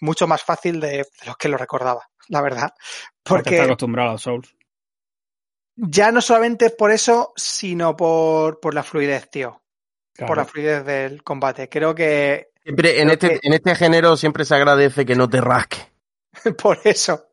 mucho 0.00 0.26
más 0.26 0.42
fácil 0.42 0.80
de, 0.80 0.88
de 0.98 1.06
lo 1.26 1.34
que 1.34 1.48
lo 1.48 1.56
recordaba, 1.56 2.06
la 2.28 2.40
verdad. 2.42 2.72
Porque 3.22 3.50
está 3.50 3.50
Porque 3.50 3.60
acostumbrado 3.60 4.10
a 4.10 4.12
los 4.12 4.22
Souls. 4.22 4.56
ya 5.76 6.10
no 6.12 6.20
solamente 6.20 6.70
por 6.70 6.90
eso, 6.90 7.32
sino 7.36 7.96
por, 7.96 8.60
por 8.60 8.74
la 8.74 8.82
fluidez, 8.82 9.30
tío. 9.30 9.62
Claro. 10.14 10.28
Por 10.28 10.36
la 10.38 10.44
fluidez 10.46 10.84
del 10.84 11.22
combate. 11.22 11.68
Creo 11.68 11.94
que 11.94 12.48
Siempre, 12.62 13.00
en, 13.00 13.08
Creo 13.08 13.12
este, 13.12 13.28
que- 13.40 13.46
en 13.46 13.52
este 13.52 13.74
género 13.76 14.16
siempre 14.16 14.44
se 14.44 14.54
agradece 14.54 15.04
que 15.06 15.14
no 15.14 15.28
te 15.28 15.40
rasque. 15.40 15.76
por 16.62 16.78
eso, 16.84 17.28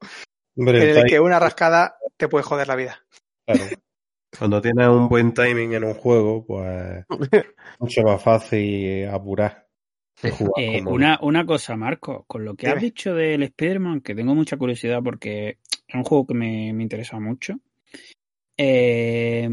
Hombre, 0.57 0.91
en 0.91 0.97
el 0.97 1.05
que 1.05 1.19
una 1.19 1.39
rascada 1.39 1.97
te 2.17 2.27
puede 2.27 2.43
joder 2.43 2.67
la 2.67 2.75
vida. 2.75 3.03
claro. 3.45 3.63
Cuando 4.37 4.59
tienes 4.61 4.87
un 4.87 5.07
buen 5.09 5.31
timing 5.33 5.73
en 5.73 5.83
un 5.83 5.93
juego, 5.93 6.43
pues 6.45 7.05
mucho 7.79 8.01
más 8.01 8.21
fácil 8.21 9.07
apurar. 9.09 9.62
Eh, 10.57 10.79
como- 10.83 10.91
una, 10.91 11.19
una 11.21 11.45
cosa, 11.45 11.75
Marco, 11.75 12.25
con 12.27 12.45
lo 12.45 12.55
que 12.55 12.67
has 12.67 12.81
dicho 12.81 13.13
del 13.15 13.43
Spider-Man, 13.43 14.01
que 14.01 14.15
tengo 14.15 14.35
mucha 14.35 14.57
curiosidad 14.57 15.01
porque 15.03 15.57
es 15.87 15.95
un 15.95 16.03
juego 16.03 16.27
que 16.27 16.33
me, 16.33 16.73
me 16.73 16.83
interesa 16.83 17.19
mucho. 17.19 17.59
Eh, 18.57 19.49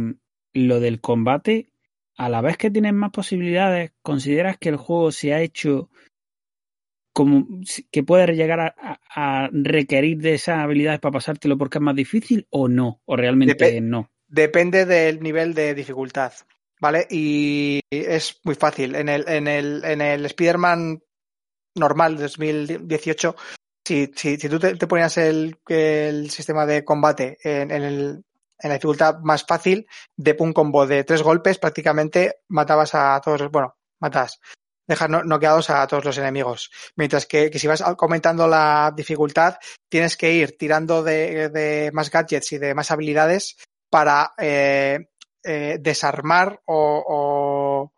lo 0.52 0.80
del 0.80 1.00
combate, 1.00 1.70
a 2.16 2.28
la 2.28 2.40
vez 2.40 2.56
que 2.56 2.70
tienes 2.70 2.92
más 2.92 3.10
posibilidades, 3.10 3.92
¿consideras 4.02 4.58
que 4.58 4.68
el 4.68 4.76
juego 4.76 5.10
se 5.10 5.32
ha 5.32 5.40
hecho 5.40 5.90
como 7.12 7.46
que 7.90 8.02
puede 8.04 8.34
llegar 8.34 8.60
a, 8.60 8.74
a- 8.78 9.44
a 9.44 9.50
requerir 9.52 10.18
de 10.18 10.34
esas 10.34 10.58
habilidades 10.58 11.00
para 11.00 11.12
pasártelo 11.14 11.58
porque 11.58 11.78
es 11.78 11.82
más 11.82 11.96
difícil 11.96 12.46
o 12.50 12.68
no? 12.68 13.00
¿O 13.04 13.16
realmente 13.16 13.80
no? 13.80 14.10
Depende 14.28 14.86
del 14.86 15.20
nivel 15.20 15.54
de 15.54 15.74
dificultad, 15.74 16.32
¿vale? 16.80 17.06
Y 17.10 17.80
es 17.90 18.40
muy 18.44 18.54
fácil. 18.54 18.94
En 18.94 19.08
el, 19.08 19.28
en 19.28 19.46
el, 19.46 19.84
en 19.84 20.00
el 20.00 20.26
Spider-Man 20.26 21.02
normal 21.76 22.16
de 22.16 22.22
2018, 22.24 23.36
si, 23.86 24.10
si, 24.16 24.36
si 24.36 24.48
tú 24.48 24.58
te, 24.58 24.74
ponías 24.86 25.16
el, 25.18 25.56
el 25.68 26.30
sistema 26.30 26.66
de 26.66 26.84
combate 26.84 27.38
en, 27.42 27.70
en 27.70 27.82
el, 27.82 28.24
en 28.58 28.68
la 28.68 28.74
dificultad 28.74 29.18
más 29.22 29.44
fácil, 29.46 29.86
de 30.16 30.36
un 30.40 30.52
combo 30.52 30.86
de 30.86 31.04
tres 31.04 31.22
golpes, 31.22 31.58
prácticamente 31.58 32.40
matabas 32.48 32.94
a 32.94 33.20
todos, 33.24 33.40
los- 33.42 33.50
bueno, 33.50 33.76
matas, 34.00 34.40
dejas 34.86 35.08
no- 35.08 35.22
noqueados 35.24 35.70
a 35.70 35.86
todos 35.86 36.04
los 36.04 36.18
enemigos. 36.18 36.70
Mientras 36.96 37.26
que, 37.26 37.50
que 37.50 37.58
si 37.58 37.66
vas 37.66 37.80
aumentando 37.82 38.46
la 38.48 38.92
dificultad, 38.94 39.56
tienes 39.88 40.16
que 40.16 40.32
ir 40.32 40.56
tirando 40.58 41.02
de, 41.02 41.48
de 41.48 41.90
más 41.92 42.10
gadgets 42.10 42.52
y 42.52 42.58
de 42.58 42.74
más 42.74 42.90
habilidades 42.90 43.56
para 43.88 44.32
eh, 44.38 45.09
eh, 45.44 45.78
desarmar 45.80 46.60
o, 46.66 47.04
o 47.08 47.92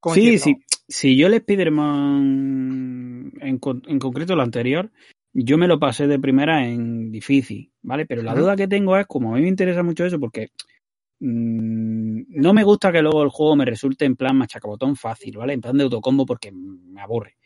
¿cómo 0.00 0.14
Sí, 0.14 0.38
sí. 0.38 0.56
Si 0.88 1.16
yo 1.16 1.28
el 1.28 1.34
Spider-Man, 1.34 3.32
en, 3.40 3.58
con- 3.58 3.82
en 3.86 3.98
concreto 3.98 4.36
lo 4.36 4.42
anterior, 4.42 4.90
yo 5.34 5.58
me 5.58 5.68
lo 5.68 5.78
pasé 5.80 6.06
de 6.08 6.18
primera 6.20 6.66
en 6.68 7.12
difícil, 7.12 7.72
¿vale? 7.82 8.06
Pero 8.06 8.22
la 8.22 8.34
duda 8.34 8.56
que 8.56 8.68
tengo 8.68 8.96
es, 8.98 9.06
como 9.06 9.32
a 9.32 9.36
mí 9.36 9.42
me 9.42 9.48
interesa 9.48 9.82
mucho 9.84 10.04
eso, 10.06 10.20
porque 10.20 10.48
mm, 11.20 12.22
no 12.28 12.54
me 12.54 12.64
gusta 12.64 12.92
que 12.92 13.02
luego 13.02 13.22
el 13.24 13.30
juego 13.30 13.56
me 13.56 13.64
resulte 13.66 14.04
en 14.06 14.16
plan 14.16 14.36
machacabotón 14.38 14.96
fácil, 14.96 15.38
¿vale? 15.38 15.54
En 15.54 15.60
plan 15.62 15.76
de 15.78 15.84
autocombo 15.84 16.26
porque 16.26 16.52
me 16.52 17.00
aburre. 17.02 17.36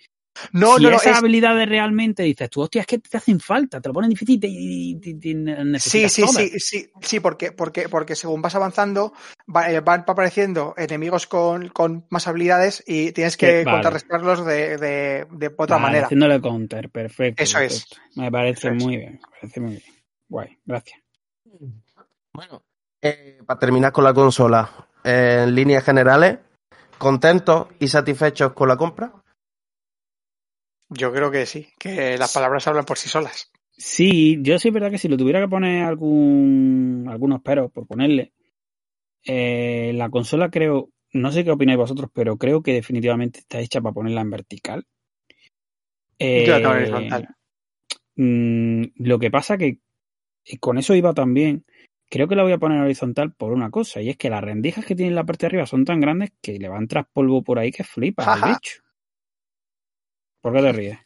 No, 0.53 0.77
si 0.77 0.83
no, 0.83 0.91
no, 0.91 0.97
esas 0.97 1.13
es- 1.13 1.19
habilidades 1.19 1.69
realmente 1.69 2.23
dices 2.25 2.51
tú, 2.51 2.63
hostia, 2.63 2.81
es 2.81 2.87
que 2.87 2.99
te 2.99 3.17
hacen 3.17 3.39
falta, 3.41 3.81
te 3.81 3.89
lo 3.89 3.93
ponen 3.95 4.11
difícil 4.11 4.41
y, 4.45 4.93
y- 4.93 5.11
y 5.11 5.15
Sí, 5.21 5.35
necesitas 5.35 6.13
sí, 6.13 6.23
todas. 6.23 6.37
sí, 6.37 6.51
sí, 6.59 6.91
sí, 7.01 7.21
porque, 7.21 7.53
porque, 7.53 7.89
porque 7.89 8.17
según 8.17 8.43
vas 8.43 8.55
avanzando, 8.55 9.13
va- 9.55 9.71
eh, 9.71 9.81
van 9.81 10.05
apareciendo 10.07 10.75
enemigos 10.77 11.27
con, 11.27 11.69
con 11.69 12.07
más 12.11 12.27
habilidades 12.27 12.83
y 12.87 13.13
tienes 13.13 13.37
que 13.37 13.61
Sí, 13.61 13.65
vale. 13.65 13.71
contrarrestarlos 13.77 14.45
de, 14.45 14.77
de, 14.79 15.27
de 15.31 15.47
otra 15.57 15.77
Vale, 15.77 15.83
manera. 15.83 16.07
Haciéndole 16.07 16.41
counter, 16.41 16.91
perfecto. 16.91 17.43
Eso 17.43 17.59
es. 17.61 17.87
Me 18.17 18.31
parece 18.33 18.69
Eso 18.69 18.77
es. 18.77 18.83
muy 18.83 18.97
bien, 18.97 19.13
me 19.23 19.29
parece 19.41 19.61
muy 19.61 19.71
bien. 19.71 19.83
Guay, 20.29 20.59
gracias. 20.65 21.01
Bueno, 22.33 22.63
eh, 23.01 23.39
para 23.47 23.59
terminar 23.61 23.93
con 23.93 24.05
la 24.05 24.13
consola, 24.15 24.69
eh, 25.05 25.45
en 25.47 25.55
líneas 25.55 25.85
generales, 25.85 26.39
¿contentos 26.99 27.69
y 27.79 27.89
satisfechos 27.89 28.53
con 28.53 28.69
la 28.69 28.77
compra? 28.77 29.13
Yo 30.97 31.13
creo 31.13 31.31
que 31.31 31.47
sí, 31.47 31.69
que 31.79 32.17
las 32.19 32.33
palabras 32.33 32.67
hablan 32.67 32.85
por 32.85 32.99
sí 32.99 33.09
solas. 33.09 33.51
Sí, 33.77 34.39
yo 34.43 34.59
sí 34.59 34.69
es 34.69 34.75
verdad 34.75 34.91
que 34.91 34.99
si 34.99 35.09
lo 35.09 35.17
tuviera 35.17 35.41
que 35.41 35.49
poner 35.49 35.85
algún 35.85 37.07
algunos 37.09 37.43
peros 37.43 37.73
por 37.73 37.87
ponerle, 37.87 38.33
eh, 39.25 39.93
la 39.95 40.11
consola 40.11 40.51
creo, 40.51 40.91
no 41.13 41.33
sé 41.33 41.45
qué 41.45 41.51
opináis 41.51 41.79
vosotros, 41.79 42.11
pero 42.13 42.37
creo 42.37 42.63
que 42.63 42.73
definitivamente 42.73 43.41
está 43.41 43.59
hecha 43.59 43.81
para 43.81 43.93
ponerla 43.95 44.21
en 44.21 44.31
vertical. 44.31 44.87
Yo 46.19 46.53
la 46.53 46.61
tengo 46.61 46.75
en 46.75 46.83
Eh, 46.83 46.87
horizontal. 46.87 47.29
mm, 48.17 48.83
lo 48.97 49.19
que 49.19 49.31
pasa 49.31 49.59
que 49.59 49.79
con 50.61 50.79
eso 50.79 50.95
iba 50.95 51.13
también 51.15 51.65
creo 52.09 52.29
que 52.29 52.37
la 52.37 52.45
voy 52.45 52.53
a 52.53 52.59
poner 52.59 52.81
horizontal 52.81 53.33
por 53.33 53.53
una 53.53 53.71
cosa, 53.71 54.01
y 54.01 54.11
es 54.11 54.17
que 54.17 54.31
las 54.31 54.45
rendijas 54.45 54.85
que 54.85 54.95
tiene 54.95 55.09
en 55.09 55.17
la 55.17 55.25
parte 55.25 55.45
de 55.45 55.47
arriba 55.49 55.67
son 55.67 55.85
tan 55.85 56.01
grandes 56.01 56.31
que 56.41 56.61
le 56.61 56.69
van 56.69 56.87
tras 56.87 57.07
polvo 57.13 57.43
por 57.43 57.59
ahí 57.59 57.73
que 57.73 57.83
flipa 57.83 58.23
Ajá. 58.25 58.53
bicho. 58.53 58.84
¿Por 60.45 60.53
qué 60.53 60.61
te 60.61 60.73
ríes? 60.73 60.99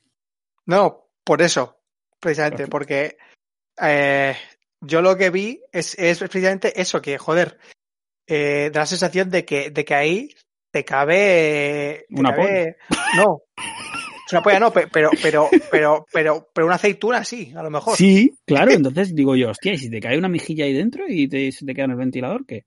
No, 0.67 1.11
por 1.23 1.41
eso, 1.43 1.79
precisamente, 2.19 2.67
porque 2.67 3.17
eh, 3.81 4.35
yo 4.81 5.01
lo 5.01 5.17
que 5.17 5.31
vi 5.31 5.63
es, 5.71 5.97
es 5.97 6.19
precisamente 6.19 6.81
eso, 6.81 7.01
que 7.01 7.19
joder, 7.19 7.57
eh, 8.27 8.69
da 8.73 8.81
la 8.81 8.87
sensación 8.87 9.31
de 9.31 9.45
que, 9.45 9.71
de 9.71 9.85
que 9.85 9.95
ahí 9.95 10.35
te 10.73 10.85
cabe. 10.85 12.05
te 12.09 12.21
Una 12.21 12.31
cabe- 12.35 12.77
No. 13.17 13.43
Es 14.27 14.33
una 14.33 14.43
polla, 14.43 14.59
no, 14.59 14.73
pe- 14.73 14.89
pero, 14.89 15.11
pero, 15.23 15.49
pero, 15.71 16.05
pero, 16.13 16.51
pero 16.53 16.67
una 16.67 16.75
aceituna 16.75 17.23
sí, 17.23 17.53
a 17.57 17.63
lo 17.63 17.71
mejor. 17.71 17.97
Sí, 17.97 18.35
claro, 18.45 18.73
entonces 18.73 19.15
digo 19.15 19.37
yo, 19.37 19.51
hostia, 19.51 19.73
¿y 19.75 19.79
si 19.79 19.89
te 19.89 20.01
cae 20.01 20.19
una 20.19 20.29
mejilla 20.29 20.65
ahí 20.65 20.73
dentro 20.75 21.05
y 21.09 21.29
te, 21.29 21.53
se 21.53 21.65
te 21.65 21.75
queda 21.75 21.85
en 21.85 21.93
el 21.93 21.97
ventilador, 21.99 22.45
¿qué? 22.45 22.65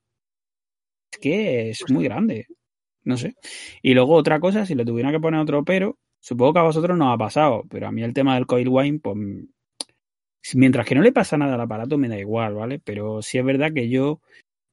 Es 1.11 1.19
que 1.19 1.69
es 1.71 1.91
muy 1.91 2.05
grande, 2.05 2.47
no 3.03 3.17
sé. 3.17 3.35
Y 3.81 3.93
luego 3.93 4.15
otra 4.15 4.39
cosa, 4.39 4.65
si 4.65 4.73
le 4.73 4.85
tuviera 4.85 5.11
que 5.11 5.19
poner 5.19 5.41
otro 5.41 5.65
pero, 5.65 5.97
supongo 6.21 6.53
que 6.53 6.59
a 6.59 6.63
vosotros 6.63 6.97
no 6.97 7.11
ha 7.11 7.17
pasado, 7.17 7.63
pero 7.69 7.87
a 7.87 7.91
mí 7.91 8.03
el 8.03 8.13
tema 8.13 8.35
del 8.35 8.45
coil 8.45 8.69
wine, 8.69 8.99
pues 8.99 9.17
mientras 10.55 10.85
que 10.85 10.95
no 10.95 11.01
le 11.01 11.11
pasa 11.11 11.37
nada 11.37 11.55
al 11.55 11.61
aparato 11.61 11.97
me 11.97 12.07
da 12.07 12.17
igual, 12.17 12.53
¿vale? 12.53 12.79
Pero 12.79 13.21
sí 13.21 13.37
es 13.37 13.43
verdad 13.43 13.73
que 13.73 13.89
yo 13.89 14.21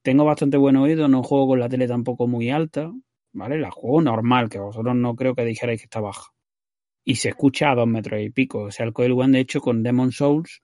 tengo 0.03 0.23
bastante 0.25 0.57
buen 0.57 0.77
oído, 0.77 1.07
no 1.07 1.23
juego 1.23 1.47
con 1.47 1.59
la 1.59 1.67
tele 1.67 1.87
tampoco 1.87 2.27
muy 2.27 2.49
alta, 2.49 2.91
¿vale? 3.33 3.57
La 3.59 3.71
juego 3.71 4.01
normal, 4.01 4.49
que 4.49 4.59
vosotros 4.59 4.95
no 4.95 5.15
creo 5.15 5.35
que 5.35 5.43
dijerais 5.43 5.79
que 5.79 5.85
está 5.85 5.99
baja. 5.99 6.31
Y 7.03 7.15
se 7.15 7.29
escucha 7.29 7.71
a 7.71 7.75
dos 7.75 7.87
metros 7.87 8.21
y 8.21 8.29
pico. 8.29 8.63
O 8.63 8.71
sea, 8.71 8.85
el 8.85 8.93
Coil 8.93 9.31
de 9.31 9.39
hecho, 9.39 9.61
con 9.61 9.83
Demon 9.83 10.11
Souls, 10.11 10.61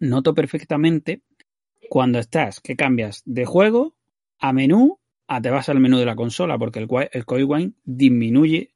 noto 0.00 0.34
perfectamente 0.34 1.22
cuando 1.88 2.18
estás, 2.18 2.60
que 2.60 2.76
cambias 2.76 3.22
de 3.24 3.46
juego 3.46 3.94
a 4.38 4.52
menú, 4.52 4.98
a 5.26 5.40
te 5.40 5.50
vas 5.50 5.68
al 5.68 5.80
menú 5.80 5.98
de 5.98 6.04
la 6.04 6.16
consola, 6.16 6.58
porque 6.58 6.78
el, 6.78 6.88
el 7.12 7.24
Coil 7.24 7.74
disminuye 7.84 8.74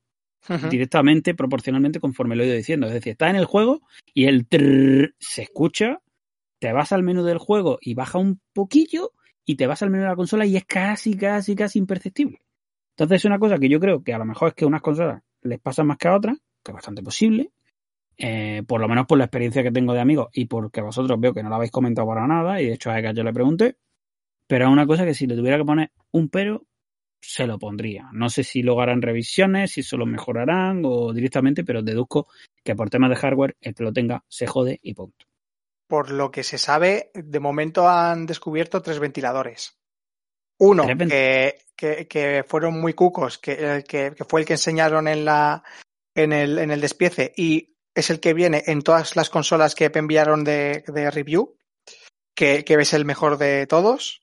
Directamente, 0.70 1.34
proporcionalmente, 1.34 2.00
conforme 2.00 2.34
lo 2.34 2.42
he 2.42 2.46
ido 2.46 2.56
diciendo. 2.56 2.86
Es 2.88 2.94
decir, 2.94 3.12
está 3.12 3.30
en 3.30 3.36
el 3.36 3.44
juego 3.44 3.82
y 4.12 4.24
el 4.24 4.46
trrr 4.46 5.14
se 5.18 5.42
escucha, 5.42 6.00
te 6.58 6.72
vas 6.72 6.92
al 6.92 7.02
menú 7.02 7.22
del 7.22 7.38
juego 7.38 7.78
y 7.80 7.94
baja 7.94 8.18
un 8.18 8.40
poquillo 8.52 9.12
y 9.44 9.56
te 9.56 9.66
vas 9.66 9.82
al 9.82 9.90
menú 9.90 10.02
de 10.02 10.08
la 10.08 10.16
consola 10.16 10.46
y 10.46 10.56
es 10.56 10.64
casi, 10.64 11.16
casi, 11.16 11.54
casi 11.54 11.78
imperceptible. 11.78 12.40
Entonces 12.96 13.16
es 13.16 13.24
una 13.24 13.38
cosa 13.38 13.58
que 13.58 13.68
yo 13.68 13.80
creo 13.80 14.02
que 14.02 14.12
a 14.12 14.18
lo 14.18 14.24
mejor 14.24 14.48
es 14.48 14.54
que 14.54 14.64
a 14.64 14.68
unas 14.68 14.82
consolas 14.82 15.22
les 15.42 15.60
pasa 15.60 15.84
más 15.84 15.96
que 15.96 16.08
a 16.08 16.16
otras, 16.16 16.38
que 16.62 16.70
es 16.70 16.74
bastante 16.74 17.02
posible, 17.02 17.50
eh, 18.16 18.62
por 18.66 18.80
lo 18.80 18.88
menos 18.88 19.06
por 19.06 19.18
la 19.18 19.24
experiencia 19.24 19.62
que 19.62 19.72
tengo 19.72 19.94
de 19.94 20.00
amigos 20.00 20.28
y 20.32 20.44
porque 20.44 20.80
vosotros 20.80 21.18
veo 21.18 21.32
que 21.32 21.42
no 21.42 21.48
la 21.48 21.56
habéis 21.56 21.72
comentado 21.72 22.06
para 22.06 22.26
nada 22.26 22.60
y 22.60 22.66
de 22.66 22.74
hecho 22.74 22.90
a 22.90 22.98
Eka 22.98 23.12
yo 23.12 23.24
le 23.24 23.32
pregunté, 23.32 23.76
pero 24.46 24.66
es 24.66 24.70
una 24.70 24.86
cosa 24.86 25.04
que 25.04 25.14
si 25.14 25.26
le 25.26 25.34
tuviera 25.34 25.56
que 25.56 25.64
poner 25.64 25.90
un 26.10 26.28
pero, 26.28 26.66
se 27.22 27.46
lo 27.46 27.58
pondría. 27.58 28.10
No 28.12 28.28
sé 28.28 28.42
si 28.42 28.62
lo 28.62 28.80
harán 28.80 29.00
revisiones, 29.00 29.72
si 29.72 29.80
eso 29.80 29.96
lo 29.96 30.06
mejorarán 30.06 30.82
o 30.84 31.12
directamente, 31.12 31.64
pero 31.64 31.82
deduzco 31.82 32.28
que 32.64 32.74
por 32.74 32.90
temas 32.90 33.10
de 33.10 33.16
hardware 33.16 33.56
el 33.60 33.74
que 33.74 33.84
lo 33.84 33.92
tenga 33.92 34.24
se 34.28 34.46
jode 34.46 34.80
y 34.82 34.94
punto. 34.94 35.26
Por 35.86 36.10
lo 36.10 36.30
que 36.30 36.42
se 36.42 36.58
sabe, 36.58 37.10
de 37.14 37.40
momento 37.40 37.88
han 37.88 38.26
descubierto 38.26 38.82
tres 38.82 38.98
ventiladores. 38.98 39.78
Uno, 40.58 40.86
que, 40.86 41.58
que, 41.76 42.06
que 42.06 42.44
fueron 42.46 42.80
muy 42.80 42.94
cucos, 42.94 43.38
que, 43.38 43.84
que, 43.86 44.12
que 44.16 44.24
fue 44.24 44.40
el 44.40 44.46
que 44.46 44.54
enseñaron 44.54 45.08
en, 45.08 45.24
la, 45.24 45.62
en, 46.14 46.32
el, 46.32 46.58
en 46.58 46.70
el 46.70 46.80
despiece 46.80 47.32
y 47.36 47.76
es 47.94 48.10
el 48.10 48.20
que 48.20 48.34
viene 48.34 48.62
en 48.66 48.82
todas 48.82 49.16
las 49.16 49.28
consolas 49.28 49.74
que 49.74 49.90
enviaron 49.92 50.44
de, 50.44 50.84
de 50.86 51.10
review, 51.10 51.56
que, 52.34 52.64
que 52.64 52.74
es 52.74 52.94
el 52.94 53.04
mejor 53.04 53.38
de 53.38 53.66
todos. 53.66 54.22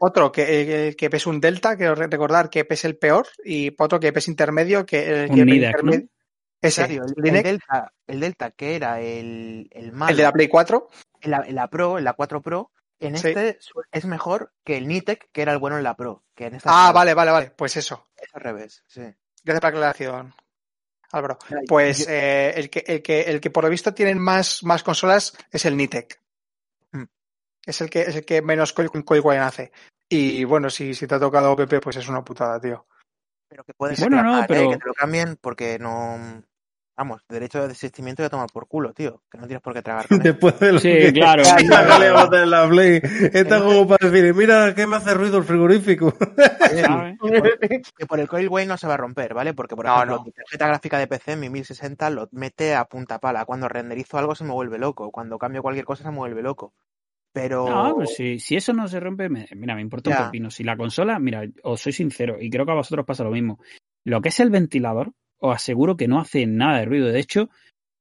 Otro 0.00 0.30
que, 0.32 0.88
eh, 0.88 0.96
que 0.96 1.08
es 1.12 1.26
un 1.26 1.40
Delta, 1.40 1.76
quiero 1.76 1.94
re- 1.94 2.06
recordar 2.08 2.50
que 2.50 2.66
es 2.68 2.84
el 2.84 2.96
peor, 2.96 3.26
y 3.44 3.74
otro 3.78 3.98
que 4.00 4.12
es 4.14 4.28
intermedio, 4.28 4.84
que, 4.86 5.26
Un 5.30 5.36
que 5.36 5.44
Nidec, 5.44 5.70
intermedio- 5.76 6.08
Ese, 6.62 6.86
Claro, 6.86 7.04
el, 7.16 7.36
el 7.36 7.42
Delta, 7.42 7.92
el 8.06 8.20
Delta, 8.20 8.50
que 8.50 8.76
era 8.76 9.00
el, 9.00 9.68
el 9.70 9.92
malo, 9.92 10.10
el 10.10 10.16
de 10.18 10.22
la 10.24 10.32
Play 10.32 10.48
4. 10.48 10.88
en 11.22 11.30
la, 11.30 11.38
en 11.46 11.54
la 11.54 11.68
Pro, 11.68 11.96
en 11.98 12.04
la 12.04 12.12
4 12.12 12.42
Pro, 12.42 12.70
en 12.98 13.16
Sí. 13.16 13.28
este 13.28 13.58
es 13.92 14.04
mejor 14.04 14.52
que 14.62 14.76
el 14.76 14.86
Nitec, 14.86 15.30
que 15.32 15.40
era 15.40 15.52
el 15.52 15.58
bueno 15.58 15.78
en 15.78 15.84
la 15.84 15.96
Pro. 15.96 16.22
Que 16.34 16.46
en 16.46 16.56
esta 16.56 16.68
Ah, 16.70 16.88
es- 16.88 16.94
vale, 16.94 17.14
vale, 17.14 17.30
vale. 17.30 17.50
Pues 17.56 17.76
eso. 17.78 18.08
Es 18.16 18.28
al 18.34 18.42
revés, 18.42 18.84
sí. 18.86 19.00
Gracias 19.42 19.60
por 19.60 19.62
la 19.62 19.68
aclaración, 19.70 20.34
Álvaro. 21.12 21.38
Pues 21.66 22.00
yo- 22.06 22.12
eh, 22.12 22.52
el, 22.56 22.68
que, 22.68 22.84
el, 22.86 23.02
que, 23.02 23.20
el 23.22 23.40
que 23.40 23.50
por 23.50 23.64
lo 23.64 23.70
visto 23.70 23.94
tienen 23.94 24.18
más, 24.18 24.62
más 24.62 24.82
consolas 24.82 25.32
es 25.50 25.64
el 25.64 25.78
Nitec. 25.78 26.19
Es 27.70 27.80
el 27.80 27.88
que, 27.90 28.02
es 28.02 28.16
el 28.16 28.24
que 28.24 28.42
menos 28.42 28.72
coil, 28.72 28.90
coil 29.04 29.20
wine 29.24 29.38
hace. 29.40 29.72
Y 30.08 30.44
bueno, 30.44 30.68
si, 30.70 30.92
si 30.94 31.06
te 31.06 31.14
ha 31.14 31.20
tocado 31.20 31.54
PP, 31.56 31.80
pues 31.80 31.96
es 31.96 32.08
una 32.08 32.24
putada, 32.24 32.60
tío. 32.60 32.86
Pero 33.48 33.64
que 33.64 33.74
puedes 33.74 34.00
Bueno, 34.00 34.22
no, 34.22 34.40
¿eh? 34.40 34.44
pero- 34.48 34.70
que 34.70 34.76
te 34.76 34.86
lo 34.86 34.94
cambien 34.94 35.36
porque 35.40 35.78
no... 35.78 36.42
Vamos, 36.96 37.22
derecho 37.30 37.62
de 37.62 37.68
desistimiento 37.68 38.22
ya 38.22 38.28
tomar 38.28 38.48
por 38.52 38.68
culo, 38.68 38.92
tío. 38.92 39.22
Que 39.30 39.38
no 39.38 39.46
tienes 39.46 39.62
por 39.62 39.72
qué 39.72 39.80
tragar 39.80 40.06
con. 40.06 40.18
Después 40.18 40.60
de 40.60 40.72
lo 40.72 40.78
Sí, 40.80 40.88
que 40.88 41.12
claro. 41.14 41.42
que 41.56 41.64
le 41.64 42.08
a 42.08 42.28
tener 42.28 42.48
la 42.48 42.68
Play. 42.68 43.00
Está 43.32 43.62
como 43.62 43.88
para 43.88 44.10
decir, 44.10 44.34
mira 44.34 44.74
que 44.74 44.86
me 44.86 44.96
hace 44.96 45.14
ruido 45.14 45.38
el 45.38 45.44
frigorífico. 45.44 46.12
Que 47.96 48.06
por 48.06 48.20
el 48.20 48.28
coil 48.28 48.48
wave 48.48 48.66
no 48.66 48.76
se 48.76 48.86
va 48.86 48.94
a 48.94 48.98
romper, 48.98 49.32
¿vale? 49.34 49.54
Porque, 49.54 49.76
por 49.76 49.86
No, 49.86 49.94
ejemplo, 49.94 50.16
no. 50.18 50.24
mi 50.24 50.32
tarjeta 50.32 50.66
gráfica 50.66 50.98
de 50.98 51.06
PC, 51.06 51.36
mi 51.36 51.48
1060, 51.48 52.10
lo 52.10 52.28
mete 52.32 52.74
a 52.74 52.84
punta 52.84 53.18
pala. 53.18 53.44
Cuando 53.44 53.68
renderizo 53.68 54.18
algo 54.18 54.34
se 54.34 54.44
me 54.44 54.52
vuelve 54.52 54.78
loco. 54.78 55.10
Cuando 55.10 55.38
cambio 55.38 55.62
cualquier 55.62 55.84
cosa 55.86 56.02
se 56.04 56.10
me 56.10 56.16
vuelve 56.16 56.42
loco. 56.42 56.74
Pero... 57.32 57.68
No, 57.68 57.94
pues 57.94 58.14
si, 58.14 58.38
si 58.38 58.56
eso 58.56 58.72
no 58.72 58.88
se 58.88 58.98
rompe, 59.00 59.28
me- 59.28 59.46
mira, 59.54 59.74
me 59.74 59.80
importa 59.82 60.10
un 60.10 60.16
Ya. 60.16 60.24
pepino. 60.26 60.50
Si 60.50 60.64
la 60.64 60.76
consola, 60.76 61.18
mira, 61.18 61.44
os 61.62 61.80
soy 61.80 61.92
sincero, 61.92 62.36
y 62.40 62.50
creo 62.50 62.64
que 62.66 62.72
a 62.72 62.76
vosotros 62.76 63.06
pasa 63.06 63.24
lo 63.24 63.30
mismo. 63.30 63.58
Lo 64.04 64.20
que 64.20 64.30
es 64.30 64.40
el 64.40 64.50
ventilador, 64.50 65.12
os 65.38 65.54
aseguro 65.54 65.96
que 65.96 66.08
no 66.08 66.18
hace 66.20 66.46
nada 66.46 66.78
de 66.78 66.86
ruido. 66.86 67.06
De 67.08 67.20
hecho, 67.20 67.48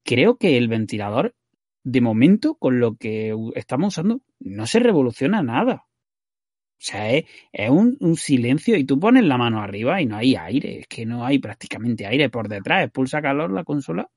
creo 0.04 0.38
que 0.38 0.58
el 0.58 0.68
ventilador, 0.68 1.36
de 1.84 2.02
momento, 2.02 2.56
con 2.56 2.80
lo 2.80 2.96
que 2.96 3.36
estamos 3.56 3.90
usando, 3.94 4.22
no 4.40 4.66
se 4.66 4.80
revoluciona 4.80 5.44
nada. 5.44 5.86
O 5.86 6.82
sea, 6.82 7.12
es, 7.12 7.26
es 7.52 7.70
un, 7.70 7.98
un 8.00 8.16
silencio 8.16 8.78
y 8.78 8.86
tú 8.86 9.00
pones 9.00 9.26
la 9.26 9.38
mano 9.38 9.62
arriba 9.62 10.02
y 10.02 10.06
no 10.06 10.16
hay 10.16 10.36
aire. 10.36 10.80
Es 10.80 10.88
que 10.88 11.06
no 11.06 11.26
hay 11.26 11.38
prácticamente 11.40 12.06
aire 12.08 12.30
por 12.30 12.48
detrás. 12.48 12.86
Expulsa 12.86 13.22
calor 13.22 13.52
la 13.52 13.66
consola, 13.66 14.10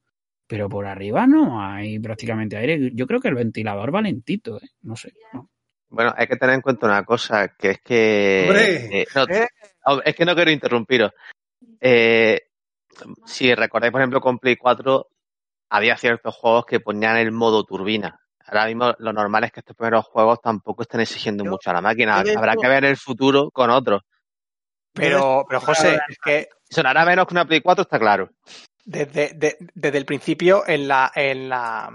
pero 0.53 0.69
por 0.69 0.85
arriba 0.85 1.27
no 1.27 1.65
hay 1.65 1.99
prácticamente 1.99 2.59
aire. 2.59 2.91
Yo 2.93 3.07
creo 3.07 3.21
que 3.21 3.29
el 3.29 3.35
ventilador 3.35 3.95
va 3.95 4.03
lentito, 4.03 4.59
¿eh? 4.59 4.69
No 4.83 4.97
sé. 4.97 5.15
¿no? 5.33 5.49
Bueno, 5.89 6.13
hay 6.15 6.27
que 6.27 6.37
tener 6.37 6.57
en 6.57 6.61
cuenta 6.61 6.85
una 6.85 7.07
cosa, 7.07 7.49
que 7.57 7.71
es 7.71 7.81
que... 7.81 8.45
¡Hombre! 8.47 9.01
eh, 9.01 9.07
no, 9.15 9.23
¿Eh? 9.35 9.49
oh, 9.87 10.03
es 10.05 10.15
que 10.15 10.27
no 10.27 10.35
quiero 10.35 10.51
interrumpiros. 10.51 11.11
Eh, 11.81 12.39
si 13.25 13.55
recordáis, 13.55 13.93
por 13.93 14.03
ejemplo, 14.03 14.21
con 14.21 14.39
Play 14.39 14.57
4 14.57 15.09
había 15.71 15.97
ciertos 15.97 16.35
juegos 16.35 16.67
que 16.67 16.81
ponían 16.81 17.17
el 17.17 17.33
modo 17.33 17.65
turbina. 17.65 18.21
Ahora 18.45 18.67
mismo 18.67 18.93
lo 18.99 19.15
normal 19.15 19.45
es 19.45 19.53
que 19.53 19.61
estos 19.61 19.75
primeros 19.75 20.05
juegos 20.05 20.43
tampoco 20.43 20.83
estén 20.83 21.01
exigiendo 21.01 21.45
Yo- 21.45 21.51
mucho 21.53 21.71
a 21.71 21.73
la 21.73 21.81
máquina. 21.81 22.19
Habrá 22.19 22.57
que 22.57 22.69
ver 22.69 22.85
el 22.85 22.99
futuro 22.99 23.51
con 23.51 23.71
otros. 23.71 24.03
Pero, 24.93 25.47
pero 25.49 25.63
José, 25.63 25.99
es 26.11 26.19
que 26.23 26.49
Sonará 26.69 27.07
menos 27.07 27.27
que 27.27 27.33
una 27.33 27.47
Play 27.47 27.63
4, 27.63 27.81
está 27.85 27.99
claro. 27.99 28.29
Desde, 28.85 29.35
de- 29.35 29.57
desde 29.75 29.99
el 29.99 30.05
principio 30.05 30.65
en 30.67 30.89
la, 30.89 31.11
en 31.15 31.49
la, 31.49 31.91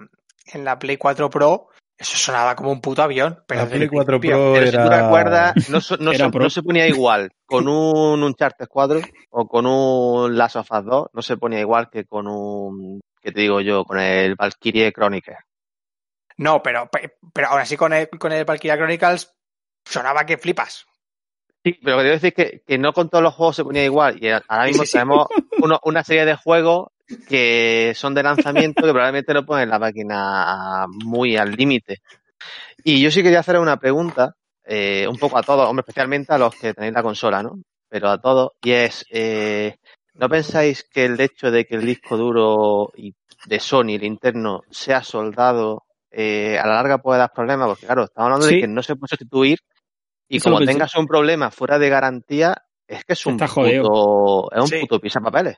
en 0.45 0.64
la 0.64 0.77
Play 0.80 0.97
4 0.97 1.30
Pro, 1.30 1.68
eso 1.97 2.15
sonaba 2.18 2.55
como 2.55 2.72
un 2.72 2.80
puto 2.81 3.01
avión. 3.01 3.43
Pero 3.47 3.61
La 3.64 3.68
Play 3.69 3.84
el 3.84 3.89
4 3.89 4.19
principio. 4.19 4.38
Pro 4.43 4.53
Pero 4.53 4.65
si 4.68 4.72
tú 4.77 4.84
era... 4.84 5.01
recuerdas, 5.03 5.69
no, 5.69 5.81
so- 5.81 5.97
no, 5.97 6.11
Era 6.11 6.26
so- 6.31 6.39
no 6.39 6.49
se 6.49 6.64
ponía 6.64 6.88
igual 6.88 7.31
con 7.45 7.68
un 7.68 8.23
Uncharted 8.23 8.68
4 8.68 9.01
o 9.31 9.47
con 9.47 9.65
un 9.65 10.38
Last 10.38 10.55
of 10.57 10.72
Us 10.72 10.85
2, 10.85 11.07
no 11.14 11.22
se 11.22 11.38
ponía 11.38 11.59
igual 11.59 11.89
que 11.89 12.05
con 12.05 12.27
un, 12.27 12.99
que 13.22 13.31
te 13.31 13.41
digo 13.41 13.61
yo, 13.61 13.84
con 13.84 13.99
el 13.99 14.35
Valkyrie 14.35 14.91
Chronicles. 14.93 15.38
No, 16.38 16.61
pero, 16.61 16.88
pero 17.34 17.47
aún 17.47 17.59
así 17.61 17.76
con 17.76 17.93
el, 17.93 18.09
con 18.09 18.31
el 18.31 18.45
Valkyria 18.45 18.77
Chronicles 18.77 19.34
sonaba 19.85 20.23
que 20.26 20.38
flipas. 20.38 20.85
Sí, 21.63 21.73
pero 21.84 21.97
quiero 21.97 22.11
decir 22.11 22.34
que, 22.34 22.61
que 22.65 22.77
no 22.77 22.93
con 22.93 23.09
todos 23.09 23.23
los 23.23 23.34
juegos 23.34 23.55
se 23.55 23.63
ponía 23.63 23.84
igual. 23.84 24.17
Y 24.23 24.29
ahora 24.29 24.65
mismo 24.65 24.84
tenemos 24.91 25.27
uno- 25.61 25.79
una 25.84 26.03
serie 26.03 26.25
de 26.25 26.35
juegos 26.35 26.88
que 27.27 27.93
son 27.95 28.13
de 28.13 28.23
lanzamiento 28.23 28.81
que 28.84 28.91
probablemente 28.91 29.34
no 29.34 29.45
ponen 29.45 29.69
la 29.69 29.79
máquina 29.79 30.85
muy 31.05 31.35
al 31.38 31.51
límite. 31.51 31.97
Y 32.84 33.01
yo 33.01 33.11
sí 33.11 33.23
quería 33.23 33.39
hacer 33.39 33.57
una 33.57 33.77
pregunta, 33.77 34.34
eh, 34.65 35.07
un 35.09 35.17
poco 35.17 35.38
a 35.38 35.43
todos, 35.43 35.67
hombre, 35.69 35.81
especialmente 35.81 36.34
a 36.34 36.38
los 36.38 36.55
que 36.55 36.73
tenéis 36.73 36.93
la 36.93 37.03
consola, 37.03 37.41
¿no? 37.43 37.59
Pero 37.89 38.09
a 38.09 38.19
todos, 38.19 38.51
y 38.61 38.71
es, 38.71 39.05
eh, 39.09 39.75
¿no 40.15 40.27
pensáis 40.29 40.84
que 40.84 41.05
el 41.05 41.19
hecho 41.19 41.49
de 41.51 41.65
que 41.65 41.75
el 41.75 41.85
disco 41.85 42.17
duro 42.17 42.91
de 43.45 43.59
Sony, 43.59 43.95
el 43.95 44.03
interno, 44.03 44.61
sea 44.69 45.01
soldado, 45.03 45.84
eh, 46.11 46.57
a 46.59 46.67
la 46.67 46.75
larga 46.75 46.97
puede 46.97 47.19
dar 47.19 47.31
problemas? 47.34 47.69
Porque 47.69 47.85
claro, 47.85 48.03
estamos 48.03 48.25
hablando 48.27 48.47
Sí. 48.47 48.55
de 48.55 48.61
que 48.61 48.67
no 48.67 48.84
se 48.84 48.95
puede 48.97 49.09
sustituir 49.09 49.59
y 50.28 50.38
Eso 50.38 50.49
como 50.52 50.66
tengas 50.66 50.95
un 50.95 51.08
problema 51.08 51.52
fuera 51.52 51.80
de 51.80 51.90
garantía, 51.90 52.56
es 52.88 53.04
que 53.06 53.14
es 53.14 53.26
un 53.26 53.34
Está 53.34 53.48
puto, 53.48 54.49
es 54.52 54.62
un 54.62 54.68
Sí. 54.68 54.80
puto 54.82 54.99
pisapapeles. 54.99 55.58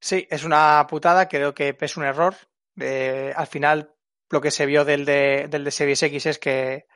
Sí, 0.00 0.26
es 0.30 0.44
una 0.44 0.86
putada, 0.88 1.28
creo 1.28 1.54
que 1.54 1.76
es 1.80 1.96
un 1.96 2.04
error. 2.04 2.34
Eh, 2.80 3.32
al 3.36 3.46
final, 3.46 3.92
lo 4.30 4.40
que 4.40 4.50
se 4.50 4.66
vio 4.66 4.84
del 4.84 5.04
de, 5.04 5.46
del 5.48 5.64
de 5.64 5.70
Series 5.70 6.02
X 6.02 6.26
es 6.26 6.38
que 6.38 6.86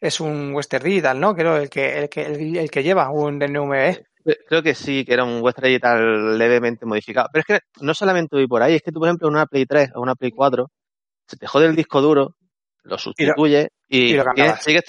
es 0.00 0.20
un 0.20 0.54
Western 0.54 0.84
Digital, 0.84 1.20
¿no? 1.20 1.34
Creo 1.34 1.56
el 1.56 1.68
que, 1.68 1.98
el 1.98 2.08
que, 2.08 2.22
el, 2.24 2.56
el 2.56 2.70
que 2.70 2.82
lleva 2.82 3.10
un 3.10 3.38
NVMe. 3.38 4.04
Creo 4.48 4.62
que 4.62 4.74
sí, 4.74 5.04
que 5.04 5.12
era 5.12 5.24
un 5.24 5.42
Western 5.42 5.66
Digital 5.68 6.38
levemente 6.38 6.86
modificado. 6.86 7.28
Pero 7.32 7.44
es 7.46 7.46
que 7.60 7.84
no 7.84 7.92
solamente 7.92 8.36
voy 8.36 8.46
por 8.46 8.62
ahí, 8.62 8.76
es 8.76 8.82
que 8.82 8.92
tú, 8.92 9.00
por 9.00 9.08
ejemplo, 9.08 9.28
en 9.28 9.34
una 9.34 9.46
Play 9.46 9.66
3 9.66 9.90
o 9.94 10.00
una 10.00 10.14
Play 10.14 10.30
4, 10.30 10.70
se 11.28 11.36
te 11.36 11.46
jode 11.46 11.66
el 11.66 11.76
disco 11.76 12.00
duro, 12.00 12.34
lo 12.84 12.96
sustituye 12.96 13.68
y, 13.88 13.98
y 13.98 14.02
lo 14.02 14.22
tienes- 14.22 14.24
cambiabas. 14.24 14.64
sigues, 14.64 14.84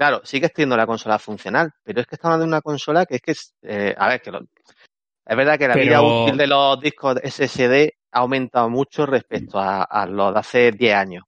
claro, 0.00 0.22
sigues 0.24 0.50
teniendo 0.54 0.78
la 0.78 0.86
consola 0.86 1.18
funcional, 1.18 1.72
pero 1.84 2.00
es 2.00 2.06
que 2.06 2.14
estamos 2.14 2.32
hablando 2.36 2.46
de 2.46 2.56
una 2.56 2.62
consola 2.62 3.04
que 3.04 3.16
es 3.16 3.20
que, 3.20 3.32
es, 3.32 3.54
eh, 3.60 3.94
a 3.98 4.08
ver, 4.08 4.22
que 4.22 4.30
lo- 4.30 4.40
es 4.40 5.36
verdad 5.36 5.58
que 5.58 5.68
la 5.68 5.74
Pero- 5.74 5.84
vida 5.86 6.00
útil 6.02 6.38
de 6.38 6.46
los 6.46 6.80
discos 6.80 7.16
SSD 7.22 7.92
ha 8.12 8.20
aumentado 8.20 8.70
mucho 8.70 9.04
respecto 9.04 9.58
a, 9.58 9.82
a 9.82 10.06
los 10.06 10.32
de 10.32 10.40
hace 10.40 10.72
10 10.72 10.94
años, 10.94 11.24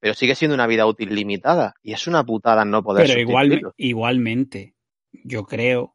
pero 0.00 0.14
sigue 0.14 0.34
siendo 0.34 0.54
una 0.54 0.66
vida 0.66 0.86
útil 0.86 1.14
limitada 1.14 1.74
y 1.82 1.92
es 1.92 2.06
una 2.06 2.24
putada 2.24 2.64
no 2.64 2.82
poder 2.82 3.06
Pero 3.06 3.20
igual, 3.20 3.60
igualmente, 3.76 4.74
yo 5.12 5.44
creo 5.44 5.94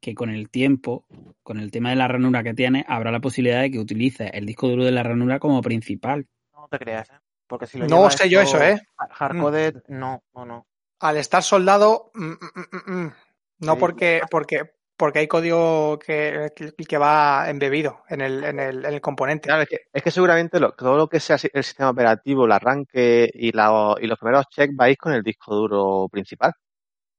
que 0.00 0.12
con 0.16 0.30
el 0.30 0.50
tiempo, 0.50 1.06
con 1.44 1.60
el 1.60 1.70
tema 1.70 1.90
de 1.90 1.96
la 1.96 2.08
ranura 2.08 2.42
que 2.42 2.52
tiene, 2.54 2.84
habrá 2.88 3.12
la 3.12 3.20
posibilidad 3.20 3.60
de 3.62 3.70
que 3.70 3.78
utilices 3.78 4.28
el 4.34 4.44
disco 4.44 4.66
duro 4.68 4.84
de 4.84 4.90
la 4.90 5.04
ranura 5.04 5.38
como 5.38 5.62
principal. 5.62 6.26
No 6.52 6.66
te 6.68 6.78
creas, 6.80 7.08
¿eh? 7.10 7.18
Porque 7.46 7.66
si 7.68 7.78
lo 7.78 7.86
No 7.86 8.10
sé 8.10 8.28
yo 8.28 8.40
eso, 8.40 8.60
¿eh? 8.60 8.80
Hardcoded, 8.98 9.84
no, 9.88 10.22
no, 10.34 10.44
no. 10.44 10.66
Al 11.00 11.16
estar 11.16 11.42
soldado, 11.42 12.10
mm, 12.14 12.24
mm, 12.24 12.36
mm, 12.54 12.92
mm, 13.04 13.12
no 13.60 13.72
Sí. 13.74 13.78
porque, 13.80 14.20
porque, 14.30 14.62
porque 14.96 15.18
hay 15.20 15.26
código 15.28 15.98
que, 15.98 16.50
que 16.88 16.98
va 16.98 17.50
embebido 17.50 18.02
en 18.08 18.20
el, 18.20 18.44
en 18.44 18.60
el, 18.60 18.84
en 18.84 18.94
el 18.94 19.00
componente. 19.00 19.48
Claro, 19.48 19.62
es 19.62 19.68
que, 19.68 19.78
es 19.92 20.02
que 20.02 20.10
seguramente 20.10 20.60
lo- 20.60 20.72
todo 20.72 20.96
lo 20.96 21.08
que 21.08 21.20
sea 21.20 21.36
el 21.52 21.64
sistema 21.64 21.90
operativo, 21.90 22.46
el 22.46 22.52
arranque 22.52 23.28
y, 23.34 23.52
la- 23.52 23.96
y 24.00 24.06
los 24.06 24.18
primeros 24.18 24.46
checks 24.48 24.74
vais 24.76 24.96
con 24.96 25.12
el 25.12 25.22
disco 25.22 25.54
duro 25.54 26.08
principal. 26.10 26.52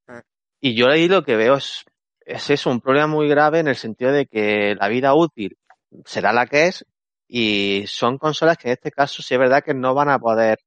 Mm. 0.07 0.19
Y 0.61 0.75
yo 0.75 0.87
ahí 0.89 1.07
lo 1.07 1.23
que 1.23 1.35
veo 1.35 1.55
es, 1.55 1.83
es 2.21 2.49
eso, 2.49 2.69
un 2.71 2.81
problema 2.81 3.07
muy 3.07 3.27
grave 3.27 3.59
en 3.59 3.67
el 3.67 3.75
sentido 3.75 4.11
de 4.11 4.25
que 4.25 4.75
la 4.79 4.87
vida 4.87 5.13
útil 5.13 5.57
será 6.05 6.31
la 6.33 6.47
que 6.47 6.67
es 6.67 6.85
y 7.27 7.83
son 7.87 8.17
consolas 8.17 8.57
que 8.57 8.69
en 8.69 8.73
este 8.73 8.91
caso 8.91 9.21
sí 9.21 9.33
es 9.33 9.39
verdad 9.39 9.63
que 9.63 9.73
no 9.73 9.93
van 9.93 10.09
a 10.09 10.19
poder 10.19 10.59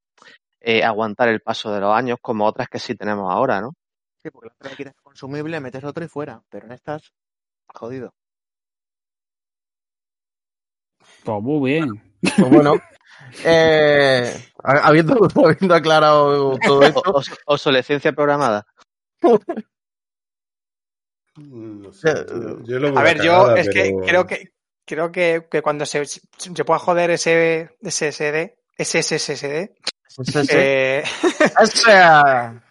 eh, 0.61 0.83
aguantar 0.83 1.29
el 1.29 1.41
paso 1.41 1.71
de 1.73 1.79
los 1.81 1.93
años 1.95 2.17
como 2.21 2.45
otras 2.45 2.67
que 2.69 2.79
sí 2.79 2.95
tenemos 2.95 3.31
ahora, 3.31 3.61
¿no? 3.61 3.73
Sí, 4.21 4.29
porque 4.29 4.49
la 4.49 4.55
otra 4.55 4.75
quitas 4.75 4.95
consumible, 5.01 5.59
metes 5.59 5.83
otro 5.83 6.03
y 6.03 6.07
fuera. 6.07 6.41
Pero 6.49 6.65
en 6.65 6.73
estas, 6.73 7.13
jodido. 7.73 8.13
Pues 11.23 11.41
muy 11.41 11.71
bien. 11.71 12.01
Pues 12.21 12.49
bueno, 12.51 12.73
eh, 13.45 14.33
ha- 14.63 14.87
habiendo, 14.87 15.15
habiendo 15.45 15.75
aclarado 15.75 16.57
todo 16.59 16.83
esto, 16.83 17.21
obsolescencia 17.45 18.11
programada. 18.11 18.65
No 21.37 21.93
sé, 21.93 22.13
yo, 22.27 22.61
yo 22.63 22.79
lo 22.79 22.91
veo 22.91 22.99
A 22.99 23.03
ver, 23.03 23.21
yo 23.21 23.31
cagada, 23.31 23.59
es 23.61 23.69
que 23.69 23.95
creo 24.05 24.25
que 24.25 24.49
creo 24.85 25.11
que, 25.11 25.47
que 25.49 25.61
cuando 25.61 25.85
se, 25.85 26.03
se 26.05 26.65
pueda 26.65 26.79
joder 26.79 27.11
ese 27.11 27.69
SSD, 27.81 28.55
ese 28.77 28.99
Sí, 30.23 30.31
sí. 30.45 30.47
eh, 30.51 31.03
O 31.61 31.65
sea, 31.65 32.61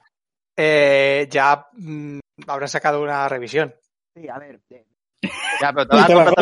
eh, 0.56 1.26
ya 1.30 1.66
mm, 1.72 2.18
habrán 2.46 2.68
sacado 2.68 3.02
una 3.02 3.28
revisión. 3.28 3.74
Sí, 4.14 4.28
a 4.28 4.38
ver. 4.38 4.60
eh, 4.70 4.84
Ya, 5.60 5.72
pero 5.72 5.86
te 5.88 5.96
vas 5.96 6.10
a 6.10 6.14
comprar 6.14 6.34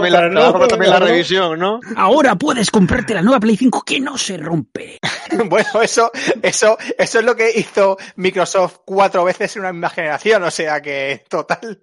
también 0.68 0.90
la- 0.90 0.98
revisión, 0.98 1.58
¿no? 1.58 1.80
Ahora 1.96 2.34
puedes 2.36 2.70
comprarte 2.70 3.14
la 3.14 3.22
nueva 3.22 3.40
Play 3.40 3.56
5 3.56 3.82
que 3.82 4.00
no 4.00 4.16
se 4.18 4.36
rompe. 4.36 4.98
Bueno, 5.50 5.82
eso, 5.82 6.10
eso, 6.40 6.78
eso 6.96 7.18
es 7.18 7.24
lo 7.24 7.34
que 7.34 7.50
hizo 7.58 7.96
Microsoft 8.14 8.78
cuatro 8.84 9.24
veces 9.24 9.54
en 9.56 9.62
una 9.62 9.72
misma 9.72 9.90
generación, 9.90 10.42
o 10.44 10.50
sea 10.50 10.80
que 10.80 11.24
total, 11.28 11.82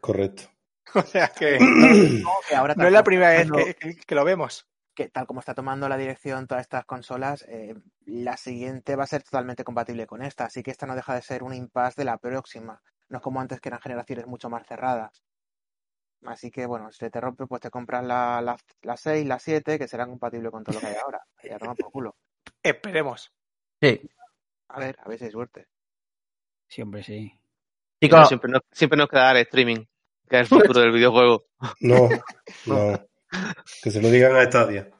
Correcto. 0.00 0.42
o 0.94 1.02
sea 1.02 1.28
que 1.28 1.58
no, 1.60 2.30
que 2.48 2.54
ahora 2.54 2.74
no 2.76 2.86
es 2.86 2.92
la 2.92 3.02
primera 3.02 3.30
vez 3.30 3.48
que 4.06 4.14
lo 4.14 4.24
vemos. 4.24 4.66
que 4.94 5.08
tal 5.08 5.26
como 5.26 5.40
está 5.40 5.54
tomando 5.54 5.88
la 5.88 5.96
dirección 5.96 6.46
todas 6.46 6.62
estas 6.62 6.84
consolas, 6.84 7.44
eh, 7.48 7.74
la 8.06 8.36
siguiente 8.36 8.96
va 8.96 9.04
a 9.04 9.08
ser 9.08 9.22
totalmente 9.22 9.64
compatible 9.64 10.06
con 10.06 10.22
esta. 10.22 10.44
Así 10.44 10.62
que 10.62 10.70
esta 10.70 10.86
no 10.86 10.94
deja 10.94 11.14
de 11.14 11.22
ser 11.22 11.42
un 11.42 11.54
impasse 11.54 12.00
de 12.00 12.04
la 12.04 12.18
próxima. 12.18 12.80
No 13.08 13.18
es 13.18 13.22
como 13.22 13.40
antes 13.40 13.60
que 13.60 13.68
eran 13.68 13.80
generaciones 13.80 14.26
mucho 14.26 14.48
más 14.48 14.66
cerradas. 14.66 15.22
Así 16.24 16.50
que 16.50 16.66
bueno, 16.66 16.90
si 16.92 16.98
se 16.98 17.10
te 17.10 17.20
rompe, 17.20 17.46
pues 17.46 17.60
te 17.60 17.70
compras 17.70 18.04
la, 18.04 18.40
la, 18.40 18.56
la 18.82 18.96
6, 18.96 19.26
la 19.26 19.38
7, 19.38 19.78
que 19.78 19.88
serán 19.88 20.10
compatibles 20.10 20.52
con 20.52 20.62
todo 20.62 20.74
lo 20.74 20.80
que 20.80 20.86
hay 20.86 20.96
ahora. 21.02 21.20
Y 21.42 21.50
a 21.50 21.58
tomar 21.58 21.76
por 21.76 21.90
culo. 21.90 22.16
Esperemos. 22.62 23.32
sí. 23.80 24.00
A 24.68 24.78
ver, 24.78 24.96
a 25.04 25.08
ver 25.08 25.18
si 25.18 25.26
hay 25.26 25.30
suerte. 25.30 25.66
Sí, 26.66 26.80
hombre, 26.80 27.02
sí. 27.02 27.30
Chicos, 28.02 28.26
siempre, 28.28 28.50
nos, 28.50 28.62
siempre 28.72 28.96
nos 28.96 29.08
queda 29.08 29.32
el 29.32 29.36
streaming, 29.38 29.84
que 30.28 30.40
es 30.40 30.50
el 30.50 30.60
futuro 30.60 30.80
del 30.80 30.92
videojuego. 30.92 31.44
No, 31.80 32.08
no. 32.66 33.06
Que 33.82 33.90
se 33.90 34.00
lo 34.00 34.08
digan 34.08 34.34
a 34.34 34.44
Stadia. 34.44 34.90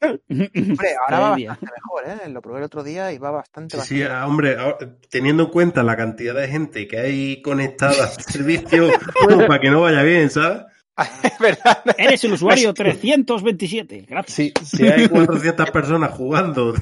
Hombre, 0.00 0.20
ahora 1.06 1.20
va 1.20 1.30
bastante 1.30 1.66
mejor, 1.74 2.04
¿eh? 2.06 2.28
Lo 2.28 2.42
probé 2.42 2.58
el 2.58 2.64
otro 2.64 2.82
día 2.82 3.12
y 3.12 3.18
va 3.18 3.30
bastante, 3.30 3.78
Sí, 3.80 3.86
sí, 3.86 4.00
bastante 4.02 4.26
hombre, 4.26 4.56
ahora, 4.58 4.78
teniendo 5.10 5.44
en 5.44 5.50
cuenta 5.50 5.82
la 5.82 5.96
cantidad 5.96 6.34
de 6.34 6.48
gente 6.48 6.86
que 6.86 6.98
hay 6.98 7.42
conectada 7.42 8.04
al 8.04 8.10
servicio, 8.22 8.88
para 9.46 9.60
que 9.60 9.70
no 9.70 9.82
vaya 9.82 10.02
bien, 10.02 10.30
¿sabes? 10.30 10.62
Es 10.96 11.38
verdad. 11.40 11.82
Eres 11.98 12.22
el 12.24 12.34
usuario 12.34 12.72
327. 12.72 14.06
Gracias. 14.08 14.34
Si, 14.34 14.76
si 14.76 14.86
hay 14.86 15.08
400 15.08 15.70
personas 15.70 16.12
jugando, 16.12 16.74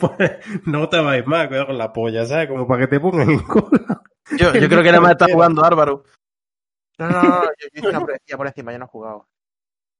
pues 0.00 0.30
no 0.64 0.88
te 0.88 1.00
vais 1.00 1.26
más, 1.26 1.48
cuidado 1.48 1.66
con 1.66 1.78
la 1.78 1.92
polla, 1.92 2.24
¿sabes? 2.24 2.48
Como 2.48 2.66
para 2.66 2.80
que 2.80 2.86
te 2.88 3.00
pongan 3.00 3.30
en 3.30 3.40
cola. 3.40 4.02
yo, 4.30 4.54
yo 4.54 4.68
creo 4.68 4.82
que 4.82 4.90
nada 4.90 5.00
más 5.00 5.12
está 5.12 5.26
jugando 5.30 5.62
Álvaro. 5.62 6.04
No, 6.98 7.10
no, 7.10 7.22
no, 7.22 7.44
yo, 7.44 7.50
yo 7.60 7.68
hice 7.74 7.88
una 7.88 8.00
pruebecilla 8.00 8.36
por 8.36 8.46
encima, 8.46 8.72
yo 8.72 8.78
no 8.78 8.84
he 8.86 8.88
jugado. 8.88 9.28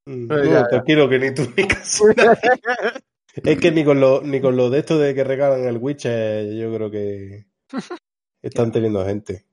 No, 0.05 0.43
ya, 0.43 0.51
ya. 0.51 0.67
tranquilo, 0.67 1.07
que 1.09 1.19
ni 1.19 1.33
tú 1.33 1.43
ni 1.55 1.67
casi 1.67 2.03
nadie. 2.17 2.39
Es 3.35 3.59
que 3.59 3.71
ni 3.71 3.83
con 3.83 3.99
lo, 3.99 4.21
ni 4.21 4.39
con 4.41 4.55
lo 4.55 4.69
de 4.69 4.79
esto 4.79 4.97
de 4.99 5.15
que 5.15 5.23
regalan 5.23 5.65
el 5.65 5.77
Witcher, 5.77 6.53
yo 6.53 6.73
creo 6.75 6.91
que 6.91 7.45
están 8.41 8.71
teniendo 8.71 9.05
gente. 9.05 9.45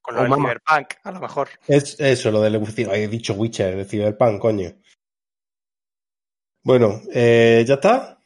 Con 0.00 0.16
lo 0.16 0.22
Oh, 0.22 0.24
del. 0.24 0.34
Cyberpunk, 0.34 0.86
a 1.04 1.12
lo 1.12 1.20
mejor. 1.20 1.48
Es 1.68 2.00
eso, 2.00 2.30
lo 2.30 2.40
del 2.40 2.56
he 2.56 3.08
dicho 3.08 3.34
Witcher, 3.34 3.74
el 3.78 3.86
Cyberpunk, 3.86 4.40
coño. 4.40 4.72
Bueno, 6.64 7.00
eh, 7.12 7.64
¿ya 7.66 7.74
está? 7.74 8.18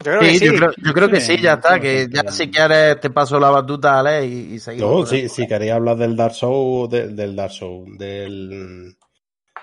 Yo 0.00 0.04
creo 0.04 0.20
que 0.20 0.26
Sí, 0.30 0.38
sí. 0.38 0.44
yo 0.46 0.52
creo, 0.54 0.70
yo 0.84 0.92
creo 0.92 1.08
que 1.08 1.20
Sí, 1.20 1.36
sí, 1.36 1.42
ya 1.42 1.54
está. 1.54 1.74
sí, 1.74 1.80
Que 1.80 2.04
sí. 2.04 2.10
ya 2.12 2.30
si 2.30 2.50
quieres 2.50 3.00
te 3.00 3.10
paso 3.10 3.38
la 3.40 3.50
batuta, 3.50 3.98
Ale, 3.98 4.26
y, 4.26 4.54
y 4.54 4.58
seguimos. 4.58 4.90
No, 4.90 5.06
sí, 5.06 5.28
si 5.28 5.46
queréis 5.46 5.72
hablar 5.72 5.96
del 5.96 6.16
Dark 6.16 6.34
Souls, 6.34 6.90
del, 6.90 7.16
del 7.16 7.34
Dark 7.36 7.52
Souls, 7.52 7.96
del, 7.98 8.96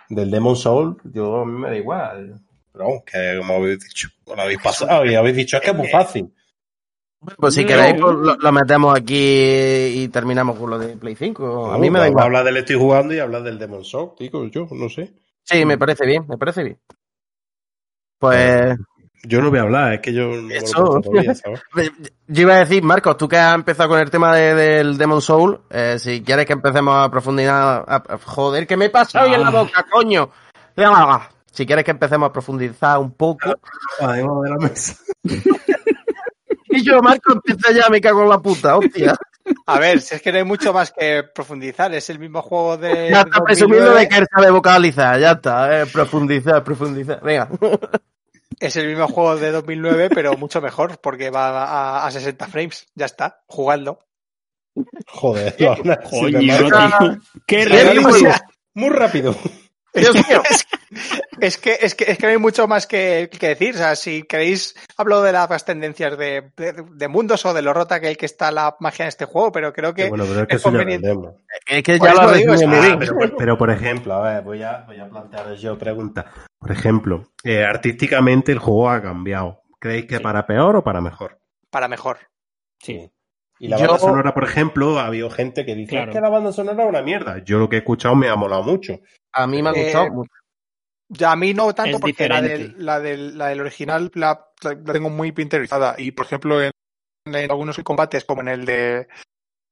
del 0.10 0.32
Demon 0.32 0.56
Soul, 0.56 0.98
yo 1.06 1.42
a 1.42 1.46
mí 1.46 1.54
me 1.60 1.70
da 1.70 1.76
igual. 1.78 2.40
Pero 2.72 2.86
vamos, 2.86 3.04
que 3.06 3.36
como 3.40 3.54
habéis 3.56 3.80
dicho, 3.84 4.10
lo 4.28 4.42
habéis 4.42 4.62
pasado 4.62 5.06
y 5.06 5.16
habéis 5.16 5.36
dicho, 5.36 5.58
es 5.58 5.64
que 5.64 5.72
es 5.72 5.76
muy 5.76 5.88
fácil. 5.88 6.32
Pues 7.38 7.56
si 7.56 7.64
No. 7.64 7.68
queréis, 7.68 7.94
pues 8.00 8.14
lo, 8.16 8.36
lo 8.36 8.52
metemos 8.52 8.96
aquí 8.96 9.16
y 9.18 10.08
terminamos 10.10 10.58
con 10.60 10.70
lo 10.70 10.78
de 10.78 10.96
Play 10.98 11.16
5. 11.16 11.72
A 11.72 11.78
mí 11.78 11.90
me 11.90 12.00
da 12.00 12.08
igual. 12.08 12.26
hablar 12.26 12.46
del 12.46 12.58
estoy 12.58 12.76
jugando 12.76 13.14
y 13.14 13.20
hablar 13.20 13.42
del 13.44 13.58
Demon 13.58 13.84
Soul, 13.84 14.12
digo 14.20 14.46
yo, 14.48 14.68
no 14.72 14.88
sé. 14.88 15.14
Sí, 15.44 15.66
me 15.66 15.78
parece 15.78 16.06
bien, 16.06 16.26
me 16.28 16.38
parece 16.38 16.64
bien. 16.64 16.80
Pues 18.20 18.76
Yo 19.24 19.42
no 19.42 19.50
voy 19.50 19.60
a 19.60 19.64
hablar, 19.64 19.94
es 19.94 20.00
que 20.02 20.14
yo 20.14 20.28
no 20.28 20.36
lo 20.38 20.50
he 20.52 20.58
Eso. 20.58 20.66
pasado 20.74 21.02
todavía, 21.02 21.36
¿sabes? 21.36 21.62
yo 22.28 22.42
iba 22.42 22.54
a 22.56 22.60
decir, 22.60 22.84
Marcos, 22.84 23.18
tú 23.18 23.28
que 23.28 23.38
has 23.38 23.56
empezado 23.56 23.90
con 23.90 24.00
el 24.00 24.10
tema 24.10 24.34
de- 24.36 24.54
del 24.56 24.98
Demon 24.98 25.22
Soul, 25.22 25.60
eh, 25.70 25.98
si 26.00 26.22
quieres 26.24 26.46
que 26.46 26.54
empecemos 26.54 26.96
a 26.96 27.10
profundizar... 27.12 27.84
a- 27.88 27.96
a- 27.96 28.18
joder, 28.24 28.66
¿qué 28.68 28.78
me 28.78 28.90
pasa 28.90 29.24
hoy 29.24 29.34
en 29.34 29.42
la 29.42 29.48
Ah. 29.50 29.52
boca, 29.52 29.86
coño? 29.92 30.30
Si 31.52 31.66
quieres 31.66 31.84
que 31.84 31.92
empecemos 31.92 32.30
a 32.30 32.34
profundizar 32.34 33.00
un 33.00 33.12
poco... 33.12 33.54
Además 34.00 34.36
de 34.44 34.50
la 34.50 34.58
mesa. 34.58 34.96
Y 36.70 36.84
yo, 36.84 37.02
Marcos, 37.02 37.36
empieza 37.36 37.72
ya, 37.72 37.90
me 37.90 38.00
cago 38.02 38.22
en 38.24 38.30
la 38.30 38.40
puta, 38.40 38.78
hostia. 38.78 39.16
A 39.66 39.80
ver, 39.80 40.00
si 40.02 40.14
es 40.16 40.22
que 40.22 40.32
no 40.32 40.38
hay 40.40 40.44
mucho 40.44 40.74
más 40.74 40.92
que 40.92 41.24
profundizar, 41.34 41.92
es 41.96 42.10
el 42.12 42.20
mismo 42.20 42.42
juego 42.42 42.78
de. 42.78 43.10
Ya 43.10 43.22
está 43.22 43.40
2009. 43.40 43.46
presumiendo 43.46 43.94
de 43.96 44.08
que 44.10 44.18
él 44.18 44.28
sabe 44.36 44.52
vocalizar, 44.52 45.20
ya 45.20 45.32
está, 45.32 45.82
eh, 45.82 45.86
profundizar, 45.88 46.64
profundizar. 46.64 47.20
Venga. 47.24 47.50
Es 48.60 48.76
el 48.76 48.88
mismo 48.88 49.08
juego 49.08 49.38
de 49.38 49.52
2009, 49.52 50.10
pero 50.10 50.36
mucho 50.38 50.62
mejor, 50.62 51.00
porque 51.00 51.30
va 51.30 51.64
a, 51.64 52.08
a 52.08 52.12
60 52.12 52.48
frames. 52.48 52.88
Ya 52.96 53.06
está, 53.06 53.42
jugando. 53.48 54.00
Joder, 55.08 55.56
Coño, 56.10 56.40
tío. 56.40 57.20
Qué. 57.46 57.66
Muy 58.74 58.90
rápido. 58.90 59.36
Dios 59.94 60.16
mío. 60.16 60.44
Es 60.50 60.66
que, 61.58 61.78
es 61.82 61.96
que, 61.96 62.06
es 62.12 62.18
que 62.18 62.26
no 62.26 62.32
hay 62.32 62.38
mucho 62.38 62.68
más 62.68 62.88
que, 62.88 63.30
que 63.40 63.50
decir. 63.50 63.76
O 63.76 63.78
sea, 63.78 63.96
si 63.96 64.24
queréis, 64.24 64.76
hablo 64.98 65.22
de 65.22 65.32
las 65.32 65.66
tendencias 65.66 66.18
de, 66.18 66.52
de, 66.56 66.74
de 66.94 67.08
mundos 67.08 67.46
o 67.46 67.54
de 67.54 67.62
lo 67.62 67.74
rota 67.74 68.00
que 68.00 68.08
hay 68.08 68.16
que 68.16 68.26
está 68.26 68.52
la 68.52 68.76
magia 68.80 69.04
en 69.06 69.10
este 69.10 69.26
juego, 69.26 69.52
pero 69.52 69.74
creo 69.74 69.94
que 69.94 70.10
bueno, 70.10 70.26
pero 70.28 70.42
es 70.42 70.48
que 70.48 70.56
es 70.56 70.62
eso 70.62 70.70
ya 70.70 70.74
lo 70.74 70.80
conveniente. 70.80 71.08
entendemos. 71.10 71.42
Es 71.68 71.84
que 71.84 72.00
ya 72.00 72.14
lo 72.14 72.32
digo, 72.34 72.54
es- 72.54 72.64
Ah, 72.68 72.96
pero, 73.00 73.36
pero, 73.38 73.58
por 73.58 73.70
ejemplo, 73.72 74.14
a 74.14 74.34
ver, 74.34 74.44
voy 74.44 74.64
a, 74.64 74.84
voy 74.88 75.00
a 75.00 75.10
plantearos 75.10 75.62
yo 75.62 75.78
preguntas. 75.78 76.26
Por 76.60 76.72
ejemplo, 76.72 77.32
eh, 77.44 77.64
artísticamente 77.64 78.52
el 78.52 78.60
juego 78.60 78.90
ha 78.90 79.02
cambiado. 79.02 79.62
¿Creéis 79.80 80.06
que 80.06 80.18
Sí. 80.18 80.24
para 80.24 80.46
peor 80.48 80.76
o 80.78 80.84
para 80.84 81.02
mejor? 81.02 81.40
Para 81.70 81.88
mejor. 81.88 82.18
Sí. 82.80 83.12
Y 83.60 83.68
la 83.70 83.78
Yo- 83.78 83.88
banda 83.88 84.00
sonora, 84.00 84.34
por 84.34 84.44
ejemplo, 84.44 85.00
ha 85.00 85.08
habido 85.08 85.30
gente 85.30 85.66
que 85.66 85.76
dice 85.76 85.90
Claro. 85.92 86.12
"Es 86.12 86.16
que 86.16 86.22
la 86.22 86.30
banda 86.30 86.52
sonora 86.52 86.84
es 86.84 86.90
una 86.90 87.02
mierda. 87.02 87.44
Yo 87.44 87.58
lo 87.60 87.68
que 87.70 87.76
he 87.78 87.80
escuchado 87.80 88.16
me 88.16 88.30
ha 88.30 88.36
molado 88.36 88.64
mucho. 88.64 89.00
A 89.34 89.48
mí 89.48 89.62
me 89.64 89.70
ha 89.70 89.74
Eh, 89.74 89.84
gustado 89.84 90.10
mucho. 90.12 90.32
Ya 91.10 91.32
a 91.32 91.36
mí 91.36 91.54
no 91.54 91.74
tanto 91.74 91.96
Es 91.96 92.02
porque 92.02 92.28
la 92.28 92.42
del, 92.42 92.76
la, 92.78 93.00
del, 93.00 93.38
la 93.38 93.48
del 93.48 93.62
original 93.62 94.12
la, 94.16 94.52
la 94.62 94.94
tengo 94.94 95.10
muy 95.10 95.32
pinterizada. 95.32 95.96
Y 95.98 96.12
por 96.12 96.26
ejemplo, 96.26 96.62
en, 96.62 96.72
en 97.26 97.50
algunos 97.50 97.78
combates, 97.84 98.26
como 98.26 98.42
en 98.42 98.48
el 98.50 98.66
de 98.66 99.08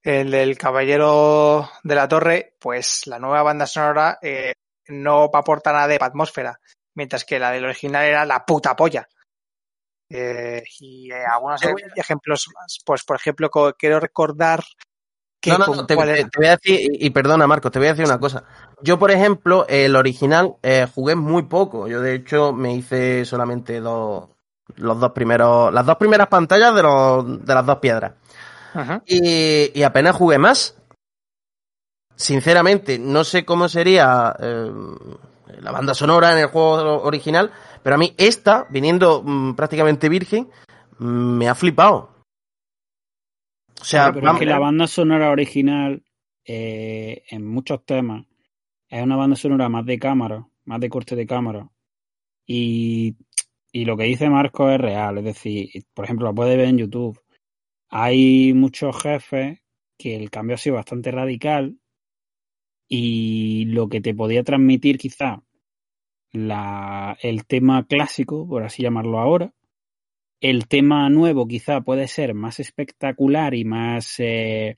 el 0.04 0.32
del 0.32 0.58
Caballero 0.58 1.70
de 1.84 1.96
la 1.96 2.08
Torre, 2.08 2.56
pues 2.60 3.08
la 3.08 3.20
nueva 3.20 3.42
banda 3.44 3.66
sonora 3.66 4.20
eh, 4.22 4.54
no 4.88 5.24
aporta 5.34 5.74
nada 5.74 5.88
de 5.88 5.98
atmósfera. 6.00 6.60
Mientras 6.94 7.26
que 7.26 7.40
la 7.40 7.52
del 7.52 7.66
original 7.66 8.06
era 8.06 8.26
la 8.26 8.46
puta 8.46 8.76
polla. 8.76 9.08
Eh, 10.10 10.64
y 10.80 11.12
eh, 11.12 11.26
algunos 11.26 11.62
ejemplos 11.96 12.48
más. 12.54 12.80
Pues, 12.86 13.04
por 13.04 13.18
ejemplo, 13.18 13.50
quiero 13.78 14.00
recordar 14.00 14.64
que 15.46 15.52
No, 15.52 15.60
no, 15.60 15.66
con 15.68 15.78
no, 15.78 15.86
te, 15.86 15.96
voy 15.96 16.10
a 16.10 16.58
decir, 16.58 16.80
y, 16.92 17.06
y 17.06 17.10
perdona 17.12 17.46
Marcos, 17.46 17.72
te 17.72 17.80
voy 17.80 17.88
a 17.88 17.92
decir 17.92 18.06
una 18.06 18.20
cosa. 18.20 18.44
Yo, 18.82 18.98
por 18.98 19.12
ejemplo, 19.12 19.66
el 19.70 19.96
original 19.96 20.56
eh, 20.64 20.88
jugué 20.94 21.16
muy 21.16 21.44
poco. 21.44 21.88
Yo, 21.88 22.02
de 22.02 22.16
hecho, 22.16 22.52
me 22.52 22.74
hice 22.74 23.24
solamente 23.26 23.80
dos, 23.80 24.30
los 24.76 25.00
dos 25.00 25.12
primeros, 25.12 25.72
las 25.72 25.86
dos 25.86 25.98
primeras 25.98 26.28
pantallas 26.28 26.76
de, 26.76 26.84
los, 26.84 27.46
de 27.46 27.54
las 27.54 27.66
dos 27.66 27.78
piedras. 27.78 28.14
Y 29.06 29.84
apenas 29.84 30.16
jugué 30.16 30.38
más. 30.38 30.76
Sinceramente, 32.16 32.98
no 32.98 33.24
sé 33.24 33.46
cómo 33.46 33.70
sería 33.70 34.36
eh, 34.40 34.72
la 35.62 35.72
banda 35.72 35.94
sonora 35.94 36.32
en 36.32 36.40
el 36.40 36.48
juego 36.48 37.04
original, 37.04 37.52
pero 37.84 37.96
a 37.96 38.00
mí 38.00 38.14
esta, 38.18 38.66
viniendo 38.70 39.22
mm, 39.24 39.54
prácticamente 39.54 40.10
virgen, 40.10 40.50
mm, 40.98 41.06
me 41.06 41.50
ha 41.50 41.56
flipado. 41.56 42.15
O 43.82 43.84
sea, 43.84 44.12
Pero 44.12 44.32
es 44.32 44.40
que 44.40 44.46
la 44.46 44.60
banda 44.60 44.88
sonora 44.88 45.32
original, 45.32 46.04
eh, 46.46 47.24
en 47.30 47.46
muchos 47.46 47.86
temas, 47.86 48.26
es 48.90 49.04
una 49.04 49.16
banda 49.16 49.36
sonora 49.36 49.70
más 49.70 49.86
de 49.86 50.00
cámara, 50.00 50.48
más 50.66 50.80
de 50.80 50.90
corte 50.90 51.16
de 51.16 51.26
cámara. 51.26 51.70
Y, 52.46 53.16
y 53.72 53.86
lo 53.86 53.98
que 53.98 54.06
dice 54.06 54.30
Marco 54.30 54.70
es 54.70 54.80
real. 54.80 55.18
Es 55.18 55.26
decir, 55.26 55.70
por 55.94 56.06
ejemplo, 56.06 56.28
lo 56.28 56.36
puedes 56.36 56.58
ver 56.58 56.68
en 56.68 56.78
YouTube. 56.78 57.20
Hay 57.90 58.54
muchos 58.54 59.02
jefes 59.02 59.60
que 59.98 60.16
el 60.16 60.30
cambio 60.30 60.56
ha 60.56 60.58
sido 60.58 60.76
bastante 60.76 61.12
radical 61.12 61.78
y 62.88 63.66
lo 63.66 63.90
que 63.90 64.02
te 64.02 64.14
podía 64.14 64.44
transmitir 64.44 64.98
quizá 64.98 65.44
la, 66.32 67.18
el 67.22 67.46
tema 67.46 67.86
clásico, 67.86 68.48
por 68.48 68.64
así 68.64 68.84
llamarlo 68.84 69.20
ahora, 69.20 69.54
el 70.50 70.68
tema 70.68 71.10
nuevo 71.10 71.48
quizá 71.48 71.82
puede 71.82 72.08
ser 72.08 72.36
más 72.36 72.60
espectacular 72.60 73.56
y 73.56 73.66
más 73.66 74.16
eh, 74.20 74.78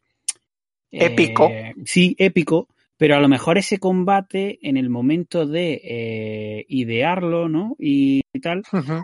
Épico. 0.92 1.50
eh, 1.50 1.74
sí, 1.84 2.16
épico, 2.18 2.70
pero 2.96 3.16
a 3.16 3.20
lo 3.20 3.28
mejor 3.28 3.58
ese 3.58 3.78
combate 3.78 4.60
en 4.62 4.78
el 4.78 4.90
momento 4.90 5.46
de 5.46 5.82
eh, 5.84 6.66
idearlo, 6.70 7.50
¿no? 7.50 7.76
Y, 7.80 8.22
y 8.32 8.40
tal, 8.40 8.64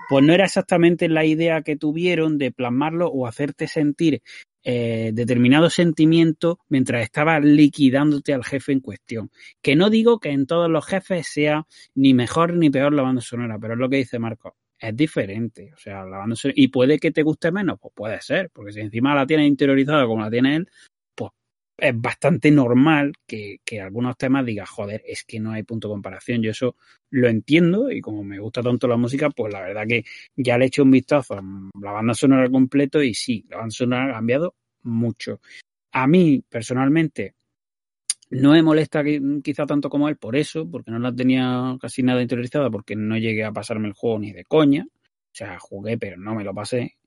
pues 0.10 0.24
no 0.24 0.34
era 0.34 0.46
exactamente 0.46 1.10
la 1.10 1.26
idea 1.26 1.64
que 1.64 1.76
tuvieron 1.76 2.38
de 2.38 2.52
plasmarlo 2.54 3.08
o 3.08 3.28
hacerte 3.28 3.68
sentir 3.68 4.22
eh, 4.64 5.12
determinado 5.14 5.70
sentimiento 5.70 6.60
mientras 6.70 7.04
estabas 7.04 7.44
liquidándote 7.44 8.34
al 8.34 8.46
jefe 8.46 8.72
en 8.72 8.80
cuestión. 8.80 9.32
Que 9.62 9.76
no 9.76 9.90
digo 9.90 10.20
que 10.20 10.30
en 10.30 10.48
todos 10.48 10.70
los 10.70 10.86
jefes 10.86 11.28
sea 11.28 11.68
ni 11.94 12.14
mejor 12.14 12.54
ni 12.54 12.70
peor 12.70 12.94
la 12.94 13.02
banda 13.02 13.22
sonora, 13.22 13.60
pero 13.60 13.74
es 13.74 13.80
lo 13.82 13.90
que 13.90 13.98
dice 13.98 14.18
Marco. 14.18 14.56
Es 14.84 14.98
diferente, 14.98 15.72
o 15.74 15.78
sea, 15.78 16.04
la 16.04 16.18
banda 16.18 16.36
sonora, 16.36 16.56
y 16.58 16.68
puede 16.68 17.00
que 17.00 17.12
te 17.12 17.24
guste 17.24 17.54
menos, 17.54 17.80
pues 17.80 17.94
puede 17.96 18.20
ser, 18.20 18.50
porque 18.50 18.74
si 18.74 18.82
encima 18.82 19.16
la 19.16 19.26
tienes 19.26 19.48
interiorizada 19.48 20.06
como 20.06 20.24
la 20.24 20.30
tiene 20.30 20.58
él, 20.58 20.70
pues 21.16 21.32
es 21.78 22.02
bastante 22.02 22.52
normal 22.52 23.14
que, 23.26 23.62
que 23.64 23.80
algunos 23.80 24.18
temas 24.18 24.46
digas, 24.46 24.70
joder, 24.70 25.02
es 25.08 25.24
que 25.24 25.40
no 25.40 25.54
hay 25.54 25.64
punto 25.64 25.88
de 25.88 25.94
comparación. 25.94 26.42
Yo 26.42 26.52
eso 26.52 26.76
lo 27.12 27.30
entiendo 27.30 27.90
y 27.90 28.02
como 28.02 28.26
me 28.26 28.40
gusta 28.40 28.62
tanto 28.62 28.90
la 28.90 28.98
música, 28.98 29.30
pues 29.30 29.54
la 29.54 29.62
verdad 29.62 29.88
que 29.88 30.04
ya 30.36 30.58
le 30.58 30.66
he 30.66 30.68
hecho 30.68 30.84
un 30.84 30.92
vistazo 30.92 31.36
a 31.36 31.44
la 31.80 31.92
banda 31.94 32.14
sonora 32.14 32.50
completo 32.50 33.02
y 33.02 33.14
sí, 33.14 33.46
la 33.50 33.60
banda 33.60 33.72
sonora 33.72 34.10
ha 34.10 34.16
cambiado 34.16 34.54
mucho. 34.82 35.40
A 35.94 36.08
mí, 36.08 36.44
personalmente, 36.50 37.36
no 38.34 38.52
me 38.52 38.64
molesta 38.64 39.04
qui- 39.04 39.42
quizá 39.44 39.66
tanto 39.66 39.90
como 39.90 40.10
él 40.10 40.18
por 40.18 40.36
eso, 40.36 40.70
porque 40.70 40.92
no 40.92 41.00
la 41.00 41.14
tenía 41.16 41.78
casi 41.80 42.04
nada 42.04 42.22
interiorizada, 42.22 42.70
porque 42.70 42.96
no 42.96 43.18
llegué 43.18 43.44
a 43.46 43.52
pasarme 43.52 43.88
el 43.88 43.94
juego 43.94 44.20
ni 44.20 44.32
de 44.34 44.44
coña. 44.46 44.86
O 44.88 45.36
sea, 45.36 45.60
jugué, 45.60 45.98
pero 45.98 46.18
no 46.18 46.36
me 46.36 46.44
lo 46.44 46.54
pasé. 46.54 46.98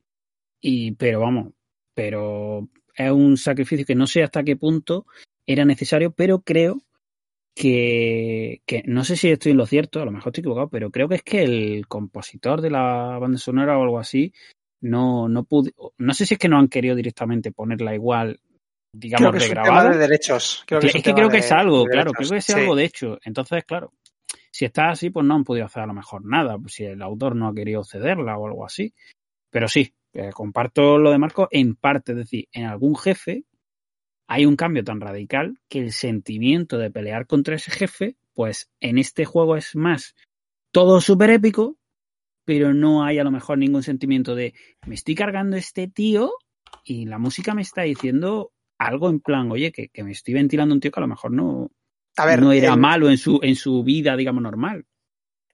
Y, 0.60 0.92
pero 0.92 1.20
vamos, 1.20 1.52
pero 1.94 2.68
es 2.94 3.10
un 3.10 3.36
sacrificio 3.36 3.86
que 3.86 3.94
no 3.94 4.06
sé 4.06 4.22
hasta 4.22 4.44
qué 4.44 4.56
punto 4.56 5.06
era 5.46 5.64
necesario, 5.64 6.12
pero 6.12 6.40
creo 6.40 6.82
que, 7.54 8.62
que 8.66 8.82
no 8.86 9.04
sé 9.04 9.16
si 9.16 9.28
estoy 9.30 9.52
en 9.52 9.58
lo 9.58 9.66
cierto, 9.66 10.02
a 10.02 10.04
lo 10.04 10.12
mejor 10.12 10.30
estoy 10.30 10.42
equivocado, 10.42 10.68
pero 10.68 10.90
creo 10.90 11.08
que 11.08 11.16
es 11.16 11.22
que 11.22 11.42
el 11.44 11.86
compositor 11.88 12.60
de 12.60 12.70
la 12.70 13.18
banda 13.18 13.38
sonora 13.38 13.78
o 13.78 13.82
algo 13.82 13.98
así 13.98 14.32
no, 14.80 15.28
no 15.28 15.44
pude, 15.44 15.72
no 15.98 16.14
sé 16.14 16.26
si 16.26 16.34
es 16.34 16.40
que 16.40 16.48
no 16.48 16.58
han 16.58 16.68
querido 16.68 16.94
directamente 16.96 17.52
ponerla 17.52 17.94
igual, 17.94 18.40
digamos, 18.92 19.20
Creo 19.28 19.32
que 19.32 19.38
es 19.38 19.44
un 19.48 19.54
tema 19.54 19.62
regrabada. 19.64 19.90
de 19.90 19.98
derechos. 19.98 20.64
Creo 20.66 20.80
que 20.80 20.86
es 20.88 20.92
que 21.02 21.14
creo 21.14 21.28
que 21.28 21.38
es 21.38 21.52
algo, 21.52 21.84
de 21.84 21.90
claro, 21.90 22.12
derechos. 22.12 22.28
creo 22.28 22.30
que 22.30 22.38
es 22.38 22.44
Sí. 22.44 22.52
algo 22.52 22.74
de 22.76 22.84
hecho. 22.84 23.18
Entonces, 23.24 23.64
claro, 23.64 23.92
si 24.50 24.64
está 24.64 24.88
así, 24.90 25.10
pues 25.10 25.26
no 25.26 25.34
han 25.34 25.44
podido 25.44 25.66
hacer 25.66 25.82
a 25.82 25.86
lo 25.86 25.94
mejor 25.94 26.24
nada, 26.24 26.58
pues 26.58 26.74
si 26.74 26.84
el 26.84 27.02
autor 27.02 27.36
no 27.36 27.48
ha 27.48 27.54
querido 27.54 27.84
cederla 27.84 28.38
o 28.38 28.46
algo 28.46 28.64
así. 28.64 28.94
Pero 29.50 29.68
sí, 29.68 29.94
eh, 30.14 30.30
comparto 30.32 30.98
lo 30.98 31.10
de 31.10 31.18
Marco 31.18 31.48
en 31.50 31.76
parte, 31.76 32.12
es 32.12 32.18
decir, 32.18 32.48
en 32.52 32.64
algún 32.66 32.96
jefe 32.96 33.44
hay 34.28 34.44
un 34.46 34.56
cambio 34.56 34.82
tan 34.82 35.00
radical 35.00 35.58
que 35.68 35.78
el 35.80 35.92
sentimiento 35.92 36.78
de 36.78 36.90
pelear 36.90 37.26
contra 37.26 37.54
ese 37.54 37.70
jefe, 37.70 38.16
pues 38.34 38.68
en 38.80 38.98
este 38.98 39.24
juego 39.24 39.56
es 39.56 39.76
más 39.76 40.14
todo 40.72 41.00
súper 41.00 41.30
épico, 41.30 41.76
pero 42.44 42.74
no 42.74 43.04
hay 43.04 43.18
a 43.18 43.24
lo 43.24 43.30
mejor 43.30 43.58
ningún 43.58 43.82
sentimiento 43.82 44.34
de 44.34 44.52
me 44.86 44.94
estoy 44.96 45.14
cargando 45.14 45.56
este 45.56 45.86
tío 45.86 46.32
y 46.84 47.04
la 47.06 47.18
música 47.18 47.54
me 47.54 47.62
está 47.62 47.82
diciendo 47.82 48.52
algo 48.78 49.08
en 49.10 49.20
plan, 49.20 49.50
oye, 49.50 49.72
que, 49.72 49.88
que 49.88 50.04
me 50.04 50.12
estoy 50.12 50.34
ventilando 50.34 50.74
un 50.74 50.80
tío 50.80 50.90
que 50.90 51.00
a 51.00 51.02
lo 51.02 51.08
mejor 51.08 51.32
no, 51.32 51.70
A 52.16 52.26
ver, 52.26 52.40
no 52.40 52.52
era 52.52 52.74
el, 52.74 52.80
malo 52.80 53.08
en 53.08 53.18
su, 53.18 53.40
en 53.42 53.56
su 53.56 53.82
vida, 53.82 54.16
digamos, 54.16 54.42
normal. 54.42 54.84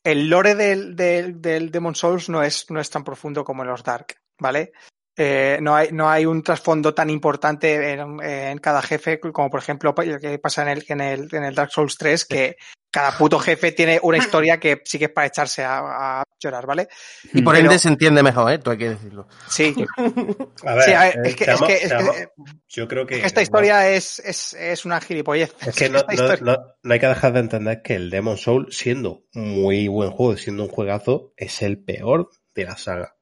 el 0.04 0.28
lore 0.28 0.54
del, 0.54 0.96
del, 0.96 1.40
del 1.40 1.70
Demon 1.70 1.94
Souls 1.94 2.28
no 2.28 2.42
es, 2.42 2.70
no 2.70 2.80
es 2.80 2.90
tan 2.90 3.04
profundo 3.04 3.44
como 3.44 3.62
en 3.62 3.68
los 3.68 3.84
Dark, 3.84 4.16
¿vale? 4.38 4.72
Eh, 5.16 5.58
no, 5.60 5.74
hay, 5.74 5.88
no 5.92 6.08
hay 6.08 6.24
un 6.24 6.42
trasfondo 6.42 6.94
tan 6.94 7.10
importante 7.10 7.92
en, 7.92 8.22
en 8.22 8.58
cada 8.58 8.80
jefe 8.80 9.20
como 9.20 9.50
por 9.50 9.60
ejemplo 9.60 9.94
el 9.98 10.18
que 10.18 10.38
pasa 10.38 10.62
en 10.62 10.68
el, 10.68 10.84
en 10.88 11.00
el, 11.02 11.28
en 11.32 11.44
el 11.44 11.54
Dark 11.54 11.70
Souls 11.70 11.98
3 11.98 12.24
que 12.24 12.56
cada 12.92 13.16
puto 13.16 13.38
jefe 13.40 13.72
tiene 13.72 13.98
una 14.02 14.18
historia 14.18 14.60
que 14.60 14.82
sí 14.84 14.98
que 14.98 15.06
es 15.06 15.10
para 15.10 15.26
echarse 15.26 15.64
a, 15.64 16.20
a 16.20 16.24
llorar, 16.38 16.66
¿vale? 16.66 16.88
Y 17.32 17.40
por 17.42 17.54
Pero- 17.54 17.64
ende 17.66 17.78
se 17.78 17.88
entiende 17.88 18.22
mejor, 18.22 18.52
¿eh? 18.52 18.58
Tú 18.58 18.70
hay 18.70 18.78
que 18.78 18.90
decirlo. 18.90 19.26
Sí, 19.48 19.74
A 20.66 20.74
ver, 20.74 20.84
Sí, 20.84 20.92
a 20.92 21.00
ver, 21.00 21.16
eh, 21.16 21.20
es 21.24 21.36
que- 21.36 21.44
es 21.44 21.60
que- 21.62 21.72
es 21.74 21.80
que- 21.80 21.88
seamos- 21.88 22.16
yo 22.68 22.86
creo 22.88 23.06
que 23.06 23.14
es 23.14 23.20
que 23.22 23.26
esta 23.26 23.40
historia 23.42 23.88
es, 23.88 24.18
es, 24.20 24.52
es 24.54 24.84
una 24.84 25.00
gilipollez. 25.00 25.54
Es 25.66 25.74
que 25.74 25.88
no, 25.90 26.02
no- 26.42 26.58
no 26.82 26.92
hay 26.94 27.00
que 27.00 27.06
dejar 27.06 27.32
de 27.32 27.40
entender 27.40 27.82
que 27.82 27.94
el 27.94 28.10
Demon 28.10 28.36
Soul, 28.36 28.68
siendo 28.70 29.24
muy 29.32 29.88
buen 29.88 30.10
juego, 30.10 30.36
siendo 30.36 30.64
un 30.64 30.68
juegazo, 30.68 31.32
es 31.36 31.62
el 31.62 31.82
peor 31.82 32.28
de 32.54 32.64
la 32.64 32.76
saga. 32.76 33.16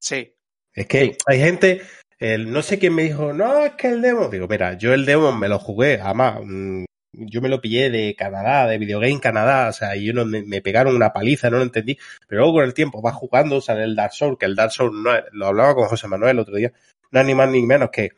Sí, 0.00 0.34
Es 0.74 0.86
que 0.88 1.16
hay 1.26 1.38
gente, 1.38 1.82
el, 2.18 2.50
no 2.50 2.60
sé 2.62 2.78
quién 2.80 2.94
me 2.94 3.04
dijo, 3.04 3.32
no, 3.32 3.64
es 3.64 3.74
que 3.74 3.86
el 3.88 4.02
Demon. 4.02 4.30
Digo, 4.32 4.48
mira, 4.48 4.76
yo 4.76 4.92
el 4.94 5.06
Demon 5.06 5.38
me 5.38 5.48
lo 5.48 5.60
jugué, 5.60 6.00
además, 6.00 6.40
mm, 6.42 6.84
yo 7.12 7.40
me 7.40 7.48
lo 7.48 7.60
pillé 7.60 7.90
de 7.90 8.14
Canadá, 8.16 8.66
de 8.66 8.78
Videogame 8.78 9.20
Canadá, 9.20 9.68
o 9.68 9.72
sea, 9.72 9.94
y 9.96 10.04
yo 10.06 10.12
no, 10.12 10.24
me, 10.24 10.42
me 10.42 10.62
pegaron 10.62 10.96
una 10.96 11.12
paliza, 11.12 11.50
no 11.50 11.58
lo 11.58 11.62
entendí. 11.62 11.98
Pero 12.26 12.40
luego 12.42 12.54
con 12.58 12.64
el 12.64 12.74
tiempo 12.74 13.02
vas 13.02 13.14
jugando, 13.14 13.60
sale 13.60 13.84
el 13.84 13.94
Dark 13.96 14.12
Souls, 14.12 14.38
que 14.38 14.46
el 14.46 14.54
Dark 14.56 14.72
Souls 14.72 14.94
no 14.94 15.14
es- 15.14 15.24
lo 15.32 15.46
hablaba 15.48 15.74
con 15.74 15.88
José 15.88 16.08
Manuel 16.08 16.30
el 16.36 16.38
otro 16.40 16.56
día, 16.56 16.72
no 17.10 17.20
es 17.20 17.26
ni 17.26 17.34
más 17.34 17.48
ni 17.50 17.62
menos 17.62 17.90
que 17.90 18.10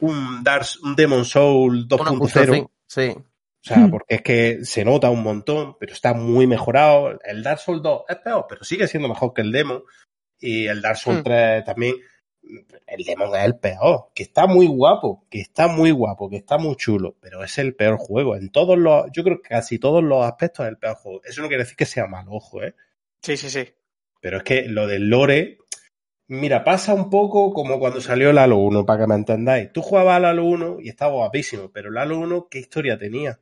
un 0.00 0.42
Dark, 0.42 0.66
un 0.82 0.96
Demon 0.96 1.24
Soul 1.24 1.86
2.0. 1.88 2.10
1.0, 2.54 2.70
Sí. 2.86 3.14
O 3.62 3.62
sea, 3.62 3.88
porque 3.90 4.14
es 4.14 4.22
que 4.22 4.64
se 4.64 4.84
nota 4.86 5.10
un 5.10 5.22
montón, 5.22 5.76
pero 5.78 5.92
está 5.92 6.14
muy 6.14 6.46
mejorado. 6.46 7.18
El 7.22 7.42
Dark 7.42 7.58
Souls 7.60 7.82
2 7.82 8.04
es 8.08 8.16
peor, 8.16 8.46
pero 8.48 8.64
sigue 8.64 8.88
siendo 8.88 9.06
mejor 9.06 9.34
que 9.34 9.42
el 9.42 9.52
demo. 9.52 9.82
Y 10.40 10.66
el 10.66 10.80
Dark 10.80 10.96
Souls 10.96 11.18
Hmm. 11.20 11.24
3 11.24 11.64
también. 11.66 11.94
El 12.86 13.04
demo 13.04 13.34
es 13.36 13.44
el 13.44 13.56
peor, 13.58 14.08
que 14.14 14.22
está 14.24 14.46
muy 14.46 14.66
guapo, 14.66 15.24
que 15.30 15.40
está 15.40 15.68
muy 15.68 15.90
guapo, 15.90 16.28
que 16.28 16.36
está 16.36 16.58
muy 16.58 16.74
chulo, 16.76 17.14
pero 17.20 17.44
es 17.44 17.58
el 17.58 17.74
peor 17.74 17.96
juego. 17.98 18.34
En 18.36 18.50
todos 18.50 18.76
los, 18.78 19.06
yo 19.12 19.22
creo 19.22 19.40
que 19.40 19.48
casi 19.50 19.78
todos 19.78 20.02
los 20.02 20.24
aspectos 20.24 20.64
es 20.66 20.70
el 20.70 20.78
peor 20.78 20.96
juego. 20.96 21.20
Eso 21.24 21.42
no 21.42 21.48
quiere 21.48 21.62
decir 21.64 21.76
que 21.76 21.86
sea 21.86 22.06
mal, 22.06 22.26
ojo, 22.28 22.62
¿eh? 22.62 22.74
sí, 23.22 23.36
sí, 23.36 23.50
sí. 23.50 23.68
Pero 24.20 24.38
es 24.38 24.42
que 24.42 24.62
lo 24.64 24.86
del 24.86 25.08
lore, 25.08 25.58
mira, 26.28 26.64
pasa 26.64 26.94
un 26.94 27.10
poco 27.10 27.52
como 27.52 27.78
cuando 27.78 28.00
salió 28.00 28.30
el 28.30 28.38
Halo 28.38 28.58
1, 28.58 28.86
para 28.86 29.02
que 29.02 29.06
me 29.08 29.14
entendáis. 29.16 29.72
Tú 29.72 29.82
jugabas 29.82 30.16
al 30.16 30.24
Halo 30.26 30.44
1 30.46 30.78
y 30.80 30.88
estaba 30.88 31.12
guapísimo, 31.14 31.70
pero 31.72 31.90
el 31.90 31.98
Halo 31.98 32.18
1, 32.18 32.48
¿qué 32.50 32.58
historia 32.60 32.98
tenía? 32.98 33.40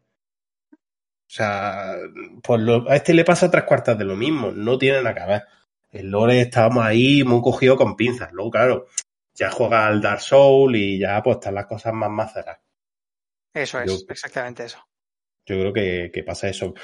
O 0.73 1.31
sea, 1.31 1.95
pues 2.43 2.61
lo- 2.61 2.89
a 2.91 2.97
este 2.97 3.13
le 3.15 3.25
pasa 3.25 3.51
tres 3.51 3.65
cuartas 3.65 3.99
de 3.99 4.05
lo 4.05 4.17
mismo, 4.17 4.51
no 4.51 4.79
tiene 4.79 5.03
nada 5.03 5.15
que 5.15 5.27
ver. 5.31 5.43
El 5.91 6.11
lore 6.11 6.41
estábamos 6.41 6.85
ahí 6.85 7.25
muy 7.25 7.41
cogido 7.41 7.77
con 7.77 7.97
pinzas. 7.97 8.33
Luego, 8.33 8.51
claro, 8.51 8.87
ya 9.35 9.51
juega 9.51 9.87
al 9.87 10.01
Dark 10.03 10.21
Soul 10.21 10.77
y 10.77 10.99
ya 10.99 11.23
pues 11.23 11.37
están 11.37 11.55
las 11.55 11.67
cosas 11.67 11.93
más 11.95 12.11
maceradas. 12.11 12.61
Eso 13.55 13.81
es, 13.81 13.91
Yo- 13.91 14.07
exactamente 14.09 14.65
eso. 14.65 14.79
Yo 15.47 15.59
creo 15.59 15.73
que, 15.73 16.11
que 16.13 16.23
pasa 16.23 16.49
eso. 16.49 16.75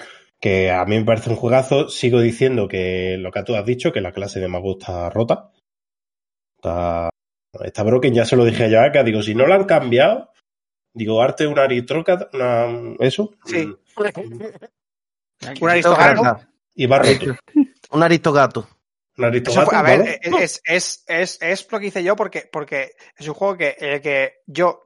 Que 0.40 0.70
a 0.70 0.84
mí 0.86 0.98
me 0.98 1.04
parece 1.04 1.30
un 1.30 1.36
juegazo. 1.36 1.88
Sigo 1.88 2.20
diciendo 2.20 2.66
que 2.66 3.16
lo 3.18 3.30
que 3.30 3.42
tú 3.42 3.54
has 3.54 3.64
dicho, 3.66 3.92
que 3.92 4.00
la 4.00 4.12
clase 4.12 4.40
de 4.40 4.48
mago 4.48 4.78
está 4.78 5.10
rota. 5.10 5.52
Está, 6.56 7.10
está 7.62 7.82
broken. 7.82 8.14
Ya 8.14 8.24
se 8.24 8.36
lo 8.36 8.44
dije 8.44 8.74
a 8.76 8.90
que 8.90 9.04
digo, 9.04 9.22
si 9.22 9.34
no 9.34 9.46
lo 9.46 9.54
han 9.54 9.64
cambiado, 9.64 10.30
digo, 10.94 11.20
arte 11.22 11.46
una 11.46 11.64
aristócrata, 11.64 12.30
una, 12.32 12.96
eso. 13.00 13.34
Sí. 13.44 13.66
mm, 13.66 13.74
Un 15.60 15.68
aristócrata. 15.70 15.70
Aristocrata. 15.70 16.48
Y 16.74 16.86
va 16.86 16.98
roto. 16.98 17.36
Un 17.90 18.02
aristogato. 18.02 18.66
Aristócrata. 19.18 19.64
fue- 19.66 19.76
a 19.78 19.82
ver, 19.82 19.98
¿vale? 20.00 20.20
es, 20.44 20.60
es, 20.64 21.04
es, 21.06 21.38
es 21.40 21.66
lo 21.70 21.78
que 21.80 21.86
hice 21.86 22.02
yo 22.02 22.16
porque, 22.16 22.48
porque 22.50 22.92
es 23.16 23.28
un 23.28 23.34
juego 23.34 23.56
que, 23.56 23.76
eh, 23.78 24.00
que 24.00 24.34
yo 24.46 24.82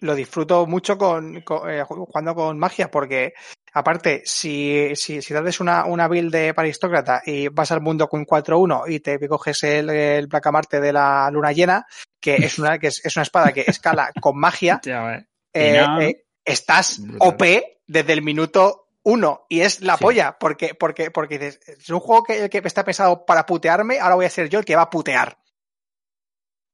lo 0.00 0.14
disfruto 0.14 0.66
mucho 0.66 0.96
con, 0.96 1.40
con, 1.42 1.70
eh, 1.70 1.82
jugando 1.84 2.34
con 2.34 2.58
magia 2.58 2.90
porque 2.90 3.34
aparte 3.72 4.22
si, 4.24 4.94
si, 4.94 5.20
si 5.22 5.34
haces 5.34 5.60
una, 5.60 5.84
una 5.86 6.08
build 6.08 6.32
de 6.32 6.54
aristócrata 6.56 7.22
y 7.24 7.48
vas 7.48 7.72
al 7.72 7.80
mundo 7.80 8.08
con 8.08 8.24
4-1 8.24 8.84
y 8.88 9.00
te 9.00 9.18
coges 9.28 9.62
el, 9.64 9.90
el 9.90 10.26
Blacamarte 10.28 10.80
de 10.80 10.92
la 10.92 11.28
luna 11.32 11.52
llena 11.52 11.86
que 12.20 12.36
es 12.36 12.58
una, 12.58 12.78
que 12.78 12.88
es, 12.88 13.04
es 13.04 13.16
una 13.16 13.24
espada 13.24 13.52
que 13.52 13.64
escala 13.66 14.10
con 14.20 14.38
magia 14.38 14.80
Ya 14.84 15.98
eh, 15.98 16.08
eh, 16.10 16.24
estás. 16.44 17.00
OP 17.18 17.42
desde 17.86 18.12
el 18.12 18.22
minuto 18.22 18.87
uno 19.08 19.46
y 19.48 19.60
es 19.60 19.80
la 19.80 19.96
Sí. 19.96 20.04
polla 20.04 20.36
porque 20.38 20.74
porque 20.74 21.10
porque 21.10 21.38
dices, 21.38 21.60
es 21.66 21.88
un 21.88 21.98
juego 22.00 22.24
que, 22.24 22.50
que 22.50 22.58
está 22.64 22.84
pensado 22.84 23.24
para 23.24 23.46
putearme 23.46 23.98
ahora 23.98 24.16
voy 24.16 24.26
a 24.26 24.30
ser 24.30 24.48
yo 24.50 24.58
el 24.58 24.64
que 24.66 24.76
va 24.76 24.82
a 24.82 24.90
putear 24.90 25.38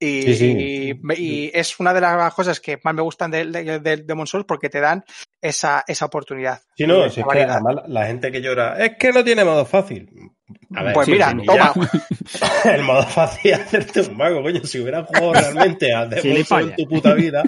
y, 0.01 0.23
Sí, 0.23 0.35
sí. 0.35 1.01
y 1.17 1.51
es 1.55 1.79
una 1.79 1.95
de 1.95 2.01
las 2.01 2.35
cosas 2.35 2.59
que 2.59 2.81
más 2.83 2.93
me 2.95 3.03
gustan 3.03 3.31
del 3.31 3.53
de, 3.53 3.79
de, 3.79 3.97
Demon 3.99 4.27
Souls 4.27 4.47
porque 4.47 4.69
te 4.69 4.81
dan 4.81 5.05
esa, 5.41 5.85
esa 5.87 6.07
oportunidad 6.07 6.61
Sí, 6.77 6.87
no, 6.87 7.09
si 7.09 7.21
es 7.21 7.27
que 7.27 7.43
además 7.43 7.77
la, 7.77 7.85
la 7.87 8.07
gente 8.07 8.33
que 8.33 8.43
llora, 8.43 8.85
es 8.85 8.97
que 8.99 9.13
no 9.13 9.23
tiene 9.23 9.45
modo 9.45 9.65
fácil. 9.65 10.11
Ver, 10.83 10.93
pues 10.93 11.07
sí, 11.07 11.13
mira, 11.13 11.31
sí, 11.31 11.47
toma. 11.47 11.73
El 12.65 12.83
modo 12.83 13.03
fácil 13.05 13.53
es 13.53 13.61
hacerte 13.61 14.01
un 14.03 14.17
mago, 14.17 14.43
coño. 14.43 14.61
Si 14.65 14.79
hubieras 14.81 15.07
jugado 15.07 15.33
realmente 15.41 15.93
a 15.95 16.07
Souls 16.21 16.51
en 16.71 16.77
tu 16.77 16.89
puta 16.89 17.15
vida, 17.15 17.43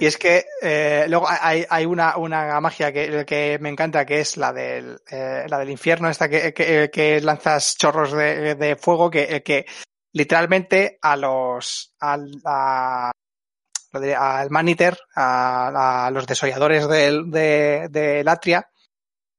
Y 0.00 0.06
es 0.06 0.18
que 0.18 0.44
eh, 0.62 1.06
luego 1.08 1.26
hay, 1.28 1.64
hay 1.70 1.86
una, 1.86 2.16
una 2.16 2.60
magia 2.60 2.92
que, 2.92 3.24
que 3.26 3.58
me 3.60 3.68
encanta, 3.70 4.04
que 4.04 4.20
es 4.20 4.36
la 4.36 4.52
del, 4.52 4.98
eh, 5.10 5.44
la 5.48 5.58
del 5.58 5.70
infierno, 5.70 6.08
esta 6.10 6.28
que, 6.28 6.52
que, 6.52 6.90
que 6.92 7.20
lanzas 7.20 7.76
chorros 7.78 8.12
de, 8.12 8.54
de 8.56 8.76
fuego, 8.76 9.10
que, 9.10 9.42
que 9.42 9.64
literalmente 10.12 10.98
a 11.00 11.16
los 11.16 11.94
al, 12.00 12.30
a- 12.44 13.10
al 14.18 14.50
Maniter, 14.50 14.98
a, 15.14 16.06
a 16.06 16.10
los 16.10 16.26
desolladores 16.26 16.86
del, 16.88 17.30
de, 17.30 17.88
de 17.90 18.22
Latria, 18.22 18.68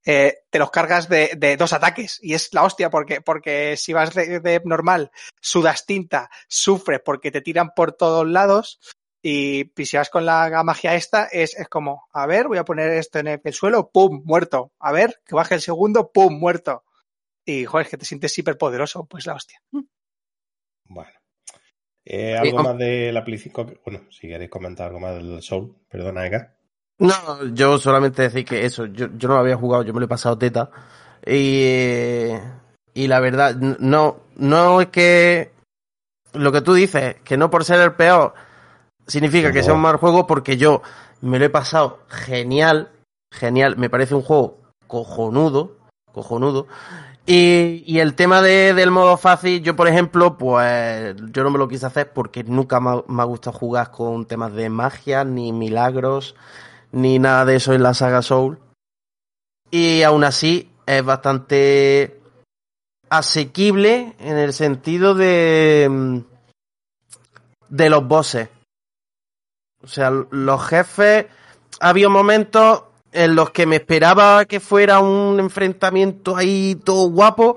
eh, 0.04 0.38
te 0.50 0.58
los 0.58 0.70
cargas 0.70 1.08
de, 1.08 1.32
de 1.36 1.56
dos 1.56 1.72
ataques. 1.72 2.18
Y 2.22 2.34
es 2.34 2.52
la 2.54 2.64
hostia, 2.64 2.90
porque, 2.90 3.20
porque 3.20 3.76
si 3.76 3.92
vas 3.92 4.14
de, 4.14 4.40
de 4.40 4.60
normal, 4.64 5.10
sudas 5.40 5.86
tinta, 5.86 6.30
sufres 6.48 7.00
porque 7.04 7.30
te 7.30 7.40
tiran 7.42 7.70
por 7.74 7.92
todos 7.92 8.26
lados. 8.26 8.80
Y, 9.22 9.70
y 9.78 9.84
si 9.86 9.98
vas 9.98 10.08
con 10.08 10.24
la 10.24 10.62
magia 10.64 10.94
esta, 10.94 11.24
es, 11.26 11.54
es 11.54 11.68
como, 11.68 12.06
a 12.12 12.26
ver, 12.26 12.48
voy 12.48 12.56
a 12.56 12.64
poner 12.64 12.90
esto 12.92 13.18
en 13.18 13.28
el, 13.28 13.40
el 13.44 13.52
suelo, 13.52 13.90
pum, 13.90 14.22
muerto. 14.24 14.72
A 14.78 14.92
ver, 14.92 15.20
que 15.26 15.34
baje 15.34 15.54
el 15.56 15.60
segundo, 15.60 16.10
pum, 16.10 16.38
muerto. 16.38 16.84
Y, 17.44 17.64
joder, 17.66 17.84
es 17.86 17.90
que 17.90 17.96
te 17.98 18.04
sientes 18.06 18.36
hiper 18.38 18.56
poderoso, 18.56 19.04
pues 19.06 19.26
la 19.26 19.34
hostia. 19.34 19.60
bueno. 20.84 21.10
Eh, 22.04 22.36
algo 22.36 22.56
más 22.62 22.78
de 22.78 23.12
la 23.12 23.22
Play 23.24 23.38
5. 23.38 23.66
que- 23.66 23.80
Bueno, 23.84 24.06
si 24.10 24.26
queréis 24.26 24.50
comentar 24.50 24.86
algo 24.86 25.00
más 25.00 25.14
del 25.16 25.42
Soul, 25.42 25.76
perdona, 25.88 26.26
Ega. 26.26 26.56
No, 27.00 27.44
yo 27.54 27.78
solamente 27.78 28.22
decir 28.22 28.44
que 28.44 28.64
eso, 28.64 28.86
yo, 28.86 29.08
yo 29.16 29.28
no 29.28 29.34
lo 29.34 29.40
había 29.40 29.56
jugado, 29.56 29.82
yo 29.82 29.92
me 29.92 30.00
lo 30.00 30.06
he 30.06 30.08
pasado 30.08 30.38
teta. 30.38 30.70
Y, 31.26 32.28
y 32.94 33.06
la 33.08 33.20
verdad, 33.20 33.56
no, 33.56 34.18
no 34.36 34.80
es 34.80 34.88
que 34.88 35.52
lo 36.34 36.52
que 36.52 36.60
tú 36.60 36.74
dices, 36.74 37.16
que 37.24 37.36
no 37.36 37.50
por 37.50 37.64
ser 37.64 37.80
el 37.80 37.92
peor 37.94 38.34
significa 39.06 39.50
que 39.52 39.62
sea 39.62 39.72
un 39.74 39.80
mal 39.80 39.96
juego, 39.96 40.26
porque 40.26 40.56
yo 40.56 40.82
me 41.22 41.38
lo 41.38 41.44
he 41.46 41.50
pasado 41.50 42.00
genial, 42.08 42.90
genial, 43.32 43.76
me 43.76 43.90
parece 43.90 44.14
un 44.14 44.22
juego 44.22 44.58
cojonudo, 44.86 45.76
cojonudo. 46.12 46.66
Y, 47.26 47.82
y 47.86 48.00
el 48.00 48.14
tema 48.14 48.42
de- 48.42 48.74
del 48.74 48.90
modo 48.90 49.16
fácil, 49.16 49.62
yo 49.62 49.76
por 49.76 49.88
ejemplo, 49.88 50.36
pues 50.36 51.14
yo 51.32 51.44
no 51.44 51.50
me 51.50 51.58
lo 51.58 51.68
quise 51.68 51.86
hacer 51.86 52.12
porque 52.12 52.44
nunca 52.44 52.80
me 52.80 52.90
ha, 52.90 53.02
me 53.08 53.22
ha 53.22 53.26
gustado 53.26 53.56
jugar 53.56 53.90
con 53.90 54.26
temas 54.26 54.52
de 54.54 54.68
magia, 54.68 55.24
ni 55.24 55.52
milagros, 55.52 56.34
ni 56.92 57.18
nada 57.18 57.44
de 57.44 57.56
eso 57.56 57.72
en 57.72 57.82
la 57.82 57.94
saga 57.94 58.22
Soul. 58.22 58.58
Y 59.70 60.02
aún 60.02 60.24
así 60.24 60.70
es 60.86 61.04
bastante 61.04 62.20
asequible 63.08 64.14
en 64.18 64.38
el 64.38 64.52
sentido 64.52 65.14
de 65.14 65.88
mm, 65.90 66.18
de 67.68 67.90
los 67.90 68.06
bosses. 68.06 68.48
O 69.82 69.86
sea, 69.86 70.10
los 70.10 70.66
jefes 70.66 71.26
ha 71.80 71.88
habido 71.88 72.10
momentos 72.10 72.84
en 73.12 73.34
los 73.34 73.50
que 73.50 73.66
me 73.66 73.76
esperaba 73.76 74.44
que 74.44 74.60
fuera 74.60 75.00
un 75.00 75.40
enfrentamiento 75.40 76.36
ahí 76.36 76.76
todo 76.84 77.10
guapo 77.10 77.56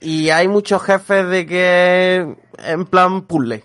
y 0.00 0.30
hay 0.30 0.48
muchos 0.48 0.82
jefes 0.82 1.28
de 1.28 1.46
que 1.46 2.36
en 2.58 2.86
plan 2.86 3.22
puzzle. 3.22 3.62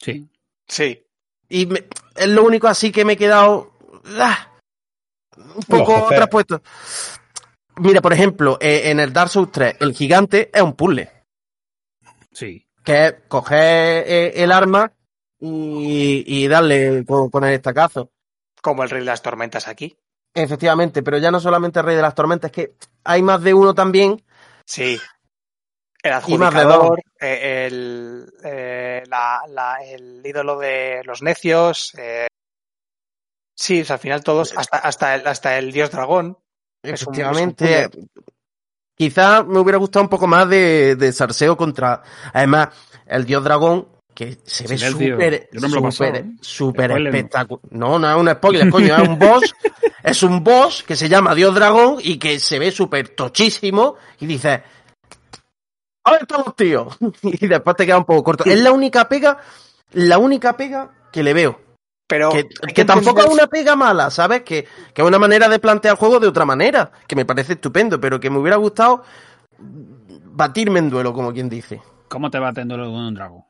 Sí. 0.00 0.28
Sí. 0.66 1.04
Y 1.48 1.66
me- 1.66 1.86
es 2.16 2.28
lo 2.28 2.44
único 2.44 2.68
así 2.68 2.92
que 2.92 3.04
me 3.04 3.14
he 3.14 3.16
quedado 3.16 3.72
ah, 4.18 4.58
un 5.36 5.62
poco 5.68 6.06
traspuesto. 6.08 6.62
Mira, 7.76 8.00
por 8.00 8.12
ejemplo, 8.12 8.58
eh, 8.60 8.90
en 8.90 9.00
el 9.00 9.12
Dark 9.12 9.30
Souls 9.30 9.52
3, 9.52 9.76
el 9.80 9.92
gigante 9.92 10.50
es 10.52 10.62
un 10.62 10.74
puzzle. 10.74 11.10
Sí. 12.32 12.66
Que 12.82 13.06
es 13.06 13.14
coger 13.28 14.04
eh, 14.06 14.32
el 14.36 14.52
arma 14.52 14.92
y, 15.38 16.24
y 16.26 16.48
darle 16.48 17.04
con, 17.06 17.30
con 17.30 17.44
el 17.44 17.54
estacazo. 17.54 18.10
Como 18.62 18.82
el 18.82 18.90
rey 18.90 19.00
de 19.00 19.06
las 19.06 19.22
tormentas 19.22 19.68
aquí. 19.68 19.96
Efectivamente, 20.36 21.02
pero 21.02 21.16
ya 21.16 21.30
no 21.30 21.40
solamente 21.40 21.80
el 21.80 21.86
Rey 21.86 21.96
de 21.96 22.02
las 22.02 22.14
Tormentas, 22.14 22.50
es 22.50 22.54
que 22.54 22.74
hay 23.04 23.22
más 23.22 23.42
de 23.42 23.54
uno 23.54 23.74
también. 23.74 24.22
Sí. 24.66 25.00
El 26.06 26.22
Y 26.26 26.38
más 26.38 26.54
de 26.54 26.60
adjudicador, 26.60 27.00
eh, 27.20 27.66
el, 27.66 28.32
eh, 28.44 29.02
la, 29.08 29.40
la- 29.48 29.78
el 29.84 30.22
ídolo 30.24 30.58
de 30.58 31.02
los 31.04 31.22
necios. 31.22 31.92
eh, 31.98 32.26
sí, 33.54 33.82
o 33.82 33.84
sea, 33.84 33.94
al 33.94 34.00
final 34.00 34.22
todos, 34.24 34.54
hasta, 34.56 34.78
hasta, 34.78 35.14
el, 35.14 35.26
hasta 35.26 35.58
el 35.58 35.72
dios 35.72 35.90
dragón. 35.90 36.26
Un- 36.26 36.90
Efectivamente. 36.90 37.82
es 37.82 37.88
un 37.94 38.08
Quizá 38.98 39.42
me 39.42 39.58
hubiera 39.58 39.76
gustado 39.78 40.04
un 40.04 40.08
poco 40.08 40.26
más 40.26 40.48
de, 40.48 40.96
de 40.96 41.12
Sarseo 41.12 41.54
contra. 41.54 42.02
Además, 42.32 42.68
el 43.04 43.26
Dios 43.26 43.44
Dragón, 43.44 43.88
que 44.14 44.38
se 44.42 44.66
ve 44.66 44.78
súper, 44.78 45.50
súper, 45.52 46.24
súper 46.40 46.90
espectacular. 46.92 47.60
No, 47.72 47.98
no 47.98 48.10
es 48.10 48.16
un 48.16 48.30
spoiler, 48.30 48.70
coño, 48.70 48.96
es 48.96 49.06
un 49.06 49.18
boss. 49.18 49.54
es 50.02 50.22
un 50.22 50.42
boss 50.42 50.82
que 50.82 50.96
se 50.96 51.10
llama 51.10 51.34
Dios 51.34 51.54
Dragón 51.54 51.98
y 52.02 52.18
que 52.18 52.40
se 52.40 52.58
ve 52.58 52.70
súper 52.70 53.10
tochísimo. 53.10 53.96
Y 54.18 54.24
dices. 54.26 54.60
A 56.06 56.12
ver, 56.12 56.26
todos 56.26 56.54
tíos. 56.54 56.96
y 57.22 57.46
después 57.46 57.76
te 57.76 57.84
queda 57.84 57.98
un 57.98 58.04
poco 58.04 58.22
corto. 58.22 58.44
Es 58.44 58.60
la 58.60 58.70
única 58.72 59.08
pega, 59.08 59.38
la 59.92 60.18
única 60.18 60.56
pega 60.56 60.90
que 61.12 61.22
le 61.22 61.34
veo. 61.34 61.60
Pero 62.06 62.30
Que, 62.30 62.84
tampoco 62.84 63.20
es 63.20 63.26
una 63.26 63.48
pega 63.48 63.74
mala, 63.74 64.10
¿sabes? 64.10 64.42
Que, 64.42 64.68
que 64.94 65.02
es 65.02 65.08
una 65.08 65.18
manera 65.18 65.48
de 65.48 65.58
plantear 65.58 65.94
el 65.94 65.98
juego 65.98 66.20
de 66.20 66.28
otra 66.28 66.44
manera, 66.44 66.92
que 67.08 67.16
me 67.16 67.24
parece 67.24 67.54
estupendo, 67.54 68.00
pero 68.00 68.20
que 68.20 68.30
me 68.30 68.38
hubiera 68.38 68.56
gustado 68.56 69.02
batirme 69.58 70.78
en 70.78 70.88
duelo, 70.88 71.12
como 71.12 71.32
quien 71.32 71.48
dice. 71.48 71.82
¿Cómo 72.06 72.30
te 72.30 72.38
va 72.38 72.50
atendiendo 72.50 72.86
con 72.86 72.94
un 72.94 73.14
dragón? 73.14 73.42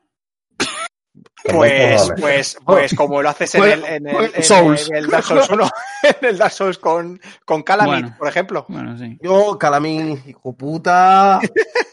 Pues, 1.43 2.11
pues, 2.19 2.57
pues 2.65 2.93
como 2.95 3.21
lo 3.21 3.29
haces 3.29 3.53
en 3.55 3.63
el, 3.63 3.85
en 3.85 4.07
el, 4.07 4.15
juega 4.15 4.37
en 4.37 4.43
Souls. 4.43 4.89
el 4.91 5.07
Dark 5.07 5.23
Souls 5.23 5.49
1, 5.49 5.69
en 6.19 6.29
el 6.29 6.37
Dark 6.37 6.51
Souls 6.51 6.77
con, 6.77 7.21
con 7.45 7.63
Calamit, 7.63 7.93
Bueno. 8.01 8.15
por 8.17 8.27
ejemplo. 8.27 8.65
Bueno, 8.67 8.97
sí. 8.97 9.17
Yo, 9.21 9.57
Calamín, 9.57 10.21
hijo 10.25 10.53
puta. 10.53 11.39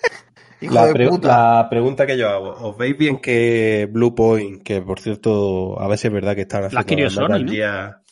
hijo 0.65 0.75
La, 0.75 0.87
de 0.87 0.93
pre- 0.93 1.09
puta. 1.09 1.29
la 1.29 1.69
pregunta 1.71 2.07
que 2.07 2.17
yo 2.19 2.29
hago, 2.29 2.51
¿os 2.69 2.77
veis 2.77 2.97
bien 2.99 3.19
que 3.21 3.89
Blue 3.91 4.15
Point, 4.15 4.63
que 4.63 4.83
por 4.83 5.01
cierto, 5.01 5.81
a 5.81 5.87
ver 5.89 5.99
si 5.99 6.09
es 6.09 6.13
verdad 6.13 6.35
que 6.35 6.43
están 6.43 6.65
haciendo 6.65 7.05
el 7.05 7.11
Sony, 7.11 7.23
Metal 7.29 7.47
¿no? 7.47 7.53
Gear, 7.53 8.03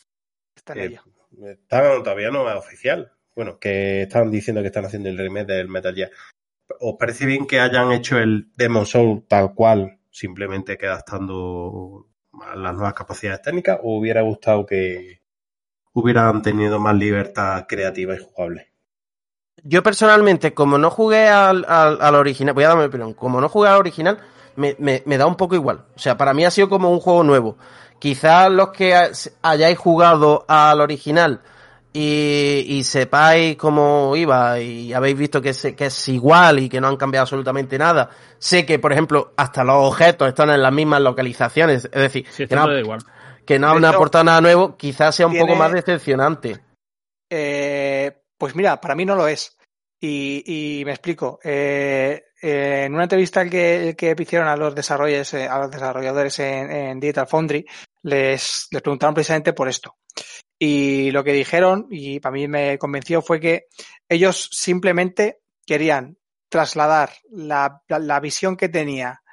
Está 0.55 0.73
en 0.73 0.79
eh, 0.79 0.85
ello. 0.85 1.01
está- 1.49 2.03
todavía 2.03 2.29
no 2.31 2.49
es 2.49 2.55
oficial. 2.55 3.11
Bueno, 3.35 3.57
que 3.59 4.03
están 4.03 4.29
diciendo 4.31 4.61
que 4.61 4.67
están 4.67 4.85
haciendo 4.85 5.09
el 5.09 5.17
remake 5.17 5.47
del 5.47 5.67
Metal 5.67 5.93
Gear. 5.95 6.11
¿Os 6.79 6.95
parece 6.99 7.25
bien 7.25 7.45
que 7.47 7.59
hayan 7.59 7.91
hecho 7.91 8.17
el 8.19 8.51
Demon 8.55 8.85
Soul 8.85 9.25
tal 9.27 9.53
cual, 9.53 9.99
simplemente 10.11 10.77
que 10.77 10.87
adaptando 10.87 12.07
a 12.41 12.55
las 12.55 12.73
nuevas 12.73 12.93
capacidades 12.93 13.41
técnicas, 13.41 13.79
o 13.83 13.97
hubiera 13.97 14.21
gustado 14.21 14.65
que 14.65 15.21
hubieran 15.93 16.41
tenido 16.41 16.79
más 16.79 16.95
libertad 16.95 17.65
creativa 17.67 18.15
y 18.15 18.19
jugable? 18.19 18.72
Yo 19.63 19.83
personalmente, 19.83 20.53
como 20.53 20.77
no 20.77 20.89
jugué 20.89 21.27
al, 21.29 21.65
al, 21.67 21.99
al 22.01 22.15
original, 22.15 22.53
voy 22.53 22.63
a 22.63 22.69
darme 22.69 22.89
perdón, 22.89 23.13
como 23.13 23.39
no 23.39 23.47
jugué 23.49 23.69
al 23.69 23.77
original, 23.79 24.17
me, 24.55 24.75
me, 24.79 25.03
me 25.05 25.17
da 25.17 25.25
un 25.25 25.35
poco 25.35 25.55
igual. 25.55 25.85
O 25.95 25.99
sea, 25.99 26.17
para 26.17 26.33
mí 26.33 26.43
ha 26.45 26.51
sido 26.51 26.69
como 26.69 26.89
un 26.91 26.99
juego 26.99 27.23
nuevo. 27.23 27.57
Quizás 27.99 28.51
los 28.51 28.69
que 28.71 28.95
ha- 28.95 29.11
hayáis 29.41 29.77
jugado 29.77 30.43
al 30.47 30.81
original 30.81 31.39
y, 31.93 32.65
y 32.67 32.83
sepáis 32.83 33.55
cómo 33.55 34.15
iba 34.17 34.59
y 34.59 34.91
habéis 34.93 35.17
visto 35.17 35.41
que 35.41 35.49
es, 35.49 35.61
que 35.77 35.85
es 35.85 36.07
igual 36.09 36.59
y 36.59 36.67
que 36.67 36.81
no 36.81 36.87
han 36.89 36.97
cambiado 36.97 37.21
absolutamente 37.21 37.77
nada. 37.77 38.09
Sé 38.39 38.65
que, 38.65 38.79
por 38.79 38.91
ejemplo, 38.91 39.31
hasta 39.37 39.63
los 39.63 39.75
objetos 39.87 40.27
están 40.27 40.49
en 40.49 40.61
las 40.61 40.73
mismas 40.73 41.01
localizaciones. 41.01 41.85
Es 41.85 41.91
decir, 42.01 42.25
Sí, 42.29 42.47
que 42.47 42.55
no, 42.55 42.63
todo 42.65 42.77
igual. 42.79 42.99
que 43.45 43.59
no 43.59 43.69
han 43.69 43.85
aportado 43.85 44.25
nada 44.25 44.41
nuevo, 44.41 44.75
quizás 44.75 45.15
sea 45.15 45.27
un 45.27 45.33
tiene- 45.33 45.47
poco 45.47 45.57
más 45.57 45.71
decepcionante. 45.71 46.59
Eh, 47.29 48.19
pues 48.43 48.57
mira, 48.57 48.81
para 48.81 48.93
mí 48.93 49.05
no 49.05 49.15
lo 49.15 49.25
es. 49.25 49.55
Y, 50.01 50.83
me 50.85 50.91
explico. 50.91 51.39
Eh, 51.41 52.21
eh, 52.41 52.83
en 52.83 52.93
una 52.93 53.03
entrevista 53.03 53.49
que, 53.49 53.95
que 53.97 54.13
hicieron 54.19 54.49
a 54.49 54.57
los 54.57 54.75
desarrolladores, 54.75 55.33
eh, 55.33 55.47
a 55.47 55.59
los 55.59 55.71
desarrolladores 55.71 56.39
en, 56.39 56.99
Digital 56.99 57.25
Foundry, 57.25 57.65
les, 58.01 58.67
les 58.69 58.81
preguntaron 58.81 59.13
precisamente 59.13 59.53
por 59.53 59.69
esto. 59.69 59.95
Y 60.59 61.09
lo 61.11 61.23
que 61.23 61.31
dijeron, 61.31 61.87
y 61.89 62.19
para 62.19 62.33
mí 62.33 62.49
me 62.49 62.77
convenció, 62.77 63.21
fue 63.21 63.39
que 63.39 63.67
ellos 64.09 64.49
simplemente 64.51 65.39
querían 65.65 66.17
trasladar 66.49 67.13
la, 67.31 67.81
la, 67.87 67.99
la 67.99 68.19
visión 68.19 68.57
que 68.57 68.67
tenía 68.67 69.23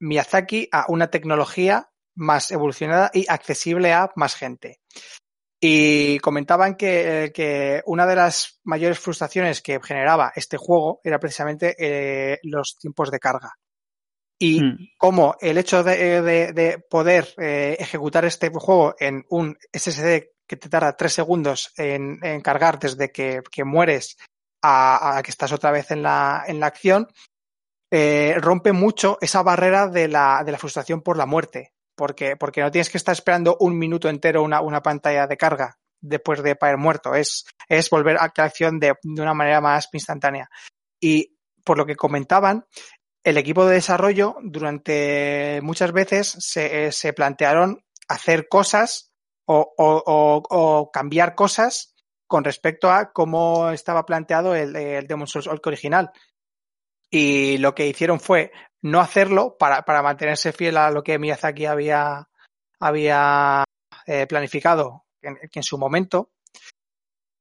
Miyazaki 0.00 0.70
a 0.72 0.86
una 0.88 1.10
tecnología 1.10 1.90
más 2.14 2.50
evolucionada 2.50 3.10
y 3.12 3.26
accesible 3.28 3.92
a 3.92 4.10
más 4.16 4.36
gente. 4.36 4.80
Y 5.66 6.18
comentaban 6.18 6.74
que, 6.74 7.24
eh, 7.24 7.32
que 7.32 7.82
una 7.86 8.04
de 8.06 8.16
las 8.16 8.60
mayores 8.64 8.98
frustraciones 8.98 9.62
que 9.62 9.80
generaba 9.82 10.30
este 10.36 10.58
juego 10.58 11.00
era 11.02 11.18
precisamente 11.18 11.74
eh, 11.78 12.38
los 12.42 12.76
tiempos 12.78 13.10
de 13.10 13.18
carga. 13.18 13.54
Y 14.38 14.62
Mm. 14.62 14.76
cómo 14.98 15.36
el 15.40 15.56
hecho 15.56 15.82
de, 15.82 16.20
de- 16.20 16.52
de 16.52 16.78
poder 16.90 17.28
eh, 17.38 17.76
ejecutar 17.78 18.26
este 18.26 18.50
juego 18.50 18.94
en 18.98 19.24
un 19.30 19.56
SSD 19.72 20.32
que 20.46 20.56
te 20.56 20.68
tarda 20.68 20.96
tres 20.98 21.14
segundos 21.14 21.72
en, 21.78 22.18
en 22.22 22.42
cargar 22.42 22.78
desde 22.78 23.10
que, 23.10 23.40
que 23.50 23.64
mueres 23.64 24.18
a, 24.62 25.16
a 25.16 25.22
que 25.22 25.30
estás 25.30 25.52
otra 25.52 25.70
vez 25.70 25.90
en 25.92 26.02
la, 26.02 26.44
en 26.46 26.60
la 26.60 26.66
acción, 26.66 27.08
eh, 27.90 28.34
rompe 28.38 28.72
mucho 28.72 29.16
esa 29.22 29.42
barrera 29.42 29.88
de 29.88 30.08
la, 30.08 30.42
de 30.44 30.52
la 30.52 30.58
frustración 30.58 31.00
por 31.00 31.16
la 31.16 31.26
muerte. 31.26 31.73
Porque, 31.96 32.36
porque 32.36 32.60
no 32.60 32.70
tienes 32.70 32.90
que 32.90 32.98
estar 32.98 33.12
esperando 33.12 33.56
un 33.60 33.78
minuto 33.78 34.08
entero 34.08 34.42
una, 34.42 34.60
una 34.60 34.82
pantalla 34.82 35.26
de 35.26 35.36
carga 35.36 35.78
después 36.00 36.42
de 36.42 36.56
haber 36.60 36.76
muerto. 36.76 37.14
Es, 37.14 37.44
es 37.68 37.88
volver 37.90 38.16
a 38.18 38.32
la 38.36 38.44
acción 38.44 38.78
de, 38.80 38.94
de 39.02 39.22
una 39.22 39.34
manera 39.34 39.60
más 39.60 39.88
instantánea. 39.92 40.48
Y 41.00 41.36
por 41.64 41.78
lo 41.78 41.86
que 41.86 41.96
comentaban, 41.96 42.66
el 43.22 43.38
equipo 43.38 43.64
de 43.64 43.74
desarrollo 43.76 44.36
durante 44.42 45.60
muchas 45.62 45.92
veces 45.92 46.36
se, 46.40 46.86
eh, 46.86 46.92
se 46.92 47.12
plantearon 47.12 47.82
hacer 48.08 48.48
cosas 48.48 49.12
o, 49.46 49.72
o- 49.78 50.90
cambiar 50.92 51.34
cosas 51.34 51.94
con 52.26 52.44
respecto 52.44 52.90
a 52.90 53.12
cómo 53.12 53.70
estaba 53.70 54.04
planteado 54.04 54.54
el, 54.54 54.74
el 54.76 55.06
Demon's 55.06 55.30
Souls 55.30 55.48
original. 55.64 56.10
Y 57.10 57.58
lo 57.58 57.74
que 57.74 57.86
hicieron 57.86 58.20
fue 58.20 58.50
no 58.84 59.00
hacerlo 59.00 59.56
para, 59.58 59.82
para 59.82 60.02
mantenerse 60.02 60.52
fiel 60.52 60.76
a 60.76 60.90
lo 60.90 61.02
que 61.02 61.18
Miyazaki 61.18 61.64
había, 61.64 62.28
había 62.78 63.64
eh, 64.06 64.26
planificado 64.26 65.06
en, 65.22 65.38
en 65.50 65.62
su 65.62 65.78
momento. 65.78 66.30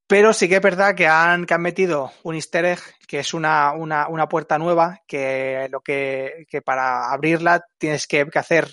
Pero 0.07 0.32
sí 0.32 0.48
que 0.48 0.56
es 0.56 0.61
verdad 0.61 0.95
que 0.95 1.07
han, 1.07 1.45
que 1.45 1.53
han 1.53 1.61
metido 1.61 2.14
un 2.24 2.36
easter 2.36 2.64
egg, 2.65 2.80
que 3.07 3.20
es 3.20 3.34
una, 3.34 3.74
una, 3.74 4.07
una 4.07 4.30
puerta 4.30 4.57
nueva, 4.57 5.02
que 5.06 5.68
lo 5.70 5.82
que, 5.82 6.45
que 6.49 6.61
para 6.61 7.11
abrirla 7.11 7.65
tienes 7.78 8.07
que, 8.07 8.26
que 8.28 8.40
hacer 8.40 8.70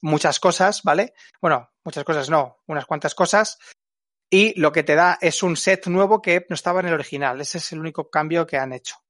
muchas 0.00 0.40
cosas, 0.40 0.82
¿vale? 0.82 1.12
Bueno, 1.42 1.70
muchas 1.84 2.04
cosas 2.04 2.30
no, 2.30 2.56
unas 2.66 2.86
cuantas 2.86 3.14
cosas. 3.14 3.58
Y 4.30 4.58
lo 4.58 4.72
que 4.72 4.82
te 4.82 4.94
da 4.94 5.18
es 5.20 5.42
un 5.42 5.56
set 5.56 5.88
nuevo 5.88 6.22
que 6.22 6.46
no 6.48 6.54
estaba 6.54 6.80
en 6.80 6.86
el 6.86 6.94
original. 6.94 7.38
Ese 7.40 7.58
es 7.58 7.72
el 7.72 7.80
único 7.80 8.08
cambio 8.08 8.46
que 8.46 8.56
han 8.56 8.72
hecho. 8.72 9.03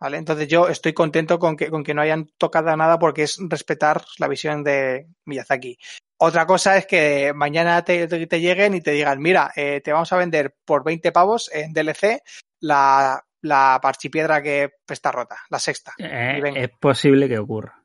¿Vale? 0.00 0.16
Entonces 0.18 0.48
yo 0.48 0.68
estoy 0.68 0.92
contento 0.92 1.38
con 1.38 1.56
que, 1.56 1.70
con 1.70 1.82
que 1.84 1.94
no 1.94 2.02
hayan 2.02 2.28
tocado 2.36 2.76
nada 2.76 2.98
porque 2.98 3.22
es 3.22 3.38
respetar 3.48 4.04
la 4.18 4.28
visión 4.28 4.62
de 4.64 5.06
Miyazaki. 5.24 5.78
Otra 6.18 6.46
cosa 6.46 6.76
es 6.76 6.86
que 6.86 7.32
mañana 7.34 7.82
te, 7.84 8.06
lleguen 8.40 8.74
y 8.74 8.80
te 8.80 8.90
digan, 8.92 9.20
mira, 9.20 9.52
eh, 9.56 9.80
te 9.82 9.92
vamos 9.92 10.12
a 10.12 10.16
vender 10.16 10.56
por 10.64 10.84
20 10.84 11.10
pavos 11.12 11.50
en 11.52 11.72
DLC 11.72 12.22
la, 12.60 13.24
la 13.42 13.78
parchipiedra 13.82 14.42
que 14.42 14.72
está 14.88 15.10
rota, 15.12 15.36
la 15.50 15.58
sexta. 15.58 15.92
Eh, 15.98 16.40
es 16.54 16.70
posible 16.78 17.28
que 17.28 17.38
ocurra. 17.38 17.82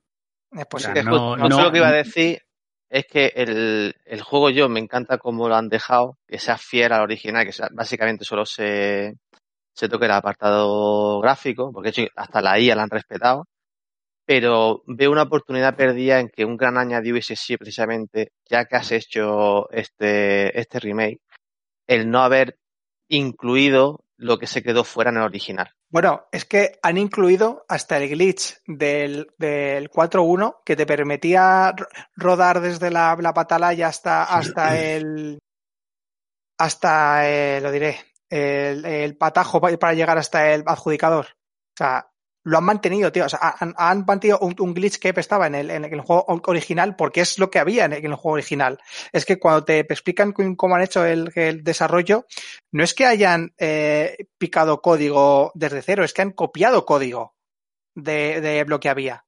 Es 0.52 0.64
O 0.66 0.70
posible. 0.70 0.94
sea, 0.94 1.02
Es 1.02 1.06
que 1.08 1.12
no- 1.12 1.30
justo 1.38 1.50
no- 1.50 1.64
lo 1.64 1.72
que 1.72 1.78
iba 1.78 1.88
a 1.90 1.92
decir 1.94 2.42
es 2.90 3.06
que 3.06 3.28
el, 3.36 3.96
el 4.06 4.22
juego 4.22 4.50
yo 4.50 4.68
me 4.68 4.80
encanta 4.80 5.18
cómo 5.20 5.48
lo 5.48 5.56
han 5.56 5.70
dejado, 5.70 6.18
que 6.28 6.40
sea 6.40 6.58
fiel 6.58 6.92
al 6.92 7.02
original, 7.02 7.46
que 7.46 7.52
sea- 7.54 7.70
básicamente 7.72 8.26
solo 8.26 8.46
se, 8.46 9.16
se 9.80 9.88
toque 9.88 10.06
el 10.06 10.12
apartado 10.12 11.22
gráfico, 11.22 11.72
porque 11.72 12.10
hasta 12.16 12.42
la 12.42 12.60
IA 12.60 12.76
la 12.76 12.84
han 12.84 12.90
respetado, 12.90 13.46
pero 14.26 14.84
veo 14.88 15.10
una 15.12 15.24
oportunidad 15.24 15.76
perdida 15.78 16.20
en 16.20 16.28
que 16.30 16.44
un 16.44 16.58
gran 16.58 16.78
añadido 16.78 17.14
hubiese 17.14 17.38
sido 17.38 17.60
precisamente, 17.60 18.34
ya 18.50 18.66
que 18.66 18.76
has 18.76 18.92
hecho 18.92 19.70
este, 19.72 20.60
este 20.60 20.80
remake, 20.80 21.20
el 21.88 22.10
no 22.12 22.20
haber 22.22 22.58
incluido 23.10 24.04
lo 24.18 24.38
que 24.38 24.48
se 24.48 24.62
quedó 24.62 24.84
fuera 24.84 25.12
en 25.12 25.18
el 25.18 25.24
original. 25.24 25.72
Bueno, 25.90 26.26
es 26.32 26.44
que 26.44 26.78
han 26.84 26.98
incluido 26.98 27.66
hasta 27.70 27.98
el 27.98 28.10
glitch 28.10 28.58
del, 28.68 29.28
del 29.38 29.90
4.1 29.90 30.58
que 30.66 30.76
te 30.76 30.86
permitía 30.86 31.72
ro- 31.72 31.88
rodar 32.18 32.60
desde 32.60 32.92
la, 32.92 33.16
la 33.20 33.34
patalaya 33.34 33.88
hasta, 33.88 34.24
hasta 34.26 34.78
el. 34.78 35.40
hasta, 36.60 37.28
eh, 37.30 37.62
lo 37.62 37.72
diré, 37.72 37.98
el, 38.30 38.86
el 38.86 39.18
patajo 39.18 39.60
pa- 39.62 39.76
para 39.78 39.94
llegar 39.94 40.18
hasta 40.18 40.54
el 40.54 40.64
adjudicador. 40.66 41.26
O 41.28 41.78
sea, 41.78 42.10
lo 42.46 42.58
han 42.58 42.64
mantenido, 42.64 43.12
tío. 43.12 43.26
O 43.26 43.30
sea, 43.30 43.40
han, 43.60 43.74
han 43.78 44.06
mantenido 44.06 44.40
un, 44.40 44.56
un 44.60 44.74
glitch 44.74 44.98
que 45.00 45.14
estaba 45.18 45.48
en 45.48 45.56
el, 45.56 45.70
en 45.72 45.84
el 45.86 46.02
juego 46.02 46.26
original 46.48 46.96
porque 46.96 47.22
es 47.22 47.38
lo 47.38 47.52
que 47.52 47.60
había 47.60 47.86
en 47.86 47.94
el, 47.94 48.00
en 48.06 48.12
el 48.12 48.16
juego 48.16 48.36
original. 48.36 48.80
Es 49.12 49.26
que 49.26 49.38
cuando 49.40 49.66
te 49.66 49.80
explican 49.82 50.32
cómo 50.32 50.76
han 50.76 50.82
hecho 50.82 51.06
el, 51.06 51.32
el 51.36 51.64
desarrollo, 51.64 52.26
no 52.72 52.84
es 52.84 52.94
que 52.94 53.06
hayan 53.06 53.54
eh, 53.58 54.28
picado 54.38 54.82
código 54.82 55.52
desde 55.54 55.82
cero, 55.82 56.04
es 56.04 56.14
que 56.14 56.22
han 56.22 56.32
copiado 56.32 56.86
código 56.86 57.36
de, 57.96 58.40
de 58.42 58.64
lo 58.66 58.80
que 58.80 58.90
había 58.90 59.26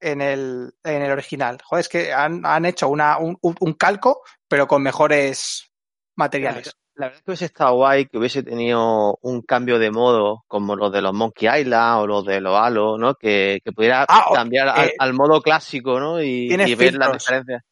en 0.00 0.20
el, 0.20 0.74
en 0.84 1.02
el 1.02 1.10
original. 1.12 1.58
Joder, 1.64 1.80
es 1.80 1.88
que 1.88 2.12
han, 2.12 2.44
han 2.44 2.64
hecho 2.66 2.88
una, 2.88 3.18
un, 3.18 3.38
un- 3.40 3.56
un 3.60 3.72
calco, 3.74 4.22
pero 4.48 4.66
con 4.68 4.82
mejores 4.82 5.70
materiales. 6.16 6.76
La 6.98 7.06
verdad 7.06 7.18
es 7.18 7.22
que 7.24 7.30
hubiese 7.30 7.44
estado 7.44 7.74
guay 7.76 8.06
que 8.06 8.18
hubiese 8.18 8.42
tenido 8.42 9.16
un 9.22 9.42
cambio 9.42 9.78
de 9.78 9.90
modo 9.92 10.44
como 10.48 10.74
los 10.74 10.90
de 10.92 11.00
los 11.00 11.14
Monkey 11.14 11.48
Island 11.60 12.00
o 12.02 12.06
los 12.08 12.24
de 12.26 12.40
los 12.40 12.58
Halo, 12.58 12.98
¿no? 12.98 13.14
Que, 13.14 13.60
que 13.64 13.70
pudiera 13.70 14.04
Ah, 14.08 14.30
cambiar 14.34 14.68
al, 14.68 14.88
eh, 14.88 14.94
al 14.98 15.14
modo 15.14 15.40
clásico, 15.40 16.00
¿no? 16.00 16.20
Y, 16.20 16.48
ver 16.74 16.94
las 16.94 17.12
diferencias. 17.12 17.62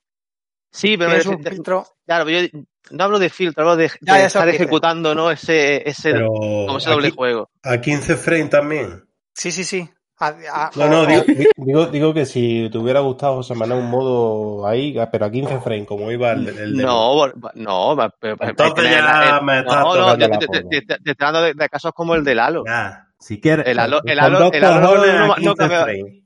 Sí, 0.71 0.97
pero 0.97 1.11
Tienes 1.11 1.27
un 1.27 1.43
filtro. 1.43 1.87
claro, 2.07 2.25
pero 2.25 2.41
yo 2.41 2.61
no 2.93 3.05
hablo 3.05 3.19
de 3.19 3.29
filtro, 3.31 3.63
hablo 3.65 3.75
de, 3.77 3.89
Ya, 4.01 4.15
de 4.15 4.21
ya 4.23 4.31
sé 4.31 4.39
lo 4.39 4.45
estar 4.45 4.49
ejecutando, 4.49 5.13
¿no? 5.15 5.31
Ese, 5.33 5.89
ese, 5.89 6.13
como 6.13 6.79
ese 6.79 6.91
doble 6.91 7.09
aquí- 7.09 7.17
juego. 7.17 7.51
a 7.65 7.81
15 7.81 8.17
frames 8.17 8.51
también. 8.51 9.05
Sí, 9.35 9.51
sí, 9.51 9.65
sí. 9.65 9.91
A- 10.19 10.29
a- 10.29 10.71
No, 10.77 10.89
no, 10.89 11.07
digo, 11.07 11.25
digo, 11.57 11.87
digo 11.87 12.15
que 12.15 12.25
si 12.27 12.69
te 12.71 12.79
hubiera 12.79 13.01
gustado, 13.01 13.37
José 13.37 13.55
Manuel, 13.55 13.81
un 13.81 13.91
modo 13.91 14.67
ahí, 14.67 14.97
pero 15.13 15.27
a 15.27 15.31
15 15.31 15.61
frames, 15.61 15.87
como 15.87 16.11
iba 16.11 16.33
el, 16.33 16.49
el 16.49 16.77
de- 16.77 16.83
No, 16.85 17.27
no, 17.55 17.97
pero, 18.19 18.37
Entonces 18.41 18.85
ya 18.91 19.39
eh, 19.39 19.43
me 19.45 19.59
estás 19.61 19.77
no, 19.83 19.95
no, 19.95 20.17
te, 20.17 20.29
te, 20.29 20.95
estoy 21.11 21.15
hablando 21.27 21.43
de, 21.43 21.55
de 21.55 21.69
casos 21.69 21.93
como 21.93 22.15
el 22.15 22.25
del 22.25 22.39
Halo. 22.39 22.65
Ya, 22.67 23.09
si 23.19 23.41
quieres. 23.41 23.67
El 23.67 23.79
Halo- 23.79 24.01
el 24.05 24.19
Halo- 24.19 24.51
el 24.53 24.65
Halo 24.65 24.97
no- 24.97 25.25
a 25.25 25.27
no 25.27 25.35
15 25.37 25.55
cambia- 25.57 25.83
frames. 25.85 26.23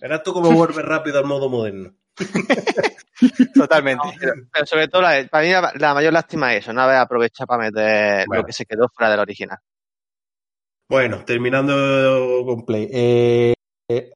Verás 0.00 0.22
tú 0.22 0.32
cómo 0.32 0.52
vuelve 0.52 0.82
rápido 0.82 1.18
al 1.18 1.24
modo 1.24 1.48
moderno. 1.48 1.90
totalmente. 3.54 4.08
Pero, 4.18 4.32
pero 4.52 4.66
sobre 4.66 4.88
todo, 4.88 5.02
la- 5.02 5.26
para 5.30 5.44
mí 5.44 5.50
la, 5.52 5.72
la 5.76 5.94
mayor 5.94 6.12
lástima 6.12 6.52
es 6.54 6.60
eso, 6.64 6.72
no 6.72 6.82
haber 6.82 6.96
aprovechado 6.96 7.46
para 7.46 7.64
meter 7.64 8.24
Bueno. 8.26 8.42
lo 8.42 8.46
que 8.46 8.52
se 8.52 8.66
quedó 8.66 8.88
fuera 8.94 9.10
del 9.10 9.20
original. 9.20 9.58
Bueno, 10.92 11.24
terminando 11.24 12.44
con 12.44 12.66
Play. 12.66 12.86
Eh, 12.92 13.54
eh, 13.88 14.12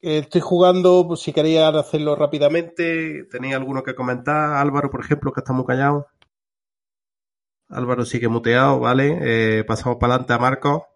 estoy 0.00 0.40
jugando, 0.40 1.04
pues, 1.06 1.20
si 1.20 1.32
quería 1.32 1.68
hacerlo 1.68 2.16
rápidamente. 2.16 3.22
¿Tenéis 3.30 3.54
alguno 3.54 3.84
que 3.84 3.94
comentar? 3.94 4.54
Álvaro, 4.56 4.90
por 4.90 5.00
ejemplo, 5.04 5.30
que 5.32 5.38
está 5.42 5.52
muy 5.52 5.64
callado. 5.64 6.08
Álvaro 7.68 8.04
sigue 8.04 8.26
muteado, 8.26 8.80
¿vale? 8.80 9.16
Eh, 9.60 9.62
pasamos 9.64 9.98
para 10.00 10.14
adelante 10.14 10.32
a 10.32 10.38
Marco. 10.38 10.88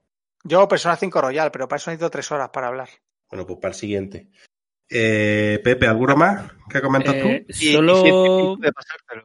Yo, 0.42 0.66
Persona 0.66 0.96
5 0.96 1.20
Royal, 1.20 1.52
pero 1.52 1.68
para 1.68 1.76
eso 1.76 1.92
necesito 1.92 2.10
tres 2.10 2.28
horas 2.32 2.50
para 2.52 2.66
hablar. 2.66 2.88
Bueno, 3.30 3.46
pues 3.46 3.60
para 3.60 3.70
el 3.70 3.78
siguiente. 3.78 4.28
Eh, 4.90 5.60
Pepe, 5.62 5.86
¿alguno 5.86 6.16
más 6.16 6.50
que 6.68 6.82
comentas 6.82 7.14
Eh, 7.14 7.46
Y- 7.48 7.68
y 7.68 7.72
solo. 7.74 7.94
si 7.94 8.08
es 8.08 8.14
difícil 8.24 8.58
de 8.60 8.72
pasártelo. 8.72 9.24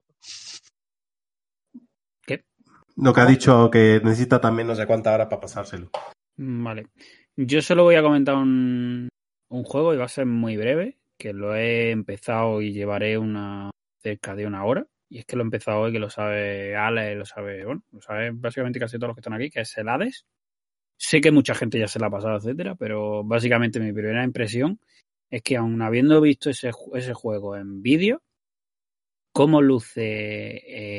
Lo 2.97 3.13
que 3.13 3.21
ha 3.21 3.25
dicho 3.25 3.69
que 3.69 4.01
necesita 4.03 4.41
también 4.41 4.67
no 4.67 4.75
sé 4.75 4.87
cuántas 4.87 5.13
horas 5.13 5.27
para 5.27 5.41
pasárselo. 5.41 5.89
Vale. 6.35 6.87
Yo 7.35 7.61
solo 7.61 7.83
voy 7.83 7.95
a 7.95 8.01
comentar 8.01 8.35
un, 8.35 9.07
un 9.49 9.63
juego 9.63 9.93
y 9.93 9.97
va 9.97 10.05
a 10.05 10.09
ser 10.09 10.25
muy 10.25 10.57
breve, 10.57 10.97
que 11.17 11.33
lo 11.33 11.55
he 11.55 11.91
empezado 11.91 12.61
y 12.61 12.73
llevaré 12.73 13.17
una 13.17 13.69
cerca 14.01 14.35
de 14.35 14.47
una 14.47 14.65
hora. 14.65 14.87
Y 15.09 15.19
es 15.19 15.25
que 15.25 15.35
lo 15.35 15.43
he 15.43 15.45
empezado 15.45 15.81
hoy, 15.81 15.91
que 15.91 15.99
lo 15.99 16.09
sabe 16.09 16.75
Ale, 16.75 17.15
lo 17.15 17.25
sabe, 17.25 17.63
bueno, 17.65 17.83
lo 17.91 18.01
sabe 18.01 18.31
básicamente 18.33 18.79
casi 18.79 18.97
todos 18.97 19.09
los 19.09 19.15
que 19.15 19.21
están 19.21 19.33
aquí, 19.33 19.49
que 19.49 19.61
es 19.61 19.77
el 19.77 19.87
Hades. 19.87 20.25
Sé 20.97 21.21
que 21.21 21.31
mucha 21.31 21.53
gente 21.53 21.79
ya 21.79 21.87
se 21.87 21.99
la 21.99 22.07
ha 22.07 22.11
pasado, 22.11 22.37
etcétera, 22.37 22.75
pero 22.75 23.23
básicamente 23.23 23.79
mi 23.79 23.93
primera 23.93 24.23
impresión 24.23 24.79
es 25.29 25.43
que 25.43 25.55
aun 25.55 25.81
habiendo 25.81 26.19
visto 26.19 26.49
ese, 26.49 26.71
ese 26.95 27.13
juego 27.13 27.55
en 27.55 27.81
vídeo, 27.83 28.21
cómo 29.37 29.61
luce 29.61 30.01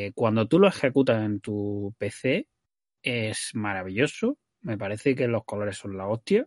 eh, 0.06 0.12
cuando 0.14 0.46
tú 0.46 0.60
lo 0.60 0.68
ejecutas 0.68 1.24
en 1.24 1.40
tu 1.40 1.92
PC 1.98 2.46
es 3.02 3.50
maravilloso. 3.54 4.38
Me 4.62 4.78
parece 4.78 5.16
que 5.16 5.26
los 5.26 5.44
colores 5.44 5.76
son 5.76 5.96
la 5.96 6.06
hostia. 6.06 6.46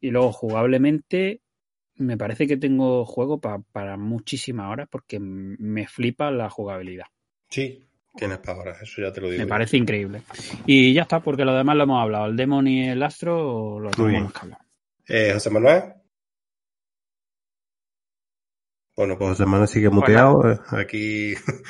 Y 0.00 0.10
luego 0.10 0.32
jugablemente 0.32 1.40
me 1.94 2.16
parece 2.16 2.48
que 2.48 2.56
tengo 2.56 3.04
juego 3.04 3.40
pa- 3.40 3.62
para 3.70 3.96
muchísimas 3.96 4.68
horas 4.72 4.88
porque 4.90 5.20
me 5.20 5.86
flipa 5.86 6.32
la 6.32 6.50
jugabilidad. 6.50 7.06
Sí, 7.48 7.84
tienes 8.16 8.38
para 8.38 8.58
ahora, 8.58 8.76
eso 8.82 9.00
ya 9.00 9.12
te 9.12 9.20
lo 9.20 9.30
digo. 9.30 9.44
Me 9.44 9.48
parece 9.48 9.76
increíble. 9.76 10.22
Y 10.66 10.92
ya 10.92 11.02
está, 11.02 11.20
porque 11.20 11.44
lo 11.44 11.54
demás 11.54 11.76
lo 11.76 11.84
hemos 11.84 12.02
hablado. 12.02 12.26
El 12.26 12.36
Demon 12.36 12.66
y 12.66 12.88
el 12.88 13.00
Astro 13.00 13.78
lo 13.78 13.90
tenemos 14.08 14.32
que 14.32 14.40
hablar. 14.40 14.60
Eh, 15.06 15.30
José 15.34 15.50
Manuel. 15.50 15.82
Bueno, 18.96 19.16
pues 19.16 19.30
José 19.30 19.46
Manuel 19.46 19.68
sigue 19.68 19.88
muteado. 19.90 20.50
eh, 20.50 20.58
Aquí. 20.70 21.34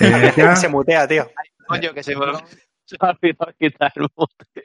Eh. 0.00 0.56
Se 0.56 0.68
mutea, 0.68 1.06
tío. 1.06 1.28
Coño, 1.66 1.92
que 1.94 2.02
se 2.02 2.16
me, 2.16 2.26
se 2.84 2.96
me 3.00 3.08
ha 3.08 3.10
olvidado 3.10 3.52
quitar 3.58 3.92
el 3.96 4.06
mute. 4.16 4.64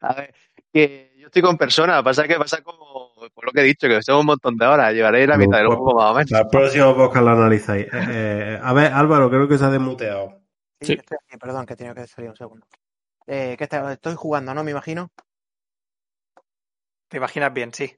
A 0.00 0.14
ver, 0.14 0.34
que 0.72 1.12
yo 1.18 1.26
estoy 1.26 1.42
con 1.42 1.56
personas, 1.58 2.02
pasa 2.02 2.26
que 2.26 2.36
pasa 2.36 2.62
como 2.62 3.12
por 3.34 3.44
lo 3.44 3.52
que 3.52 3.60
he 3.60 3.64
dicho, 3.64 3.86
que 3.88 4.00
tengo 4.04 4.20
un 4.20 4.26
montón 4.26 4.56
de 4.56 4.66
horas, 4.66 4.92
llevaré 4.94 5.26
la 5.26 5.36
mitad 5.36 5.58
del 5.58 5.66
Pues, 5.66 5.78
juego 5.78 5.94
más 6.00 6.10
o 6.10 6.14
menos. 6.14 6.32
Al 6.32 6.48
próximo 6.48 6.96
podcast 6.96 7.24
lo 7.24 7.30
analizáis. 7.32 7.84
Eh, 7.86 7.88
eh, 7.92 8.60
a 8.62 8.72
ver, 8.72 8.92
Álvaro, 8.92 9.28
creo 9.28 9.46
que 9.48 9.58
se 9.58 9.64
ha 9.64 9.70
desmuteado. 9.70 10.40
Sí, 10.80 10.86
Sí. 10.86 10.94
que 10.94 11.00
estoy 11.00 11.18
aquí, 11.28 11.36
perdón, 11.36 11.66
que 11.66 11.74
he 11.74 11.76
tenido 11.76 11.94
que 11.94 12.06
salir 12.06 12.30
un 12.30 12.36
segundo. 12.36 12.66
Eh, 13.26 13.54
que 13.58 13.64
está- 13.64 13.92
estoy 13.92 14.14
jugando, 14.16 14.54
¿no? 14.54 14.64
Me 14.64 14.70
imagino. 14.70 15.10
Te 17.08 17.16
imaginas 17.18 17.52
bien, 17.52 17.72
sí. 17.74 17.92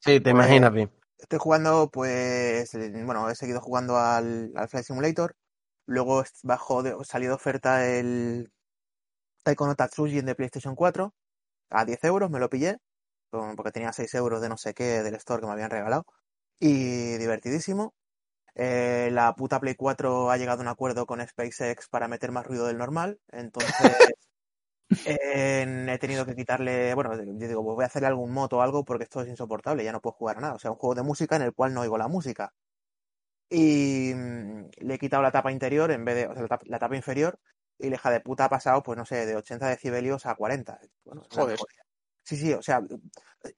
Sí, 0.00 0.20
te 0.20 0.30
imaginas 0.30 0.72
bien. 0.72 0.90
Estoy 1.18 1.38
jugando, 1.38 1.90
pues, 1.90 2.74
eh, 2.74 3.04
bueno, 3.04 3.28
he 3.30 3.34
seguido 3.34 3.60
jugando 3.60 3.96
al, 3.98 4.52
al 4.54 4.68
Flight 4.68 4.86
Simulator. 4.86 5.34
Luego 5.86 6.24
bajo 6.42 6.82
de, 6.82 6.96
salió 7.04 7.30
de 7.30 7.34
oferta 7.34 7.86
el 7.86 8.50
Taiko 9.44 9.66
no 9.66 9.76
Tatsujin 9.76 10.26
de 10.26 10.34
PlayStation 10.34 10.74
4 10.74 11.14
a 11.70 11.84
10 11.84 12.04
euros, 12.04 12.30
me 12.30 12.40
lo 12.40 12.50
pillé, 12.50 12.78
porque 13.30 13.72
tenía 13.72 13.92
6 13.92 14.14
euros 14.14 14.40
de 14.40 14.48
no 14.48 14.56
sé 14.56 14.74
qué 14.74 15.02
del 15.02 15.14
store 15.16 15.40
que 15.40 15.46
me 15.46 15.52
habían 15.52 15.70
regalado. 15.70 16.04
Y 16.60 17.16
divertidísimo. 17.18 17.94
Eh, 18.56 19.10
la 19.12 19.34
puta 19.34 19.60
Play 19.60 19.74
4 19.76 20.30
ha 20.30 20.36
llegado 20.38 20.60
a 20.60 20.62
un 20.62 20.68
acuerdo 20.68 21.06
con 21.06 21.26
SpaceX 21.26 21.88
para 21.88 22.08
meter 22.08 22.32
más 22.32 22.46
ruido 22.46 22.66
del 22.66 22.78
normal. 22.78 23.20
Entonces, 23.32 23.94
eh, 25.04 25.86
he 25.88 25.98
tenido 25.98 26.26
que 26.26 26.34
quitarle. 26.36 26.94
Bueno, 26.94 27.14
yo 27.16 27.48
digo, 27.48 27.64
pues 27.64 27.74
voy 27.76 27.82
a 27.84 27.86
hacerle 27.86 28.08
algún 28.08 28.32
moto 28.32 28.58
o 28.58 28.62
algo 28.62 28.84
porque 28.84 29.04
esto 29.04 29.22
es 29.22 29.28
insoportable, 29.28 29.84
ya 29.84 29.92
no 29.92 30.00
puedo 30.00 30.14
jugar 30.14 30.38
a 30.38 30.40
nada. 30.40 30.54
O 30.54 30.58
sea, 30.58 30.70
un 30.70 30.76
juego 30.76 30.94
de 30.94 31.02
música 31.02 31.36
en 31.36 31.42
el 31.42 31.52
cual 31.54 31.74
no 31.74 31.80
oigo 31.82 31.98
la 31.98 32.08
música. 32.08 32.52
Y 33.48 34.12
mm, 34.14 34.70
le 34.78 34.94
he 34.94 34.98
quitado 34.98 35.22
la 35.22 35.30
tapa 35.32 35.52
interior 35.52 35.90
en 35.90 36.04
vez 36.04 36.16
de. 36.16 36.26
O 36.26 36.32
sea, 36.32 36.42
la 36.42 36.48
tapa, 36.48 36.64
la 36.66 36.78
tapa 36.78 36.96
inferior. 36.96 37.38
Y 37.78 37.90
la 37.90 37.96
hija 37.96 38.10
de 38.10 38.20
puta 38.20 38.46
ha 38.46 38.48
pasado, 38.48 38.82
pues 38.82 38.96
no 38.96 39.04
sé, 39.04 39.26
de 39.26 39.36
80 39.36 39.68
decibelios 39.68 40.24
a 40.26 40.34
40. 40.34 40.80
Bueno, 41.04 41.22
Joder. 41.30 41.58
Sí, 42.24 42.36
sí, 42.36 42.52
o 42.54 42.62
sea, 42.62 42.80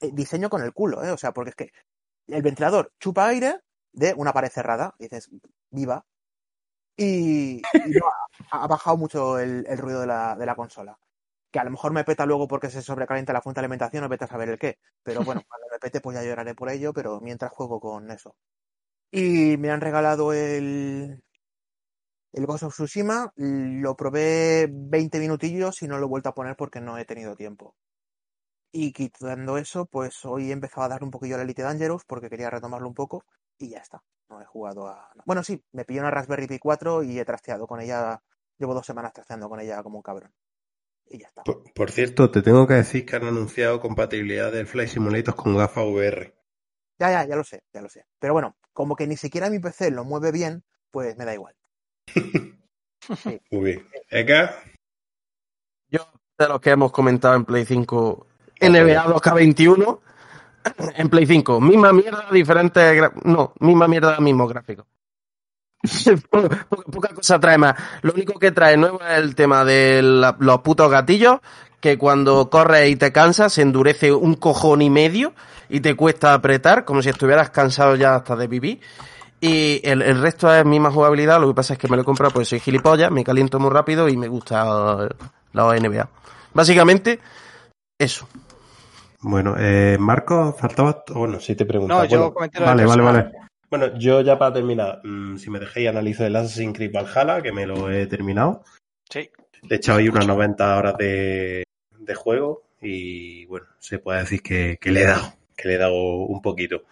eh, 0.01 0.11
diseño 0.13 0.51
con 0.51 0.63
el 0.63 0.73
culo, 0.73 1.03
¿eh? 1.05 1.11
O 1.11 1.17
sea, 1.17 1.33
porque 1.33 1.51
es 1.51 1.57
que 1.57 1.73
el 2.27 2.43
ventilador 2.43 2.93
chupa 3.01 3.29
aire 3.29 3.61
de 3.93 4.15
una 4.15 4.33
pared 4.33 4.51
cerrada. 4.51 4.95
Y 4.99 5.05
dices, 5.05 5.31
viva. 5.71 6.05
Y, 6.97 7.59
y 7.59 7.91
no, 7.91 8.07
ha, 8.51 8.65
ha 8.65 8.67
bajado 8.67 8.97
mucho 8.97 9.39
el, 9.39 9.65
el 9.69 9.79
ruido 9.79 10.01
de 10.01 10.07
la, 10.09 10.37
de 10.37 10.47
la 10.47 10.57
consola. 10.57 10.99
Que 11.51 11.59
a 11.59 11.65
lo 11.65 11.71
mejor 11.71 11.93
me 11.93 12.05
peta 12.05 12.27
luego 12.27 12.47
porque 12.49 12.71
se 12.71 12.83
sobrecalienta 12.83 13.33
la 13.33 13.41
fuente 13.43 13.61
de 13.61 13.65
alimentación, 13.67 14.03
no 14.03 14.09
vete 14.09 14.25
a 14.25 14.29
saber 14.29 14.51
el 14.51 14.59
qué. 14.59 14.79
Pero 15.03 15.25
bueno, 15.25 15.43
cuando 15.49 15.67
me 15.71 15.79
pete, 15.79 16.01
pues 16.01 16.17
ya 16.17 16.25
lloraré 16.25 16.55
por 16.55 16.71
ello, 16.71 16.93
pero 16.93 17.21
mientras 17.21 17.53
juego 17.53 17.81
con 17.81 18.11
eso. 18.11 18.37
Y 19.11 19.57
me 19.59 19.71
han 19.71 19.81
regalado 19.81 20.33
el, 20.33 21.23
el 22.33 22.47
Ghost 22.47 22.65
of 22.65 22.75
Tsushima. 22.75 23.33
Lo 23.37 23.97
probé 23.97 24.69
20 24.71 25.19
minutillos 25.19 25.83
y 25.83 25.89
no 25.89 25.99
lo 25.99 26.07
he 26.07 26.09
vuelto 26.09 26.29
a 26.31 26.35
poner 26.35 26.57
porque 26.57 26.81
no 26.81 26.99
he 26.99 27.05
tenido 27.05 27.37
tiempo. 27.37 27.75
Y 28.73 28.93
quitando 28.93 29.57
eso, 29.57 29.87
pues 29.87 30.25
hoy 30.25 30.51
he 30.51 30.53
empezado 30.53 30.85
a 30.85 30.89
dar 30.89 31.03
un 31.03 31.11
poquillo 31.11 31.35
a 31.35 31.39
la 31.39 31.45
Elite 31.45 31.63
Dangerous 31.63 32.05
porque 32.05 32.29
quería 32.29 32.51
retomarlo 32.51 32.89
un 32.89 32.95
poco 32.95 33.25
y 33.59 33.71
ya 33.71 33.79
está. 33.79 34.03
No 34.29 34.41
he 34.43 34.45
jugado 34.45 34.87
a. 34.89 35.11
Bueno, 35.25 35.43
sí, 35.43 35.63
me 35.73 35.85
pillé 35.85 36.01
una 36.01 36.11
Raspberry 36.11 36.47
Pi 36.47 36.59
4 36.59 37.03
y 37.03 37.19
he 37.19 37.25
trasteado 37.25 37.67
con 37.67 37.81
ella. 37.81 38.23
Llevo 38.59 38.75
dos 38.75 38.87
semanas 38.87 39.13
trasteando 39.13 39.49
con 39.49 39.61
ella 39.61 39.83
como 39.83 39.97
un 39.99 40.03
cabrón. 40.03 40.33
Y 41.11 41.19
ya 41.19 41.29
está. 41.29 41.43
Por, 41.43 41.63
por 41.75 41.91
cierto, 41.91 42.31
te 42.31 42.43
tengo 42.43 42.67
que 42.67 42.75
decir 42.75 43.07
que 43.07 43.17
han 43.17 43.25
anunciado 43.25 43.81
compatibilidad 43.81 44.53
del 44.53 44.67
Flight 44.67 44.91
Simulator 44.91 45.35
con 45.35 45.57
gafas 45.57 45.85
VR. 45.87 46.35
Ya, 46.99 47.11
ya, 47.11 47.25
ya 47.27 47.37
lo 47.37 47.45
sé, 47.45 47.63
ya 47.73 47.81
lo 47.81 47.89
sé. 47.89 48.05
Pero 48.19 48.33
bueno, 48.35 48.57
como 48.73 48.97
que 48.97 49.07
ni 49.07 49.17
siquiera 49.17 49.49
mi 49.51 49.59
PC 49.61 49.91
lo 49.91 50.05
mueve 50.05 50.33
bien, 50.33 50.65
pues 50.91 51.17
me 51.17 51.25
da 51.25 51.35
igual. 51.35 51.55
Muy 53.51 53.65
bien. 53.65 53.89
Eka, 54.11 54.55
Yo, 55.91 56.01
de 56.39 56.49
los 56.49 56.61
que 56.61 56.71
hemos 56.71 56.93
comentado 56.93 57.35
en 57.37 57.45
Play 57.45 57.65
5, 57.65 58.27
NBA 58.61 59.07
2K21, 59.07 60.01
en 60.97 61.09
Play 61.09 61.27
5, 61.27 61.61
misma 61.61 61.93
mierda, 61.93 62.27
diferentes. 62.31 62.83
gra- 63.01 63.13
No, 63.25 63.55
misma 63.61 63.89
mierda, 63.89 64.19
mismo 64.21 64.47
gráfico. 64.47 64.87
Po- 66.31 66.43
poca, 66.49 66.85
poca 66.91 67.09
cosa 67.15 67.39
trae 67.39 67.59
más. 67.59 67.75
Lo 68.03 68.13
único 68.13 68.39
que 68.39 68.51
trae 68.53 68.77
nuevo 68.77 69.01
es 69.01 69.19
el 69.19 69.35
tema 69.35 69.65
de 69.65 70.03
la- 70.03 70.37
los 70.39 70.61
putos 70.61 70.91
gatillos, 70.91 71.39
que 71.81 71.97
cuando 71.97 72.51
corres 72.51 72.91
y 72.91 72.97
te 72.97 73.13
cansas 73.13 73.53
se 73.53 73.63
endurece 73.63 74.13
un 74.13 74.35
cojón 74.35 74.83
y 74.83 74.91
medio 74.91 75.33
y 75.69 75.81
te 75.81 75.95
cuesta 75.95 76.35
apretar, 76.35 76.85
como 76.85 77.03
si 77.03 77.09
estuvieras 77.11 77.51
cansado 77.51 77.95
ya 77.95 78.17
hasta 78.17 78.35
de 78.35 78.49
vivir. 78.49 78.81
Y 79.41 79.81
el, 79.85 80.03
el 80.03 80.21
resto 80.21 80.53
es 80.53 80.65
misma 80.65 80.91
jugabilidad, 80.91 81.41
lo 81.41 81.47
que 81.47 81.55
pasa 81.55 81.75
es 81.75 81.79
que 81.79 81.87
me 81.87 81.95
lo 81.95 82.03
he 82.03 82.05
comprado 82.05 82.33
porque 82.33 82.47
soy 82.47 82.59
gilipollas, 82.59 83.13
me 83.13 83.23
caliento 83.23 83.61
muy 83.61 83.71
rápido 83.71 84.09
y 84.09 84.17
me 84.17 84.27
gusta 84.27 85.09
la 85.53 85.77
NBA. 85.77 86.09
Básicamente, 86.53 87.21
eso. 87.97 88.27
bueno, 89.21 89.55
eh, 89.57 89.97
Marco, 90.01 90.53
faltaba. 90.59 91.05
Bueno, 91.15 91.39
sí 91.39 91.55
te 91.55 91.65
pregunto. 91.67 91.95
No, 91.95 92.05
yo 92.05 92.19
Bueno, 92.19 92.35
comenté 92.35 92.59
lo 92.59 92.67
del 92.67 92.77
Vale, 92.87 92.87
vale, 92.87 93.03
vale. 93.03 93.48
Bueno, 93.71 93.99
yo 93.99 94.23
ya 94.23 94.39
para 94.39 94.55
terminar, 94.55 95.01
mm, 95.05 95.37
si 95.37 95.51
me 95.51 95.61
dejéis 95.61 95.89
analizo 95.89 96.25
el 96.25 96.37
Assassin's 96.37 96.77
Creed 96.77 96.93
Valhalla, 96.93 97.43
que 97.43 97.53
me 97.53 97.67
lo 97.67 97.91
he 97.91 98.07
terminado. 98.07 98.65
Sí. 99.11 99.31
Le 99.63 99.75
he 99.75 99.79
echado 99.79 99.99
ahí 99.99 100.09
unas 100.09 100.27
90 100.27 100.77
horas 100.77 100.97
de, 100.97 101.65
de 101.99 102.15
juego 102.15 102.63
y 102.81 103.45
bueno, 103.47 103.67
se 103.79 103.99
puede 103.99 104.21
decir 104.21 104.43
que, 104.43 104.79
que 104.81 104.91
le 104.91 105.03
he 105.03 105.07
dado, 105.07 105.35
que 105.57 105.69
le 105.69 105.75
he 105.75 105.79
dado 105.79 105.95
un 105.95 106.41
poquito. 106.41 106.85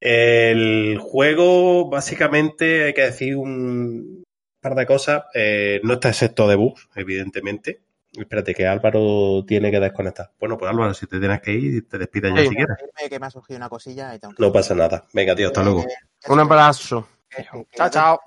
El 0.00 0.98
juego, 1.00 1.88
básicamente, 1.88 2.84
hay 2.84 2.92
que 2.92 3.02
decir 3.02 3.36
un 3.36 4.22
par 4.60 4.74
de 4.74 4.86
cosas. 4.86 5.24
Eh, 5.34 5.80
no 5.82 5.94
está 5.94 6.10
excepto 6.10 6.46
de 6.46 6.56
bugs, 6.56 6.88
evidentemente. 6.94 7.80
Espérate, 8.16 8.54
que 8.54 8.66
Álvaro 8.66 9.44
tiene 9.46 9.70
que 9.70 9.80
desconectar. 9.80 10.30
Bueno, 10.38 10.56
pues 10.56 10.70
Álvaro, 10.70 10.94
si 10.94 11.06
te 11.06 11.18
tienes 11.18 11.40
que 11.40 11.52
ir, 11.52 11.88
te 11.88 11.98
despides 11.98 12.32
ya 12.34 12.42
si 12.42 12.48
quieres. 12.54 12.76
Irme, 12.80 13.10
que 13.10 13.18
me 13.18 13.26
ha 13.26 13.30
surgido 13.30 13.56
una 13.56 13.68
cosilla 13.68 14.14
y 14.14 14.18
tengo 14.20 14.34
que... 14.34 14.42
No 14.42 14.52
pasa 14.52 14.74
nada. 14.74 15.04
Venga, 15.12 15.34
tío, 15.34 15.48
hasta 15.48 15.62
luego. 15.64 15.80
Eh, 15.80 15.94
Un 16.28 16.40
abrazo. 16.40 17.08
que- 17.28 17.42
que- 17.42 17.66
Chao, 17.76 17.90
chao. 17.90 18.20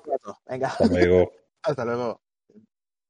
Venga, 0.49 0.67
Hasta 0.67 0.87
luego. 0.87 1.31
hasta 1.63 1.85
luego. 1.85 2.21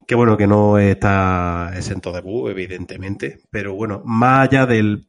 Qué 0.05 0.15
bueno 0.15 0.37
que 0.37 0.47
no 0.47 0.77
está 0.77 1.71
exento 1.75 2.11
de 2.13 2.21
bug, 2.21 2.49
evidentemente, 2.49 3.41
pero 3.49 3.73
bueno, 3.75 4.01
más 4.05 4.47
allá 4.47 4.65
de 4.65 5.03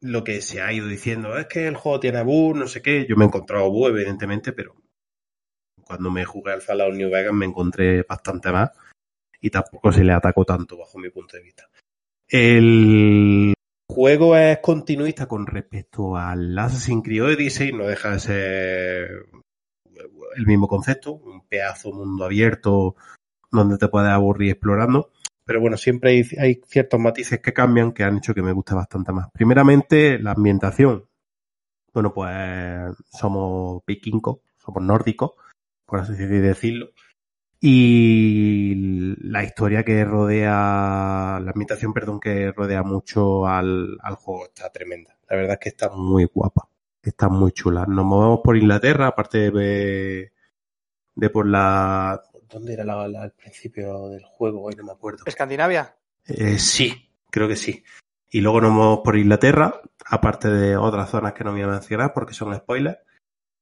lo 0.00 0.24
que 0.24 0.42
se 0.42 0.60
ha 0.60 0.72
ido 0.72 0.88
diciendo, 0.88 1.38
es 1.38 1.46
que 1.46 1.66
el 1.68 1.76
juego 1.76 2.00
tiene 2.00 2.22
bug, 2.22 2.56
no 2.56 2.66
sé 2.66 2.82
qué, 2.82 3.06
yo 3.08 3.16
me 3.16 3.24
he 3.24 3.28
encontrado 3.28 3.70
bug, 3.70 3.88
evidentemente, 3.88 4.52
pero 4.52 4.74
cuando 5.86 6.10
me 6.10 6.24
jugué 6.24 6.52
al 6.52 6.60
Fallout 6.60 6.94
New 6.94 7.10
Vegas 7.10 7.32
me 7.32 7.46
encontré 7.46 8.02
bastante 8.02 8.50
más 8.52 8.70
y 9.42 9.50
tampoco 9.50 9.92
se 9.92 10.04
le 10.04 10.12
atacó 10.12 10.44
tanto 10.44 10.78
bajo 10.78 10.98
mi 10.98 11.10
punto 11.10 11.36
de 11.36 11.42
vista. 11.42 11.68
El 12.28 13.52
juego 13.90 14.36
es 14.36 14.58
continuista 14.60 15.26
con 15.26 15.46
respecto 15.46 16.16
al 16.16 16.56
Assassin's 16.58 17.02
Creed 17.04 17.24
Odyssey, 17.24 17.72
no 17.72 17.84
deja 17.84 18.12
de 18.12 18.20
ser 18.20 19.26
el 20.36 20.46
mismo 20.46 20.68
concepto, 20.68 21.12
un 21.12 21.46
pedazo 21.46 21.92
mundo 21.92 22.24
abierto 22.24 22.96
donde 23.50 23.76
te 23.76 23.88
puedes 23.88 24.10
aburrir 24.10 24.52
explorando. 24.52 25.10
Pero 25.44 25.60
bueno, 25.60 25.76
siempre 25.76 26.24
hay, 26.38 26.60
ciertos 26.64 27.00
matices 27.00 27.40
que 27.40 27.52
cambian 27.52 27.92
que 27.92 28.04
han 28.04 28.18
hecho 28.18 28.32
que 28.32 28.42
me 28.42 28.52
guste 28.52 28.74
bastante 28.74 29.12
más. 29.12 29.28
Primeramente, 29.32 30.18
la 30.20 30.32
ambientación. 30.32 31.04
Bueno, 31.92 32.14
pues 32.14 32.96
somos 33.10 33.82
vikingos, 33.84 34.38
somos 34.56 34.82
nórdicos, 34.82 35.32
por 35.84 35.98
así 35.98 36.14
decirlo. 36.14 36.92
Y 37.64 39.14
la 39.20 39.44
historia 39.44 39.84
que 39.84 40.04
rodea, 40.04 41.38
la 41.40 41.50
ambientación, 41.52 41.92
perdón, 41.92 42.18
que 42.18 42.50
rodea 42.52 42.82
mucho 42.82 43.46
al, 43.46 43.96
al 44.02 44.14
juego 44.16 44.46
está 44.46 44.68
tremenda. 44.70 45.16
La 45.30 45.36
verdad 45.36 45.52
es 45.54 45.58
que 45.60 45.68
está 45.68 45.88
muy 45.90 46.24
guapa. 46.24 46.68
están 47.02 47.32
muy 47.32 47.52
chulas. 47.52 47.86
Nos 47.86 48.04
movemos 48.04 48.40
por 48.42 48.56
Inglaterra, 48.56 49.06
aparte 49.06 49.50
de, 49.52 50.32
de 51.14 51.30
por 51.30 51.46
la... 51.46 52.20
¿Dónde 52.50 52.74
era 52.74 52.84
la, 52.84 53.06
la- 53.08 53.22
al 53.22 53.32
principio 53.32 54.08
del 54.08 54.24
juego? 54.24 54.64
Hoy 54.64 54.74
no 54.76 54.82
me 54.84 54.92
acuerdo. 54.92 55.22
Escandinavia. 55.24 55.94
Eh, 56.26 56.58
sí, 56.58 57.08
creo 57.30 57.46
que 57.48 57.56
sí. 57.56 57.84
Y 58.30 58.40
luego 58.40 58.60
nos 58.60 58.72
movemos 58.72 59.00
por 59.04 59.16
Inglaterra, 59.16 59.80
aparte 60.04 60.48
de 60.50 60.76
otras 60.76 61.10
zonas 61.10 61.32
que 61.32 61.44
no 61.44 61.52
voy 61.52 61.62
a 61.62 61.68
mencionar 61.68 62.12
porque 62.12 62.34
son 62.34 62.54
spoilers. 62.56 62.98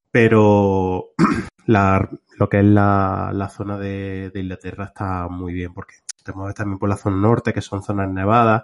Pero 0.09 1.13
la, 1.67 2.09
lo 2.41 2.49
que 2.49 2.57
es 2.57 2.65
la, 2.65 3.29
la 3.35 3.49
zona 3.49 3.77
de, 3.77 4.31
de 4.31 4.39
Inglaterra 4.39 4.85
está 4.85 5.27
muy 5.27 5.53
bien 5.53 5.75
porque 5.75 5.97
te 6.23 6.33
mueves 6.33 6.55
también 6.55 6.79
por 6.79 6.89
la 6.89 6.97
zona 6.97 7.17
norte, 7.17 7.53
que 7.53 7.61
son 7.61 7.83
zonas 7.83 8.09
nevadas. 8.09 8.63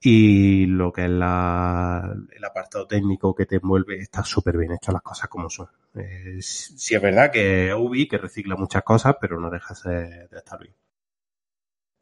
Y 0.00 0.66
lo 0.66 0.92
que 0.92 1.04
es 1.04 1.10
la, 1.10 2.12
el 2.28 2.44
apartado 2.44 2.88
técnico 2.88 3.36
que 3.36 3.46
te 3.46 3.56
envuelve 3.56 4.00
está 4.00 4.24
súper 4.24 4.56
bien 4.56 4.72
hecho 4.72 4.90
las 4.90 5.02
cosas 5.02 5.28
como 5.28 5.48
son. 5.48 5.68
Eh, 5.94 6.38
sí 6.40 6.96
es 6.96 7.00
verdad 7.00 7.30
que 7.30 7.72
Ubi, 7.72 8.08
que 8.08 8.18
recicla 8.18 8.56
muchas 8.56 8.82
cosas, 8.82 9.14
pero 9.20 9.38
no 9.38 9.48
deja 9.48 9.74
de 9.88 10.28
estar 10.32 10.58
bien. 10.58 10.74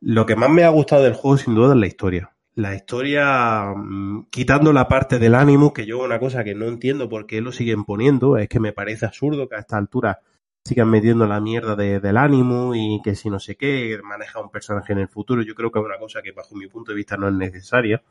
Lo 0.01 0.25
que 0.25 0.35
más 0.35 0.49
me 0.49 0.65
ha 0.65 0.71
gustado 0.71 1.03
del 1.03 1.13
juego, 1.13 1.37
sin 1.37 1.55
duda, 1.55 1.75
es 1.75 1.81
la 1.81 1.87
historia. 1.87 2.33
La 2.55 2.75
historia, 2.75 3.75
mm, 3.77 4.29
quitando 4.31 4.73
la 4.73 4.89
parte 4.89 5.19
del 5.19 5.35
ánimo, 5.35 5.75
que 5.75 5.85
yo 5.85 6.03
una 6.03 6.19
cosa 6.19 6.43
que 6.43 6.55
no 6.55 6.65
entiendo 6.65 7.11
por 7.11 7.27
qué 7.27 7.43
lo 7.43 7.53
siguen 7.53 7.85
poniendo, 7.85 8.39
es 8.39 8.49
que 8.49 8.61
me 8.61 8.73
parece 8.73 9.05
absurdo 9.05 9.47
que 9.47 9.57
a 9.57 9.61
esta 9.61 9.77
altura 9.77 10.21
sigan 10.67 10.91
metiendo 10.91 11.27
la 11.27 11.41
mierda 11.41 11.77
de- 11.77 12.01
del 12.01 12.17
ánimo 12.17 12.75
y 12.75 13.01
que 13.03 13.15
si 13.15 13.31
no 13.31 13.39
sé 13.39 13.57
qué, 13.57 13.99
maneja 14.03 14.41
un 14.41 14.51
personaje 14.51 14.93
en 14.93 14.99
el 15.01 15.09
futuro. 15.09 15.43
Yo 15.43 15.55
creo 15.55 15.71
que 15.71 15.79
es 15.79 15.85
una 15.85 15.99
cosa 15.99 16.23
que 16.23 16.33
bajo 16.33 16.55
mi 16.55 16.67
punto 16.67 16.93
de 16.93 16.97
vista 16.97 17.17
no 17.17 17.29
es 17.29 17.35
necesaria. 17.35 18.03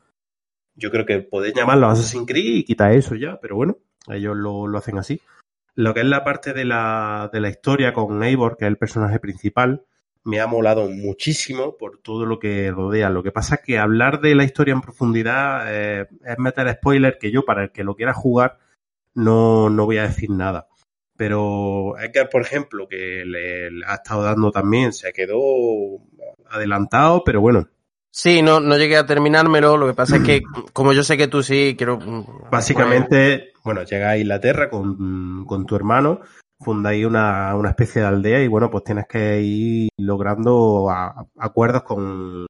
Yo 0.75 0.91
creo 0.91 1.05
que 1.05 1.19
podéis 1.19 1.53
llamarlo 1.53 1.87
Assassin's 1.87 2.27
Creed 2.27 2.55
y 2.55 2.63
quitar 2.63 2.91
eso 2.91 3.15
ya, 3.15 3.39
pero 3.39 3.55
bueno, 3.55 3.77
ellos 4.07 4.35
lo, 4.35 4.67
lo 4.67 4.77
hacen 4.77 4.97
así. 4.97 5.21
Lo 5.75 5.93
que 5.93 6.01
es 6.01 6.05
la 6.05 6.23
parte 6.23 6.53
de 6.53 6.65
la, 6.65 7.29
de 7.31 7.39
la 7.41 7.49
historia 7.49 7.93
con 7.93 8.23
Eivor, 8.23 8.57
que 8.57 8.65
es 8.65 8.69
el 8.69 8.77
personaje 8.77 9.19
principal, 9.19 9.83
me 10.23 10.39
ha 10.39 10.47
molado 10.47 10.89
muchísimo 10.89 11.77
por 11.77 11.99
todo 11.99 12.25
lo 12.25 12.39
que 12.39 12.71
rodea. 12.71 13.09
Lo 13.09 13.23
que 13.23 13.31
pasa 13.31 13.55
es 13.55 13.61
que 13.61 13.77
hablar 13.77 14.21
de 14.21 14.35
la 14.35 14.43
historia 14.43 14.73
en 14.73 14.81
profundidad 14.81 15.65
eh, 15.67 16.07
es 16.25 16.39
meter 16.39 16.71
spoiler 16.73 17.17
que 17.19 17.31
yo, 17.31 17.45
para 17.45 17.63
el 17.65 17.71
que 17.71 17.83
lo 17.83 17.95
quiera 17.95 18.13
jugar, 18.13 18.57
no, 19.13 19.69
no 19.69 19.85
voy 19.85 19.97
a 19.97 20.03
decir 20.07 20.29
nada. 20.29 20.67
Pero 21.17 21.95
que, 22.13 22.25
por 22.25 22.41
ejemplo, 22.41 22.87
que 22.89 23.23
le, 23.25 23.71
le 23.71 23.85
ha 23.85 23.95
estado 23.95 24.23
dando 24.23 24.51
también, 24.51 24.91
se 24.93 25.13
quedó 25.13 25.37
adelantado, 26.49 27.23
pero 27.23 27.41
bueno, 27.41 27.67
Sí, 28.11 28.41
no, 28.41 28.61
no 28.61 28.77
llegué 28.77 28.95
a 28.95 29.05
terminármelo. 29.05 29.75
Lo 29.75 29.87
que 29.87 29.93
pasa 29.93 30.15
es 30.17 30.23
que, 30.23 30.41
como 30.73 30.93
yo 30.93 31.03
sé 31.03 31.17
que 31.17 31.27
tú 31.27 31.43
sí, 31.43 31.75
quiero. 31.77 31.97
mm, 31.99 32.49
Básicamente, 32.49 33.51
bueno, 33.63 33.83
llega 33.83 34.11
a 34.11 34.17
Inglaterra 34.17 34.69
con, 34.69 35.43
con 35.45 35.65
tu 35.65 35.75
hermano, 35.75 36.21
fundáis 36.61 37.05
una, 37.05 37.53
una 37.55 37.69
especie 37.71 38.01
de 38.01 38.07
aldea 38.07 38.41
y 38.41 38.47
bueno, 38.47 38.69
pues 38.71 38.85
tienes 38.85 39.05
que 39.07 39.41
ir 39.41 39.89
logrando 39.97 40.89
a- 40.89 41.25
acuerdos 41.39 41.83
con, 41.83 42.45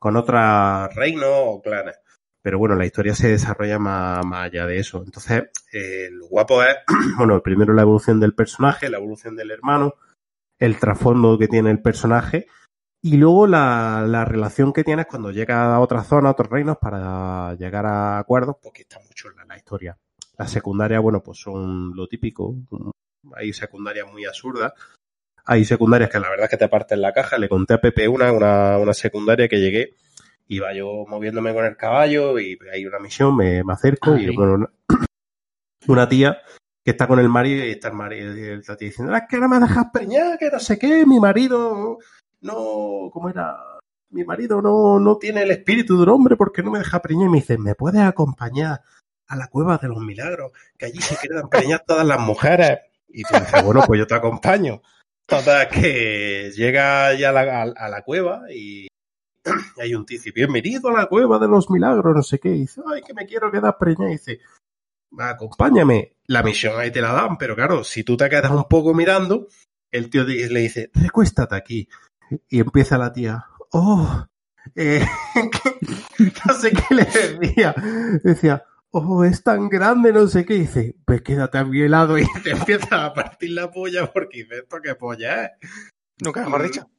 con 0.00 0.16
otros 0.16 0.94
reinos 0.96 1.30
o 1.32 1.60
clanes. 1.62 1.96
Pero 2.46 2.60
bueno, 2.60 2.76
la 2.76 2.86
historia 2.86 3.12
se 3.12 3.26
desarrolla 3.26 3.80
más, 3.80 4.24
allá 4.32 4.66
de 4.66 4.78
eso. 4.78 5.02
Entonces, 5.04 5.50
eh, 5.72 6.10
lo 6.12 6.28
guapo 6.28 6.62
es, 6.62 6.76
bueno, 7.18 7.42
primero 7.42 7.74
la 7.74 7.82
evolución 7.82 8.20
del 8.20 8.36
personaje, 8.36 8.88
la 8.88 8.98
evolución 8.98 9.34
del 9.34 9.50
hermano, 9.50 9.94
el 10.56 10.78
trasfondo 10.78 11.38
que 11.38 11.48
tiene 11.48 11.72
el 11.72 11.82
personaje 11.82 12.46
y 13.02 13.16
luego 13.16 13.48
la, 13.48 14.04
la 14.06 14.24
relación 14.24 14.72
que 14.72 14.84
tienes 14.84 15.06
cuando 15.06 15.32
llegas 15.32 15.58
a 15.58 15.80
otra 15.80 16.04
zona, 16.04 16.28
a 16.28 16.32
otros 16.32 16.48
reinos, 16.48 16.76
para 16.80 17.56
llegar 17.56 17.84
a 17.84 18.20
acuerdos, 18.20 18.58
porque 18.62 18.82
está 18.82 19.00
mucho 19.00 19.28
la, 19.30 19.44
la 19.44 19.56
historia. 19.56 19.98
Las 20.38 20.52
secundarias, 20.52 21.02
bueno, 21.02 21.24
pues 21.24 21.40
son 21.40 21.96
lo 21.96 22.06
típico. 22.06 22.54
Hay 23.34 23.52
secundarias 23.54 24.06
muy 24.12 24.24
absurdas. 24.24 24.72
Hay 25.44 25.64
secundarias 25.64 26.10
que 26.10 26.20
la 26.20 26.30
verdad 26.30 26.44
es 26.44 26.50
que 26.50 26.58
te 26.58 26.68
parten 26.68 27.00
la 27.00 27.12
caja. 27.12 27.38
Le 27.38 27.48
conté 27.48 27.74
a 27.74 27.80
Pepe 27.80 28.06
una, 28.06 28.30
una, 28.30 28.78
una 28.78 28.94
secundaria 28.94 29.48
que 29.48 29.58
llegué. 29.58 29.96
Iba 30.48 30.72
yo 30.74 31.04
moviéndome 31.08 31.52
con 31.52 31.64
el 31.64 31.76
caballo 31.76 32.38
y 32.38 32.58
hay 32.72 32.86
una 32.86 32.98
misión, 32.98 33.36
me, 33.36 33.64
me 33.64 33.72
acerco 33.72 34.12
Ah, 34.12 34.20
y 34.20 34.34
bueno, 34.36 34.54
una, 34.54 34.70
una 35.88 36.08
tía 36.08 36.38
que 36.84 36.92
está 36.92 37.08
con 37.08 37.18
el 37.18 37.28
marido 37.28 37.64
y 37.64 37.70
está 37.70 37.88
el 37.88 37.94
marido 37.94 38.36
y 38.36 38.56
la 38.56 38.76
tía 38.76 38.88
diciendo, 38.88 39.12
"Ah, 39.14 39.18
es 39.18 39.24
que 39.28 39.38
no 39.38 39.48
me 39.48 39.58
dejas 39.58 39.86
preñar, 39.92 40.38
que 40.38 40.50
no 40.50 40.60
sé 40.60 40.78
qué, 40.78 41.04
mi 41.04 41.18
marido 41.18 41.98
no, 42.42 43.10
¿cómo 43.12 43.28
era? 43.28 43.56
Mi 44.10 44.24
marido 44.24 44.62
no, 44.62 45.00
no 45.00 45.18
tiene 45.18 45.42
el 45.42 45.50
espíritu 45.50 45.96
de 45.96 46.04
un 46.04 46.08
hombre 46.10 46.36
porque 46.36 46.62
no 46.62 46.70
me 46.70 46.78
deja 46.78 47.02
preñar 47.02 47.26
y 47.26 47.30
me 47.30 47.38
dice, 47.38 47.58
¿me 47.58 47.74
puedes 47.74 48.00
acompañar 48.02 48.82
a 49.26 49.36
la 49.36 49.48
cueva 49.48 49.78
de 49.78 49.88
los 49.88 49.98
milagros? 49.98 50.52
Que 50.78 50.86
allí 50.86 51.00
se 51.00 51.16
quedan 51.16 51.48
preñar 51.48 51.82
todas 51.84 52.06
las 52.06 52.20
mujeres. 52.20 52.78
Y 53.08 53.22
tú 53.24 53.34
dices, 53.34 53.64
bueno, 53.64 53.82
pues 53.84 53.98
yo 53.98 54.06
te 54.06 54.14
acompaño. 54.14 54.80
Total, 55.26 55.68
que 55.68 56.52
llega 56.54 57.14
ya 57.14 57.30
a 57.30 57.32
la, 57.32 57.62
a- 57.62 57.74
a 57.76 57.88
la 57.88 58.02
cueva 58.02 58.42
y 58.48 58.86
hay 59.80 59.94
un 59.94 60.04
dice, 60.04 60.30
bienvenido 60.32 60.88
a 60.88 60.92
la 61.00 61.06
cueva 61.06 61.38
de 61.38 61.48
los 61.48 61.70
milagros, 61.70 62.14
no 62.14 62.22
sé 62.22 62.38
qué. 62.38 62.50
Dice, 62.50 62.80
ay, 62.86 63.02
que 63.02 63.14
me 63.14 63.26
quiero 63.26 63.50
quedar 63.50 63.76
preñada. 63.78 64.10
Dice, 64.10 64.40
acompáñame. 65.18 66.16
La 66.26 66.42
misión 66.42 66.78
ahí 66.78 66.90
te 66.90 67.00
la 67.00 67.12
dan, 67.12 67.38
pero 67.38 67.54
claro, 67.54 67.84
si 67.84 68.02
tú 68.02 68.16
te 68.16 68.28
quedas 68.28 68.50
un 68.50 68.64
poco 68.64 68.94
mirando, 68.94 69.46
el 69.90 70.10
tío 70.10 70.24
le 70.24 70.60
dice, 70.60 70.90
recuéstate 70.94 71.54
aquí. 71.54 71.88
Y 72.48 72.58
empieza 72.58 72.98
la 72.98 73.12
tía, 73.12 73.44
oh, 73.70 74.26
eh, 74.74 75.06
no 76.46 76.54
sé 76.54 76.72
qué 76.72 76.94
le 76.94 77.04
decía. 77.04 77.74
Decía, 78.24 78.64
oh, 78.90 79.24
es 79.24 79.44
tan 79.44 79.68
grande, 79.68 80.12
no 80.12 80.26
sé 80.26 80.44
qué. 80.44 80.54
Dice, 80.54 80.96
pues 81.04 81.22
quédate 81.22 81.58
a 81.58 81.64
mi 81.64 81.86
lado 81.88 82.18
y 82.18 82.26
te 82.42 82.50
empieza 82.50 83.04
a 83.04 83.14
partir 83.14 83.50
la 83.50 83.70
polla 83.70 84.10
porque 84.12 84.38
dice, 84.38 84.58
¿esto 84.58 84.78
qué 84.82 84.96
polla 84.96 85.44
es? 85.44 85.50
Nunca 86.18 86.42
mejor 86.44 86.64
dicho. 86.64 86.90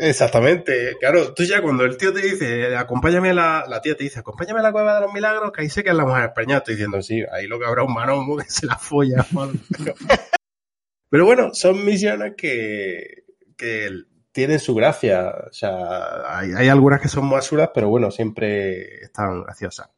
Exactamente, 0.00 0.96
claro, 1.00 1.32
tú 1.32 1.42
ya 1.44 1.62
cuando 1.62 1.84
el 1.84 1.96
tío 1.96 2.12
te 2.12 2.20
dice, 2.20 2.76
acompáñame 2.76 3.30
a 3.30 3.34
la, 3.34 3.64
la 3.68 3.80
tía 3.80 3.96
te 3.96 4.04
dice, 4.04 4.18
acompáñame 4.20 4.60
a 4.60 4.62
la 4.64 4.72
cueva 4.72 4.94
de 4.96 5.00
los 5.02 5.12
milagros, 5.12 5.52
que 5.52 5.62
ahí 5.62 5.70
sé 5.70 5.82
que 5.82 5.90
es 5.90 5.96
la 5.96 6.04
mujer 6.04 6.24
española, 6.24 6.58
estoy 6.58 6.74
diciendo, 6.74 7.00
sí, 7.02 7.22
ahí 7.32 7.46
lo 7.46 7.58
que 7.58 7.66
habrá 7.66 7.82
un 7.82 7.94
manomo 7.94 8.36
que 8.38 8.44
se 8.50 8.66
la 8.66 8.76
folla. 8.76 9.24
Pero, 11.10 11.24
bueno, 11.26 11.54
son 11.54 11.84
misiones 11.84 12.34
que, 12.36 13.24
que 13.56 13.88
tienen 14.32 14.58
su 14.58 14.74
gracia, 14.74 15.28
o 15.48 15.52
sea, 15.52 16.38
hay, 16.38 16.50
hay 16.56 16.68
algunas 16.68 17.00
que 17.00 17.08
son 17.08 17.26
más 17.26 17.36
absurdas, 17.44 17.70
pero 17.72 17.88
bueno, 17.88 18.10
siempre 18.10 18.96
están 19.04 19.44
graciosas. 19.44 19.90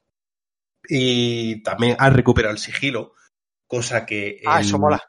Y 0.88 1.62
también 1.62 1.96
has 1.98 2.12
recuperado 2.12 2.52
el 2.52 2.58
sigilo, 2.58 3.14
cosa 3.66 4.04
que... 4.04 4.42
Ah, 4.46 4.60
el- 4.60 4.66
eso 4.66 4.78
mola. 4.78 5.02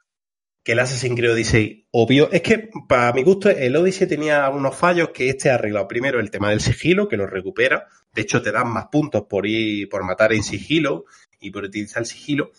Que 0.68 0.74
el 0.74 0.80
Assassin's 0.80 1.16
Creed 1.16 1.32
Odyssey 1.32 1.88
obvio. 1.92 2.30
Es 2.30 2.42
que, 2.42 2.70
para 2.90 3.14
mi 3.14 3.24
gusto, 3.24 3.50
el 3.50 3.74
Odyssey 3.74 4.06
tenía 4.06 4.46
algunos 4.46 4.76
fallos 4.76 5.12
que 5.14 5.30
este 5.30 5.50
ha 5.50 5.56
arreglado. 5.56 5.88
Primero, 5.88 6.20
el 6.20 6.30
tema 6.30 6.50
del 6.50 6.60
sigilo, 6.60 7.08
que 7.08 7.16
lo 7.16 7.26
recupera. 7.26 7.88
De 8.14 8.24
hecho, 8.24 8.42
te 8.42 8.52
dan 8.52 8.68
más 8.74 8.88
puntos 8.88 9.28
por 9.30 9.48
ir, 9.48 9.88
por 9.88 10.04
matar 10.04 10.34
en 10.34 10.44
sigilo 10.44 11.06
y 11.40 11.52
por 11.52 11.64
utilizar 11.64 12.02
el 12.02 12.06
sigilo. 12.06 12.52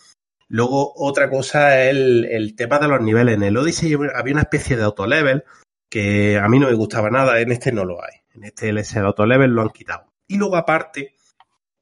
Luego, 0.47 0.91
otra 0.95 1.29
cosa 1.29 1.83
es 1.83 1.91
el, 1.91 2.25
el 2.25 2.55
tema 2.55 2.79
de 2.79 2.87
los 2.87 2.99
niveles. 2.99 3.35
En 3.35 3.43
el 3.43 3.55
Odyssey 3.55 3.93
había 3.93 4.33
una 4.33 4.41
especie 4.41 4.75
de 4.75 4.85
autolevel 4.85 5.43
que 5.87 6.39
a 6.39 6.49
mí 6.49 6.57
no 6.57 6.65
me 6.65 6.73
gustaba 6.73 7.11
nada. 7.11 7.39
En 7.39 7.51
este 7.51 7.71
no 7.71 7.85
lo 7.85 8.03
hay. 8.03 8.21
En 8.33 8.43
este 8.43 8.71
ese 8.71 8.97
autolevel 8.97 9.51
lo 9.51 9.61
han 9.61 9.69
quitado. 9.69 10.11
Y 10.25 10.37
luego, 10.37 10.55
aparte, 10.55 11.13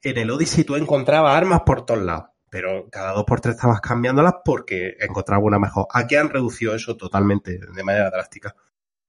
en 0.01 0.17
el 0.17 0.29
Odyssey 0.29 0.65
tú 0.65 0.75
encontrabas 0.75 1.37
armas 1.37 1.61
por 1.65 1.85
todos 1.85 2.03
lados 2.03 2.31
pero 2.49 2.89
cada 2.89 3.11
dos 3.11 3.25
por 3.25 3.41
tres 3.41 3.55
estabas 3.55 3.81
cambiándolas 3.81 4.35
porque 4.43 4.95
encontraba 4.99 5.43
una 5.43 5.59
mejor. 5.59 5.87
Aquí 5.91 6.15
han 6.15 6.29
reducido 6.29 6.75
eso 6.75 6.95
totalmente, 6.95 7.59
de 7.59 7.83
manera 7.83 8.09
drástica. 8.09 8.55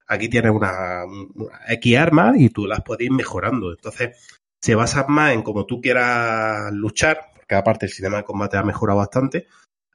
Aquí 0.07 0.27
tienes 0.27 0.51
una, 0.51 1.05
una 1.05 1.59
X 1.67 1.97
armas 1.97 2.35
y 2.37 2.49
tú 2.49 2.65
las 2.65 2.81
puedes 2.83 3.05
ir 3.05 3.11
mejorando. 3.11 3.71
Entonces, 3.71 4.17
se 4.59 4.75
basa 4.75 5.05
más 5.07 5.33
en 5.33 5.43
cómo 5.43 5.65
tú 5.65 5.79
quieras 5.81 6.71
luchar, 6.73 7.31
porque 7.35 7.55
aparte 7.55 7.85
el 7.85 7.91
sistema 7.91 8.17
de 8.17 8.23
combate 8.23 8.57
ha 8.57 8.63
mejorado 8.63 8.99
bastante. 8.99 9.47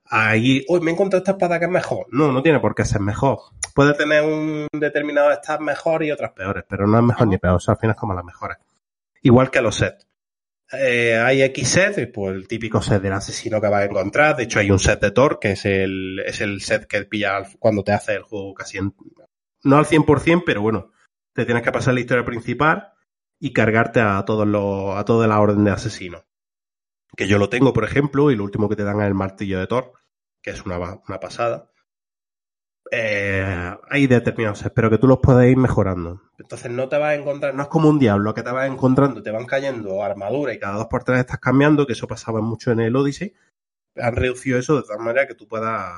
Ahí, 0.07 0.65
hoy 0.69 0.81
me 0.81 0.91
he 0.91 0.95
encontrado 0.95 1.23
esta 1.23 1.33
espada 1.33 1.59
que 1.59 1.65
es 1.65 1.71
mejor. 1.71 2.07
No, 2.11 2.31
no 2.31 2.43
tiene 2.43 2.61
por 2.61 2.75
qué 2.75 2.85
ser 2.85 3.01
mejor. 3.01 3.41
Puede 3.75 3.95
tener 3.95 4.23
un 4.23 4.69
determinado 4.73 5.33
stats 5.35 5.61
mejor 5.61 6.05
y 6.05 6.13
otras 6.13 6.33
peores, 6.33 6.65
pero 6.69 6.87
no 6.87 6.99
es 6.99 7.05
mejor 7.05 7.27
ni 7.27 7.39
peor. 7.39 7.57
O 7.57 7.61
sea, 7.61 7.75
al 7.75 7.81
final 7.81 7.95
es 7.95 8.01
como 8.01 8.15
las 8.15 8.25
mejores. 8.25 8.59
Igual 9.23 9.51
que 9.51 9.63
los 9.63 9.77
sets. 9.77 10.07
Eh, 10.79 11.17
hay 11.19 11.43
X 11.43 11.69
set, 11.69 12.13
pues 12.13 12.35
el 12.35 12.49
típico 12.49 12.81
set 12.83 13.03
del 13.03 13.13
asesino 13.13 13.61
que 13.61 13.69
vas 13.69 13.83
a 13.83 13.85
encontrar. 13.87 14.37
De 14.37 14.45
hecho, 14.45 14.59
hay 14.61 14.71
un 14.71 14.79
set 14.79 15.01
de 15.01 15.11
Thor, 15.11 15.39
que 15.41 15.53
es 15.53 15.65
el, 15.65 16.21
es 16.27 16.41
el 16.41 16.61
set 16.61 16.87
que 16.87 17.05
pilla 17.05 17.43
cuando 17.59 17.83
te 17.85 17.93
hace 17.93 18.15
el 18.15 18.23
juego 18.23 18.55
casi 18.55 18.79
en- 18.79 18.95
no 19.63 19.77
al 19.77 19.87
100%, 19.87 20.43
pero 20.45 20.61
bueno, 20.63 20.91
te 21.33 21.45
tienes 21.45 21.63
que 21.63 21.73
pasar 21.73 21.95
la 21.95 22.01
historia 22.01 22.25
principal 22.25 22.93
y 23.41 23.53
cargarte 23.53 24.01
a 24.01 24.23
todos 24.25 24.47
los, 24.47 24.97
a 24.97 25.05
toda 25.05 25.27
la 25.27 25.41
orden 25.41 25.65
de 25.65 25.71
asesinos. 25.71 26.25
Que 27.17 27.27
yo 27.29 27.39
lo 27.39 27.49
tengo, 27.49 27.73
por 27.73 27.85
ejemplo, 27.85 28.31
y 28.31 28.37
lo 28.37 28.45
último 28.45 28.69
que 28.69 28.77
te 28.77 28.85
dan 28.85 29.01
es 29.01 29.07
el 29.07 29.15
martillo 29.15 29.59
de 29.61 29.67
Thor, 29.67 29.93
que 30.43 30.51
es 30.51 30.65
una, 30.67 30.79
una 30.79 31.21
pasada. 31.21 31.71
Eh, 32.91 33.77
hay 33.89 34.07
determinados 34.07 34.59
sets, 34.59 34.73
pero 34.75 34.91
que 34.91 34.99
tú 34.99 35.07
los 35.07 35.19
puedes 35.19 35.51
ir 35.51 35.57
mejorando. 35.57 36.21
Entonces 36.39 36.71
no 36.71 36.89
te 36.89 36.99
vas 36.99 37.11
a 37.11 37.15
encontrar, 37.15 37.55
no 37.55 37.63
es 37.63 37.69
como 37.69 37.89
un 37.89 37.99
diablo 37.99 38.35
que 38.35 38.43
te 38.43 38.51
vas 38.51 38.71
encontrando, 38.71 39.23
te 39.23 39.31
van 39.31 39.47
cayendo 39.47 40.03
armadura 40.03 40.53
y 40.53 40.59
cada 40.59 40.77
dos 40.77 40.87
por 40.87 41.05
tres 41.05 41.21
estás 41.21 41.39
cambiando, 41.39 41.87
que 41.87 41.95
eso 41.95 42.07
pasaba 42.07 42.41
mucho 42.41 42.73
en 42.73 42.81
el 42.81 42.95
Odyssey, 42.95 43.35
han 43.97 44.17
reducido 44.17 44.59
eso 44.59 44.77
de 44.77 44.83
tal 44.87 44.99
manera 44.99 45.27
que 45.27 45.35
tú 45.35 45.49
puedas 45.49 45.93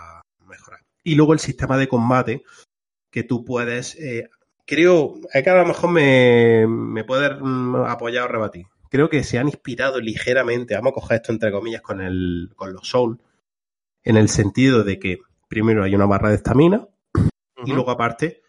mejorar. 0.46 0.80
Y 1.02 1.14
luego 1.16 1.32
el 1.32 1.38
sistema 1.40 1.76
de 1.76 1.88
combate, 1.88 2.44
que 3.10 3.24
tú 3.24 3.44
puedes, 3.44 3.96
eh, 3.96 4.28
creo, 4.64 5.14
es 5.32 5.42
que 5.42 5.50
a 5.50 5.56
lo 5.56 5.66
mejor 5.66 5.90
me, 5.90 6.66
me 6.66 7.00
apoyar 7.00 8.24
o 8.24 8.28
rebatir. 8.28 8.66
Creo 8.90 9.08
que 9.08 9.24
se 9.24 9.38
han 9.38 9.48
inspirado 9.48 10.00
ligeramente, 10.00 10.74
vamos 10.74 10.92
a 10.92 10.94
coger 10.94 11.16
esto 11.16 11.32
entre 11.32 11.50
comillas 11.50 11.82
con, 11.82 12.00
el, 12.00 12.52
con 12.54 12.72
los 12.72 12.88
Souls, 12.88 13.18
en 14.04 14.16
el 14.16 14.28
sentido 14.28 14.84
de 14.84 14.98
que 14.98 15.18
primero 15.48 15.84
hay 15.84 15.94
una 15.94 16.06
barra 16.06 16.30
de 16.30 16.36
estamina 16.36 16.88
y 17.64 17.72
luego 17.72 17.90
aparte 17.90 18.42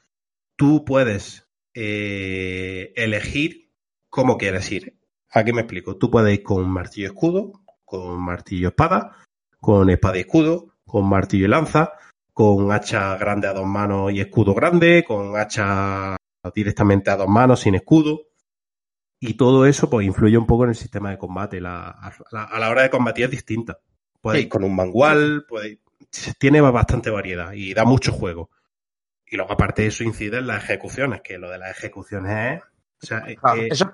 tú 0.56 0.84
puedes 0.86 1.48
eh, 1.74 2.94
elegir 2.96 3.72
cómo 4.10 4.38
quieres 4.38 4.72
ir. 4.72 4.98
Aquí 5.32 5.54
me 5.54 5.62
explico. 5.62 5.98
Tú 5.98 6.10
puedes 6.10 6.34
ir 6.34 6.44
con 6.44 6.68
martillo 6.70 7.08
escudo, 7.08 7.52
con 7.86 8.20
martillo 8.20 8.70
espada, 8.70 9.18
con 9.60 9.90
espada 9.90 10.18
y 10.18 10.22
escudo, 10.22 10.76
con 10.86 11.08
martillo 11.08 11.46
y 11.46 11.50
lanza, 11.50 11.94
con 12.34 12.72
hacha 12.72 13.18
grande 13.18 13.48
a 13.48 13.54
dos 13.54 13.66
manos 13.66 14.12
y 14.12 14.20
escudo 14.22 14.54
grande, 14.54 15.04
con 15.08 15.36
hacha 15.38 16.16
directamente 16.56 17.10
a 17.12 17.18
dos 17.18 17.28
manos 17.28 17.60
sin 17.62 17.76
escudo. 17.76 18.22
Y 19.20 19.34
todo 19.34 19.66
eso 19.66 19.90
pues 19.90 20.06
influye 20.06 20.38
un 20.38 20.46
poco 20.46 20.64
en 20.64 20.70
el 20.70 20.76
sistema 20.76 21.10
de 21.10 21.18
combate. 21.18 21.60
La, 21.60 21.90
a, 21.90 22.12
la, 22.32 22.44
a, 22.44 22.60
la, 22.60 22.70
hora 22.70 22.84
de 22.84 22.90
combatir 22.90 23.26
es 23.26 23.32
distinta. 23.32 23.80
Puedes 24.22 24.40
Sí. 24.42 24.46
ir 24.46 24.50
con 24.50 24.64
un 24.64 24.76
manual, 24.76 25.46
puedes, 25.48 25.80
tiene 26.38 26.62
bastante 26.62 27.10
variedad 27.10 27.54
y 27.54 27.74
da 27.74 27.86
mucho 27.86 28.12
juego. 28.12 28.50
Y 29.26 29.36
luego 29.36 29.52
aparte 29.52 29.84
de 29.84 29.90
eso 29.90 30.04
incide 30.04 30.38
en 30.38 30.48
las 30.48 30.64
ejecuciones, 30.64 31.22
que 31.22 31.38
lo 31.38 31.50
de 31.50 31.58
las 31.58 31.72
ejecuciones 31.78 32.58
es... 32.58 32.64
O 33.00 33.06
sea, 33.06 33.24
Ah, 33.44 33.56
eh, 33.56 33.68
eso 33.70 33.94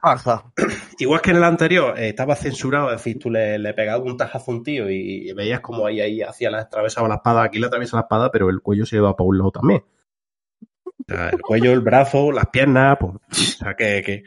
igual 1.00 1.20
que 1.20 1.32
en 1.32 1.38
el 1.38 1.44
anterior, 1.44 2.00
eh, 2.00 2.08
estaba 2.10 2.38
censurado, 2.38 2.90
es 2.90 2.98
decir, 2.98 3.20
tú 3.20 3.30
le, 3.30 3.60
le 3.60 3.74
pegabas 3.74 4.08
un 4.10 4.16
tajazo 4.16 4.52
a 4.52 4.54
un 4.56 4.64
tío 4.64 4.90
y, 4.90 5.30
y 5.30 5.34
veías 5.34 5.60
como 5.60 5.86
ahí, 5.86 6.00
ahí 6.00 6.22
hacía 6.22 6.50
la 6.50 6.62
atravesaba 6.62 7.10
la 7.10 7.16
espada, 7.16 7.44
aquí 7.44 7.60
le 7.60 7.68
atraviesa 7.68 7.98
la 7.98 8.04
espada, 8.04 8.32
pero 8.32 8.50
el 8.50 8.62
cuello 8.62 8.86
se 8.86 8.96
lleva 8.96 9.18
para 9.18 9.28
un 9.28 9.38
lado 9.38 9.52
también. 9.52 9.84
O 10.62 11.04
sea, 11.06 11.30
el 11.30 11.42
cuello, 11.42 11.74
el 11.74 11.82
brazo, 11.82 12.32
las 12.32 12.48
piernas, 12.48 12.98
pues, 12.98 13.14
o 13.14 13.36
sea, 13.36 13.76
que, 13.76 14.02
que, 14.06 14.24